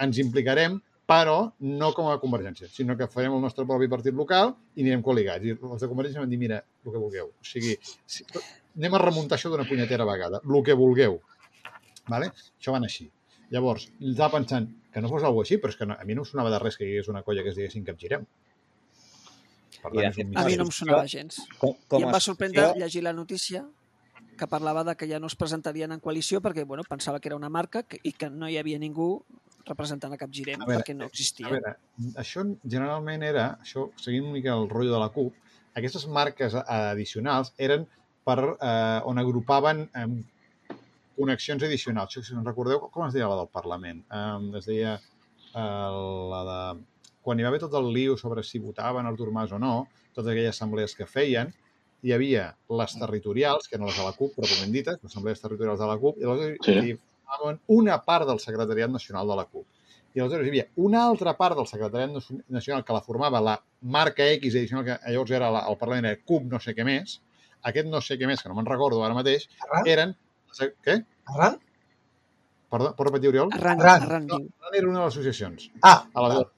ens 0.04 0.20
implicarem, 0.24 0.80
però 1.08 1.38
no 1.64 1.94
com 1.96 2.10
a 2.12 2.18
Convergència, 2.20 2.68
sinó 2.68 2.98
que 3.00 3.08
farem 3.08 3.38
el 3.38 3.44
nostre 3.44 3.64
propi 3.66 3.88
partit 3.92 4.16
local 4.16 4.52
i 4.76 4.84
anirem 4.84 5.04
coligats. 5.06 5.46
I 5.46 5.54
els 5.56 5.84
de 5.84 5.88
Convergència 5.88 6.24
van 6.24 6.34
dir, 6.34 6.40
mira, 6.42 6.60
el 6.84 6.92
que 6.92 7.00
vulgueu. 7.00 7.30
O 7.32 7.48
sigui, 7.48 7.78
si, 8.06 8.26
anem 8.76 8.98
a 8.98 9.02
remuntar 9.06 9.40
això 9.40 9.52
d'una 9.54 9.68
punyetera 9.70 10.08
vegada, 10.10 10.42
el 10.44 10.66
que 10.68 10.76
vulgueu. 10.76 11.22
Vale? 12.12 12.34
Això 12.60 12.76
van 12.76 12.88
així. 12.88 13.08
Llavors, 13.56 13.88
estava 14.04 14.36
pensant 14.36 14.68
que 14.92 15.02
no 15.04 15.12
fos 15.14 15.24
alguna 15.24 15.48
així, 15.48 15.62
però 15.64 15.72
és 15.72 15.80
que 15.80 15.88
no, 15.88 15.96
a 15.96 16.04
mi 16.08 16.18
no 16.18 16.26
em 16.26 16.28
sonava 16.28 16.52
de 16.52 16.60
res 16.60 16.76
que 16.76 16.84
hi 16.84 16.92
hagués 16.92 17.08
una 17.14 17.24
colla 17.24 17.46
que 17.46 17.54
es 17.54 17.58
diguessin 17.60 17.88
Capgirem. 17.88 18.28
Per 19.78 19.92
tant, 19.94 20.04
és 20.10 20.20
un 20.20 20.36
a 20.36 20.46
mi 20.48 20.60
no 20.60 20.68
em 20.68 20.76
sonava 20.76 21.08
gens. 21.08 21.40
Com, 21.62 21.76
com 21.88 22.04
I 22.04 22.08
em 22.08 22.12
va 22.12 22.24
sorprendre 22.24 22.74
llegir 22.76 23.06
la 23.06 23.16
notícia 23.16 23.64
que 24.38 24.48
parlava 24.52 24.84
de 24.84 24.96
que 25.00 25.08
ja 25.10 25.20
no 25.24 25.32
es 25.32 25.36
presentarien 25.40 25.96
en 25.96 26.04
coalició 26.04 26.44
perquè 26.44 26.66
bueno, 26.68 26.84
pensava 26.88 27.20
que 27.20 27.32
era 27.32 27.40
una 27.40 27.50
marca 27.50 27.84
que, 27.84 28.00
i 28.04 28.12
que 28.14 28.30
no 28.30 28.50
hi 28.50 28.60
havia 28.60 28.80
ningú 28.80 29.24
representant 29.68 30.16
a 30.16 30.20
Capgirem 30.20 30.64
a 30.64 30.68
veure, 30.68 30.82
perquè 30.82 30.96
no 30.98 31.08
existia. 31.12 31.50
A 31.50 31.54
veure, 31.54 31.76
això 32.24 32.46
generalment 32.64 33.26
era, 33.28 33.50
això 33.64 33.90
seguint 34.02 34.28
una 34.30 34.38
mica 34.40 34.56
el 34.56 34.70
rotllo 34.72 34.96
de 34.96 35.04
la 35.04 35.12
CUP, 35.14 35.36
aquestes 35.78 36.08
marques 36.10 36.56
addicionals 36.64 37.54
eren 37.62 37.86
per 38.28 38.40
eh, 38.44 39.00
on 39.08 39.22
agrupaven 39.22 39.86
eh, 39.94 40.08
connexions 41.18 41.64
addicionals. 41.64 42.14
Si 42.14 42.22
us 42.22 42.34
recordeu, 42.46 42.82
com 42.94 43.06
es 43.08 43.16
deia 43.16 43.30
la 43.30 43.40
del 43.42 43.52
Parlament? 43.54 44.04
Um, 44.14 44.52
es 44.60 44.68
deia 44.70 44.98
uh, 44.98 46.02
la 46.34 46.42
de... 46.50 46.60
Quan 47.26 47.40
hi 47.40 47.46
va 47.46 47.50
haver 47.52 47.62
tot 47.64 47.74
el 47.76 47.90
liu 47.92 48.16
sobre 48.20 48.44
si 48.46 48.62
votaven 48.64 49.10
Artur 49.10 49.32
Mas 49.36 49.52
o 49.52 49.60
no, 49.60 49.88
totes 50.14 50.30
aquelles 50.32 50.54
assemblees 50.56 50.94
que 50.96 51.10
feien, 51.10 51.50
hi 52.06 52.14
havia 52.14 52.52
les 52.80 52.94
territorials, 53.02 53.68
que 53.68 53.76
eren 53.76 53.90
les 53.90 53.98
de 53.98 54.06
la 54.06 54.14
CUP, 54.16 54.36
pròpiament 54.38 54.76
dites, 54.76 55.00
les 55.02 55.12
assemblees 55.12 55.42
territorials 55.44 55.82
de 55.82 55.90
la 55.90 55.98
CUP, 56.00 56.22
i 56.22 56.30
aleshores 56.30 56.70
sí. 56.70 56.98
Formaven 57.28 57.60
una 57.68 58.00
part 58.04 58.28
del 58.28 58.40
secretariat 58.40 58.92
nacional 58.92 59.28
de 59.28 59.36
la 59.40 59.46
CUP. 59.46 59.66
I 60.16 60.24
aleshores 60.24 60.48
hi 60.48 60.52
havia 60.54 60.66
una 60.88 61.04
altra 61.06 61.36
part 61.38 61.58
del 61.60 61.68
secretariat 61.70 62.32
nacional 62.50 62.84
que 62.86 62.96
la 62.96 63.04
formava 63.06 63.42
la 63.44 63.58
marca 63.82 64.26
X 64.38 64.56
addicional, 64.56 64.86
que 64.86 65.14
llavors 65.14 65.34
era 65.38 65.52
la, 65.54 65.66
el 65.70 65.78
Parlament 65.78 66.10
era 66.10 66.22
CUP 66.24 66.48
no 66.54 66.62
sé 66.64 66.74
què 66.78 66.86
més, 66.88 67.20
aquest 67.70 67.90
no 67.92 68.02
sé 68.02 68.18
què 68.18 68.30
més, 68.30 68.42
que 68.42 68.50
no 68.50 68.58
me'n 68.58 68.70
recordo 68.70 69.04
ara 69.06 69.18
mateix, 69.18 69.50
eren 69.86 70.16
què? 70.58 71.02
Arran? 71.34 71.58
Perdó, 72.72 72.92
pot 72.98 73.08
repetir, 73.08 73.30
Oriol? 73.30 73.52
Arran, 73.56 73.82
Arran. 73.82 74.06
Arran, 74.08 74.26
no, 74.28 74.40
Arran 74.60 74.80
era 74.80 74.88
una 74.90 75.00
de 75.00 75.06
les 75.06 75.14
associacions. 75.14 75.70
Ah, 75.88 76.08
Aleshores, 76.14 76.52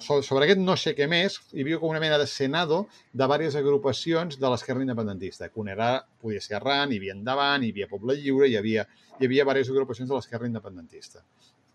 sobre 0.00 0.44
aquest 0.44 0.60
no 0.62 0.76
sé 0.78 0.92
què 0.96 1.06
més, 1.10 1.38
hi 1.52 1.64
havia 1.64 1.78
com 1.80 1.90
una 1.90 2.00
mena 2.02 2.18
de 2.20 2.26
senado 2.30 2.84
de 3.12 3.24
diverses 3.24 3.56
agrupacions 3.60 4.38
de 4.40 4.50
l'esquerra 4.52 4.84
independentista. 4.84 5.50
Era, 5.72 5.90
podia 6.22 6.40
ser 6.44 6.56
Arran, 6.58 6.92
hi 6.92 7.00
havia 7.00 7.16
Endavant, 7.16 7.64
hi 7.64 7.72
havia 7.74 7.88
Poble 7.90 8.16
Lliure, 8.18 8.48
hi 8.48 8.56
havia, 8.60 8.86
hi 9.18 9.26
havia 9.26 9.44
diverses 9.44 9.72
agrupacions 9.74 10.10
de 10.10 10.16
l'esquerra 10.16 10.48
independentista. 10.50 11.24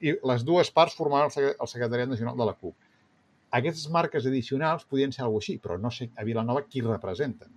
I 0.02 0.16
les 0.32 0.44
dues 0.48 0.72
parts 0.72 0.96
formaven 0.96 1.32
el 1.52 1.68
secretariat 1.72 2.10
nacional 2.10 2.38
de 2.38 2.48
la 2.48 2.56
CUP. 2.60 2.76
Aquestes 3.56 3.90
marques 3.92 4.26
addicionals 4.28 4.88
podien 4.90 5.14
ser 5.16 5.24
alguna 5.24 5.44
així, 5.44 5.58
però 5.64 5.78
no 5.80 5.92
sé 5.92 6.10
a 6.16 6.26
Vilanova 6.28 6.66
qui 6.68 6.84
representen. 6.84 7.52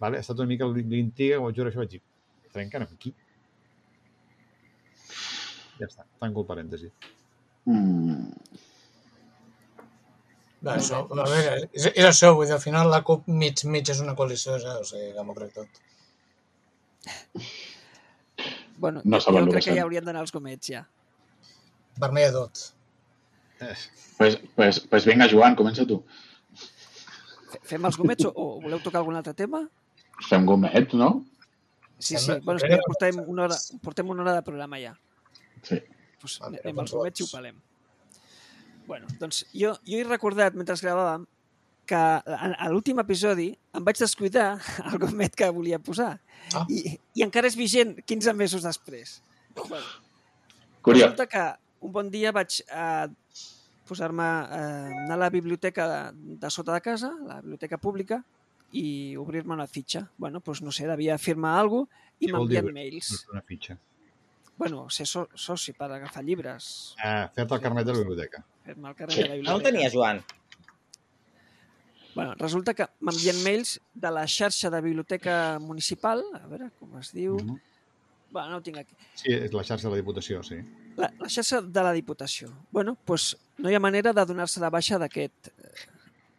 Vale? 0.00 0.18
Ha 0.20 0.24
estat 0.24 0.38
una 0.38 0.48
mica 0.48 0.68
l'intriga, 0.68 1.40
ho 1.40 1.50
juro, 1.52 1.68
això 1.68 1.82
vaig 1.82 1.96
dir, 1.96 2.02
trenquen 2.54 2.86
amb 2.86 2.94
qui? 3.02 3.12
Ja 5.78 5.86
està, 5.86 6.06
tanco 6.22 6.42
el 6.42 6.48
parèntesi. 6.48 6.90
Mm. 7.68 8.32
Va, 10.58 10.74
això, 10.74 11.04
a 11.06 11.26
veure, 11.30 11.68
és, 11.70 11.84
és 11.92 12.04
això, 12.04 12.32
vull 12.34 12.48
dir, 12.48 12.56
al 12.56 12.62
final 12.62 12.90
la 12.90 13.02
CUP 13.06 13.28
mig, 13.30 13.62
mig 13.70 13.90
és 13.92 14.00
una 14.02 14.16
coalició, 14.18 14.56
ja, 14.62 14.78
o 14.82 14.86
sigui, 14.86 15.12
que 15.14 15.24
m'ho 15.26 15.36
crec 15.36 15.52
tot. 15.60 15.82
Bueno, 18.78 19.00
no 19.02 19.18
jo, 19.18 19.32
jo 19.34 19.40
crec 19.50 19.64
que 19.66 19.72
ja 19.74 19.82
haurien 19.82 20.04
d'anar 20.06 20.20
els 20.22 20.30
gomets, 20.30 20.68
ja. 20.70 20.84
Vermell 21.98 22.28
a 22.28 22.34
tot. 22.36 22.60
Eh. 23.58 23.74
Pues, 24.18 24.36
pues, 24.54 24.78
pues 24.90 25.06
vinga, 25.08 25.26
Joan, 25.30 25.56
comença 25.58 25.86
tu. 25.86 25.96
Fem 27.66 27.88
els 27.88 27.98
gomets 27.98 28.28
o, 28.28 28.30
o 28.30 28.46
voleu 28.62 28.78
tocar 28.84 29.02
algun 29.02 29.18
altre 29.18 29.34
tema? 29.34 29.64
Fem 30.28 30.46
gomets, 30.46 30.94
no? 30.94 31.10
Sí, 31.98 32.14
sí. 32.14 32.38
Bueno, 32.44 32.60
és 32.60 32.66
que 32.70 32.78
portem 32.86 33.18
una 33.24 33.48
hora, 33.48 33.58
portem 33.82 34.10
una 34.14 34.22
hora 34.22 34.36
de 34.38 34.44
programa 34.46 34.78
ja. 34.78 34.94
Sí. 35.66 35.80
Pues 36.22 36.38
anem 36.46 36.84
als 36.84 36.94
gomets 36.94 37.22
i 37.22 37.26
ho 37.26 37.30
palem. 37.32 37.58
Bueno, 38.88 39.08
doncs 39.20 39.44
jo, 39.52 39.74
jo 39.84 40.00
he 40.00 40.06
recordat, 40.06 40.56
mentre 40.56 40.78
gravàvem, 40.80 41.26
que 41.88 41.98
a 41.98 42.68
l'últim 42.72 43.00
episodi 43.00 43.50
em 43.76 43.84
vaig 43.84 44.00
descuidar 44.00 44.50
el 44.88 44.98
gomet 45.00 45.36
que 45.36 45.48
volia 45.52 45.80
posar. 45.80 46.16
Ah. 46.56 46.64
I, 46.68 46.98
I 47.16 47.24
encara 47.26 47.48
és 47.48 47.56
vigent 47.56 47.96
15 48.04 48.34
mesos 48.36 48.64
després. 48.64 49.18
Bueno, 49.58 49.84
Curiós. 50.82 51.10
Resulta 51.10 51.26
que 51.28 51.44
un 51.84 51.92
bon 51.92 52.10
dia 52.12 52.32
vaig 52.32 52.60
eh, 52.64 53.08
posar-me 53.88 54.24
eh, 54.24 54.90
anar 55.04 55.16
a 55.16 55.22
la 55.24 55.30
biblioteca 55.32 55.88
de, 55.88 56.36
de 56.44 56.50
sota 56.50 56.76
de 56.76 56.80
casa, 56.84 57.12
la 57.26 57.40
biblioteca 57.42 57.80
pública, 57.80 58.22
i 58.72 59.16
obrir-me 59.16 59.56
una 59.56 59.66
fitxa. 59.66 60.06
Bueno, 60.16 60.42
doncs 60.44 60.62
no 60.64 60.72
sé, 60.72 60.86
devia 60.88 61.18
firmar 61.18 61.58
alguna 61.60 61.88
cosa 61.88 62.06
i 62.18 62.32
m'envien 62.32 62.72
mails. 62.74 63.12
Una 63.32 63.44
fitxa. 63.46 63.76
Bueno, 64.58 64.88
ser 64.90 65.06
so 65.06 65.28
soci 65.38 65.72
per 65.72 65.86
agafar 65.94 66.24
llibres. 66.26 66.96
Ah, 66.98 67.30
fer-te 67.34 67.54
el 67.54 67.62
carnet 67.62 67.86
de 67.86 67.94
la 67.94 68.02
biblioteca. 68.02 68.42
Fer-me 68.66 68.90
el 68.90 68.96
carnet 68.98 69.14
sí. 69.14 69.22
de 69.22 69.28
la 69.28 69.36
biblioteca. 69.36 69.52
No 69.52 69.62
el 69.62 69.66
tenia, 69.68 69.90
Joan? 69.92 70.22
Bueno, 72.16 72.34
resulta 72.34 72.74
que 72.74 72.88
m'envien 72.98 73.38
mails 73.44 73.76
de 73.94 74.10
la 74.10 74.24
xarxa 74.26 74.72
de 74.74 74.80
biblioteca 74.82 75.58
municipal, 75.62 76.24
a 76.34 76.46
veure 76.50 76.72
com 76.80 76.98
es 76.98 77.12
diu... 77.14 77.38
Mm 77.38 77.50
-hmm. 77.50 77.60
Bueno, 78.30 78.50
no 78.50 78.56
ho 78.56 78.62
tinc 78.62 78.78
aquí. 78.78 78.94
Sí, 79.14 79.32
és 79.32 79.52
la 79.52 79.62
xarxa 79.62 79.88
de 79.88 79.94
la 79.94 80.00
Diputació, 80.02 80.42
sí. 80.42 80.56
La, 80.96 81.12
la 81.18 81.28
xarxa 81.28 81.62
de 81.62 81.82
la 81.82 81.92
Diputació. 81.92 82.50
Bueno, 82.70 82.96
doncs 83.06 83.36
no 83.58 83.70
hi 83.70 83.74
ha 83.74 83.80
manera 83.80 84.12
de 84.12 84.24
donar-se 84.24 84.60
de 84.60 84.70
baixa 84.70 84.98
d'aquest 84.98 85.48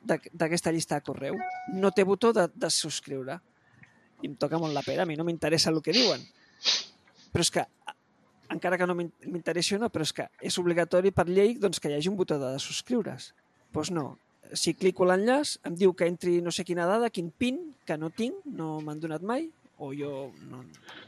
d'aquesta 0.03 0.71
llista 0.71 0.95
de 0.95 1.01
correu. 1.01 1.35
No 1.73 1.91
té 1.91 2.03
botó 2.03 2.31
de, 2.33 2.47
de 2.53 2.69
subscriure. 2.69 3.39
I 4.21 4.27
em 4.27 4.35
toca 4.35 4.57
molt 4.57 4.73
la 4.73 4.83
pera, 4.83 5.03
a 5.03 5.05
mi 5.05 5.15
no 5.15 5.23
m'interessa 5.23 5.71
el 5.71 5.81
que 5.81 5.95
diuen. 5.95 6.21
Però 7.31 7.41
és 7.41 7.51
que, 7.51 7.65
encara 8.49 8.77
que 8.77 8.87
no 8.89 8.95
m'interessi 8.97 9.77
o 9.77 9.79
no, 9.81 9.91
però 9.93 10.05
és 10.07 10.13
que 10.15 10.25
és 10.41 10.57
obligatori 10.61 11.11
per 11.15 11.27
llei 11.29 11.55
doncs, 11.61 11.79
que 11.79 11.91
hi 11.91 11.97
hagi 11.97 12.09
un 12.11 12.17
botó 12.19 12.39
de, 12.41 12.55
subscriure's. 12.59 13.31
Doncs 13.73 13.93
no. 13.95 14.07
Si 14.57 14.73
clico 14.73 15.05
l'enllaç, 15.05 15.59
em 15.69 15.75
diu 15.77 15.93
que 15.93 16.07
entri 16.09 16.39
no 16.41 16.51
sé 16.55 16.65
quina 16.65 16.87
dada, 16.89 17.11
quin 17.13 17.29
PIN, 17.29 17.61
que 17.85 17.97
no 18.01 18.09
tinc, 18.09 18.41
no 18.49 18.79
m'han 18.81 19.01
donat 19.01 19.21
mai, 19.21 19.49
o 19.77 19.93
jo 19.93 20.31
no, 20.49 20.63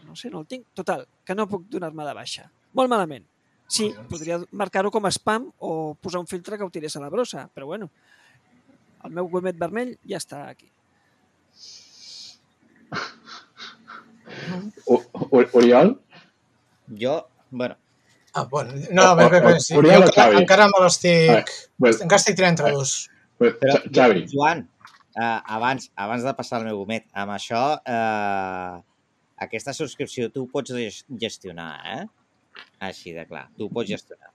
no 0.05 0.15
sé, 0.15 0.29
no 0.29 0.43
el 0.43 0.47
tinc. 0.49 0.67
Total, 0.77 1.07
que 1.25 1.35
no 1.35 1.49
puc 1.49 1.65
donar-me 1.71 2.05
de 2.07 2.15
baixa. 2.17 2.47
Molt 2.77 2.91
malament. 2.91 3.25
Sí, 3.71 3.87
podria 4.11 4.37
marcar-ho 4.51 4.91
com 4.91 5.05
a 5.07 5.11
spam 5.15 5.47
o 5.63 5.95
posar 5.95 6.19
un 6.19 6.27
filtre 6.27 6.57
que 6.59 6.65
ho 6.67 6.71
tirés 6.73 6.95
a 6.95 7.01
la 7.03 7.09
brossa, 7.09 7.47
però 7.55 7.69
bueno, 7.69 7.87
el 9.07 9.15
meu 9.15 9.29
gomet 9.31 9.57
vermell 9.59 9.95
ja 10.07 10.19
està 10.19 10.43
aquí. 10.49 10.67
Oriol? 15.31 15.95
Jo, 16.99 17.15
bueno... 17.51 17.77
Ah, 18.33 18.45
bueno, 18.47 18.73
no, 18.95 19.09
veure, 19.19 19.41
veure, 19.43 19.59
sí. 19.59 19.75
Jo 19.75 19.81
encara, 19.83 20.37
encara 20.39 20.67
me 20.71 20.83
l'estic... 20.85 21.51
Encara 21.83 22.19
estic 22.21 22.37
tirant 22.39 22.55
entre 22.55 22.71
dos. 22.71 22.93
Però, 23.41 23.75
Xavi. 23.91 24.23
Joan, 24.31 24.63
uh, 25.17 25.39
abans, 25.57 25.89
abans 25.99 26.23
de 26.23 26.33
passar 26.37 26.61
el 26.61 26.69
meu 26.69 26.79
gomet, 26.79 27.09
amb 27.11 27.35
això, 27.35 27.63
uh, 27.83 28.79
aquesta 29.41 29.75
subscripció 29.75 30.29
tu 30.31 30.45
pots 30.53 30.71
gestionar, 31.19 31.71
eh? 31.97 32.01
Així 32.87 33.11
de 33.15 33.25
clar, 33.27 33.47
tu 33.57 33.67
pots 33.73 33.91
gestionar. 33.91 34.31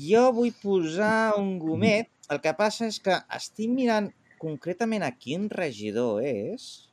Jo 0.00 0.28
vull 0.34 0.54
posar 0.62 1.36
un 1.38 1.58
gomet 1.62 2.10
el 2.30 2.40
que 2.42 2.54
passa 2.58 2.86
és 2.86 3.00
que 3.02 3.16
estic 3.36 3.70
mirant 3.74 4.10
concretament 4.40 5.04
a 5.04 5.10
quin 5.12 5.48
regidor 5.52 6.22
és, 6.24 6.89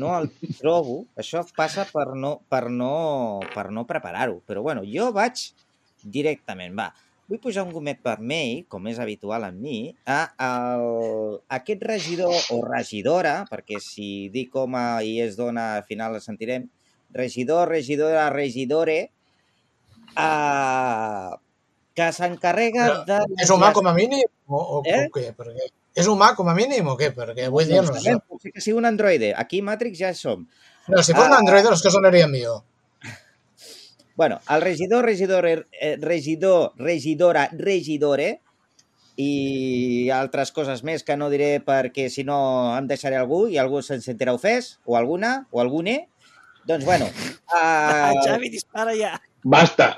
no 0.00 0.14
el 0.18 0.30
trobo. 0.58 1.02
Això 1.18 1.44
passa 1.56 1.86
per 1.90 2.10
no, 2.18 2.38
per 2.50 2.68
no, 2.70 3.40
per 3.54 3.68
no 3.74 3.86
preparar-ho. 3.88 4.40
Però 4.46 4.64
bueno, 4.66 4.84
jo 4.86 5.10
vaig 5.14 5.48
directament, 6.02 6.74
va. 6.78 6.90
Vull 7.28 7.40
pujar 7.44 7.66
un 7.66 7.74
gomet 7.74 7.98
vermell, 8.04 8.62
com 8.72 8.86
és 8.88 8.98
habitual 9.02 9.44
en 9.50 9.58
mi, 9.60 9.78
a, 10.08 10.20
a, 10.40 10.52
a 10.80 11.58
aquest 11.58 11.82
regidor 11.84 12.32
o 12.54 12.62
regidora, 12.64 13.42
perquè 13.50 13.82
si 13.84 14.30
dic 14.32 14.56
home 14.56 14.84
i 15.04 15.18
es 15.20 15.36
dona, 15.36 15.74
al 15.76 15.84
final 15.84 16.16
la 16.16 16.22
sentirem, 16.24 16.64
regidor, 17.12 17.68
regidora, 17.68 18.30
regidore, 18.32 18.96
uh, 20.16 21.36
que 21.98 22.08
s'encarrega 22.16 22.88
de... 23.08 23.20
És 23.44 23.52
humà 23.52 23.74
com 23.76 23.90
a 23.90 23.94
mínim 23.96 24.24
o, 24.46 24.56
o, 24.56 24.82
Eh? 24.86 25.04
o 25.04 25.12
què? 25.12 25.28
Perquè 25.36 25.68
és 25.98 26.08
humà 26.10 26.32
com 26.38 26.48
a 26.48 26.54
mínim 26.56 26.86
o 26.90 26.96
què? 26.98 27.10
Perquè 27.16 27.48
vull 27.52 27.66
dir, 27.68 27.80
no 27.82 27.90
sé. 27.90 27.98
Justament, 27.98 28.22
Pot 28.28 28.42
ser 28.44 28.52
que 28.54 28.62
sigui 28.64 28.78
un 28.78 28.86
androide. 28.88 29.32
Aquí 29.36 29.60
Matrix 29.62 29.98
ja 30.00 30.14
som. 30.14 30.46
No, 30.88 31.02
si 31.02 31.12
fos 31.12 31.26
un 31.26 31.34
Ah. 31.34 31.38
Android, 31.42 31.66
les 31.68 31.82
coses 31.82 31.98
anirien 32.00 32.30
millor. 32.30 32.62
Bueno, 34.16 34.40
el 34.50 34.60
regidor, 34.62 35.04
regidor, 35.04 35.46
eh, 35.46 35.96
regidor, 36.00 36.72
regidora, 36.76 37.48
regidore 37.54 38.40
i 39.18 40.10
altres 40.14 40.50
coses 40.54 40.82
més 40.86 41.04
que 41.06 41.16
no 41.18 41.28
diré 41.30 41.60
perquè 41.62 42.08
si 42.10 42.24
no 42.26 42.38
em 42.76 42.86
deixaré 42.90 43.18
algú 43.18 43.44
i 43.50 43.58
algú 43.58 43.82
se'n 43.82 44.02
sentirà 44.02 44.34
ofès, 44.34 44.78
o 44.86 44.96
alguna, 44.98 45.46
o 45.50 45.60
algune. 45.62 46.08
Doncs 46.66 46.84
bueno, 46.84 47.06
Ah, 47.54 48.12
uh, 48.14 48.24
Xavi, 48.26 48.50
dispara 48.50 48.94
ja. 48.98 49.14
Basta! 49.42 49.94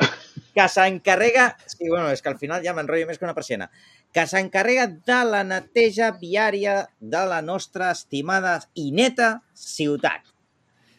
que 0.54 0.66
s'encarrega... 0.68 1.56
Sí, 1.66 1.88
bueno, 1.88 2.10
és 2.10 2.20
que 2.22 2.28
al 2.28 2.38
final 2.38 2.62
ja 2.64 2.72
m'enrotllo 2.74 3.06
més 3.06 3.18
que 3.20 3.24
una 3.24 3.34
persiana. 3.36 3.70
Que 4.12 4.24
s'encarrega 4.26 4.88
de 5.06 5.20
la 5.28 5.44
neteja 5.46 6.08
viària 6.18 6.80
de 6.98 7.20
la 7.30 7.38
nostra 7.46 7.92
estimada 7.94 8.56
i 8.74 8.88
neta 8.90 9.36
ciutat. 9.54 10.24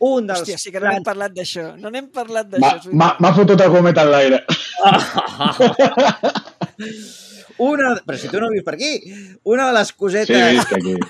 Un 0.01 0.26
dels... 0.30 0.39
Hòstia, 0.41 0.57
sí 0.57 0.72
que 0.74 0.80
no 0.82 0.88
n'hem 0.89 1.03
parlat 1.05 1.34
d'això. 1.36 1.66
No 1.78 1.91
n'hem 1.93 2.07
parlat 2.09 2.47
d'això. 2.49 2.89
m'ha- 2.95 3.34
fotut 3.36 3.59
el 3.62 3.70
comet 3.76 3.97
en 4.01 4.07
l'aire. 4.09 4.39
Una... 7.62 7.91
Però 8.05 8.18
si 8.18 8.30
tu 8.32 8.39
no 8.41 8.47
vius 8.49 8.64
per 8.66 8.74
aquí. 8.78 8.93
Una 9.43 9.68
de 9.70 9.74
les 9.78 9.88
Sí, 9.91 9.95
cosetes... 9.99 10.51
visc 10.55 10.72
aquí. 10.80 10.95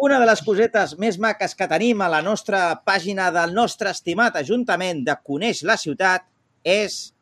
Una 0.00 0.18
de 0.18 0.26
les 0.26 0.40
cosetes 0.42 0.96
més 0.98 1.18
maques 1.22 1.52
que 1.54 1.66
tenim 1.70 2.00
a 2.02 2.08
la 2.10 2.18
nostra 2.24 2.80
pàgina 2.86 3.28
del 3.34 3.52
nostre 3.54 3.92
estimat 3.94 4.34
Ajuntament 4.40 5.04
de 5.06 5.14
Coneix 5.22 5.60
la 5.68 5.76
Ciutat 5.78 6.24
és 6.66 7.12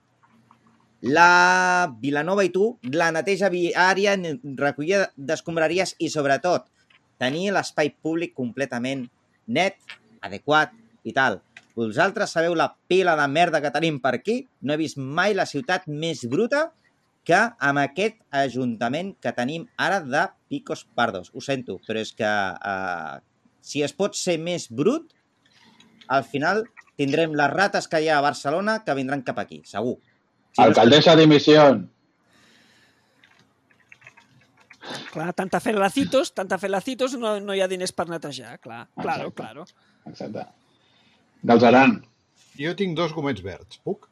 la 1.00 1.92
Vilanova 2.00 2.44
i 2.44 2.50
tu, 2.50 2.72
la 2.92 3.10
neteja 3.14 3.50
viària, 3.52 4.16
recollida 4.58 5.08
d'escombraries 5.16 5.94
i, 5.98 6.10
sobretot, 6.10 6.66
tenir 7.18 7.52
l'espai 7.54 7.92
públic 8.02 8.34
completament 8.34 9.06
net, 9.46 9.78
adequat 10.22 10.74
i 11.06 11.14
tal. 11.14 11.40
Vosaltres 11.78 12.32
sabeu 12.34 12.56
la 12.58 12.72
pila 12.90 13.14
de 13.18 13.28
merda 13.30 13.60
que 13.62 13.70
tenim 13.70 14.00
per 14.02 14.16
aquí? 14.18 14.40
No 14.62 14.74
he 14.74 14.80
vist 14.80 14.98
mai 14.98 15.36
la 15.38 15.46
ciutat 15.46 15.86
més 15.86 16.24
bruta 16.26 16.68
que 17.28 17.38
amb 17.38 17.82
aquest 17.82 18.18
ajuntament 18.34 19.12
que 19.22 19.34
tenim 19.36 19.68
ara 19.76 20.00
de 20.02 20.24
Picos 20.50 20.86
Pardos. 20.98 21.30
Ho 21.34 21.44
sento, 21.44 21.78
però 21.86 22.02
és 22.02 22.10
que 22.16 22.26
uh, 22.26 23.20
si 23.60 23.84
es 23.84 23.94
pot 23.94 24.16
ser 24.18 24.38
més 24.42 24.66
brut, 24.72 25.12
al 26.08 26.24
final 26.24 26.64
tindrem 26.98 27.36
les 27.38 27.52
rates 27.52 27.86
que 27.86 28.00
hi 28.02 28.08
ha 28.08 28.18
a 28.18 28.24
Barcelona 28.24 28.80
que 28.84 28.96
vindran 28.98 29.22
cap 29.22 29.38
aquí, 29.38 29.60
segur. 29.68 29.98
Que- 30.54 30.62
Alcaldessa 30.64 31.14
dimissió. 31.16 31.64
Clar, 35.12 35.32
tanta 35.34 35.60
felacitos, 35.60 36.32
tanta 36.34 36.56
felacitos, 36.58 37.14
no, 37.20 37.38
no 37.40 37.54
hi 37.54 37.60
ha 37.60 37.68
diners 37.68 37.92
per 37.92 38.06
netejar, 38.08 38.58
clar. 38.60 38.86
Claro, 38.96 39.28
Exacte. 39.28 39.42
claro. 39.42 39.66
Exacte. 40.06 40.46
Galzeran, 41.42 41.98
Jo 42.58 42.72
tinc 42.74 42.96
dos 42.98 43.12
gomets 43.14 43.42
verds. 43.44 43.78
Puc? 43.84 44.08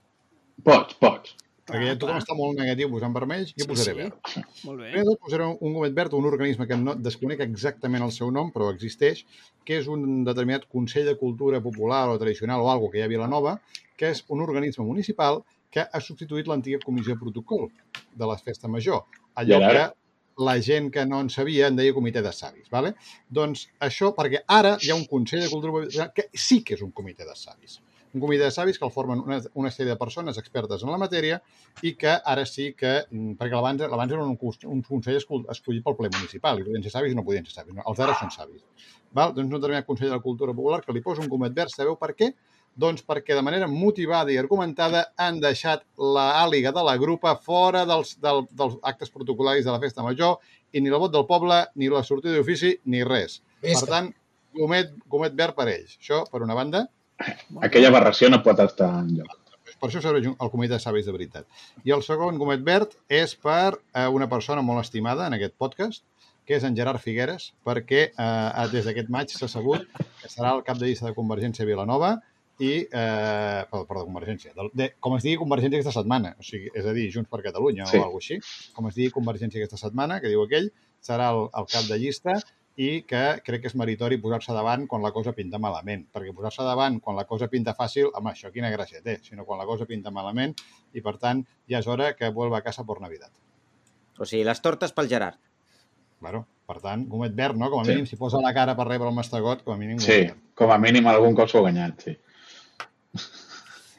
pots, 0.62 0.94
pots. 1.00 1.32
Perquè 1.66 1.88
ja 1.88 1.94
tothom 1.98 2.14
clar. 2.14 2.22
està 2.22 2.34
molt 2.38 2.54
negatiu 2.60 2.88
posant 2.92 3.12
vermells, 3.14 3.48
jo 3.56 3.64
Sí, 3.64 3.66
posaré 3.66 3.92
sí. 3.92 3.96
verd. 3.98 4.44
Molt 4.64 4.78
bé. 4.80 4.90
Primer 4.92 5.02
de 5.02 5.10
tot 5.10 5.20
posaré 5.24 5.44
un 5.50 5.72
gomet 5.74 5.92
verd, 5.96 6.14
un 6.14 6.26
organisme 6.28 6.66
que 6.68 6.76
no 6.78 6.94
desconec 6.94 7.40
exactament 7.42 8.04
el 8.06 8.12
seu 8.14 8.30
nom, 8.30 8.52
però 8.54 8.68
existeix, 8.72 9.24
que 9.64 9.78
és 9.80 9.88
un 9.90 10.22
determinat 10.24 10.68
Consell 10.70 11.06
de 11.10 11.16
Cultura 11.18 11.60
Popular 11.60 12.08
o 12.08 12.18
Tradicional 12.18 12.60
o 12.62 12.70
algo 12.70 12.88
que 12.90 12.98
hi 12.98 13.02
ha 13.02 13.06
a 13.06 13.08
Vilanova, 13.10 13.56
que 13.96 14.10
és 14.14 14.22
un 14.28 14.42
organisme 14.46 14.84
municipal 14.86 15.42
que 15.76 15.84
ha 15.84 16.00
substituït 16.00 16.48
l'antiga 16.48 16.80
Comissió 16.84 17.14
de 17.14 17.20
Protocol 17.20 17.68
de 18.16 18.26
la 18.32 18.38
Festa 18.40 18.68
Major. 18.72 19.04
Allò 19.36 19.58
ara? 19.60 19.86
que 19.92 20.44
la 20.46 20.54
gent 20.60 20.90
que 20.92 21.04
no 21.08 21.18
en 21.24 21.28
sabia 21.32 21.68
en 21.70 21.76
deia 21.76 21.94
comitè 21.96 22.20
de 22.24 22.32
savis. 22.32 22.66
Vale? 22.72 22.94
Doncs 23.28 23.66
això, 23.80 24.10
perquè 24.16 24.42
ara 24.52 24.74
hi 24.80 24.90
ha 24.92 24.96
un 24.96 25.06
Consell 25.08 25.44
de 25.44 25.48
Cultura 25.52 25.72
Popular 25.72 26.10
que 26.16 26.26
sí 26.32 26.62
que 26.64 26.76
és 26.76 26.82
un 26.84 26.90
comitè 26.96 27.24
de 27.28 27.36
savis. 27.36 27.78
Un 28.16 28.20
comitè 28.22 28.44
de 28.44 28.50
savis 28.52 28.78
que 28.80 28.84
el 28.86 28.92
formen 28.92 29.20
una, 29.20 29.38
una 29.60 29.70
sèrie 29.72 29.90
de 29.92 29.98
persones 30.00 30.36
expertes 30.40 30.84
en 30.84 30.92
la 30.92 30.98
matèria 31.00 31.38
i 31.84 31.94
que 32.00 32.14
ara 32.32 32.44
sí 32.48 32.70
que, 32.76 32.92
mm, 33.10 33.34
perquè 33.40 33.56
abans, 33.58 33.82
abans 33.88 34.12
era 34.12 34.24
un, 34.24 34.36
un 34.76 34.82
consell 34.84 35.16
escol- 35.20 35.44
escollit 35.52 35.84
pel 35.84 35.96
ple 35.98 36.12
municipal 36.14 36.60
i 36.60 36.64
podien 36.68 36.84
ser 36.84 36.92
savis 36.94 37.12
i 37.12 37.18
no 37.18 37.24
podien 37.24 37.44
ser 37.48 37.56
savis. 37.58 37.74
No, 37.76 37.84
els 37.88 37.98
d'ara 38.00 38.16
són 38.20 38.32
savis. 38.32 38.62
Val? 39.12 39.32
Doncs 39.36 39.48
un 39.48 39.56
determinat 39.60 39.88
Consell 39.88 40.08
de 40.12 40.16
la 40.16 40.22
Cultura 40.24 40.52
Popular 40.56 40.82
que 40.84 40.92
li 40.96 41.00
posa 41.04 41.24
un 41.24 41.28
gomet 41.32 41.52
verd, 41.56 41.72
sabeu 41.72 41.96
per 42.00 42.12
què? 42.16 42.32
Doncs 42.76 43.00
perquè 43.08 43.32
de 43.34 43.42
manera 43.42 43.66
motivada 43.72 44.32
i 44.32 44.36
argumentada 44.36 45.06
han 45.16 45.38
deixat 45.40 45.84
la 45.96 46.26
àliga 46.42 46.72
de 46.76 46.82
la 46.84 46.96
grupa 47.00 47.32
fora 47.40 47.86
dels, 47.88 48.16
del, 48.20 48.44
dels 48.52 48.76
actes 48.84 49.10
protocolaris 49.14 49.64
de 49.64 49.72
la 49.72 49.80
festa 49.80 50.04
major 50.04 50.36
i 50.76 50.82
ni 50.84 50.92
el 50.92 50.98
vot 51.00 51.12
del 51.14 51.24
poble, 51.24 51.62
ni 51.74 51.88
la 51.88 52.02
sortida 52.04 52.36
d'ofici, 52.36 52.74
ni 52.84 53.00
res. 53.04 53.38
Per 53.62 53.70
Visca. 53.70 53.88
tant, 53.88 54.10
gomet, 54.52 54.92
gomet 55.08 55.32
verd 55.38 55.56
per 55.56 55.68
ells. 55.72 55.96
Això, 56.02 56.24
per 56.30 56.42
una 56.44 56.54
banda, 56.58 56.84
Aquella 57.64 57.88
aberració 57.88 58.28
no 58.28 58.42
pot 58.44 58.58
estar 58.60 58.90
en 59.00 59.14
lloc. 59.16 59.30
per 59.80 59.88
això 59.88 60.02
serveix 60.04 60.26
el 60.28 60.50
comitè 60.52 60.74
de 60.74 60.78
savis 60.80 61.06
de 61.08 61.12
veritat. 61.12 61.46
I 61.84 61.92
el 61.96 62.02
segon 62.04 62.36
gomet 62.40 62.60
verd 62.64 62.92
és 63.08 63.32
per 63.40 63.72
eh, 63.94 64.06
una 64.12 64.28
persona 64.28 64.60
molt 64.62 64.82
estimada 64.84 65.26
en 65.26 65.32
aquest 65.36 65.54
podcast, 65.56 66.04
que 66.46 66.54
és 66.56 66.64
en 66.64 66.76
Gerard 66.76 67.00
Figueres, 67.00 67.54
perquè 67.64 68.02
eh, 68.12 68.66
des 68.72 68.84
d'aquest 68.84 69.08
maig 69.08 69.32
s'ha 69.32 69.48
sabut 69.48 69.88
que 70.20 70.28
serà 70.28 70.52
el 70.58 70.62
cap 70.64 70.76
de 70.76 70.86
llista 70.90 71.08
de 71.08 71.14
Convergència 71.16 71.64
a 71.64 71.70
Vilanova 71.72 72.18
i, 72.58 72.86
eh, 72.90 73.64
perdó, 73.70 73.86
perdó, 73.86 74.04
Convergència, 74.06 74.52
de, 74.56 74.68
de, 74.72 74.86
com 75.00 75.16
es 75.16 75.22
digui 75.26 75.36
Convergència 75.36 75.76
aquesta 75.80 75.92
setmana, 76.00 76.34
o 76.38 76.42
sigui, 76.42 76.70
és 76.74 76.86
a 76.86 76.92
dir, 76.96 77.10
Junts 77.12 77.28
per 77.28 77.42
Catalunya 77.44 77.86
Sí. 77.86 77.98
o 77.98 78.04
alguna 78.04 78.22
així, 78.22 78.38
com 78.72 78.86
es 78.88 78.94
digui 78.94 79.10
Convergència 79.12 79.58
aquesta 79.60 79.76
setmana, 79.76 80.20
que 80.20 80.28
diu 80.32 80.42
aquell, 80.42 80.70
serà 81.02 81.30
el, 81.34 81.48
el 81.54 81.66
cap 81.68 81.84
de 81.90 81.98
llista 82.00 82.38
i 82.76 83.02
que 83.08 83.40
crec 83.44 83.62
que 83.62 83.68
és 83.68 83.74
meritori 83.76 84.18
posar-se 84.20 84.52
davant 84.52 84.86
quan 84.88 85.00
la 85.02 85.12
cosa 85.12 85.32
pinta 85.32 85.58
malament, 85.58 86.06
perquè 86.12 86.32
posar-se 86.36 86.62
davant 86.64 86.98
quan 87.00 87.16
la 87.16 87.24
cosa 87.24 87.48
pinta 87.48 87.72
fàcil, 87.74 88.10
home, 88.14 88.32
això 88.32 88.50
quina 88.52 88.70
gràcia 88.72 89.02
té, 89.02 89.18
sinó 89.22 89.44
quan 89.44 89.58
la 89.58 89.64
cosa 89.68 89.86
pinta 89.88 90.10
malament 90.10 90.54
i, 90.92 91.00
per 91.00 91.16
tant, 91.18 91.44
ja 91.68 91.78
és 91.80 91.86
hora 91.86 92.14
que 92.16 92.28
vuelva 92.30 92.58
a 92.58 92.62
casa 92.62 92.84
per 92.84 92.98
Navidad. 93.00 93.30
O 94.18 94.24
sigui, 94.24 94.44
les 94.44 94.60
tortes 94.64 94.92
pel 94.92 95.08
Gerard. 95.08 95.36
Bueno, 96.20 96.46
per 96.66 96.80
tant, 96.80 97.06
gomet 97.08 97.34
verd, 97.36 97.56
no? 97.60 97.68
Com 97.70 97.80
a 97.80 97.84
Sí. 97.84 97.90
mínim, 97.92 98.06
si 98.06 98.16
posa 98.16 98.38
la 98.40 98.52
cara 98.54 98.74
per 98.76 98.86
rebre 98.88 99.08
el 99.08 99.14
mastegot, 99.14 99.62
com 99.64 99.74
a 99.74 99.76
mínim 99.76 99.98
Sí, 100.00 100.12
verd. 100.12 100.36
com 100.54 100.70
a 100.72 100.78
mínim 100.78 101.06
algun 101.06 101.34
cop 101.36 101.48
s'ho 101.48 101.58
ha 101.58 101.66
guanyat, 101.68 102.00
sí. 102.02 102.16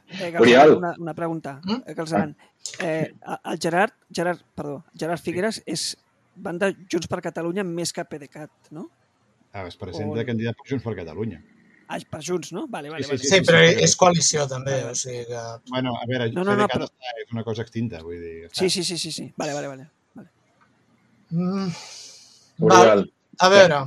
Eh, 0.08 0.34
Oriol. 0.40 0.58
Galzeran, 0.58 0.78
una, 0.78 0.94
una 0.98 1.14
pregunta. 1.14 1.60
Mm? 1.66 1.82
Eh, 1.86 1.94
Galzeran. 1.94 2.36
Eh, 2.80 3.14
el 3.52 3.60
Gerard, 3.60 3.94
Gerard, 4.14 4.40
perdó, 4.56 4.84
Gerard 4.98 5.20
Figueres 5.24 5.62
és 5.66 5.98
banda 6.36 6.70
Junts 6.92 7.08
per 7.12 7.22
Catalunya 7.26 7.64
més 7.66 7.92
que 7.96 8.04
PDeCAT, 8.06 8.72
no? 8.72 8.90
Ah, 9.54 9.66
es 9.68 9.76
presenta 9.80 10.20
On- 10.20 10.26
candidat 10.28 10.56
per 10.60 10.68
Junts 10.70 10.84
per 10.86 10.96
Catalunya. 10.96 11.42
Ah, 11.90 11.98
per 12.12 12.20
Junts, 12.22 12.52
no? 12.54 12.66
Vale, 12.68 12.90
vale, 12.92 13.04
Sí, 13.04 13.10
vale. 13.10 13.20
sí, 13.24 13.28
Sí, 13.32 13.40
però 13.48 13.62
sí, 13.64 13.74
sí. 13.78 13.84
és 13.88 13.96
coalició 13.96 14.48
també, 14.48 14.84
o 14.86 14.94
sigui 14.96 15.26
que... 15.30 15.44
Bueno, 15.70 15.96
a 15.96 16.06
veure, 16.06 16.32
No, 16.34 16.44
no, 16.44 16.56
no, 16.56 16.68
PDeCAT 16.68 16.76
però- 16.76 16.90
està, 16.92 17.14
és 17.24 17.32
una 17.34 17.44
cosa 17.48 17.62
extinta, 17.64 18.02
vull 18.04 18.20
dir... 18.20 18.34
Està. 18.50 18.60
Sí, 18.60 18.70
sí, 18.70 18.84
sí, 18.84 18.98
sí, 18.98 19.12
sí. 19.12 19.34
Vale, 19.38 19.54
vale, 19.56 19.68
vale. 19.72 19.90
vale. 20.14 20.30
Mm, 21.32 21.72
Oriol, 22.68 23.06
a 23.40 23.50
veure, 23.54 23.80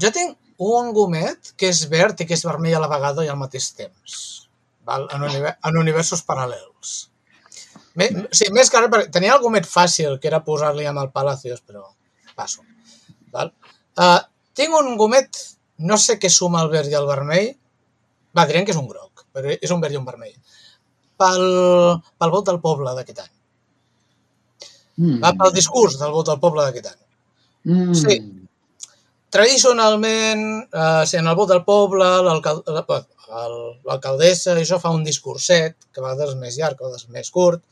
jo 0.00 0.10
tinc 0.12 0.36
un 0.62 0.92
gomet 0.96 1.52
que 1.58 1.68
és 1.72 1.82
verd 1.90 2.20
i 2.20 2.26
que 2.28 2.36
és 2.36 2.44
vermell 2.46 2.76
a 2.78 2.82
la 2.82 2.90
vegada 2.90 3.24
i 3.24 3.28
al 3.32 3.38
mateix 3.40 3.70
temps, 3.76 4.16
val? 4.88 5.06
En, 5.12 5.26
univer 5.28 5.56
en 5.68 5.78
universos 5.82 6.24
paral·lels. 6.26 6.94
Me, 7.96 8.08
sí, 8.36 8.48
més 8.52 8.70
que 8.72 8.80
res, 8.82 9.10
tenia 9.12 9.34
el 9.36 9.42
gomet 9.42 9.68
fàcil, 9.68 10.18
que 10.20 10.28
era 10.28 10.42
posar-li 10.44 10.86
amb 10.88 11.00
el 11.00 11.12
Palacios, 11.12 11.62
però 11.64 11.84
passo. 12.36 12.64
Val? 13.32 13.52
Uh, 13.96 14.20
tinc 14.56 14.74
un 14.76 14.96
gomet, 15.00 15.40
no 15.88 15.96
sé 16.00 16.18
què 16.20 16.28
suma 16.32 16.62
el 16.64 16.72
verd 16.72 16.92
i 16.92 16.98
el 16.98 17.08
vermell, 17.08 17.54
va, 18.36 18.44
direm 18.48 18.66
que 18.68 18.74
és 18.76 18.80
un 18.80 18.88
groc, 18.88 19.24
però 19.32 19.52
és 19.56 19.72
un 19.72 19.80
verd 19.80 19.96
i 19.96 20.00
un 20.00 20.08
vermell, 20.08 20.36
pel, 21.16 21.42
pel 22.20 22.34
vot 22.34 22.48
del 22.48 22.60
poble 22.64 22.92
d'aquest 22.96 23.24
any. 23.24 23.32
Mm. 24.96 25.18
Va 25.24 25.32
pel 25.36 25.52
discurs 25.56 25.98
del 26.00 26.12
vot 26.12 26.28
del 26.28 26.40
poble 26.40 26.64
d'aquest 26.64 26.92
any. 26.92 27.00
Mm. 27.68 27.96
Sí. 27.96 28.18
Tradicionalment, 29.36 30.44
eh, 30.72 31.02
si 31.06 31.18
en 31.20 31.26
el 31.28 31.34
vot 31.36 31.50
del 31.50 31.62
poble, 31.64 32.04
el- 32.04 32.30
l'alcaldessa 33.84 34.54
i 34.56 34.62
això 34.62 34.78
fa 34.80 34.90
un 34.94 35.04
discurset, 35.04 35.76
que 35.92 36.00
a 36.00 36.04
vegades 36.04 36.30
és 36.34 36.38
més 36.40 36.56
llarg, 36.56 36.80
a 36.80 36.86
vegades 36.86 37.08
més 37.08 37.30
curt. 37.30 37.62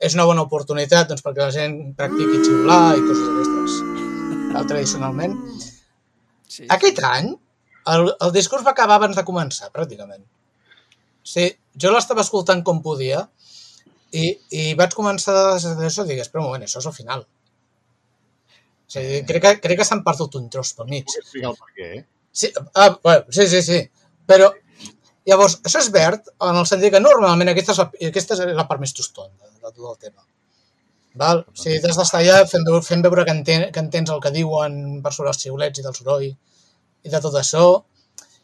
És 0.00 0.14
una 0.16 0.24
bona 0.26 0.42
oportunitat 0.42 1.08
doncs, 1.08 1.22
perquè 1.22 1.44
la 1.44 1.52
gent 1.54 1.76
practiqui 1.94 2.40
xiular 2.42 2.96
i 2.98 3.04
coses 3.06 3.28
d'aquestes, 3.28 3.76
eh, 4.56 4.64
tradicionalment. 4.66 5.36
Sí. 6.48 6.66
Aquest 6.68 6.98
any, 7.06 7.28
el, 7.86 8.08
el 8.20 8.32
discurs 8.32 8.66
va 8.66 8.72
acabar 8.74 8.96
abans 8.98 9.14
de 9.16 9.24
començar, 9.24 9.70
pràcticament. 9.70 10.24
Sí, 11.22 11.46
jo 11.78 11.92
l'estava 11.92 12.24
escoltant 12.26 12.64
com 12.64 12.82
podia 12.82 13.28
i, 14.10 14.26
i 14.50 14.74
vaig 14.74 14.92
començar 14.98 15.36
a 15.52 15.54
això 15.56 16.04
i 16.04 16.08
digues, 16.08 16.32
però 16.32 16.42
un 16.42 16.50
moment, 16.50 16.66
això 16.66 16.82
és 16.82 16.86
el 16.90 16.92
final. 16.98 17.22
O 18.92 18.94
sigui, 18.94 19.22
crec 19.24 19.40
que, 19.40 19.52
crec 19.64 19.78
que 19.80 19.84
s'han 19.88 20.02
perdut 20.04 20.34
un 20.36 20.50
tros 20.52 20.74
pel 20.76 20.90
mig. 20.90 21.06
Puc 21.08 21.22
explicar 21.22 21.52
el 21.52 21.54
per 21.56 21.70
què, 21.78 21.86
eh? 21.96 22.02
Sí, 22.32 22.50
ah, 22.74 22.90
bueno, 23.02 23.24
sí, 23.32 23.46
sí, 23.48 23.62
sí. 23.64 23.78
Però, 24.28 24.50
llavors, 25.30 25.54
això 25.64 25.80
és 25.80 25.88
verd 25.94 26.28
en 26.44 26.58
el 26.60 26.68
sentit 26.68 26.92
que 26.92 27.00
normalment 27.00 27.48
aquesta 27.52 27.72
és 27.72 27.80
la, 27.80 27.86
aquesta 28.10 28.36
és 28.36 28.52
la 28.58 28.66
part 28.68 28.82
més 28.84 28.92
tostona 28.92 29.32
de, 29.32 29.48
de 29.62 29.70
tot 29.70 29.86
el 29.94 29.96
tema. 29.96 30.20
Val? 31.24 31.40
O 31.48 31.56
sigui, 31.56 31.78
t'has 31.80 32.02
d'estar 32.02 32.20
allà 32.20 32.44
fent, 32.52 32.68
fent 32.84 33.08
veure 33.08 33.24
que, 33.24 33.36
enten, 33.38 33.66
que 33.72 33.84
entens 33.86 34.12
el 34.12 34.20
que 34.24 34.34
diuen 34.36 34.78
per 35.04 35.16
sobre 35.16 35.32
els 35.32 35.40
xiulets 35.40 35.80
i 35.80 35.88
del 35.88 35.96
soroll 35.96 36.28
i 36.28 37.14
de 37.16 37.20
tot 37.24 37.40
això. 37.40 37.66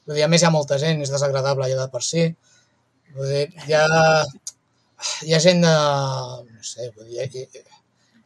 Vull 0.08 0.16
dir, 0.16 0.24
a 0.24 0.32
més 0.32 0.40
hi 0.40 0.48
ha 0.48 0.54
molta 0.56 0.80
gent, 0.80 1.04
és 1.04 1.12
desagradable 1.12 1.68
ja 1.68 1.82
de 1.82 1.90
per 1.92 2.04
si. 2.04 2.24
Vull 3.16 3.34
dir, 3.34 3.46
hi 3.68 3.76
ha, 3.76 3.84
hi 5.28 5.36
ha 5.36 5.44
gent 5.44 5.60
de... 5.68 5.74
no 6.48 6.70
sé, 6.72 6.88
vull 6.96 7.12
dir, 7.12 7.28
hi, 7.28 7.77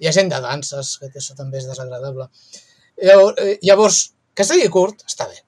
hi 0.02 0.08
ha 0.10 0.14
gent 0.16 0.32
de 0.32 0.40
danses, 0.42 0.96
que 0.98 1.12
això 1.20 1.36
també 1.38 1.60
és 1.60 1.68
desagradable. 1.70 2.26
Llavors, 2.98 3.38
eh, 3.38 3.58
llavors 3.62 4.02
que 4.34 4.46
sigui 4.48 4.68
curt, 4.74 5.04
està 5.06 5.28
bé. 5.30 5.38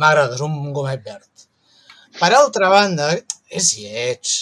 M'agrada, 0.00 0.34
és 0.34 0.42
un 0.42 0.72
gomet 0.74 1.04
verd. 1.06 1.46
Per 2.18 2.30
altra 2.34 2.70
banda, 2.72 3.12
és 3.60 3.70
lleig. 3.78 4.32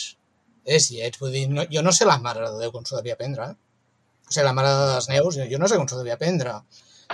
És 0.78 0.88
lleig, 0.92 1.16
vull 1.20 1.34
dir, 1.34 1.46
no, 1.52 1.66
jo 1.72 1.82
no 1.84 1.92
sé 1.92 2.09
la 2.09 2.16
mare 2.24 2.46
de 2.46 2.62
Déu 2.62 2.72
com 2.72 2.84
s'ho 2.88 2.96
devia 2.96 3.16
prendre. 3.20 3.50
Eh? 3.52 3.92
O 4.28 4.32
sigui, 4.32 4.46
la 4.46 4.55
mare 4.56 4.72
de 4.80 4.88
les 4.94 5.09
neus, 5.12 5.40
jo, 5.52 5.60
no 5.60 5.68
sé 5.68 5.80
com 5.80 5.88
s'ho 5.88 6.00
devia 6.00 6.18
prendre. 6.20 6.56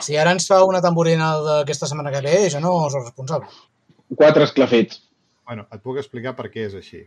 Si 0.02 0.16
ara 0.18 0.32
ens 0.34 0.46
fa 0.50 0.62
una 0.66 0.82
tamborina 0.82 1.32
d'aquesta 1.42 1.90
setmana 1.90 2.14
que 2.14 2.22
ve, 2.22 2.36
jo 2.50 2.62
no 2.62 2.76
soc 2.90 3.08
responsable. 3.08 3.50
Quatre 4.18 4.46
esclafits. 4.46 5.02
Bueno, 5.46 5.66
et 5.74 5.82
puc 5.82 5.98
explicar 5.98 6.34
per 6.38 6.50
què 6.50 6.68
és 6.68 6.78
així. 6.78 7.04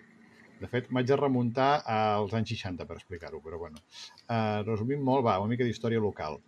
De 0.57 0.67
fet, 0.71 0.91
m'haig 0.91 1.07
de 1.09 1.17
remuntar 1.19 1.71
als 1.93 2.33
anys 2.37 2.55
60 2.55 2.87
per 2.89 2.97
explicar-ho, 2.97 3.41
però 3.43 3.59
bueno. 3.61 3.81
Uh, 4.25 4.63
resumint 4.65 5.03
molt, 5.05 5.25
va, 5.27 5.39
una 5.43 5.53
mica 5.53 5.67
d'història 5.67 6.01
local 6.01 6.39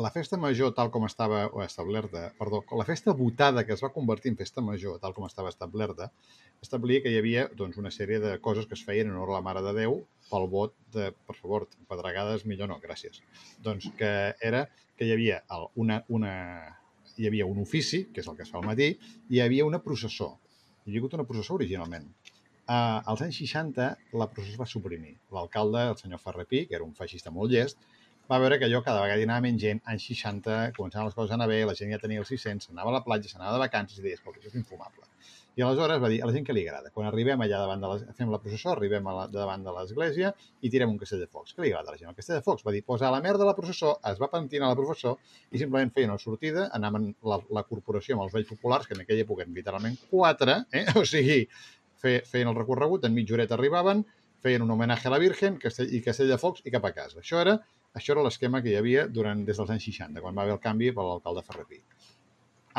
la 0.00 0.10
festa 0.10 0.38
major, 0.40 0.72
tal 0.72 0.90
com 0.90 1.04
estava 1.04 1.42
establerta, 1.64 2.30
perdó, 2.38 2.62
la 2.78 2.84
festa 2.88 3.12
votada 3.12 3.64
que 3.66 3.74
es 3.74 3.82
va 3.84 3.92
convertir 3.92 4.30
en 4.32 4.38
festa 4.38 4.62
major, 4.64 4.98
tal 5.02 5.12
com 5.12 5.26
estava 5.26 5.50
establerta, 5.52 6.10
establia 6.64 7.02
que 7.04 7.12
hi 7.12 7.18
havia 7.20 7.48
doncs, 7.58 7.76
una 7.76 7.92
sèrie 7.92 8.20
de 8.22 8.38
coses 8.40 8.66
que 8.66 8.74
es 8.78 8.84
feien 8.86 9.10
en 9.10 9.16
honor 9.16 9.34
a 9.34 9.38
la 9.38 9.44
Mare 9.44 9.62
de 9.64 9.74
Déu 9.76 9.98
pel 10.30 10.48
vot 10.48 10.74
de, 10.94 11.10
per 11.26 11.36
favor, 11.36 11.66
pedregades 11.90 12.46
millor 12.48 12.70
no, 12.70 12.78
gràcies. 12.80 13.20
Doncs 13.62 13.90
que 13.98 14.12
era 14.40 14.66
que 14.96 15.08
hi 15.08 15.12
havia 15.12 15.42
el, 15.52 15.68
una, 15.84 16.00
una, 16.08 16.32
hi 17.18 17.28
havia 17.28 17.48
un 17.48 17.60
ofici, 17.60 18.06
que 18.12 18.24
és 18.24 18.30
el 18.30 18.38
que 18.38 18.46
es 18.46 18.52
fa 18.52 18.62
al 18.62 18.68
matí, 18.68 18.94
i 19.28 19.36
hi 19.36 19.44
havia 19.44 19.68
una 19.68 19.82
processó. 19.84 20.36
Hi 20.86 20.92
havia 20.92 21.04
hagut 21.04 21.20
una 21.20 21.28
processó 21.28 21.58
originalment. 21.58 22.08
Uh, 22.62 23.02
als 23.10 23.24
anys 23.24 23.40
60 23.42 23.88
la 24.20 24.28
processó 24.30 24.54
es 24.54 24.60
va 24.60 24.68
suprimir. 24.70 25.16
L'alcalde, 25.34 25.88
el 25.90 25.96
senyor 25.98 26.20
Ferrepí, 26.22 26.66
que 26.68 26.78
era 26.78 26.86
un 26.86 26.94
feixista 26.94 27.32
molt 27.34 27.50
llest, 27.50 27.80
va 28.30 28.38
veure 28.38 28.58
que 28.58 28.68
allò 28.68 28.80
cada 28.86 29.02
vegada 29.02 29.20
hi 29.20 29.26
anava 29.26 29.42
menys 29.44 29.60
gent, 29.60 29.80
anys 29.92 30.04
60, 30.12 30.58
començaven 30.76 31.08
les 31.08 31.16
coses 31.16 31.32
a 31.34 31.38
anar 31.38 31.48
bé, 31.50 31.58
la 31.66 31.74
gent 31.78 31.90
ja 31.92 31.98
tenia 32.02 32.22
els 32.22 32.30
600, 32.30 32.68
s'anava 32.68 32.92
a 32.92 32.94
la 33.00 33.02
platja, 33.06 33.32
s'anava 33.32 33.56
de 33.56 33.64
vacances 33.64 33.98
i 33.98 34.04
deia, 34.06 34.20
escolta, 34.20 34.38
això 34.38 34.52
és 34.52 34.60
infumable. 34.60 35.08
I 35.58 35.64
aleshores 35.66 35.98
va 36.00 36.08
dir, 36.08 36.22
a 36.24 36.28
la 36.28 36.32
gent 36.32 36.46
que 36.48 36.54
li 36.56 36.62
agrada, 36.64 36.88
quan 36.94 37.10
arribem 37.10 37.42
allà 37.44 37.58
davant 37.60 37.82
de 37.82 37.88
la, 37.90 38.14
fem 38.16 38.30
la 38.32 38.38
processó, 38.40 38.70
arribem 38.72 39.10
la, 39.18 39.26
davant 39.28 39.66
de 39.66 39.74
l'església 39.76 40.30
i 40.64 40.70
tirem 40.72 40.94
un 40.94 40.96
castell 41.02 41.20
de 41.20 41.28
focs. 41.28 41.52
Què 41.52 41.66
li 41.66 41.74
agrada 41.74 41.92
a 41.92 41.96
la 41.96 42.00
gent? 42.00 42.08
El 42.08 42.16
castell 42.16 42.38
de 42.38 42.46
focs 42.46 42.64
va 42.64 42.72
dir, 42.72 42.80
posar 42.86 43.10
la 43.12 43.20
merda 43.26 43.44
a 43.44 43.50
la 43.50 43.56
processó, 43.58 43.98
es 44.08 44.22
va 44.22 44.30
pentinar 44.32 44.70
la 44.72 44.78
processó 44.78 45.18
i 45.50 45.60
simplement 45.60 45.92
feien 45.92 46.14
una 46.14 46.22
sortida, 46.22 46.70
anaven 46.78 47.10
la, 47.28 47.36
la 47.52 47.66
corporació 47.68 48.16
amb 48.16 48.24
els 48.24 48.32
vells 48.38 48.48
populars, 48.54 48.88
que 48.88 48.96
en 48.96 49.04
aquella 49.04 49.26
època 49.26 49.44
eren 49.44 49.60
literalment 49.60 50.00
quatre, 50.08 50.56
eh? 50.72 50.86
o 51.02 51.04
sigui, 51.12 51.42
feien 52.02 52.50
el 52.50 52.58
recorregut, 52.58 53.06
en 53.06 53.14
mitja 53.14 53.38
horeta 53.38 53.56
arribaven, 53.58 54.04
feien 54.42 54.64
un 54.64 54.74
homenatge 54.74 55.08
a 55.08 55.14
la 55.14 55.22
Virgen 55.22 55.58
castell, 55.62 55.92
i 55.94 56.02
castell 56.02 56.32
de 56.32 56.38
focs 56.38 56.64
i 56.66 56.74
cap 56.74 56.84
a 56.88 56.92
casa. 56.96 57.20
Això 57.22 57.40
era 57.40 57.60
això 57.98 58.14
era 58.14 58.24
l'esquema 58.24 58.62
que 58.64 58.72
hi 58.72 58.78
havia 58.78 59.04
durant 59.08 59.44
des 59.44 59.58
dels 59.60 59.70
anys 59.72 59.84
60, 59.90 60.20
quan 60.24 60.36
va 60.36 60.46
haver 60.46 60.56
el 60.56 60.62
canvi 60.62 60.92
per 60.96 61.04
l'alcalde 61.04 61.44
Ferrepí. 61.48 61.82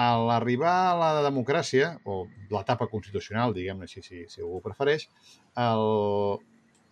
A 0.01 0.07
l'arribar 0.17 0.73
a 0.89 0.95
la 0.97 1.21
democràcia, 1.21 1.91
o 2.09 2.23
l'etapa 2.49 2.87
constitucional, 2.89 3.53
diguem-ne 3.53 3.87
si, 3.87 4.01
si, 4.01 4.23
si 4.29 4.41
algú 4.41 4.63
prefereix, 4.65 5.05
el, 5.61 5.85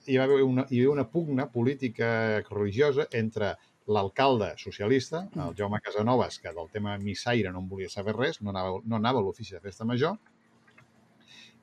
hi, 0.06 0.20
va 0.20 0.28
haver 0.28 0.44
una, 0.46 0.68
hi 0.70 0.84
havia 0.84 0.94
una 0.94 1.08
pugna 1.10 1.48
política 1.50 2.12
religiosa 2.52 3.08
entre 3.24 3.56
l'alcalde 3.90 4.52
socialista, 4.62 5.24
el 5.34 5.42
mm. 5.48 5.56
Jaume 5.58 5.82
Casanovas, 5.82 6.38
que 6.40 6.54
del 6.54 6.70
tema 6.70 6.94
missaire 7.02 7.50
no 7.50 7.66
en 7.66 7.72
volia 7.74 7.90
saber 7.90 8.14
res, 8.20 8.38
no 8.46 8.54
anava, 8.54 8.78
no 8.86 9.02
anava 9.02 9.20
a 9.20 9.26
l'ofici 9.26 9.58
de 9.58 9.64
festa 9.66 9.88
major, 9.90 10.20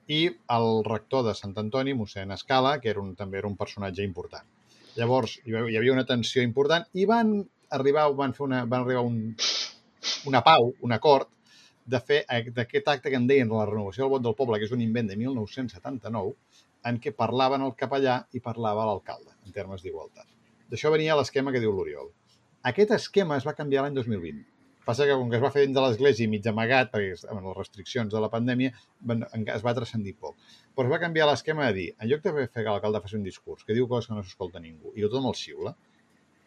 i 0.08 0.20
el 0.54 0.68
rector 0.86 1.24
de 1.26 1.34
Sant 1.36 1.54
Antoni, 1.60 1.94
mossèn 1.94 2.32
Escala, 2.32 2.78
que 2.80 2.90
era 2.92 3.02
un, 3.02 3.14
també 3.16 3.38
era 3.42 3.48
un 3.48 3.56
personatge 3.60 4.04
important. 4.06 4.46
Llavors, 4.96 5.36
hi 5.46 5.54
havia 5.54 5.94
una 5.94 6.06
tensió 6.08 6.42
important 6.42 6.86
i 6.94 7.04
van 7.06 7.34
arribar, 7.76 8.08
van 8.16 8.32
fer 8.34 8.46
una, 8.46 8.62
van 8.64 8.82
arribar 8.86 9.04
un, 9.06 9.20
una 10.30 10.42
pau, 10.46 10.72
un 10.82 10.96
acord, 10.96 11.28
de 11.88 12.00
fer 12.04 12.18
d'aquest 12.56 12.88
acte 12.92 13.10
que 13.10 13.16
en 13.16 13.26
deien 13.28 13.52
la 13.52 13.64
renovació 13.68 14.04
del 14.04 14.12
vot 14.16 14.24
del 14.24 14.36
poble, 14.36 14.58
que 14.60 14.66
és 14.68 14.74
un 14.76 14.82
invent 14.84 15.08
de 15.08 15.16
1979, 15.16 16.34
en 16.88 16.98
què 17.04 17.14
parlaven 17.16 17.64
el 17.64 17.74
capellà 17.78 18.18
i 18.36 18.42
parlava 18.44 18.84
l'alcalde, 18.88 19.32
en 19.46 19.54
termes 19.56 19.84
d'igualtat. 19.84 20.28
D'això 20.68 20.92
venia 20.92 21.16
l'esquema 21.16 21.52
que 21.54 21.62
diu 21.62 21.72
l'Oriol. 21.72 22.10
Aquest 22.70 22.92
esquema 22.96 23.38
es 23.40 23.46
va 23.48 23.56
canviar 23.56 23.86
l'any 23.86 23.96
2020. 23.96 24.44
Passa 24.88 25.04
que 25.04 25.16
com 25.20 25.28
que 25.28 25.36
es 25.36 25.42
va 25.44 25.50
fer 25.52 25.66
dins 25.66 25.76
de 25.76 25.82
l'església 25.84 26.24
i 26.24 26.30
mig 26.32 26.46
amagat, 26.48 26.88
perquè 26.92 27.16
amb 27.28 27.42
les 27.44 27.56
restriccions 27.58 28.14
de 28.14 28.20
la 28.24 28.30
pandèmia 28.32 28.70
es 29.54 29.64
va 29.66 29.74
transcendir 29.76 30.14
poc. 30.16 30.38
Però 30.72 30.88
es 30.88 30.92
va 30.94 31.00
canviar 31.02 31.26
l'esquema 31.28 31.66
de 31.66 31.74
dir, 31.76 31.88
en 31.98 32.08
lloc 32.08 32.22
de 32.24 32.32
fer 32.38 32.46
que 32.54 32.70
l'alcalde 32.70 33.02
faci 33.04 33.18
un 33.18 33.26
discurs 33.26 33.66
que 33.68 33.76
diu 33.76 33.88
coses 33.90 34.08
que 34.08 34.16
no 34.16 34.22
s'escolta 34.24 34.62
ningú 34.64 34.94
i 34.96 35.04
tothom 35.04 35.26
el 35.28 35.36
xiula, 35.36 35.74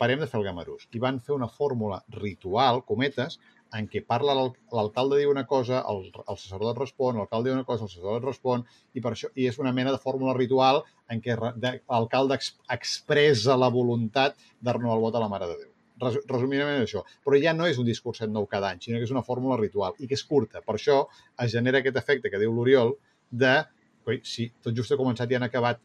parem 0.02 0.24
de 0.24 0.28
fer 0.32 0.40
el 0.40 0.48
gamarús. 0.48 0.88
I 0.98 1.02
van 1.04 1.20
fer 1.22 1.36
una 1.36 1.52
fórmula 1.60 2.00
ritual, 2.16 2.82
cometes, 2.88 3.38
en 3.78 3.86
què 3.92 4.02
parla 4.14 4.34
l'alcalde 4.34 5.20
diu 5.20 5.30
una 5.30 5.46
cosa, 5.52 5.84
el, 5.92 6.08
el 6.24 6.40
sacerdot 6.42 6.82
respon, 6.82 7.20
l'alcalde 7.22 7.52
diu 7.52 7.60
una 7.60 7.68
cosa, 7.68 7.86
el 7.86 7.92
sacerdot 7.94 8.26
respon, 8.26 8.66
i 8.98 9.04
per 9.06 9.12
això 9.14 9.30
i 9.38 9.46
és 9.52 9.62
una 9.62 9.76
mena 9.78 9.94
de 9.94 10.02
fórmula 10.02 10.34
ritual 10.40 10.82
en 11.14 11.22
què 11.22 11.38
l'alcalde 11.38 12.40
expressa 12.78 13.60
la 13.66 13.70
voluntat 13.78 14.42
de 14.58 14.76
renovar 14.80 14.98
el 14.98 15.06
vot 15.06 15.20
a 15.20 15.24
la 15.26 15.30
Mare 15.36 15.52
de 15.54 15.60
Déu. 15.62 15.71
Resumidament 16.02 16.82
això. 16.82 17.04
Però 17.26 17.38
ja 17.42 17.54
no 17.54 17.68
és 17.70 17.78
un 17.82 17.86
discurs 17.86 18.24
nou 18.28 18.48
cada 18.50 18.72
any, 18.74 18.82
sinó 18.82 18.98
que 18.98 19.06
és 19.06 19.14
una 19.14 19.26
fórmula 19.26 19.60
ritual 19.60 19.94
i 20.00 20.10
que 20.10 20.18
és 20.18 20.26
curta. 20.26 20.64
Per 20.66 20.76
això 20.78 21.04
es 21.46 21.54
genera 21.54 21.82
aquest 21.82 22.00
efecte 22.02 22.32
que 22.34 22.42
diu 22.42 22.54
l'Oriol 22.56 22.96
de 23.32 23.60
Coi, 24.06 24.22
sí, 24.26 24.48
tot 24.64 24.74
just 24.78 24.94
ha 24.94 25.00
començat 25.00 25.30
i 25.30 25.38
han 25.38 25.46
acabat 25.46 25.82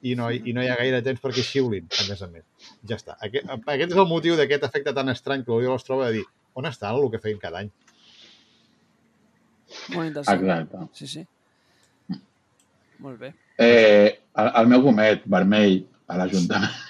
i 0.00 0.14
no, 0.16 0.30
i 0.32 0.54
no 0.56 0.62
hi 0.64 0.70
ha 0.72 0.78
gaire 0.78 1.02
temps 1.04 1.20
perquè 1.20 1.42
xiulin, 1.44 1.84
a 1.92 2.06
més 2.08 2.22
a 2.24 2.28
més. 2.32 2.44
Ja 2.88 2.96
està. 2.96 3.18
Aquest, 3.26 3.50
aquest 3.58 3.92
és 3.92 4.00
el 4.00 4.08
motiu 4.08 4.36
d'aquest 4.38 4.64
efecte 4.70 4.94
tan 4.96 5.12
estrany 5.12 5.44
que 5.44 5.52
l'Oriol 5.52 5.76
es 5.76 5.84
troba 5.84 6.08
de 6.08 6.20
dir 6.20 6.24
on 6.56 6.68
està 6.70 6.92
el 6.94 7.04
que 7.12 7.20
feien 7.20 7.42
cada 7.42 7.60
any? 7.60 7.68
Molt 9.92 10.08
interessant. 10.08 10.40
Exacte. 10.40 10.86
Sí, 10.96 11.10
sí. 11.10 12.18
Molt 13.04 13.20
bé. 13.20 13.34
Eh, 13.60 14.08
el, 14.40 14.50
el 14.62 14.72
meu 14.72 14.82
gomet 14.88 15.28
vermell 15.28 15.82
a 16.08 16.16
l'Ajuntament. 16.20 16.80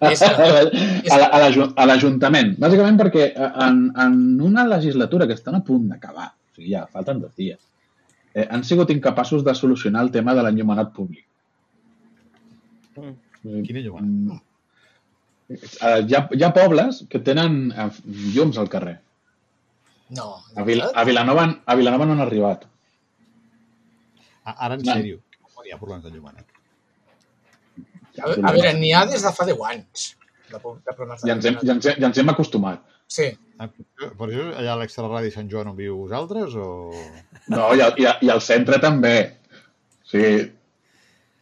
A 0.00 1.86
l'Ajuntament. 1.86 2.54
Bàsicament 2.60 3.00
perquè 3.00 3.30
en, 3.36 3.82
en 4.00 4.14
una 4.40 4.64
legislatura 4.68 5.26
que 5.28 5.36
estan 5.38 5.58
a 5.58 5.64
punt 5.64 5.88
d'acabar, 5.90 6.30
o 6.32 6.56
sigui, 6.56 6.72
ja 6.74 6.86
falten 6.88 7.20
dos 7.22 7.34
dies, 7.36 7.60
eh, 8.34 8.46
han 8.48 8.64
sigut 8.64 8.90
incapaços 8.94 9.44
de 9.44 9.54
solucionar 9.54 10.06
el 10.06 10.12
tema 10.14 10.34
de 10.34 10.44
l'enllumenat 10.46 10.94
públic. 10.96 11.26
Mm. 12.96 13.14
Quin 13.66 13.76
enllumenat? 13.82 14.08
Mm. 14.08 14.40
Eh, 15.50 16.00
hi, 16.06 16.14
ha, 16.14 16.26
hi 16.30 16.44
ha 16.46 16.52
pobles 16.54 17.04
que 17.10 17.20
tenen 17.26 17.62
eh, 17.72 17.88
llums 18.34 18.58
al 18.60 18.70
carrer. 18.72 18.98
No. 20.16 20.28
A, 20.56 20.64
Vil 20.66 20.82
a, 20.82 21.04
Vilanova, 21.06 21.46
a 21.66 21.74
Vilanova 21.78 22.06
no 22.06 22.16
han 22.16 22.24
arribat. 22.24 22.64
Ara, 24.50 24.74
en 24.74 24.80
no. 24.82 24.94
sèrio, 24.94 25.20
com 25.42 25.66
hi 25.66 25.74
ha 25.74 25.78
problemes 25.78 26.06
d'enllumenat? 26.06 26.59
A, 28.18 28.30
a 28.32 28.52
veure, 28.54 28.72
n'hi 28.78 28.94
ha 28.96 29.04
des 29.08 29.22
de 29.26 29.32
fa 29.36 29.46
10 29.48 29.66
anys. 29.70 30.06
De, 30.50 30.58
de 30.58 30.94
ja, 31.22 31.34
ens 31.36 31.46
hem, 31.46 31.58
ja, 31.62 31.74
ens, 31.76 31.86
ja 31.86 32.08
ens 32.08 32.18
hem 32.18 32.32
acostumat. 32.32 32.82
Sí. 33.10 33.28
Ah, 33.60 33.68
per 34.00 34.28
això 34.28 34.46
allà 34.56 34.74
a 34.74 34.78
l'extra 34.80 35.08
ràdio 35.08 35.32
Sant 35.34 35.50
Joan 35.50 35.72
on 35.72 35.76
viu 35.78 35.98
vosaltres 35.98 36.54
o...? 36.56 36.68
No, 37.52 37.68
i, 37.74 37.82
i, 38.02 38.08
i 38.26 38.32
al 38.32 38.42
centre 38.44 38.78
també. 38.82 39.14
O 40.06 40.10
sigui, 40.12 40.34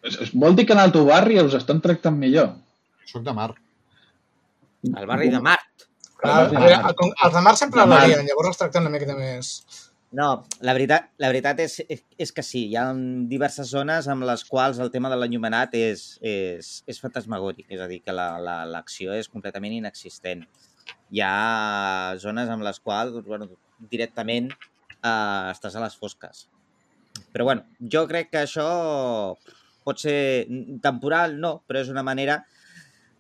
es, 0.09 0.33
vol 0.35 0.57
dir 0.57 0.67
que 0.69 0.77
en 0.77 0.83
el 0.83 0.95
teu 0.95 1.09
barri 1.09 1.39
us 1.43 1.57
estan 1.59 1.83
tractant 1.85 2.17
millor. 2.19 2.55
Soc 3.09 3.25
de 3.27 3.35
Mar. 3.37 3.51
El 4.89 5.09
barri 5.11 5.31
de 5.33 5.41
Mart. 5.45 5.87
Clar, 6.19 6.39
el 6.47 6.55
de 6.55 6.63
Mar. 6.65 6.95
els 6.95 7.37
de 7.37 7.45
Mar 7.45 7.55
sempre 7.61 7.87
la 7.87 8.01
lien, 8.07 8.27
llavors 8.27 8.53
els 8.53 8.65
tracten 8.65 8.87
una 8.87 8.95
mica 8.95 9.17
més... 9.19 9.55
No, 10.17 10.29
la 10.65 10.73
veritat, 10.73 11.11
la 11.21 11.29
veritat 11.29 11.59
és, 11.61 11.75
és 12.17 12.31
que 12.33 12.43
sí, 12.47 12.63
hi 12.71 12.77
ha 12.81 12.87
diverses 13.29 13.69
zones 13.69 14.07
amb 14.09 14.25
les 14.25 14.45
quals 14.49 14.79
el 14.81 14.89
tema 14.95 15.11
de 15.13 15.19
l'enllumenat 15.21 15.75
és, 15.77 16.07
és, 16.25 16.71
és 16.89 17.01
fantasmagòric, 17.03 17.67
és 17.69 17.83
a 17.85 17.89
dir, 17.91 18.01
que 18.07 18.15
l'acció 18.17 19.13
la, 19.13 19.19
és 19.21 19.29
completament 19.29 19.77
inexistent 19.77 20.47
hi 21.11 21.23
ha 21.25 22.17
zones 22.21 22.51
amb 22.53 22.65
les 22.67 22.81
quals 22.85 23.17
bueno, 23.27 23.49
directament 23.93 24.51
eh, 24.53 25.51
estàs 25.53 25.77
a 25.77 25.85
les 25.85 25.97
fosques. 25.97 26.47
Però 27.33 27.49
bueno, 27.49 27.65
jo 27.81 28.05
crec 28.11 28.31
que 28.33 28.45
això 28.45 28.69
pot 29.87 30.01
ser 30.01 30.47
temporal, 30.85 31.39
no, 31.41 31.59
però 31.67 31.85
és 31.85 31.93
una 31.93 32.07
manera... 32.07 32.43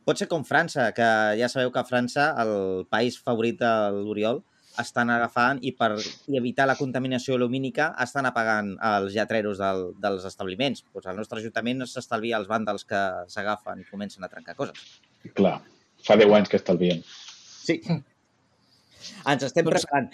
Pot 0.08 0.16
ser 0.16 0.24
com 0.24 0.40
França, 0.48 0.86
que 0.96 1.06
ja 1.36 1.50
sabeu 1.52 1.68
que 1.68 1.82
França, 1.84 2.30
el 2.40 2.86
país 2.88 3.18
favorit 3.20 3.58
de 3.60 3.72
l'Oriol, 3.92 4.38
estan 4.78 5.10
agafant 5.10 5.60
i 5.66 5.72
per 5.76 5.90
i 5.98 6.38
evitar 6.38 6.66
la 6.68 6.76
contaminació 6.78 7.38
lumínica 7.40 7.90
estan 8.04 8.28
apagant 8.30 8.74
els 8.90 9.14
lletreros 9.16 9.60
del, 9.62 9.88
dels 10.02 10.26
establiments. 10.28 10.84
Pues 10.92 11.06
el 11.10 11.18
nostre 11.18 11.40
ajuntament 11.42 11.84
s'estalvia 11.86 12.38
els 12.40 12.50
vàndals 12.50 12.86
que 12.88 13.00
s'agafen 13.32 13.82
i 13.82 13.88
comencen 13.88 14.24
a 14.24 14.30
trencar 14.32 14.56
coses. 14.58 15.00
Clar, 15.34 15.58
fa 16.06 16.18
10 16.18 16.36
anys 16.40 16.52
que 16.52 16.60
estalviem. 16.60 17.02
Sí. 17.06 17.80
Ens 17.88 19.48
estem 19.48 19.66
Doncs- 19.66 19.86
preparant. 19.86 20.12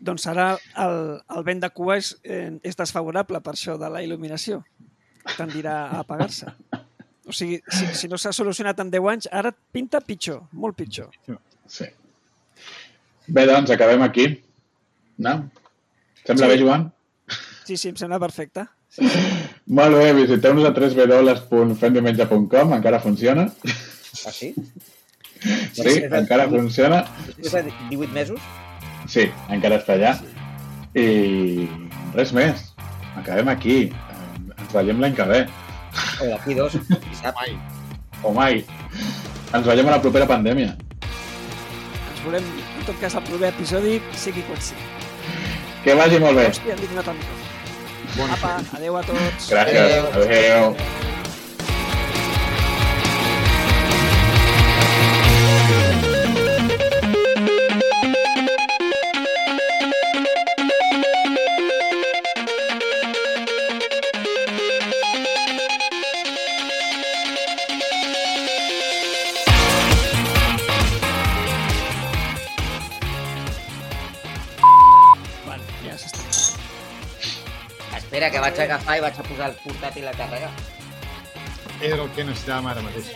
Doncs 0.00 0.26
ara 0.26 0.46
el, 0.82 0.98
el 1.36 1.44
vent 1.46 1.60
de 1.62 1.70
cua 1.70 1.98
és, 2.00 2.14
eh, 2.24 2.50
és 2.66 2.76
desfavorable 2.76 3.40
per 3.44 3.54
això 3.54 3.76
de 3.78 3.90
la 3.92 4.02
il·luminació. 4.02 4.62
Tendirà 5.36 5.76
a 5.86 6.00
apagar-se. 6.02 6.50
O 7.28 7.34
sigui, 7.36 7.60
si, 7.70 7.86
si 7.94 8.08
no 8.10 8.18
s'ha 8.18 8.32
solucionat 8.34 8.80
en 8.82 8.90
10 8.90 9.08
anys, 9.12 9.28
ara 9.30 9.52
pinta 9.52 10.00
pitjor, 10.02 10.46
molt 10.52 10.78
pitjor. 10.78 11.12
Sí. 11.70 11.86
Bé, 13.30 13.46
doncs, 13.46 13.70
acabem 13.70 14.02
aquí. 14.02 14.26
No? 15.18 15.50
Sembla 16.26 16.46
Sí. 16.46 16.52
bé, 16.52 16.58
Joan? 16.62 16.92
Sí, 17.64 17.76
sí, 17.76 17.88
em 17.92 17.96
sembla 17.96 18.18
perfecte. 18.18 18.66
Molt 19.70 19.94
bé, 19.96 20.12
visiteu-nos 20.16 20.64
a 20.66 20.72
www.femdiumenge.com, 20.74 22.72
encara 22.74 22.98
funciona. 23.00 23.44
Ah, 24.26 24.32
sí? 24.34 24.54
Sí, 25.72 26.02
encara 26.10 26.48
funciona. 26.50 27.04
Després 27.36 27.64
de 27.64 27.72
18 27.90 28.12
mesos? 28.12 28.40
Sí, 29.08 29.30
encara 29.48 29.78
està 29.80 29.94
allà. 29.94 30.12
I 30.98 31.68
res 32.16 32.32
més. 32.34 32.66
Acabem 33.16 33.48
aquí. 33.52 33.92
Ens 34.58 34.72
veiem 34.74 35.00
l'any 35.00 35.14
que 35.14 35.24
ve. 35.30 35.40
O 36.20 36.24
d'aquí 36.34 36.54
dos, 36.58 36.72
qui 36.74 37.14
sap? 37.22 37.34
Mai. 37.38 37.54
O 38.22 38.34
mai. 38.36 38.64
Ens 39.54 39.66
veiem 39.66 39.88
a 39.88 39.94
la 39.96 40.02
propera 40.02 40.26
pandèmia. 40.28 40.74
Ens 41.06 42.20
veurem, 42.26 42.44
en 42.80 42.88
tot 42.88 42.98
cas, 43.00 43.14
al 43.14 43.24
proper 43.28 43.52
episodi, 43.52 44.00
sigui 44.16 44.44
quan 44.48 44.60
sigui. 44.64 44.88
Que 45.84 45.94
vagi 45.96 46.18
molt 46.22 46.40
bé. 46.40 46.48
Hòstia, 46.50 46.76
li 46.80 46.88
he 46.88 46.92
donat 46.94 47.12
el 47.12 47.20
micròfon. 47.20 47.46
Bon 48.16 48.34
Apa, 48.34 48.56
adeu 48.80 48.98
a 48.98 49.04
tots. 49.06 49.52
Gràcies. 49.52 50.10
Adéu. 50.24 50.74
Vale, 50.74 51.09
vaig 78.50 78.60
agafar 78.66 78.96
i 78.98 79.02
vaig 79.04 79.18
a 79.18 79.24
posar 79.26 79.48
el 79.50 79.56
portàtil 79.62 80.08
a 80.08 80.12
carregar. 80.18 80.50
Era 81.80 82.02
el 82.02 82.10
que 82.16 82.24
necessitàvem 82.26 82.66
ara 82.72 82.82
mateix. 82.84 83.10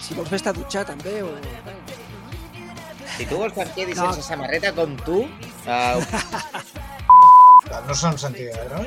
Si 0.00 0.14
vols 0.16 0.30
vés-te 0.32 0.48
a 0.50 0.54
dutxar, 0.56 0.84
també, 0.88 1.18
o... 1.22 1.32
Si 3.16 3.26
tu 3.26 3.36
vols 3.40 3.52
que 3.52 3.64
em 3.66 3.72
quedi 3.74 3.94
No. 3.98 4.06
sense 4.06 4.22
samarreta 4.28 4.72
com 4.72 4.94
tu, 5.04 5.24
uh, 5.66 5.98
No 7.86 7.94
se'm 7.94 8.16
sentia, 8.16 8.54
eh, 8.54 8.68
no? 8.70 8.80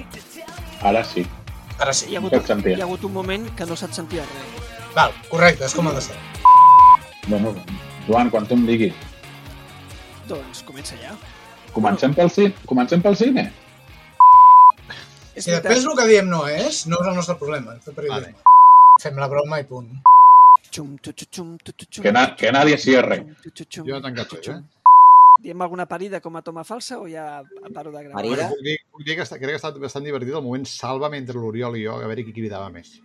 Ara 0.88 1.04
sí. 1.06 1.22
Ara 1.78 1.94
sí. 1.94 2.08
Hi 2.10 2.16
ha, 2.16 2.20
hagut, 2.20 2.48
sentia. 2.48 2.78
hi 2.78 2.82
ha 2.82 2.86
hagut 2.86 3.04
un 3.06 3.14
moment 3.14 3.46
que 3.56 3.66
no 3.70 3.76
se't 3.78 3.94
sentia 3.94 4.24
res. 4.26 4.72
Val, 4.96 5.14
correcte, 5.30 5.66
és 5.66 5.74
com 5.78 5.88
ha 5.88 5.94
de 5.94 6.02
ser. 6.02 6.16
Bueno, 7.28 7.54
Joan, 8.08 8.32
quan 8.34 8.48
tu 8.48 8.56
em 8.58 8.66
diguis. 8.66 8.96
Doncs 10.28 10.64
comença 10.66 10.96
ja. 10.98 11.14
Comencem 11.76 12.14
pel 12.18 12.30
cine? 12.34 12.54
Comencem 12.66 13.02
pel 13.02 13.16
cine? 13.16 13.52
És 15.36 15.46
Si 15.46 15.52
després 15.52 15.86
el 15.88 15.96
que 15.96 16.08
diem 16.10 16.28
no 16.28 16.42
és, 16.50 16.86
no 16.92 17.00
és 17.00 17.08
el 17.08 17.16
nostre 17.16 17.38
problema. 17.40 17.78
Periodisme. 17.96 18.36
Fem 19.02 19.20
la 19.22 19.30
broma 19.32 19.62
i 19.62 19.68
punt. 19.68 19.88
Xum, 20.72 20.98
tu, 21.04 21.14
tu, 21.16 21.28
xum, 21.28 21.56
tu, 21.60 21.72
tu, 21.72 21.88
xum, 21.88 22.04
Que, 22.04 22.12
na 22.12 22.36
que 22.36 22.52
nadie 22.52 22.78
cierre. 22.78 23.22
Jo 23.72 23.98
he 23.98 24.02
tancat 24.04 24.36
eh? 24.52 24.60
Diem 25.42 25.62
alguna 25.64 25.88
parida 25.90 26.20
com 26.22 26.36
a 26.38 26.44
toma 26.46 26.64
falsa 26.64 27.00
o 27.00 27.08
ja 27.10 27.42
paro 27.74 27.92
de 27.92 28.04
gravar? 28.04 28.20
Parida? 28.20 28.50
Puc 28.52 28.62
dir, 28.64 28.78
puc 28.92 29.06
dir 29.08 29.16
que 29.18 29.26
està, 29.26 29.40
crec 29.40 29.56
que 29.56 29.58
ha 29.58 29.62
estat 29.64 29.80
bastant 29.82 30.06
divertit 30.06 30.36
el 30.36 30.44
moment 30.44 30.68
salva 30.70 31.10
mentre 31.10 31.40
l'Oriol 31.40 31.80
i 31.80 31.88
jo 31.88 31.96
a 31.98 32.12
veure 32.12 32.28
qui 32.28 32.36
cridava 32.36 32.70
més. 32.70 33.00